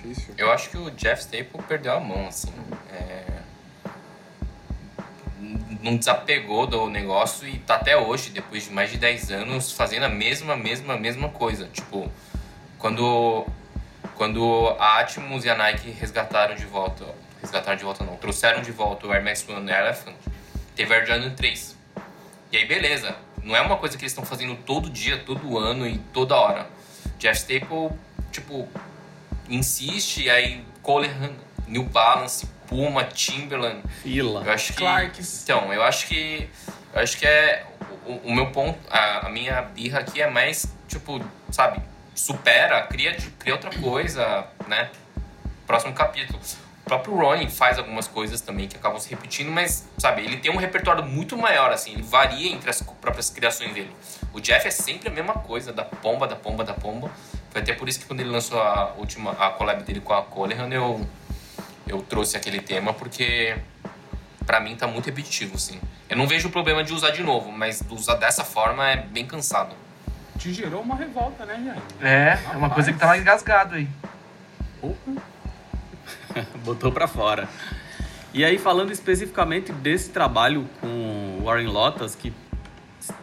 difícil. 0.00 0.34
Eu 0.36 0.50
acho 0.50 0.70
que 0.70 0.76
o 0.76 0.90
Jeff 0.90 1.22
Staple 1.22 1.62
perdeu 1.68 1.92
a 1.92 2.00
mão, 2.00 2.26
assim. 2.26 2.52
É... 2.92 3.24
Não 5.82 5.96
desapegou 5.96 6.66
do 6.66 6.88
negócio 6.88 7.48
e 7.48 7.58
tá 7.58 7.76
até 7.76 7.96
hoje, 7.96 8.30
depois 8.30 8.64
de 8.64 8.70
mais 8.70 8.90
de 8.90 8.98
10 8.98 9.30
anos, 9.30 9.72
fazendo 9.72 10.04
a 10.04 10.08
mesma, 10.08 10.56
mesma, 10.56 10.96
mesma 10.96 11.28
coisa. 11.30 11.66
Tipo, 11.72 12.10
quando, 12.78 13.46
quando 14.14 14.76
a 14.78 15.00
Atmos 15.00 15.44
e 15.44 15.50
a 15.50 15.54
Nike 15.54 15.90
resgataram 15.90 16.54
de 16.54 16.66
volta, 16.66 17.06
resgataram 17.40 17.78
de 17.78 17.84
volta 17.84 18.04
não, 18.04 18.16
trouxeram 18.16 18.60
de 18.60 18.70
volta 18.70 19.06
o 19.06 19.12
Air 19.12 19.24
Max 19.24 19.46
One 19.48 19.70
Elephant, 19.70 20.16
teve 20.76 20.94
Air 20.94 21.06
Jordan 21.06 21.30
3. 21.30 21.76
E 22.52 22.56
aí, 22.58 22.66
beleza. 22.66 23.16
Não 23.42 23.56
é 23.56 23.60
uma 23.62 23.78
coisa 23.78 23.96
que 23.96 24.02
eles 24.02 24.12
estão 24.12 24.24
fazendo 24.24 24.54
todo 24.54 24.90
dia, 24.90 25.16
todo 25.18 25.56
ano 25.56 25.86
e 25.86 25.96
toda 26.12 26.36
hora. 26.36 26.68
Jeff 27.20 27.38
Staple, 27.38 27.90
tipo, 28.32 28.66
insiste, 29.48 30.28
aí 30.30 30.64
Coleman, 30.82 31.34
New 31.68 31.84
Balance, 31.84 32.48
Puma, 32.66 33.04
Timberland. 33.04 33.82
Fila. 34.02 34.42
Eu 34.44 34.52
acho 34.52 34.72
que, 34.72 34.78
Clarks. 34.78 35.42
Então, 35.44 35.72
eu 35.72 35.82
acho 35.82 36.06
que. 36.06 36.48
Eu 36.94 37.00
acho 37.00 37.18
que 37.18 37.26
é. 37.26 37.66
O, 38.06 38.28
o 38.28 38.34
meu 38.34 38.50
ponto, 38.50 38.78
a, 38.90 39.26
a, 39.26 39.28
minha 39.28 39.60
birra 39.60 40.00
aqui 40.00 40.22
é 40.22 40.28
mais, 40.28 40.66
tipo, 40.88 41.22
sabe, 41.50 41.80
supera, 42.14 42.82
cria, 42.86 43.16
cria 43.38 43.54
outra 43.54 43.70
coisa, 43.78 44.46
né? 44.66 44.90
Próximo 45.66 45.92
capítulo. 45.92 46.40
O 46.84 46.88
próprio 46.90 47.14
Ronnie 47.14 47.48
faz 47.48 47.78
algumas 47.78 48.08
coisas 48.08 48.40
também 48.40 48.66
que 48.66 48.76
acabam 48.76 48.98
se 48.98 49.08
repetindo, 49.10 49.50
mas, 49.50 49.88
sabe, 49.98 50.22
ele 50.22 50.38
tem 50.38 50.50
um 50.50 50.56
repertório 50.56 51.04
muito 51.04 51.36
maior, 51.36 51.70
assim, 51.70 51.92
ele 51.92 52.02
varia 52.02 52.50
entre 52.50 52.68
as 52.68 52.82
próprias 52.82 53.30
criações 53.30 53.72
dele. 53.72 53.94
O 54.32 54.40
Jeff 54.40 54.66
é 54.66 54.70
sempre 54.70 55.08
a 55.08 55.12
mesma 55.12 55.34
coisa, 55.34 55.72
da 55.72 55.84
pomba, 55.84 56.26
da 56.26 56.36
pomba, 56.36 56.64
da 56.64 56.74
pomba. 56.74 57.10
Foi 57.50 57.60
até 57.60 57.74
por 57.74 57.88
isso 57.88 58.00
que 58.00 58.06
quando 58.06 58.20
ele 58.20 58.30
lançou 58.30 58.60
a 58.60 58.94
última 58.96 59.32
a 59.32 59.50
collab 59.50 59.82
dele 59.82 60.00
com 60.00 60.12
a 60.12 60.22
Colehan, 60.22 60.68
eu, 60.68 61.06
eu 61.86 62.02
trouxe 62.02 62.36
aquele 62.36 62.60
tema, 62.60 62.92
porque 62.92 63.56
para 64.46 64.58
mim 64.58 64.74
tá 64.74 64.86
muito 64.86 65.06
repetitivo, 65.06 65.54
assim. 65.54 65.80
Eu 66.08 66.16
não 66.16 66.26
vejo 66.26 66.48
o 66.48 66.50
problema 66.50 66.82
de 66.82 66.92
usar 66.92 67.10
de 67.10 67.22
novo, 67.22 67.52
mas 67.52 67.82
usar 67.90 68.14
dessa 68.14 68.44
forma 68.44 68.88
é 68.88 68.96
bem 68.96 69.26
cansado. 69.26 69.76
Te 70.38 70.52
gerou 70.52 70.80
uma 70.80 70.96
revolta, 70.96 71.44
né, 71.44 71.54
Jair? 71.64 71.82
É, 72.00 72.38
é 72.52 72.56
uma 72.56 72.70
coisa 72.70 72.92
que 72.92 72.98
tá 72.98 73.06
mais 73.06 73.20
engasgado 73.20 73.74
aí. 73.74 73.88
Porra. 74.80 75.22
Botou 76.64 76.92
pra 76.92 77.06
fora. 77.06 77.48
E 78.32 78.44
aí, 78.44 78.58
falando 78.58 78.92
especificamente 78.92 79.72
desse 79.72 80.10
trabalho 80.10 80.68
com 80.80 81.40
Warren 81.44 81.66
Lotus, 81.66 82.14
que 82.14 82.32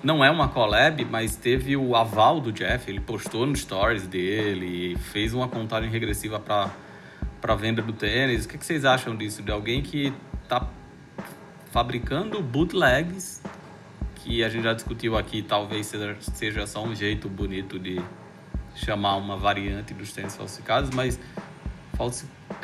não 0.04 0.24
é 0.24 0.30
uma 0.30 0.50
collab, 0.50 1.06
mas 1.06 1.36
teve 1.36 1.78
o 1.78 1.96
aval 1.96 2.42
do 2.42 2.52
Jeff, 2.52 2.90
ele 2.90 3.00
postou 3.00 3.46
no 3.46 3.56
stories 3.56 4.06
dele, 4.08 4.98
fez 4.98 5.34
uma 5.34 5.48
contagem 5.48 5.90
regressiva 5.90 6.40
para 6.40 6.70
para 7.40 7.56
venda 7.56 7.82
do 7.82 7.94
tênis. 7.94 8.46
O 8.46 8.50
que, 8.50 8.58
que 8.58 8.66
vocês 8.66 8.84
acham 8.84 9.16
disso? 9.16 9.42
De 9.42 9.52
alguém 9.52 9.82
que 9.82 10.12
tá 10.48 10.68
fabricando 11.72 12.42
bootlegs, 12.42 13.42
que 14.16 14.44
a 14.44 14.50
gente 14.50 14.64
já 14.64 14.74
discutiu 14.74 15.18
aqui, 15.18 15.42
talvez 15.42 15.86
seja, 15.86 16.18
seja 16.20 16.68
só 16.68 16.84
um 16.84 16.96
jeito 16.96 17.30
bonito 17.30 17.78
de 17.78 18.02
chamar 18.76 19.16
uma 19.18 19.38
variante 19.38 19.94
dos 19.94 20.12
tênis 20.12 20.36
falsificados, 20.36 20.90
mas 20.92 21.20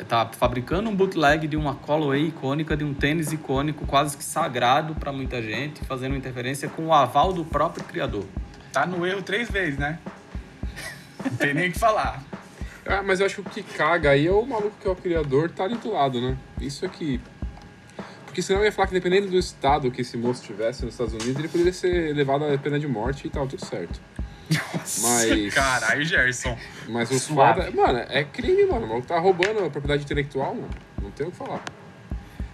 tá 0.02 0.28
fabricando 0.32 0.90
um 0.90 0.96
bootleg 0.96 1.46
de 1.46 1.56
uma 1.56 1.74
colorway 1.74 2.28
icônica, 2.28 2.76
de 2.76 2.82
um 2.82 2.92
tênis 2.92 3.32
icônico, 3.32 3.86
quase 3.86 4.16
que 4.16 4.24
sagrado 4.24 4.94
para 4.94 5.12
muita 5.12 5.40
gente, 5.40 5.84
fazendo 5.84 6.16
interferência 6.16 6.68
com 6.68 6.86
o 6.86 6.92
aval 6.92 7.32
do 7.32 7.44
próprio 7.44 7.84
criador. 7.84 8.24
Tá 8.72 8.84
no 8.84 9.06
erro 9.06 9.22
três 9.22 9.48
vezes, 9.48 9.78
né? 9.78 10.00
Não 11.24 11.36
tem 11.36 11.54
nem 11.54 11.68
o 11.68 11.72
que 11.72 11.78
falar. 11.78 12.22
Ah, 12.86 13.02
mas 13.02 13.20
eu 13.20 13.26
acho 13.26 13.36
que 13.36 13.40
o 13.40 13.50
que 13.50 13.62
caga 13.62 14.10
aí 14.10 14.26
é 14.26 14.32
o 14.32 14.44
maluco 14.44 14.76
que 14.80 14.86
é 14.86 14.90
o 14.90 14.96
criador 14.96 15.50
tá 15.50 15.64
ali 15.64 15.76
do 15.76 15.92
lado, 15.92 16.20
né? 16.20 16.36
Isso 16.60 16.84
aqui. 16.84 17.20
Porque 18.26 18.42
senão 18.42 18.60
eu 18.60 18.66
ia 18.66 18.72
falar 18.72 18.88
que 18.88 18.94
dependendo 18.94 19.28
do 19.28 19.38
estado 19.38 19.90
que 19.90 20.00
esse 20.00 20.16
moço 20.16 20.42
tivesse 20.42 20.84
nos 20.84 20.94
Estados 20.94 21.14
Unidos, 21.14 21.38
ele 21.38 21.48
poderia 21.48 21.72
ser 21.72 22.14
levado 22.14 22.44
à 22.44 22.58
pena 22.58 22.78
de 22.80 22.88
morte 22.88 23.28
e 23.28 23.30
tal, 23.30 23.46
tudo 23.46 23.64
certo. 23.64 24.00
Nossa, 24.50 25.08
Mas- 25.08 25.54
caralho, 25.54 26.04
Gerson. 26.04 26.56
Mas 26.88 27.10
o 27.10 27.18
foda. 27.20 27.70
Mano, 27.70 28.00
é 28.08 28.24
crime, 28.24 28.66
mano. 28.66 28.84
O 28.86 28.88
maluco 28.88 29.06
tá 29.06 29.18
roubando 29.18 29.58
a 29.60 29.70
propriedade 29.70 30.04
intelectual, 30.04 30.54
mano. 30.54 30.68
Não 31.02 31.10
tem 31.10 31.26
o 31.26 31.30
que 31.30 31.36
falar. 31.36 31.62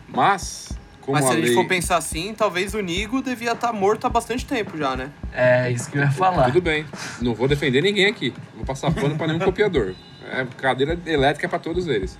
Mas, 0.08 0.72
como 1.00 1.16
Mas 1.16 1.24
se 1.24 1.30
a 1.30 1.34
a 1.34 1.36
gente 1.36 1.46
lei. 1.46 1.54
for 1.54 1.66
pensar 1.66 1.96
assim, 1.96 2.34
talvez 2.34 2.74
o 2.74 2.80
Nigo 2.80 3.22
devia 3.22 3.52
estar 3.52 3.72
morto 3.72 4.06
há 4.06 4.10
bastante 4.10 4.44
tempo 4.46 4.76
já, 4.76 4.96
né? 4.96 5.10
É 5.32 5.70
isso 5.70 5.90
que 5.90 5.98
eu 5.98 6.02
ia 6.02 6.10
falar. 6.10 6.46
Tudo 6.46 6.62
bem. 6.62 6.84
Não 7.20 7.34
vou 7.34 7.46
defender 7.48 7.82
ninguém 7.82 8.06
aqui. 8.06 8.30
Não 8.50 8.56
vou 8.58 8.64
passar 8.64 8.92
pano 8.92 9.16
pra 9.16 9.26
nenhum 9.26 9.38
copiador. 9.40 9.94
É 10.32 10.46
cadeira 10.58 10.98
elétrica 11.06 11.48
pra 11.48 11.58
todos 11.58 11.86
eles. 11.88 12.18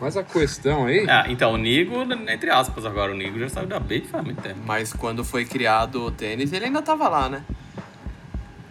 Mas 0.00 0.16
a 0.16 0.22
questão 0.22 0.86
aí. 0.86 1.06
Ah, 1.08 1.24
então, 1.28 1.52
o 1.52 1.56
Nigo, 1.56 2.02
entre 2.28 2.50
aspas 2.50 2.84
agora, 2.84 3.12
o 3.12 3.16
Nigo 3.16 3.38
já 3.38 3.48
saiu 3.48 3.66
da 3.66 3.78
Bape 3.78 4.06
faz 4.10 4.24
muito 4.24 4.42
tempo. 4.42 4.60
Mas 4.66 4.92
quando 4.92 5.24
foi 5.24 5.44
criado 5.44 6.02
o 6.04 6.10
tênis, 6.10 6.52
ele 6.52 6.66
ainda 6.66 6.82
tava 6.82 7.08
lá, 7.08 7.28
né? 7.28 7.42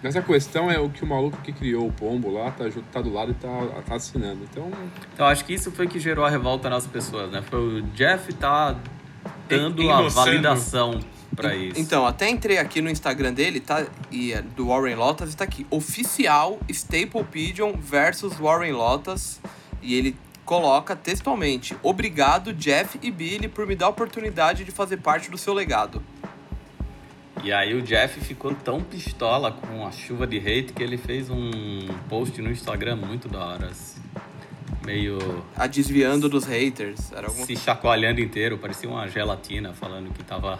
Mas 0.05 0.15
a 0.15 0.21
questão 0.21 0.69
é 0.69 0.79
o 0.79 0.87
que 0.87 1.03
o 1.03 1.07
maluco 1.07 1.35
que 1.41 1.51
criou 1.51 1.87
o 1.87 1.91
pombo 1.91 2.29
lá 2.29 2.51
tá, 2.51 2.65
tá 2.91 3.01
do 3.01 3.11
lado 3.11 3.31
e 3.31 3.33
tá, 3.33 3.49
tá 3.87 3.95
assinando. 3.95 4.41
Então, 4.43 4.71
Então, 5.11 5.25
acho 5.25 5.43
que 5.43 5.51
isso 5.51 5.71
foi 5.71 5.87
que 5.87 5.99
gerou 5.99 6.23
a 6.23 6.29
revolta 6.29 6.69
nas 6.69 6.85
pessoas, 6.85 7.31
né? 7.31 7.41
Foi 7.41 7.79
o 7.79 7.81
Jeff 7.95 8.31
tá 8.35 8.75
dando 9.49 9.89
a 9.89 10.07
validação 10.07 10.99
pra 11.35 11.55
isso. 11.55 11.81
Então, 11.81 12.05
até 12.05 12.29
entrei 12.29 12.59
aqui 12.59 12.83
no 12.83 12.89
Instagram 12.91 13.33
dele, 13.33 13.59
tá? 13.59 13.87
E 14.11 14.31
é 14.31 14.43
do 14.43 14.67
Warren 14.67 14.93
Lotus, 14.93 15.33
tá 15.33 15.43
aqui. 15.43 15.65
Oficial 15.71 16.59
Staple 16.69 17.23
Pigeon 17.23 17.73
versus 17.75 18.35
Warren 18.35 18.73
Lotus. 18.73 19.39
E 19.81 19.95
ele 19.95 20.15
coloca 20.45 20.95
textualmente: 20.95 21.75
Obrigado, 21.81 22.53
Jeff 22.53 22.99
e 23.01 23.09
Billy, 23.09 23.47
por 23.47 23.65
me 23.65 23.75
dar 23.75 23.87
a 23.87 23.89
oportunidade 23.89 24.63
de 24.63 24.71
fazer 24.71 24.97
parte 24.97 25.31
do 25.31 25.37
seu 25.37 25.51
legado. 25.51 26.03
E 27.43 27.53
aí 27.53 27.73
o 27.73 27.81
Jeff 27.81 28.19
ficou 28.21 28.55
tão 28.55 28.81
pistola 28.81 29.51
com 29.51 29.85
a 29.85 29.91
chuva 29.91 30.25
de 30.25 30.37
hate 30.37 30.73
que 30.73 30.81
ele 30.81 30.97
fez 30.97 31.29
um 31.29 31.87
post 32.09 32.41
no 32.41 32.51
Instagram 32.51 32.95
muito 32.95 33.27
da 33.27 33.39
hora. 33.45 33.67
assim, 33.67 34.01
Meio 34.83 35.43
A 35.55 35.67
desviando 35.67 36.29
dos 36.29 36.45
haters. 36.45 37.11
Era 37.11 37.27
alguma... 37.27 37.45
se 37.45 37.55
chacoalhando 37.55 38.21
inteiro, 38.21 38.57
parecia 38.57 38.89
uma 38.89 39.07
gelatina 39.07 39.73
falando 39.73 40.11
que 40.13 40.23
tava 40.23 40.59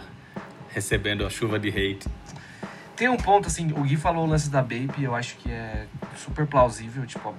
recebendo 0.68 1.24
a 1.24 1.30
chuva 1.30 1.58
de 1.58 1.68
hate. 1.68 2.08
Tem 2.96 3.08
um 3.08 3.16
ponto, 3.16 3.46
assim, 3.46 3.70
o 3.72 3.82
Gui 3.82 3.96
falou 3.96 4.24
o 4.24 4.28
lance 4.28 4.48
da 4.48 4.62
Bape, 4.62 5.02
eu 5.02 5.14
acho 5.14 5.36
que 5.36 5.50
é 5.50 5.86
super 6.16 6.46
plausível. 6.46 7.04
Tipo, 7.06 7.34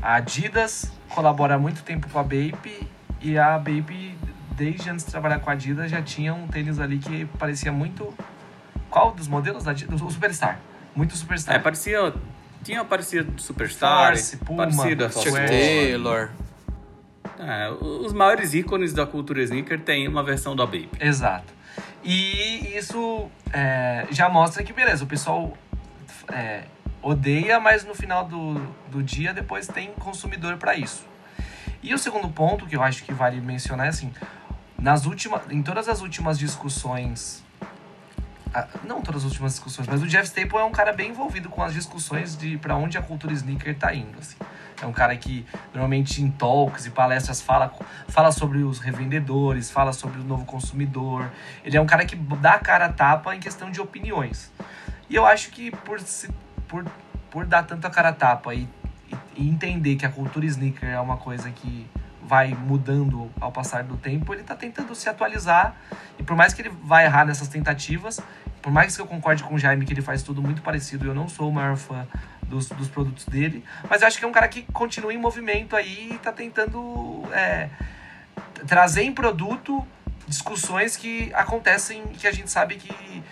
a 0.00 0.14
Adidas 0.14 0.92
colabora 1.08 1.54
há 1.54 1.58
muito 1.58 1.82
tempo 1.82 2.08
com 2.08 2.18
a 2.18 2.22
Bape 2.22 2.88
e 3.20 3.36
a 3.36 3.58
Bape, 3.58 4.16
desde 4.52 4.88
antes 4.88 5.04
de 5.04 5.10
trabalhar 5.10 5.40
com 5.40 5.50
a 5.50 5.52
Adidas, 5.52 5.90
já 5.90 6.00
tinha 6.00 6.32
um 6.32 6.46
tênis 6.46 6.78
ali 6.78 6.98
que 6.98 7.24
parecia 7.38 7.72
muito. 7.72 8.14
Qual 8.94 9.10
dos 9.10 9.26
modelos 9.26 9.64
da 9.64 9.72
Adidas? 9.72 10.00
O 10.00 10.08
Superstar. 10.08 10.60
Muito 10.94 11.16
Superstar. 11.16 11.56
É, 11.56 11.58
parecia. 11.58 12.14
Tinha 12.62 12.84
parecia 12.84 13.24
do 13.24 13.42
Superstar, 13.42 14.10
Force, 14.10 14.36
Puma, 14.36 14.68
parecida 14.68 15.10
Chuck. 15.10 15.32
Taylor. 15.32 16.30
É, 17.36 17.70
os 17.70 18.12
maiores 18.12 18.54
ícones 18.54 18.92
da 18.92 19.04
cultura 19.04 19.42
sneaker 19.42 19.80
têm 19.80 20.06
uma 20.06 20.22
versão 20.22 20.54
da 20.54 20.64
Bape. 20.64 20.90
Exato. 21.00 21.52
E 22.04 22.76
isso 22.76 23.28
é, 23.52 24.06
já 24.12 24.28
mostra 24.28 24.62
que, 24.62 24.72
beleza, 24.72 25.02
o 25.02 25.08
pessoal 25.08 25.58
é, 26.32 26.62
odeia, 27.02 27.58
mas 27.58 27.84
no 27.84 27.96
final 27.96 28.24
do, 28.24 28.54
do 28.92 29.02
dia 29.02 29.34
depois 29.34 29.66
tem 29.66 29.90
consumidor 29.94 30.56
para 30.56 30.76
isso. 30.76 31.04
E 31.82 31.92
o 31.92 31.98
segundo 31.98 32.28
ponto 32.28 32.64
que 32.64 32.76
eu 32.76 32.82
acho 32.82 33.02
que 33.02 33.12
vale 33.12 33.40
mencionar 33.40 33.86
é 33.86 33.88
assim, 33.88 34.12
nas 34.78 35.04
últimas, 35.04 35.42
em 35.50 35.64
todas 35.64 35.88
as 35.88 36.00
últimas 36.00 36.38
discussões, 36.38 37.43
não 38.84 39.00
todas 39.02 39.22
as 39.22 39.30
últimas 39.30 39.52
discussões, 39.52 39.86
mas 39.88 40.02
o 40.02 40.06
Jeff 40.06 40.24
Staple 40.26 40.58
é 40.58 40.64
um 40.64 40.70
cara 40.72 40.92
bem 40.92 41.10
envolvido 41.10 41.48
com 41.48 41.62
as 41.62 41.72
discussões 41.72 42.36
de 42.36 42.56
para 42.58 42.76
onde 42.76 42.96
a 42.98 43.02
cultura 43.02 43.32
sneaker 43.32 43.76
tá 43.76 43.94
indo, 43.94 44.18
assim. 44.18 44.36
É 44.82 44.86
um 44.86 44.92
cara 44.92 45.16
que 45.16 45.46
normalmente 45.72 46.20
em 46.22 46.30
talks 46.30 46.84
e 46.86 46.90
palestras 46.90 47.40
fala, 47.40 47.72
fala 48.08 48.30
sobre 48.32 48.58
os 48.58 48.80
revendedores, 48.80 49.70
fala 49.70 49.92
sobre 49.92 50.20
o 50.20 50.24
novo 50.24 50.44
consumidor. 50.44 51.30
Ele 51.64 51.76
é 51.76 51.80
um 51.80 51.86
cara 51.86 52.04
que 52.04 52.16
dá 52.16 52.54
a 52.54 52.58
cara 52.58 52.86
a 52.86 52.92
tapa 52.92 53.34
em 53.34 53.40
questão 53.40 53.70
de 53.70 53.80
opiniões. 53.80 54.52
E 55.08 55.14
eu 55.14 55.24
acho 55.24 55.50
que 55.50 55.70
por, 55.70 56.00
se- 56.00 56.28
por, 56.68 56.84
por 57.30 57.46
dar 57.46 57.62
tanto 57.62 57.86
a 57.86 57.90
cara 57.90 58.08
a 58.10 58.12
tapa 58.12 58.52
e, 58.54 58.68
e- 59.10 59.16
e 59.42 59.48
entender 59.48 59.96
que 59.96 60.04
a 60.04 60.10
cultura 60.10 60.44
sneaker 60.44 60.88
é 60.88 61.00
uma 61.00 61.16
coisa 61.16 61.50
que 61.50 61.88
vai 62.20 62.48
mudando 62.54 63.30
ao 63.40 63.52
passar 63.52 63.84
do 63.84 63.96
tempo, 63.98 64.32
ele 64.34 64.42
tá 64.42 64.54
tentando 64.56 64.94
se 64.94 65.08
atualizar. 65.08 65.76
E 66.18 66.22
por 66.22 66.34
mais 66.36 66.52
que 66.54 66.62
ele 66.62 66.72
vá 66.82 67.02
errar 67.04 67.24
nessas 67.26 67.48
tentativas, 67.48 68.18
por 68.64 68.72
mais 68.72 68.96
que 68.96 69.02
eu 69.02 69.06
concorde 69.06 69.44
com 69.44 69.56
o 69.56 69.58
Jaime 69.58 69.84
que 69.84 69.92
ele 69.92 70.00
faz 70.00 70.22
tudo 70.22 70.40
muito 70.40 70.62
parecido, 70.62 71.04
eu 71.04 71.14
não 71.14 71.28
sou 71.28 71.50
o 71.50 71.52
maior 71.52 71.76
fã 71.76 72.08
dos, 72.44 72.66
dos 72.70 72.88
produtos 72.88 73.26
dele, 73.26 73.62
mas 73.90 74.00
eu 74.00 74.08
acho 74.08 74.18
que 74.18 74.24
é 74.24 74.26
um 74.26 74.32
cara 74.32 74.48
que 74.48 74.62
continua 74.72 75.12
em 75.12 75.18
movimento 75.18 75.76
aí 75.76 76.12
e 76.14 76.18
tá 76.18 76.32
tentando 76.32 77.22
é, 77.30 77.68
trazer 78.66 79.02
em 79.02 79.12
produto 79.12 79.86
discussões 80.26 80.96
que 80.96 81.30
acontecem 81.34 82.04
que 82.14 82.26
a 82.26 82.32
gente 82.32 82.50
sabe 82.50 82.76
que 82.76 83.22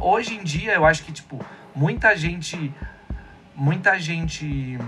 hoje 0.00 0.34
em 0.34 0.42
dia 0.42 0.72
eu 0.72 0.86
acho 0.86 1.04
que 1.04 1.12
tipo 1.12 1.44
muita 1.74 2.16
gente 2.16 2.72
muita 3.54 3.98
gente 4.00 4.78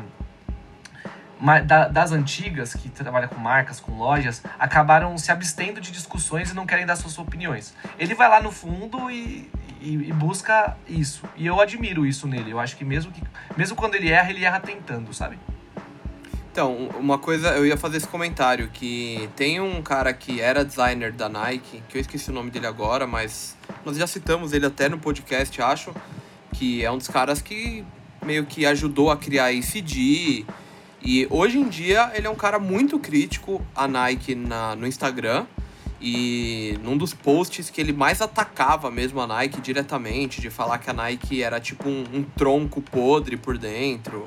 das 1.66 2.12
antigas 2.12 2.74
que 2.74 2.88
trabalha 2.88 3.28
com 3.28 3.36
marcas, 3.36 3.80
com 3.80 3.96
lojas, 3.96 4.42
acabaram 4.58 5.16
se 5.16 5.32
abstendo 5.32 5.80
de 5.80 5.90
discussões 5.90 6.50
e 6.50 6.54
não 6.54 6.66
querem 6.66 6.84
dar 6.84 6.96
suas 6.96 7.18
opiniões. 7.18 7.74
Ele 7.98 8.14
vai 8.14 8.28
lá 8.28 8.42
no 8.42 8.52
fundo 8.52 9.10
e, 9.10 9.50
e, 9.80 9.94
e 9.94 10.12
busca 10.12 10.76
isso. 10.86 11.24
E 11.36 11.46
eu 11.46 11.60
admiro 11.60 12.04
isso 12.04 12.26
nele. 12.26 12.50
Eu 12.50 12.60
acho 12.60 12.76
que 12.76 12.84
mesmo 12.84 13.10
que 13.10 13.22
mesmo 13.56 13.76
quando 13.76 13.94
ele 13.94 14.10
erra, 14.10 14.30
ele 14.30 14.44
erra 14.44 14.60
tentando, 14.60 15.12
sabe? 15.14 15.38
Então, 16.52 16.88
uma 16.98 17.16
coisa, 17.16 17.50
eu 17.50 17.64
ia 17.64 17.76
fazer 17.76 17.98
esse 17.98 18.08
comentário, 18.08 18.68
que 18.72 19.30
tem 19.36 19.60
um 19.60 19.80
cara 19.80 20.12
que 20.12 20.40
era 20.40 20.64
designer 20.64 21.12
da 21.12 21.28
Nike, 21.28 21.80
que 21.88 21.96
eu 21.96 22.00
esqueci 22.00 22.28
o 22.28 22.32
nome 22.32 22.50
dele 22.50 22.66
agora, 22.66 23.06
mas 23.06 23.56
nós 23.84 23.96
já 23.96 24.06
citamos 24.06 24.52
ele 24.52 24.66
até 24.66 24.88
no 24.88 24.98
podcast, 24.98 25.62
acho, 25.62 25.94
que 26.52 26.84
é 26.84 26.90
um 26.90 26.98
dos 26.98 27.06
caras 27.06 27.40
que 27.40 27.84
meio 28.24 28.44
que 28.46 28.66
ajudou 28.66 29.12
a 29.12 29.16
criar 29.16 29.46
ACD, 29.46 30.44
e 31.02 31.26
hoje 31.30 31.58
em 31.58 31.68
dia 31.68 32.10
ele 32.14 32.26
é 32.26 32.30
um 32.30 32.36
cara 32.36 32.58
muito 32.58 32.98
crítico 32.98 33.60
à 33.74 33.88
Nike 33.88 34.34
na, 34.34 34.76
no 34.76 34.86
Instagram, 34.86 35.46
e 36.00 36.78
num 36.82 36.96
dos 36.96 37.12
posts 37.12 37.68
que 37.68 37.80
ele 37.80 37.92
mais 37.92 38.22
atacava 38.22 38.90
mesmo 38.90 39.20
a 39.20 39.26
Nike 39.26 39.60
diretamente, 39.60 40.40
de 40.40 40.48
falar 40.48 40.78
que 40.78 40.88
a 40.88 40.92
Nike 40.92 41.42
era 41.42 41.60
tipo 41.60 41.88
um, 41.88 42.04
um 42.12 42.22
tronco 42.22 42.80
podre 42.80 43.36
por 43.36 43.58
dentro, 43.58 44.26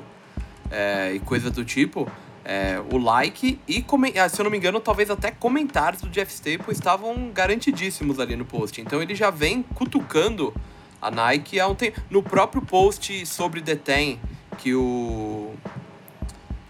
é, 0.70 1.12
e 1.14 1.20
coisa 1.20 1.50
do 1.50 1.64
tipo, 1.64 2.08
é, 2.44 2.80
o 2.92 2.98
like 2.98 3.58
e, 3.66 3.84
ah, 4.20 4.28
se 4.28 4.40
eu 4.40 4.44
não 4.44 4.50
me 4.50 4.58
engano, 4.58 4.78
talvez 4.78 5.10
até 5.10 5.30
comentários 5.30 6.02
do 6.02 6.10
Jeff 6.10 6.30
Staple 6.32 6.72
estavam 6.72 7.30
garantidíssimos 7.32 8.20
ali 8.20 8.36
no 8.36 8.44
post. 8.44 8.80
Então 8.80 9.00
ele 9.00 9.14
já 9.14 9.30
vem 9.30 9.62
cutucando 9.62 10.54
a 11.00 11.10
Nike 11.10 11.58
há 11.58 11.66
um 11.66 11.74
tempo. 11.74 12.00
No 12.10 12.22
próprio 12.22 12.60
post 12.60 13.26
sobre 13.26 13.62
The 13.62 13.76
Ten 13.76 14.20
que 14.58 14.74
o, 14.74 15.54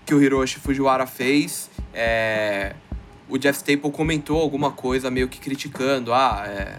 que 0.04 0.14
o 0.14 0.22
Hiroshi 0.22 0.58
Fujiwara 0.60 1.06
fez, 1.06 1.70
é, 1.92 2.74
o 3.28 3.38
Jeff 3.38 3.58
Staple 3.58 3.90
comentou 3.90 4.40
alguma 4.40 4.70
coisa 4.70 5.10
meio 5.10 5.28
que 5.28 5.38
criticando, 5.38 6.12
ah, 6.12 6.44
é, 6.46 6.76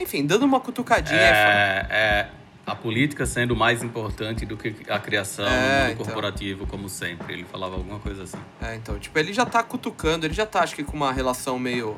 enfim, 0.00 0.26
dando 0.26 0.44
uma 0.44 0.60
cutucadinha. 0.60 1.18
É, 1.18 1.86
é, 1.90 2.28
a 2.66 2.74
política 2.74 3.26
sendo 3.26 3.54
mais 3.54 3.82
importante 3.82 4.46
do 4.46 4.56
que 4.56 4.74
a 4.88 4.98
criação 4.98 5.46
É, 5.46 5.86
do 5.86 5.92
então. 5.92 6.04
corporativo, 6.04 6.66
como 6.66 6.88
sempre. 6.88 7.34
Ele 7.34 7.44
falava 7.44 7.76
alguma 7.76 7.98
coisa 7.98 8.24
assim. 8.24 8.38
É, 8.60 8.74
então, 8.74 8.98
tipo, 8.98 9.18
ele 9.18 9.32
já 9.32 9.44
tá 9.44 9.62
cutucando, 9.62 10.26
ele 10.26 10.34
já 10.34 10.46
tá, 10.46 10.60
acho 10.62 10.74
que 10.74 10.82
com 10.84 10.96
uma 10.96 11.12
relação 11.12 11.58
meio 11.58 11.96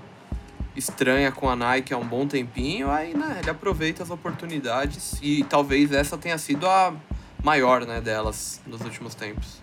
estranha 0.76 1.32
com 1.32 1.48
a 1.48 1.56
Nike 1.56 1.94
há 1.94 1.96
um 1.96 2.06
bom 2.06 2.26
tempinho, 2.26 2.90
aí, 2.90 3.14
né, 3.14 3.38
ele 3.40 3.48
aproveita 3.48 4.02
as 4.02 4.10
oportunidades 4.10 5.18
e 5.22 5.42
talvez 5.44 5.90
essa 5.90 6.18
tenha 6.18 6.36
sido 6.36 6.66
a 6.66 6.92
maior, 7.42 7.86
né, 7.86 8.00
delas 8.00 8.60
nos 8.66 8.82
últimos 8.82 9.14
tempos. 9.14 9.62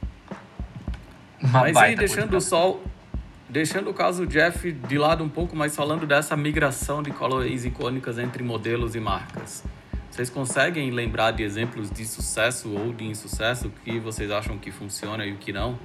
Uma 1.44 1.62
Mas 1.62 1.76
aí, 1.76 1.96
deixando 1.96 2.38
o 2.38 2.42
sol, 2.42 2.82
deixando 3.50 3.90
o 3.90 3.94
caso 3.94 4.26
Jeff 4.26 4.72
de 4.72 4.98
lado 4.98 5.24
um 5.24 5.30
pouco, 5.30 5.56
mas 5.56 5.76
falando 5.76 6.08
dessa 6.08 6.38
migração 6.38 7.04
de 7.04 7.12
colorways 7.12 7.66
icônicas 7.66 8.18
entre 8.18 8.42
modelos 8.42 8.96
e 8.96 9.00
marcas. 9.00 9.64
Vocês 10.10 10.30
conseguem 10.30 10.92
lembrar 10.92 11.32
de 11.32 11.44
exemplos 11.44 11.90
de 11.92 12.06
sucesso 12.06 12.70
ou 12.70 12.94
de 12.94 13.04
insucesso 13.04 13.72
que 13.84 14.00
vocês 14.00 14.32
acham 14.32 14.58
que 14.58 14.72
funciona 14.72 15.26
e 15.26 15.34
o 15.34 15.38
que 15.38 15.52
não? 15.52 15.78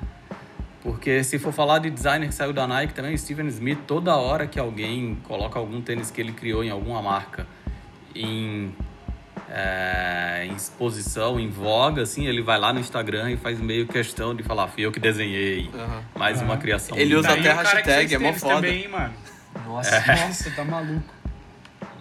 Porque 0.82 1.24
se 1.24 1.38
for 1.38 1.52
falar 1.52 1.78
de 1.80 1.90
designer 1.90 2.28
que 2.28 2.34
saiu 2.34 2.52
da 2.52 2.66
Nike 2.66 2.94
também, 2.94 3.16
Steven 3.16 3.46
Smith, 3.48 3.80
toda 3.86 4.14
hora 4.16 4.46
que 4.46 4.60
alguém 4.60 5.16
coloca 5.24 5.58
algum 5.58 5.80
tênis 5.80 6.10
que 6.10 6.20
ele 6.20 6.32
criou 6.32 6.62
em 6.62 6.70
alguma 6.70 7.02
marca 7.02 7.46
em, 8.14 8.74
é, 9.50 10.46
em 10.46 10.54
exposição, 10.54 11.40
em 11.40 11.48
voga, 11.48 12.02
assim, 12.02 12.26
ele 12.26 12.42
vai 12.42 12.58
lá 12.58 12.72
no 12.72 12.80
Instagram 12.80 13.30
e 13.30 13.36
faz 13.36 13.58
meio 13.60 13.86
questão 13.86 14.34
de 14.34 14.42
falar, 14.42 14.68
fui 14.68 14.84
eu 14.84 14.92
que 14.92 15.00
desenhei. 15.00 15.70
Aham. 15.74 16.02
Mais 16.16 16.40
uma 16.42 16.56
criação. 16.56 16.96
Ele 16.96 17.14
usa 17.14 17.32
até 17.32 17.52
hashtag, 17.52 18.14
é 18.14 18.18
mó 18.18 18.32
foda. 18.34 18.54
também, 18.56 18.82
hein, 18.82 18.88
mano. 18.88 19.14
Nossa. 19.66 20.04
Nossa, 20.06 20.50
tá 20.50 20.64
maluco. 20.64 21.14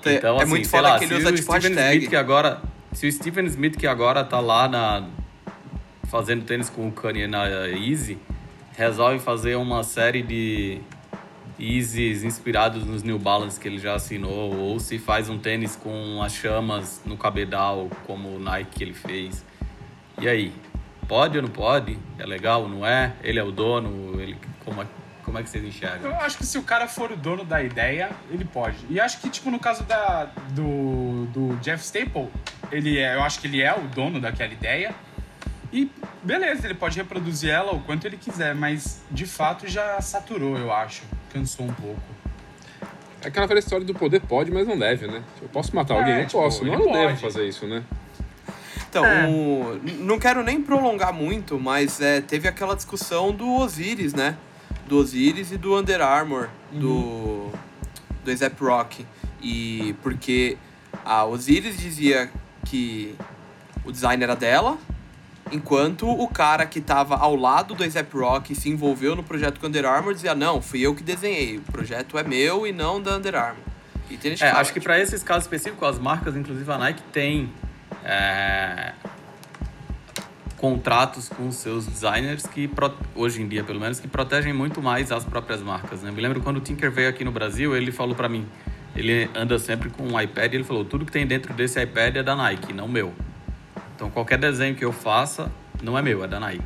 Então, 0.05 0.39
é 0.39 0.43
assim, 0.43 0.49
muito 0.49 0.67
sei 0.67 0.79
foda 0.79 0.89
lá, 0.89 0.99
que 0.99 1.05
ele 1.05 1.15
se 1.15 1.19
usa 1.21 1.29
o 1.29 1.35
tipo 1.35 1.51
Steven 1.51 1.75
hashtag. 1.75 1.95
Smith 1.97 2.09
que 2.09 2.15
agora, 2.15 2.61
se 2.93 3.07
o 3.07 3.11
Steven 3.11 3.45
Smith 3.45 3.77
que 3.77 3.87
agora 3.87 4.23
tá 4.23 4.39
lá 4.39 4.67
na 4.67 5.07
fazendo 6.09 6.45
tênis 6.45 6.69
com 6.69 6.87
o 6.87 6.91
Kanye 6.91 7.27
na 7.27 7.45
Easy, 7.67 8.17
resolve 8.77 9.19
fazer 9.19 9.55
uma 9.55 9.83
série 9.83 10.21
de 10.21 10.79
Yeezys 11.59 12.23
inspirados 12.23 12.85
nos 12.85 13.03
New 13.03 13.17
Balance 13.17 13.59
que 13.59 13.67
ele 13.67 13.79
já 13.79 13.95
assinou, 13.95 14.55
ou 14.55 14.79
se 14.79 14.99
faz 14.99 15.29
um 15.29 15.37
tênis 15.37 15.75
com 15.75 16.21
as 16.21 16.33
chamas 16.33 17.01
no 17.05 17.17
cabedal, 17.17 17.89
como 18.05 18.35
o 18.35 18.39
Nike 18.39 18.77
que 18.77 18.83
ele 18.83 18.93
fez. 18.93 19.43
E 20.19 20.27
aí? 20.27 20.53
Pode 21.07 21.37
ou 21.37 21.43
não 21.43 21.49
pode? 21.49 21.97
É 22.19 22.25
legal, 22.25 22.67
não 22.67 22.85
é? 22.85 23.13
Ele 23.23 23.39
é 23.39 23.43
o 23.43 23.51
dono? 23.51 24.19
Ele, 24.19 24.37
como, 24.65 24.81
é, 24.81 24.87
como 25.23 25.39
é 25.39 25.43
que 25.43 25.49
vocês 25.49 25.63
enxergam? 25.63 26.11
Eu 26.11 26.17
acho 26.17 26.37
que 26.37 26.45
se 26.45 26.57
o 26.57 26.63
cara 26.63 26.87
for 26.87 27.11
o 27.11 27.15
dono 27.15 27.45
da 27.45 27.63
ideia, 27.63 28.09
ele 28.29 28.43
pode. 28.43 28.77
E 28.89 28.99
acho 28.99 29.19
que, 29.21 29.29
tipo, 29.29 29.49
no 29.49 29.59
caso 29.59 29.83
da, 29.83 30.25
do, 30.51 31.25
do 31.27 31.55
Jeff 31.61 31.83
Staple, 31.83 32.27
ele 32.71 32.99
é, 32.99 33.15
eu 33.15 33.23
acho 33.23 33.39
que 33.39 33.47
ele 33.47 33.61
é 33.61 33.73
o 33.73 33.87
dono 33.87 34.19
daquela 34.19 34.51
ideia. 34.51 34.93
E 35.71 35.89
beleza, 36.23 36.65
ele 36.65 36.73
pode 36.73 36.97
reproduzir 36.97 37.49
ela 37.49 37.73
o 37.73 37.81
quanto 37.81 38.05
ele 38.05 38.17
quiser, 38.17 38.55
mas 38.55 39.01
de 39.11 39.25
fato 39.25 39.67
já 39.67 39.99
saturou, 40.01 40.57
eu 40.57 40.73
acho. 40.73 41.03
Cansou 41.33 41.65
um 41.65 41.73
pouco. 41.73 42.01
É 43.21 43.27
aquela 43.27 43.47
velha 43.47 43.59
história 43.59 43.85
do 43.85 43.93
poder 43.93 44.21
pode, 44.21 44.51
mas 44.51 44.67
não 44.67 44.77
deve, 44.77 45.07
né? 45.07 45.23
Eu 45.41 45.49
posso 45.49 45.75
matar 45.75 45.95
É, 45.95 45.99
alguém? 45.99 46.15
Eu 46.19 46.25
tipo, 46.27 46.41
posso. 46.41 46.63
Não, 46.63 46.73
eu 46.73 46.79
não 46.79 46.91
devo 46.91 47.09
pode. 47.09 47.21
fazer 47.21 47.47
isso, 47.47 47.65
né? 47.65 47.83
Então, 48.89 49.05
É. 49.05 49.27
o- 49.27 49.79
não 49.99 50.17
quero 50.17 50.43
nem 50.43 50.61
prolongar 50.61 51.11
muito, 51.13 51.59
mas 51.59 51.99
é, 51.99 52.21
teve 52.21 52.47
aquela 52.47 52.75
discussão 52.75 53.31
do 53.31 53.47
Osiris, 53.55 54.13
né? 54.13 54.37
Do 54.87 54.97
Osiris 54.99 55.51
e 55.51 55.57
do 55.57 55.75
Under 55.77 55.99
Armour, 56.01 56.47
do, 56.71 57.51
do 58.23 58.31
A$AP 58.31 58.61
Rock. 58.63 59.05
E 59.41 59.93
porque 60.01 60.57
a 61.03 61.25
Osiris 61.25 61.77
dizia 61.77 62.31
que 62.65 63.13
o 63.83 63.91
design 63.91 64.23
era 64.23 64.35
dela, 64.35 64.77
enquanto 65.51 66.09
o 66.09 66.27
cara 66.27 66.65
que 66.65 66.81
tava 66.81 67.15
ao 67.15 67.35
lado 67.35 67.73
do 67.73 67.83
A$AP 67.83 68.13
Rock 68.13 68.55
se 68.55 68.69
envolveu 68.69 69.15
no 69.15 69.23
projeto 69.23 69.59
com 69.59 69.67
Under 69.67 69.85
Armour 69.85 70.13
dizia, 70.13 70.35
não, 70.35 70.61
fui 70.61 70.81
eu 70.81 70.95
que 70.95 71.03
desenhei, 71.03 71.57
o 71.57 71.71
projeto 71.71 72.17
é 72.17 72.23
meu 72.23 72.65
e 72.65 72.71
não 72.71 73.01
da 73.01 73.15
Under 73.15 73.35
Armour. 73.35 73.63
E 74.09 74.17
tem 74.17 74.33
É, 74.33 74.37
fala, 74.37 74.59
acho 74.59 74.73
que 74.73 74.79
para 74.79 74.99
esses 74.99 75.21
casos 75.23 75.43
específicos, 75.43 75.87
as 75.87 75.99
marcas, 75.99 76.35
inclusive 76.35 76.71
a 76.71 76.77
Nike, 76.77 77.01
tem 77.11 77.51
é, 78.03 78.93
contratos 80.57 81.29
com 81.29 81.51
seus 81.51 81.85
designers 81.85 82.45
que, 82.47 82.69
hoje 83.15 83.41
em 83.41 83.47
dia 83.47 83.63
pelo 83.63 83.79
menos, 83.79 83.99
que 83.99 84.07
protegem 84.07 84.53
muito 84.53 84.81
mais 84.81 85.11
as 85.11 85.25
próprias 85.25 85.61
marcas. 85.61 86.01
Né? 86.01 86.11
Me 86.11 86.21
lembro 86.21 86.41
quando 86.41 86.57
o 86.57 86.61
Tinker 86.61 86.91
veio 86.91 87.09
aqui 87.09 87.23
no 87.23 87.31
Brasil, 87.31 87.75
ele 87.75 87.91
falou 87.91 88.15
para 88.15 88.29
mim, 88.29 88.47
ele 88.95 89.29
anda 89.35 89.59
sempre 89.59 89.89
com 89.89 90.03
um 90.03 90.19
iPad 90.19 90.53
e 90.53 90.55
ele 90.55 90.63
falou, 90.63 90.83
tudo 90.85 91.05
que 91.05 91.11
tem 91.11 91.27
dentro 91.27 91.53
desse 91.53 91.81
iPad 91.81 92.17
é 92.17 92.23
da 92.23 92.35
Nike, 92.35 92.73
não 92.73 92.87
meu. 92.87 93.13
Então 93.97 94.11
qualquer 94.11 94.37
desenho 94.37 94.75
que 94.75 94.85
eu 94.85 94.93
faça 94.93 95.51
não 95.81 95.97
é 95.97 96.03
meu, 96.03 96.23
é 96.23 96.27
da 96.27 96.39
Nike. 96.39 96.61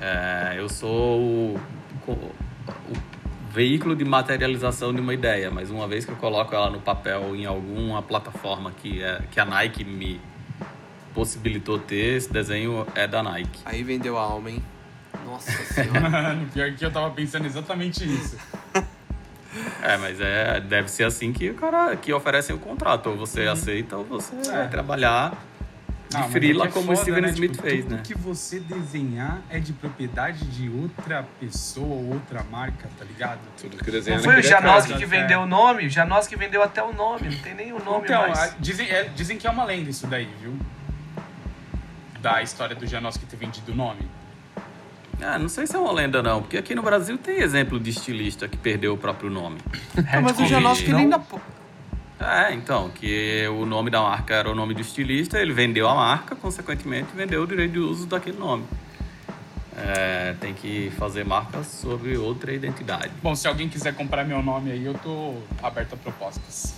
É, 0.00 0.54
eu 0.58 0.68
sou 0.68 1.20
o, 1.20 1.60
o 2.08 2.32
veículo 3.52 3.94
de 3.94 4.04
materialização 4.04 4.92
de 4.92 5.00
uma 5.00 5.14
ideia, 5.14 5.52
mas 5.52 5.70
uma 5.70 5.86
vez 5.86 6.04
que 6.04 6.10
eu 6.10 6.16
coloco 6.16 6.52
ela 6.52 6.68
no 6.68 6.80
papel 6.80 7.36
em 7.36 7.46
alguma 7.46 8.02
plataforma 8.02 8.72
que, 8.72 9.00
é, 9.00 9.22
que 9.30 9.38
a 9.38 9.44
Nike 9.44 9.84
me 9.84 10.20
possibilitou 11.14 11.78
ter, 11.78 12.16
esse 12.16 12.32
desenho 12.32 12.84
é 12.96 13.06
da 13.06 13.22
Nike. 13.22 13.60
Aí 13.64 13.84
vendeu 13.84 14.18
a 14.18 14.22
alma, 14.22 14.50
hein? 14.50 14.64
Nossa 15.24 15.52
senhora. 15.72 16.10
Mano, 16.10 16.46
pior 16.52 16.72
que 16.72 16.84
eu 16.84 16.90
tava 16.90 17.10
pensando 17.10 17.46
exatamente 17.46 18.04
isso. 18.04 18.36
É, 19.82 19.96
mas 19.96 20.20
é, 20.20 20.60
deve 20.60 20.88
ser 20.88 21.02
assim 21.02 21.32
que 21.32 21.50
o 21.50 21.54
cara 21.54 21.96
que 21.96 22.12
oferecem 22.12 22.54
o 22.54 22.58
contrato, 22.60 23.10
ou 23.10 23.16
você 23.16 23.48
aceita 23.48 23.96
ou 23.96 24.04
você 24.04 24.36
vai 24.48 24.68
trabalhar 24.68 25.36
de 26.10 26.16
Ah, 26.16 26.24
frila 26.24 26.64
é 26.64 26.68
é 26.68 26.70
como 26.70 26.86
o 26.92 26.96
foda, 26.96 27.00
Steven 27.02 27.22
né? 27.22 27.28
Smith 27.30 27.52
Tipo, 27.52 27.62
fez, 27.62 27.84
tudo 27.84 27.94
né? 27.96 28.02
que 28.04 28.14
você 28.14 28.60
desenhar 28.60 29.38
é 29.48 29.58
de 29.60 29.72
propriedade 29.72 30.44
de 30.46 30.68
outra 30.68 31.24
pessoa, 31.38 32.14
outra 32.14 32.42
marca, 32.50 32.88
tá 32.98 33.04
ligado? 33.04 33.38
Tudo 33.60 33.76
que 33.78 33.90
desenha 33.90 34.16
Não 34.16 34.24
foi 34.24 34.32
o 34.34 34.36
naquele 34.36 34.52
Janoski 34.52 34.94
que 34.96 35.04
é. 35.04 35.06
vendeu 35.06 35.40
o 35.40 35.46
nome? 35.46 35.86
O 35.86 35.90
Janoski 35.90 36.36
vendeu 36.36 36.62
até 36.62 36.82
o 36.82 36.92
nome, 36.92 37.28
não 37.30 37.38
tem 37.38 37.54
nem 37.54 37.72
o 37.72 37.78
nome 37.82 38.04
então, 38.04 38.22
mais. 38.22 38.38
a- 38.38 38.54
dizem, 38.58 38.88
é, 38.90 39.04
dizem 39.14 39.38
que 39.38 39.46
é 39.46 39.50
uma 39.50 39.64
lenda 39.64 39.88
isso 39.88 40.06
daí, 40.08 40.28
viu? 40.42 40.54
Da 42.20 42.42
história 42.42 42.74
do 42.76 42.86
Janoski 42.86 43.24
ter 43.24 43.36
vendido 43.36 43.72
o 43.72 43.74
nome. 43.74 44.00
Ah, 45.22 45.38
não 45.38 45.48
sei 45.48 45.66
se 45.66 45.76
é 45.76 45.78
uma 45.78 45.92
lenda 45.92 46.22
não, 46.22 46.40
porque 46.42 46.56
aqui 46.58 46.74
no 46.74 46.82
Brasil 46.82 47.16
tem 47.18 47.40
exemplo 47.40 47.78
de 47.78 47.90
estilista 47.90 48.48
que 48.48 48.56
perdeu 48.56 48.94
o 48.94 48.96
próprio 48.98 49.30
nome. 49.30 49.58
Não, 49.94 50.22
mas 50.22 50.38
o 50.38 50.46
Janoski 50.46 50.90
ele 50.90 51.06
não? 51.06 51.24
É, 52.20 52.52
então, 52.52 52.90
que 52.90 53.46
o 53.48 53.64
nome 53.64 53.90
da 53.90 54.02
marca 54.02 54.34
era 54.34 54.50
o 54.50 54.54
nome 54.54 54.74
do 54.74 54.82
estilista, 54.82 55.38
ele 55.38 55.54
vendeu 55.54 55.88
a 55.88 55.94
marca, 55.94 56.36
consequentemente 56.36 57.08
vendeu 57.14 57.42
o 57.42 57.46
direito 57.46 57.72
de 57.72 57.78
uso 57.78 58.06
daquele 58.06 58.38
nome. 58.38 58.64
É, 59.76 60.34
tem 60.38 60.52
que 60.52 60.92
fazer 60.98 61.24
marcas 61.24 61.66
sobre 61.66 62.18
outra 62.18 62.52
identidade. 62.52 63.10
Bom, 63.22 63.34
se 63.34 63.48
alguém 63.48 63.68
quiser 63.68 63.94
comprar 63.94 64.24
meu 64.24 64.42
nome 64.42 64.70
aí, 64.70 64.84
eu 64.84 64.92
tô 64.94 65.34
aberto 65.62 65.94
a 65.94 65.96
propostas. 65.96 66.74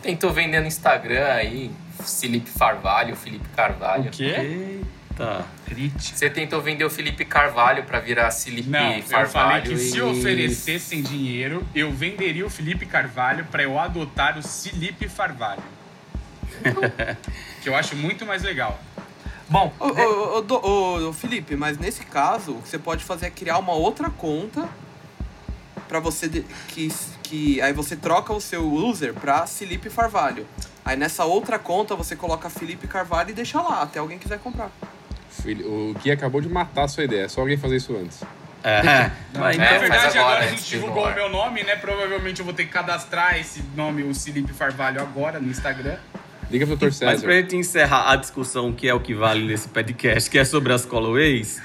Tentou 0.00 0.32
vender 0.32 0.60
no 0.60 0.66
Instagram 0.66 1.26
aí, 1.26 1.70
Felipe 2.00 2.48
Farvalho, 2.48 3.14
Felipe 3.14 3.48
Carvalho. 3.54 4.08
O 4.08 4.10
quê? 4.10 4.80
Eita. 5.12 5.44
Crítica. 5.66 6.16
Você 6.16 6.28
tentou 6.30 6.60
vender 6.60 6.84
o 6.84 6.90
Felipe 6.90 7.24
Carvalho 7.24 7.84
pra 7.84 8.00
virar 8.00 8.30
Felipe 8.30 8.68
Não, 8.68 8.92
eu 8.92 9.02
Farvalho. 9.02 9.30
falei 9.30 9.62
que 9.62 9.76
se 9.78 9.96
e- 9.98 10.02
oferecessem 10.02 11.02
dinheiro, 11.02 11.66
eu 11.74 11.90
venderia 11.92 12.44
o 12.46 12.50
Felipe 12.50 12.84
Carvalho 12.86 13.44
pra 13.50 13.62
eu 13.62 13.78
adotar 13.78 14.38
o 14.38 14.42
Felipe 14.42 15.08
Farvalho. 15.08 15.62
que 17.62 17.68
eu 17.68 17.74
acho 17.74 17.96
muito 17.96 18.26
mais 18.26 18.42
legal. 18.42 18.78
Bom, 19.48 19.72
Ô, 19.78 19.86
ô, 19.86 20.44
ô, 20.66 21.08
ô, 21.08 21.12
Felipe, 21.12 21.56
mas 21.56 21.76
nesse 21.78 22.04
caso, 22.04 22.52
o 22.52 22.62
que 22.62 22.68
você 22.68 22.78
pode 22.78 23.04
fazer 23.04 23.26
é 23.26 23.30
criar 23.30 23.58
uma 23.58 23.72
outra 23.72 24.08
conta 24.10 24.68
pra 25.88 26.00
você. 26.00 26.28
de- 26.28 26.42
que, 26.68 26.88
que 27.22 27.60
Aí 27.60 27.72
você 27.72 27.96
troca 27.96 28.32
o 28.32 28.40
seu 28.40 28.66
user 28.70 29.12
pra 29.14 29.46
Felipe 29.46 29.88
Farvalho. 29.90 30.46
Aí 30.84 30.96
nessa 30.96 31.24
outra 31.24 31.58
conta 31.58 31.94
você 31.94 32.16
coloca 32.16 32.48
Felipe 32.50 32.86
Carvalho 32.86 33.30
e 33.30 33.34
deixa 33.34 33.60
lá, 33.60 33.82
até 33.82 33.98
alguém 33.98 34.18
quiser 34.18 34.38
comprar. 34.38 34.70
O 35.64 35.94
Gui 36.02 36.10
acabou 36.10 36.40
de 36.40 36.48
matar 36.48 36.84
a 36.84 36.88
sua 36.88 37.04
ideia. 37.04 37.24
É 37.24 37.28
só 37.28 37.40
alguém 37.40 37.56
fazer 37.56 37.76
isso 37.76 37.96
antes. 37.96 38.22
É, 38.64 39.10
mas 39.34 39.56
Na 39.56 39.64
É, 39.64 39.68
então, 39.68 39.80
verdade, 39.80 40.02
faz 40.02 40.16
agora, 40.16 40.36
agora 40.36 40.44
a 40.44 40.48
gente 40.48 40.64
divulgou 40.64 41.06
o 41.08 41.14
meu 41.14 41.28
nome, 41.28 41.62
né? 41.64 41.76
Provavelmente 41.76 42.38
eu 42.40 42.44
vou 42.44 42.54
ter 42.54 42.64
que 42.64 42.70
cadastrar 42.70 43.38
esse 43.38 43.62
nome, 43.74 44.02
o 44.04 44.14
Felipe 44.14 44.52
Farvalho, 44.52 45.00
agora 45.00 45.40
no 45.40 45.50
Instagram. 45.50 45.96
Liga 46.50 46.66
pro 46.66 46.76
Dr. 46.76 46.84
mas 46.84 46.96
César. 46.96 47.22
pra 47.22 47.32
gente 47.34 47.56
encerrar 47.56 48.10
a 48.12 48.16
discussão 48.16 48.72
que 48.72 48.86
é 48.86 48.92
o 48.94 49.00
que 49.00 49.14
vale 49.14 49.44
nesse 49.46 49.68
podcast, 49.68 50.28
que 50.28 50.38
é 50.38 50.44
sobre 50.44 50.72
as 50.72 50.84
colorways, 50.84 51.62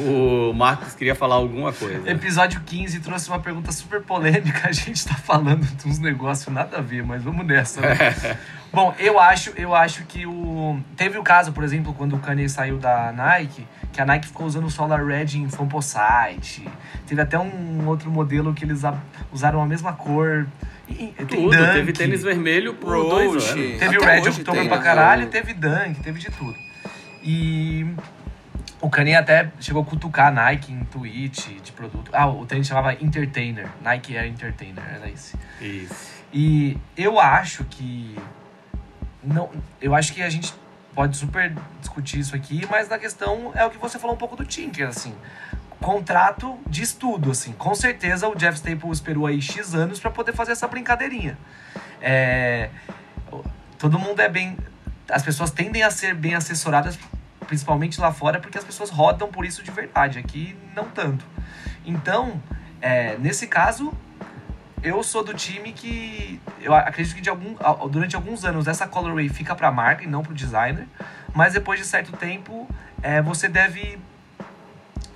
o 0.00 0.52
Marcos 0.54 0.94
queria 0.94 1.14
falar 1.14 1.34
alguma 1.36 1.72
coisa. 1.72 2.08
episódio 2.10 2.60
15 2.60 3.00
trouxe 3.00 3.28
uma 3.28 3.38
pergunta 3.40 3.70
super 3.72 4.00
polêmica. 4.02 4.68
A 4.68 4.72
gente 4.72 5.06
tá 5.06 5.14
falando 5.14 5.64
de 5.64 5.88
uns 5.88 5.98
negócios 5.98 6.52
nada 6.52 6.78
a 6.78 6.80
ver, 6.80 7.04
mas 7.04 7.22
vamos 7.22 7.46
nessa. 7.46 7.80
Né? 7.80 7.96
Bom, 8.72 8.94
eu 8.98 9.18
acho, 9.18 9.52
eu 9.56 9.74
acho 9.74 10.04
que 10.04 10.24
o. 10.26 10.78
Teve 10.96 11.18
o 11.18 11.22
caso, 11.22 11.52
por 11.52 11.64
exemplo, 11.64 11.92
quando 11.92 12.14
o 12.14 12.18
Kanye 12.20 12.48
saiu 12.48 12.78
da 12.78 13.12
Nike, 13.12 13.66
que 13.92 14.00
a 14.00 14.06
Nike 14.06 14.28
ficou 14.28 14.46
usando 14.46 14.64
o 14.66 14.70
Solar 14.70 15.04
Red 15.04 15.36
em 15.36 15.48
Fomposite. 15.48 16.68
Teve 17.06 17.20
até 17.20 17.36
um 17.38 17.86
outro 17.88 18.10
modelo 18.10 18.54
que 18.54 18.64
eles 18.64 18.82
usaram 19.32 19.60
a 19.60 19.66
mesma 19.66 19.92
cor 19.92 20.46
E- 20.88 21.08
tem 21.08 21.26
Tudo. 21.26 21.50
Dunk, 21.56 21.72
Teve 21.72 21.92
tênis 21.92 22.22
vermelho 22.22 22.74
por 22.74 22.94
Roche. 22.96 23.08
dois 23.10 23.50
anos. 23.50 23.78
Teve 23.78 23.98
o 23.98 24.02
Até 24.02 24.14
Red 24.14 24.20
hoje 24.28 24.40
October 24.40 24.68
pra 24.68 24.76
né? 24.78 24.82
caralho, 24.84 25.26
teve 25.26 25.52
Dunk, 25.54 26.00
teve 26.00 26.18
de 26.20 26.30
tudo. 26.30 26.54
E 27.24 27.86
o 28.80 28.88
Kanye 28.88 29.14
até 29.14 29.50
chegou 29.60 29.82
a 29.82 29.84
cutucar 29.84 30.28
a 30.28 30.30
Nike 30.30 30.72
em 30.72 30.84
tweet 30.84 31.60
de 31.60 31.72
produto. 31.72 32.10
Ah, 32.14 32.26
o 32.28 32.46
tênis 32.46 32.66
chamava 32.66 32.94
Entertainer. 32.94 33.68
Nike 33.82 34.16
Air 34.16 34.28
Entertainer, 34.28 34.82
era 34.94 35.08
esse. 35.08 35.36
Isso. 35.60 36.20
E 36.32 36.78
eu 36.96 37.20
acho 37.20 37.64
que. 37.64 38.16
Não, 39.22 39.50
eu 39.80 39.94
acho 39.94 40.14
que 40.14 40.22
a 40.22 40.30
gente 40.30 40.54
pode 40.94 41.16
super 41.16 41.54
discutir 41.80 42.20
isso 42.20 42.34
aqui, 42.34 42.66
mas 42.70 42.88
na 42.88 42.98
questão 42.98 43.52
é 43.54 43.64
o 43.64 43.70
que 43.70 43.78
você 43.78 43.98
falou 43.98 44.16
um 44.16 44.18
pouco 44.18 44.34
do 44.34 44.44
Tinker, 44.44 44.88
assim. 44.88 45.14
Contrato 45.78 46.58
de 46.66 46.82
estudo, 46.82 47.30
assim. 47.30 47.52
Com 47.52 47.74
certeza 47.74 48.28
o 48.28 48.34
Jeff 48.34 48.56
Staples 48.56 48.98
esperou 48.98 49.26
aí 49.26 49.40
X 49.42 49.74
anos 49.74 50.00
para 50.00 50.10
poder 50.10 50.32
fazer 50.32 50.52
essa 50.52 50.66
brincadeirinha. 50.66 51.36
É, 52.00 52.70
todo 53.78 53.98
mundo 53.98 54.20
é 54.20 54.28
bem. 54.28 54.56
As 55.10 55.22
pessoas 55.22 55.50
tendem 55.50 55.82
a 55.82 55.90
ser 55.90 56.14
bem 56.14 56.34
assessoradas, 56.34 56.98
principalmente 57.46 58.00
lá 58.00 58.12
fora, 58.12 58.40
porque 58.40 58.58
as 58.58 58.64
pessoas 58.64 58.90
rodam 58.90 59.28
por 59.28 59.44
isso 59.44 59.62
de 59.62 59.70
verdade. 59.70 60.18
Aqui 60.18 60.56
não 60.74 60.84
tanto. 60.84 61.24
Então, 61.84 62.40
é, 62.80 63.16
nesse 63.18 63.46
caso, 63.46 63.92
eu 64.82 65.02
sou 65.02 65.22
do 65.22 65.34
time 65.34 65.72
que 65.72 66.40
eu 66.60 66.74
acredito 66.74 67.14
que 67.14 67.20
de 67.20 67.28
algum, 67.28 67.54
durante 67.90 68.16
alguns 68.16 68.44
anos 68.44 68.66
essa 68.66 68.86
colorway 68.86 69.28
fica 69.28 69.54
para 69.54 69.68
a 69.68 69.72
marca 69.72 70.04
e 70.04 70.06
não 70.06 70.22
para 70.22 70.32
o 70.32 70.34
designer, 70.34 70.86
mas 71.34 71.52
depois 71.52 71.78
de 71.78 71.86
certo 71.86 72.12
tempo 72.12 72.68
é, 73.02 73.20
você 73.20 73.48
deve 73.48 73.98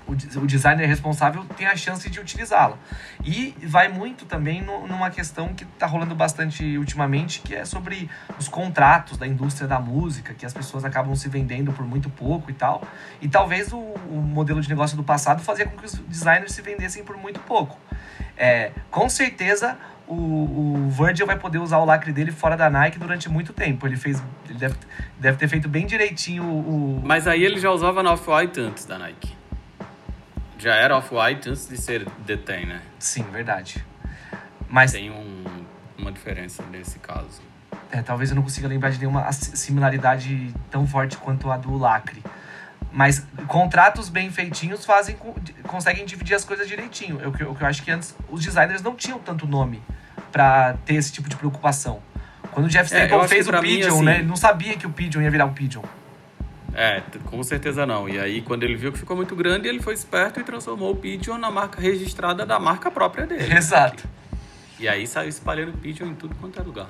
o, 0.06 0.14
de- 0.14 0.38
o 0.38 0.46
designer 0.46 0.86
responsável 0.86 1.44
tem 1.56 1.66
a 1.66 1.76
chance 1.76 2.08
de 2.10 2.20
utilizá-la. 2.20 2.76
E 3.24 3.54
vai 3.62 3.88
muito 3.88 4.24
também 4.26 4.62
no- 4.62 4.86
numa 4.86 5.10
questão 5.10 5.54
que 5.54 5.64
está 5.64 5.86
rolando 5.86 6.14
bastante 6.14 6.76
ultimamente, 6.78 7.40
que 7.40 7.54
é 7.54 7.64
sobre 7.64 8.08
os 8.38 8.48
contratos 8.48 9.16
da 9.18 9.26
indústria 9.26 9.66
da 9.68 9.80
música, 9.80 10.34
que 10.34 10.44
as 10.44 10.52
pessoas 10.52 10.84
acabam 10.84 11.14
se 11.14 11.28
vendendo 11.28 11.72
por 11.72 11.86
muito 11.86 12.10
pouco 12.10 12.50
e 12.50 12.54
tal. 12.54 12.82
E 13.20 13.28
talvez 13.28 13.72
o, 13.72 13.78
o 13.78 14.16
modelo 14.20 14.60
de 14.60 14.68
negócio 14.68 14.96
do 14.96 15.02
passado 15.04 15.42
fazia 15.42 15.66
com 15.66 15.76
que 15.76 15.86
os 15.86 15.94
designers 15.94 16.52
se 16.52 16.62
vendessem 16.62 17.02
por 17.04 17.16
muito 17.16 17.40
pouco. 17.40 17.78
É, 18.36 18.72
com 18.90 19.08
certeza 19.08 19.78
o, 20.06 20.14
o 20.14 20.90
Virgil 20.90 21.24
vai 21.26 21.38
poder 21.38 21.58
usar 21.58 21.78
o 21.78 21.84
lacre 21.84 22.12
dele 22.12 22.30
fora 22.30 22.56
da 22.56 22.68
Nike 22.68 22.98
durante 22.98 23.28
muito 23.30 23.52
tempo. 23.54 23.86
Ele 23.86 23.96
fez. 23.96 24.22
Ele 24.48 24.58
deve, 24.58 24.74
deve 25.18 25.38
ter 25.38 25.48
feito 25.48 25.66
bem 25.68 25.86
direitinho 25.86 26.44
o- 26.44 27.00
Mas 27.02 27.26
aí 27.26 27.42
ele 27.42 27.58
já 27.58 27.70
usava 27.70 28.02
na 28.02 28.12
Off-White 28.12 28.60
antes 28.60 28.84
da 28.84 28.98
Nike. 28.98 29.33
Já 30.64 30.76
era 30.76 30.96
Off-White 30.96 31.50
antes 31.50 31.68
de 31.68 31.76
ser 31.76 32.06
Detain, 32.24 32.64
né? 32.64 32.80
Sim, 32.98 33.22
verdade. 33.24 33.84
Mas 34.66 34.92
Tem 34.92 35.10
um- 35.10 35.44
uma 35.98 36.10
diferença 36.10 36.62
nesse 36.72 36.98
caso. 37.00 37.42
é, 37.92 38.00
talvez 38.00 38.30
eu 38.30 38.36
não 38.36 38.42
consiga 38.42 38.66
lembrar 38.66 38.88
de 38.88 38.98
nenhuma 38.98 39.30
similaridade 39.30 40.54
tão 40.70 40.86
forte 40.86 41.18
quanto 41.18 41.50
a 41.50 41.58
do 41.58 41.76
lacre. 41.76 42.22
Mas 42.90 43.26
contratos 43.46 44.08
bem 44.08 44.30
feitinhos 44.30 44.86
fazem 44.86 45.16
conseguem 45.64 46.06
dividir 46.06 46.34
as 46.34 46.44
coisas 46.46 46.66
direitinho. 46.66 47.20
Eu, 47.20 47.28
o 47.28 47.32
que 47.32 47.42
eu- 47.42 47.54
eu 47.60 47.66
acho 47.66 47.82
que 47.82 47.90
antes 47.90 48.16
os 48.30 48.42
designers 48.42 48.80
não 48.80 48.94
tinham 48.96 49.18
tanto 49.18 49.46
nome 49.46 49.82
pra 50.32 50.76
ter 50.86 50.94
esse 50.94 51.12
tipo 51.12 51.28
de 51.28 51.36
preocupação. 51.36 52.00
Quando 52.52 52.66
o 52.66 52.68
Jeff 52.70 52.84
É, 52.94 53.02
Staples 53.04 53.20
acho 53.20 53.28
fez 53.28 53.46
o 53.46 53.50
pra 53.50 53.60
mim, 53.60 53.68
Pigeon, 53.68 53.94
assim- 53.96 54.04
né? 54.04 54.14
Ele 54.20 54.28
não 54.28 54.36
sabia 54.36 54.76
que 54.78 54.86
o 54.86 54.90
Pigeon 54.90 55.20
ia 55.20 55.30
virar 55.30 55.44
um 55.44 55.52
Pigeon. 55.52 55.82
É, 56.74 57.02
com 57.26 57.42
certeza 57.42 57.86
não. 57.86 58.08
E 58.08 58.18
aí, 58.18 58.42
quando 58.42 58.64
ele 58.64 58.74
viu 58.74 58.92
que 58.92 58.98
ficou 58.98 59.16
muito 59.16 59.36
grande, 59.36 59.68
ele 59.68 59.80
foi 59.80 59.94
esperto 59.94 60.40
e 60.40 60.42
transformou 60.42 60.90
o 60.90 60.96
Pigeon 60.96 61.38
na 61.38 61.50
marca 61.50 61.80
registrada 61.80 62.44
da 62.44 62.58
marca 62.58 62.90
própria 62.90 63.26
dele. 63.26 63.54
Exato. 63.54 64.08
E 64.78 64.88
aí 64.88 65.06
saiu 65.06 65.28
espalhando 65.28 65.72
Pigeon 65.78 66.08
em 66.08 66.14
tudo 66.14 66.34
quanto 66.34 66.60
é 66.60 66.62
lugar. 66.62 66.88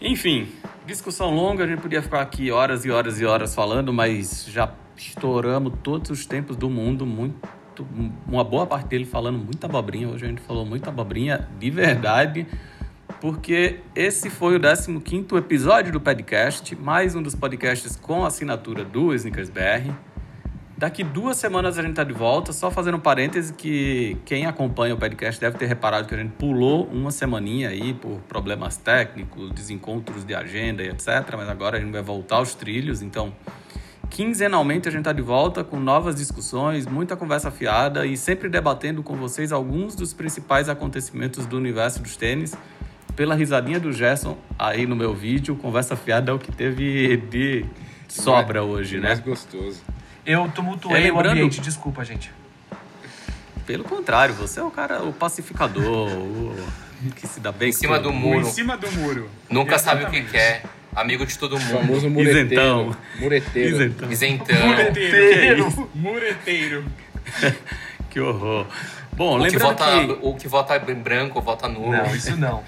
Enfim, 0.00 0.46
discussão 0.86 1.34
longa, 1.34 1.64
a 1.64 1.66
gente 1.66 1.80
podia 1.80 2.02
ficar 2.02 2.20
aqui 2.20 2.50
horas 2.50 2.84
e 2.84 2.90
horas 2.90 3.18
e 3.18 3.24
horas 3.24 3.54
falando, 3.54 3.92
mas 3.94 4.46
já 4.46 4.70
estouramos 4.94 5.72
todos 5.82 6.10
os 6.10 6.26
tempos 6.26 6.54
do 6.54 6.68
mundo, 6.68 7.06
muito, 7.06 7.48
uma 8.26 8.44
boa 8.44 8.66
parte 8.66 8.88
dele 8.88 9.06
falando 9.06 9.38
muita 9.38 9.66
abobrinha. 9.66 10.08
Hoje 10.08 10.26
a 10.26 10.28
gente 10.28 10.42
falou 10.42 10.66
muita 10.66 10.90
abobrinha 10.90 11.48
de 11.58 11.70
verdade, 11.70 12.46
porque 13.20 13.80
esse 13.94 14.28
foi 14.28 14.56
o 14.56 14.60
15º 14.60 15.38
episódio 15.38 15.92
do 15.92 16.00
podcast, 16.00 16.76
mais 16.76 17.14
um 17.14 17.22
dos 17.22 17.34
podcasts 17.34 17.96
com 17.96 18.24
assinatura 18.24 18.84
do 18.84 19.14
Snickers 19.14 19.48
BR. 19.48 19.92
Daqui 20.76 21.02
duas 21.02 21.38
semanas 21.38 21.78
a 21.78 21.82
gente 21.82 21.94
tá 21.94 22.04
de 22.04 22.12
volta. 22.12 22.52
Só 22.52 22.70
fazendo 22.70 22.98
um 22.98 23.00
parêntese 23.00 23.54
que 23.54 24.18
quem 24.26 24.44
acompanha 24.44 24.94
o 24.94 24.98
podcast 24.98 25.40
deve 25.40 25.56
ter 25.56 25.64
reparado 25.64 26.06
que 26.06 26.14
a 26.14 26.18
gente 26.18 26.32
pulou 26.32 26.84
uma 26.86 27.10
semaninha 27.10 27.70
aí 27.70 27.94
por 27.94 28.20
problemas 28.28 28.76
técnicos, 28.76 29.50
desencontros 29.52 30.22
de 30.22 30.34
agenda 30.34 30.82
e 30.82 30.88
etc. 30.88 31.08
Mas 31.34 31.48
agora 31.48 31.78
a 31.78 31.80
gente 31.80 31.92
vai 31.92 32.02
voltar 32.02 32.36
aos 32.36 32.54
trilhos. 32.54 33.00
Então, 33.00 33.32
quinzenalmente 34.10 34.86
a 34.86 34.92
gente 34.92 35.04
tá 35.04 35.14
de 35.14 35.22
volta 35.22 35.64
com 35.64 35.80
novas 35.80 36.14
discussões, 36.16 36.86
muita 36.86 37.16
conversa 37.16 37.50
fiada 37.50 38.04
e 38.04 38.14
sempre 38.14 38.50
debatendo 38.50 39.02
com 39.02 39.16
vocês 39.16 39.52
alguns 39.52 39.94
dos 39.94 40.12
principais 40.12 40.68
acontecimentos 40.68 41.46
do 41.46 41.56
universo 41.56 42.02
dos 42.02 42.16
tênis. 42.16 42.54
Pela 43.16 43.34
risadinha 43.34 43.80
do 43.80 43.92
Gerson 43.92 44.36
aí 44.58 44.86
no 44.86 44.94
meu 44.94 45.14
vídeo, 45.14 45.56
conversa 45.56 45.96
fiada 45.96 46.30
é 46.30 46.34
o 46.34 46.38
que 46.38 46.52
teve 46.52 47.16
de 47.16 47.64
sobra 48.08 48.62
hoje, 48.62 48.98
né? 49.00 49.08
Mais 49.08 49.20
gostoso. 49.20 49.82
Eu 50.24 50.48
tumultuei 50.54 51.06
É, 51.06 51.10
o 51.10 51.14
lembrando- 51.16 51.32
ambiente, 51.32 51.60
desculpa, 51.60 52.04
gente. 52.04 52.30
Pelo 53.66 53.84
contrário, 53.84 54.34
você 54.34 54.60
é 54.60 54.62
o 54.62 54.70
cara, 54.70 55.02
o 55.02 55.12
pacificador, 55.12 56.08
o 56.12 56.54
que 57.16 57.26
se 57.26 57.40
dá 57.40 57.50
bem 57.50 57.70
Em 57.70 57.72
cima 57.72 57.98
do 57.98 58.12
mundo. 58.12 58.34
Em 58.36 58.40
muro. 58.40 58.46
cima 58.52 58.76
do 58.76 58.90
muro. 58.92 59.30
Nunca 59.50 59.78
sabe 59.78 60.04
o 60.04 60.10
que 60.10 60.18
Exatamente. 60.18 60.32
quer. 60.32 60.62
Amigo 60.94 61.26
de 61.26 61.38
todo 61.38 61.56
O 61.56 61.60
mundo. 61.60 61.78
famoso 61.80 62.08
mureteiro. 62.10 62.46
Isentão. 62.48 62.96
Mureteiro. 63.18 63.76
Isentão. 63.76 64.10
Isentão. 64.12 64.66
Mureteiro. 64.68 65.88
Mureteiro. 65.94 66.84
Que 68.10 68.20
horror. 68.20 68.66
Bom, 69.12 69.36
O 69.36 69.42
que, 69.44 69.50
lembrando 69.50 69.62
vota, 69.78 69.84
que... 70.06 70.18
o 70.22 70.34
que 70.36 70.48
vota 70.48 70.76
em 70.90 70.94
branco, 70.94 71.38
vota 71.42 71.68
nulo. 71.68 71.92
Não, 71.92 72.06
isso 72.16 72.34
não. 72.36 72.62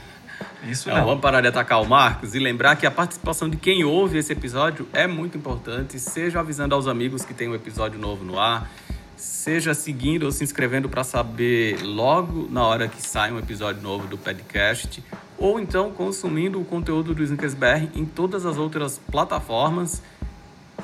Isso 0.64 0.88
Não, 0.88 1.04
vamos 1.04 1.20
parar 1.20 1.40
de 1.40 1.46
atacar 1.48 1.80
o 1.80 1.86
Marcos 1.86 2.34
e 2.34 2.38
lembrar 2.38 2.76
que 2.76 2.86
a 2.86 2.90
participação 2.90 3.48
de 3.48 3.56
quem 3.56 3.84
ouve 3.84 4.18
esse 4.18 4.32
episódio 4.32 4.88
é 4.92 5.06
muito 5.06 5.38
importante. 5.38 5.98
Seja 6.00 6.40
avisando 6.40 6.74
aos 6.74 6.86
amigos 6.86 7.24
que 7.24 7.32
tem 7.32 7.48
um 7.48 7.54
episódio 7.54 7.98
novo 7.98 8.24
no 8.24 8.38
ar, 8.38 8.68
seja 9.16 9.72
seguindo 9.74 10.24
ou 10.24 10.32
se 10.32 10.42
inscrevendo 10.42 10.88
para 10.88 11.04
saber 11.04 11.80
logo 11.82 12.48
na 12.50 12.64
hora 12.64 12.88
que 12.88 13.00
sai 13.00 13.32
um 13.32 13.38
episódio 13.38 13.82
novo 13.82 14.06
do 14.06 14.18
podcast, 14.18 15.02
ou 15.36 15.60
então 15.60 15.92
consumindo 15.92 16.60
o 16.60 16.64
conteúdo 16.64 17.14
do 17.14 17.22
Snickers 17.22 17.54
BR 17.54 17.88
em 17.94 18.04
todas 18.04 18.44
as 18.44 18.56
outras 18.56 19.00
plataformas. 19.10 20.02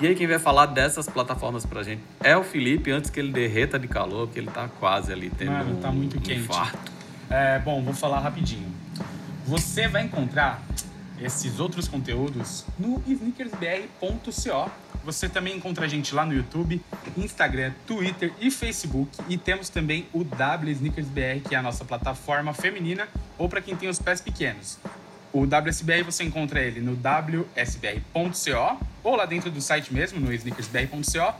E 0.00 0.06
aí 0.06 0.14
quem 0.14 0.26
vai 0.26 0.38
falar 0.38 0.66
dessas 0.66 1.08
plataformas 1.08 1.64
pra 1.66 1.82
gente 1.82 2.02
é 2.22 2.36
o 2.36 2.42
Felipe, 2.42 2.90
antes 2.90 3.10
que 3.10 3.20
ele 3.20 3.32
derreta 3.32 3.78
de 3.78 3.86
calor, 3.86 4.28
que 4.28 4.38
ele 4.38 4.50
tá 4.50 4.68
quase 4.80 5.12
ali 5.12 5.30
tendo 5.30 5.52
Mano, 5.52 5.76
tá 5.76 5.90
um 5.90 5.94
muito 5.94 6.20
quente. 6.20 6.40
infarto. 6.40 6.92
É, 7.30 7.58
bom, 7.60 7.82
vou 7.82 7.94
falar 7.94 8.20
rapidinho. 8.20 8.66
Você 9.46 9.86
vai 9.86 10.02
encontrar 10.02 10.62
esses 11.20 11.60
outros 11.60 11.86
conteúdos 11.86 12.64
no 12.78 13.02
sneakersbr.co. 13.06 14.70
Você 15.04 15.28
também 15.28 15.56
encontra 15.56 15.84
a 15.84 15.88
gente 15.88 16.14
lá 16.14 16.24
no 16.24 16.32
YouTube, 16.32 16.80
Instagram, 17.14 17.74
Twitter 17.86 18.32
e 18.40 18.50
Facebook. 18.50 19.10
E 19.28 19.36
temos 19.36 19.68
também 19.68 20.08
o 20.14 20.24
W 20.24 20.72
SneakersBR, 20.72 21.40
que 21.46 21.54
é 21.54 21.58
a 21.58 21.62
nossa 21.62 21.84
plataforma 21.84 22.54
feminina, 22.54 23.06
ou 23.36 23.46
para 23.46 23.60
quem 23.60 23.76
tem 23.76 23.86
os 23.86 23.98
pés 23.98 24.22
pequenos. 24.22 24.78
O 25.30 25.42
WSBR 25.42 26.04
você 26.04 26.24
encontra 26.24 26.62
ele 26.62 26.80
no 26.80 26.96
wsbr.co, 26.96 28.80
ou 29.02 29.14
lá 29.14 29.26
dentro 29.26 29.50
do 29.50 29.60
site 29.60 29.92
mesmo, 29.92 30.18
no 30.20 30.32
sneakersbr.co, 30.32 31.34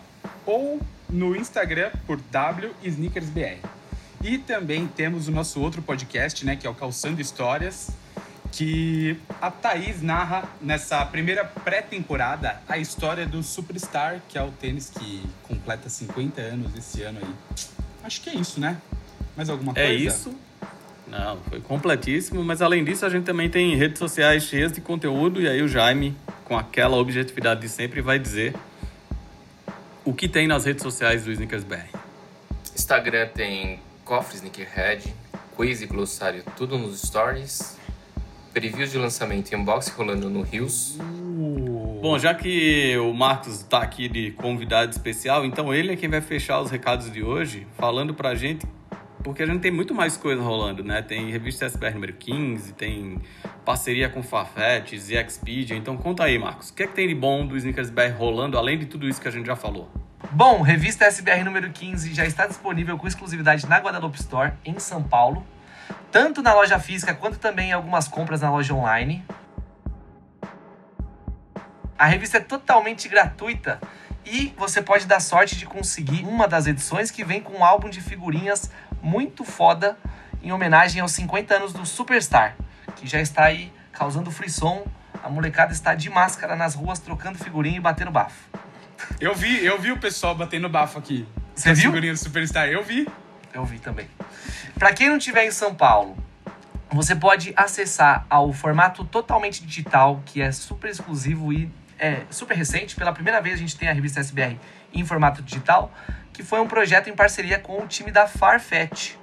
ou 0.44 0.78
no 1.08 1.34
Instagram 1.34 1.90
por 2.06 2.18
WSneakersBR. 2.18 3.60
E 4.22 4.38
também 4.38 4.86
temos 4.86 5.28
o 5.28 5.30
nosso 5.30 5.60
outro 5.60 5.82
podcast, 5.82 6.44
né, 6.44 6.56
que 6.56 6.66
é 6.66 6.70
o 6.70 6.74
Calçando 6.74 7.20
Histórias, 7.20 7.90
que 8.52 9.18
a 9.40 9.50
Thaís 9.50 10.00
narra 10.00 10.48
nessa 10.60 11.04
primeira 11.04 11.44
pré-temporada 11.44 12.60
a 12.68 12.78
história 12.78 13.26
do 13.26 13.42
Superstar, 13.42 14.22
que 14.28 14.38
é 14.38 14.42
o 14.42 14.50
tênis 14.50 14.90
que 14.90 15.22
completa 15.42 15.88
50 15.88 16.40
anos 16.40 16.74
esse 16.76 17.02
ano 17.02 17.18
aí. 17.20 17.34
Acho 18.04 18.20
que 18.20 18.30
é 18.30 18.34
isso, 18.34 18.60
né? 18.60 18.80
Mais 19.36 19.50
alguma 19.50 19.74
coisa? 19.74 19.88
É 19.88 19.92
isso. 19.92 20.34
Não, 21.08 21.36
foi 21.48 21.60
completíssimo, 21.60 22.42
mas 22.44 22.62
além 22.62 22.84
disso 22.84 23.04
a 23.04 23.10
gente 23.10 23.24
também 23.24 23.50
tem 23.50 23.76
redes 23.76 23.98
sociais 23.98 24.44
cheias 24.44 24.72
de 24.72 24.80
conteúdo 24.80 25.40
e 25.40 25.48
aí 25.48 25.60
o 25.60 25.68
Jaime, 25.68 26.16
com 26.44 26.56
aquela 26.56 26.96
objetividade 26.96 27.60
de 27.60 27.68
sempre, 27.68 28.00
vai 28.00 28.18
dizer 28.18 28.54
o 30.04 30.14
que 30.14 30.28
tem 30.28 30.46
nas 30.46 30.64
redes 30.64 30.82
sociais 30.82 31.24
do 31.24 31.32
Snickers 31.32 31.64
BR. 31.64 31.88
Instagram 32.74 33.28
tem 33.28 33.80
Cofre 34.04 34.36
Sneakerhead, 34.36 35.14
quiz 35.56 35.80
e 35.80 35.86
glossário, 35.86 36.42
tudo 36.56 36.76
nos 36.76 37.00
stories. 37.00 37.78
Previews 38.52 38.92
de 38.92 38.98
lançamento 38.98 39.50
e 39.50 39.56
unboxing 39.56 39.92
rolando 39.92 40.30
no 40.30 40.42
Rios. 40.42 40.96
Bom, 42.00 42.18
já 42.18 42.34
que 42.34 42.96
o 42.98 43.12
Marcos 43.12 43.60
está 43.60 43.78
aqui 43.78 44.08
de 44.08 44.30
convidado 44.32 44.92
especial, 44.92 45.44
então 45.44 45.72
ele 45.74 45.92
é 45.92 45.96
quem 45.96 46.08
vai 46.08 46.20
fechar 46.20 46.60
os 46.60 46.70
recados 46.70 47.10
de 47.10 47.22
hoje, 47.22 47.66
falando 47.76 48.14
pra 48.14 48.34
gente 48.34 48.66
porque 49.24 49.42
a 49.42 49.46
gente 49.46 49.60
tem 49.60 49.70
muito 49.70 49.94
mais 49.94 50.18
coisa 50.18 50.42
rolando, 50.42 50.84
né? 50.84 51.00
Tem 51.00 51.30
revista 51.30 51.64
SBR 51.64 51.94
número 51.94 52.12
15, 52.12 52.74
tem 52.74 53.18
parceria 53.64 54.10
com 54.10 54.22
Farfetch, 54.22 54.92
e 54.92 55.16
Expedia. 55.16 55.74
Então 55.74 55.96
conta 55.96 56.24
aí, 56.24 56.38
Marcos, 56.38 56.68
o 56.68 56.74
que 56.74 56.82
é 56.82 56.86
que 56.86 56.92
tem 56.92 57.08
de 57.08 57.14
bom 57.14 57.46
do 57.46 57.56
Sneakers 57.56 57.88
BR 57.88 58.12
rolando, 58.18 58.58
além 58.58 58.78
de 58.78 58.84
tudo 58.84 59.08
isso 59.08 59.18
que 59.18 59.26
a 59.26 59.30
gente 59.30 59.46
já 59.46 59.56
falou? 59.56 59.88
Bom, 60.30 60.62
revista 60.62 61.04
SBR 61.04 61.44
número 61.44 61.70
15 61.70 62.14
já 62.14 62.24
está 62.24 62.46
disponível 62.46 62.96
com 62.98 63.06
exclusividade 63.06 63.68
na 63.68 63.78
Guadalupe 63.78 64.18
Store, 64.18 64.52
em 64.64 64.78
São 64.78 65.02
Paulo. 65.02 65.46
Tanto 66.10 66.42
na 66.42 66.54
loja 66.54 66.78
física 66.78 67.14
quanto 67.14 67.38
também 67.38 67.70
em 67.70 67.72
algumas 67.72 68.08
compras 68.08 68.40
na 68.40 68.50
loja 68.50 68.74
online. 68.74 69.24
A 71.98 72.06
revista 72.06 72.38
é 72.38 72.40
totalmente 72.40 73.08
gratuita 73.08 73.80
e 74.24 74.54
você 74.56 74.82
pode 74.82 75.06
dar 75.06 75.20
sorte 75.20 75.56
de 75.56 75.66
conseguir 75.66 76.24
uma 76.24 76.48
das 76.48 76.66
edições 76.66 77.10
que 77.10 77.24
vem 77.24 77.40
com 77.40 77.58
um 77.58 77.64
álbum 77.64 77.88
de 77.88 78.00
figurinhas 78.00 78.70
muito 79.02 79.44
foda 79.44 79.96
em 80.42 80.50
homenagem 80.50 81.00
aos 81.00 81.12
50 81.12 81.54
anos 81.54 81.72
do 81.72 81.86
Superstar, 81.86 82.56
que 82.96 83.06
já 83.06 83.20
está 83.20 83.44
aí 83.44 83.72
causando 83.92 84.30
frisson. 84.30 84.84
A 85.22 85.28
molecada 85.28 85.72
está 85.72 85.94
de 85.94 86.10
máscara 86.10 86.56
nas 86.56 86.74
ruas 86.74 86.98
trocando 86.98 87.38
figurinha 87.38 87.76
e 87.76 87.80
batendo 87.80 88.10
bafo. 88.10 88.50
Eu 89.20 89.34
vi, 89.34 89.64
eu 89.64 89.80
vi 89.80 89.92
o 89.92 89.98
pessoal 89.98 90.34
batendo 90.34 90.68
bafo 90.68 90.98
aqui. 90.98 91.26
Você 91.54 91.72
viu? 91.72 91.90
figurinhas 91.90 92.20
do 92.20 92.24
Superstar. 92.24 92.68
Eu 92.68 92.82
vi. 92.82 93.08
Eu 93.52 93.64
vi 93.64 93.78
também. 93.78 94.08
Para 94.78 94.92
quem 94.92 95.08
não 95.08 95.16
estiver 95.16 95.44
em 95.44 95.50
São 95.50 95.74
Paulo, 95.74 96.16
você 96.90 97.14
pode 97.14 97.52
acessar 97.56 98.26
ao 98.28 98.52
formato 98.52 99.04
totalmente 99.04 99.64
digital, 99.64 100.22
que 100.26 100.40
é 100.40 100.50
super 100.52 100.90
exclusivo 100.90 101.52
e 101.52 101.70
é 101.98 102.22
super 102.30 102.56
recente. 102.56 102.94
Pela 102.96 103.12
primeira 103.12 103.40
vez 103.40 103.54
a 103.54 103.58
gente 103.58 103.76
tem 103.76 103.88
a 103.88 103.92
revista 103.92 104.20
SBR 104.20 104.58
em 104.92 105.04
formato 105.04 105.42
digital, 105.42 105.92
que 106.32 106.42
foi 106.42 106.60
um 106.60 106.66
projeto 106.66 107.08
em 107.08 107.14
parceria 107.14 107.58
com 107.58 107.82
o 107.82 107.86
time 107.86 108.10
da 108.10 108.26
Farfetch. 108.26 109.14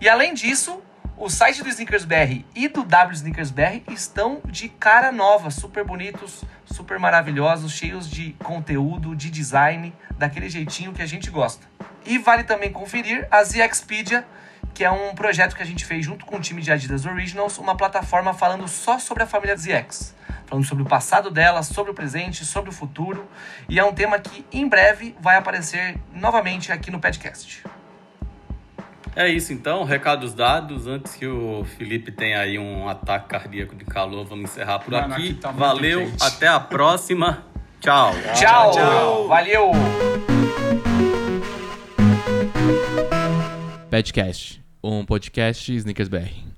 E 0.00 0.08
além 0.08 0.34
disso, 0.34 0.82
o 1.16 1.28
site 1.30 1.62
do 1.62 1.68
Sneakers 1.68 2.04
BR 2.04 2.44
e 2.54 2.68
do 2.68 2.84
W 2.84 3.14
Sneakers 3.14 3.50
BR 3.50 3.82
estão 3.90 4.40
de 4.44 4.68
cara 4.68 5.12
nova, 5.12 5.50
super 5.50 5.84
bonitos, 5.84 6.44
super 6.74 6.98
maravilhosos, 6.98 7.72
cheios 7.72 8.10
de 8.10 8.32
conteúdo, 8.42 9.14
de 9.14 9.30
design, 9.30 9.94
daquele 10.18 10.48
jeitinho 10.50 10.92
que 10.92 11.00
a 11.00 11.06
gente 11.06 11.30
gosta. 11.30 11.64
E 12.04 12.18
vale 12.18 12.42
também 12.42 12.72
conferir 12.72 13.28
a 13.30 13.44
ZXpedia, 13.44 14.26
que 14.74 14.84
é 14.84 14.90
um 14.90 15.14
projeto 15.14 15.54
que 15.54 15.62
a 15.62 15.66
gente 15.66 15.84
fez 15.84 16.04
junto 16.04 16.26
com 16.26 16.36
o 16.36 16.40
time 16.40 16.60
de 16.60 16.72
Adidas 16.72 17.06
Originals, 17.06 17.58
uma 17.58 17.76
plataforma 17.76 18.34
falando 18.34 18.66
só 18.66 18.98
sobre 18.98 19.22
a 19.22 19.26
família 19.26 19.56
ZX. 19.56 20.16
Falando 20.46 20.66
sobre 20.66 20.82
o 20.82 20.86
passado 20.86 21.30
dela, 21.30 21.62
sobre 21.62 21.92
o 21.92 21.94
presente, 21.94 22.44
sobre 22.44 22.70
o 22.70 22.72
futuro. 22.72 23.24
E 23.68 23.78
é 23.78 23.84
um 23.84 23.94
tema 23.94 24.18
que 24.18 24.44
em 24.52 24.68
breve 24.68 25.16
vai 25.20 25.36
aparecer 25.36 25.96
novamente 26.12 26.72
aqui 26.72 26.90
no 26.90 26.98
podcast. 26.98 27.62
É 29.16 29.28
isso 29.28 29.52
então, 29.52 29.84
recados 29.84 30.34
dados. 30.34 30.86
Antes 30.86 31.14
que 31.14 31.26
o 31.26 31.64
Felipe 31.76 32.10
tenha 32.10 32.40
aí 32.40 32.58
um 32.58 32.88
ataque 32.88 33.28
cardíaco 33.28 33.74
de 33.76 33.84
calor, 33.84 34.24
vamos 34.24 34.50
encerrar 34.50 34.80
por 34.80 34.92
Mano, 34.92 35.14
aqui. 35.14 35.30
aqui 35.30 35.34
tá 35.34 35.50
Valeu, 35.52 36.12
até 36.20 36.48
a 36.48 36.58
próxima. 36.58 37.44
Tchau. 37.80 38.12
Tchau! 38.34 38.70
tchau. 38.72 39.28
Valeu! 39.28 39.72
Padcast, 43.90 44.60
um 44.82 45.04
podcast 45.04 45.72
Snickers 45.72 46.08
BR. 46.08 46.53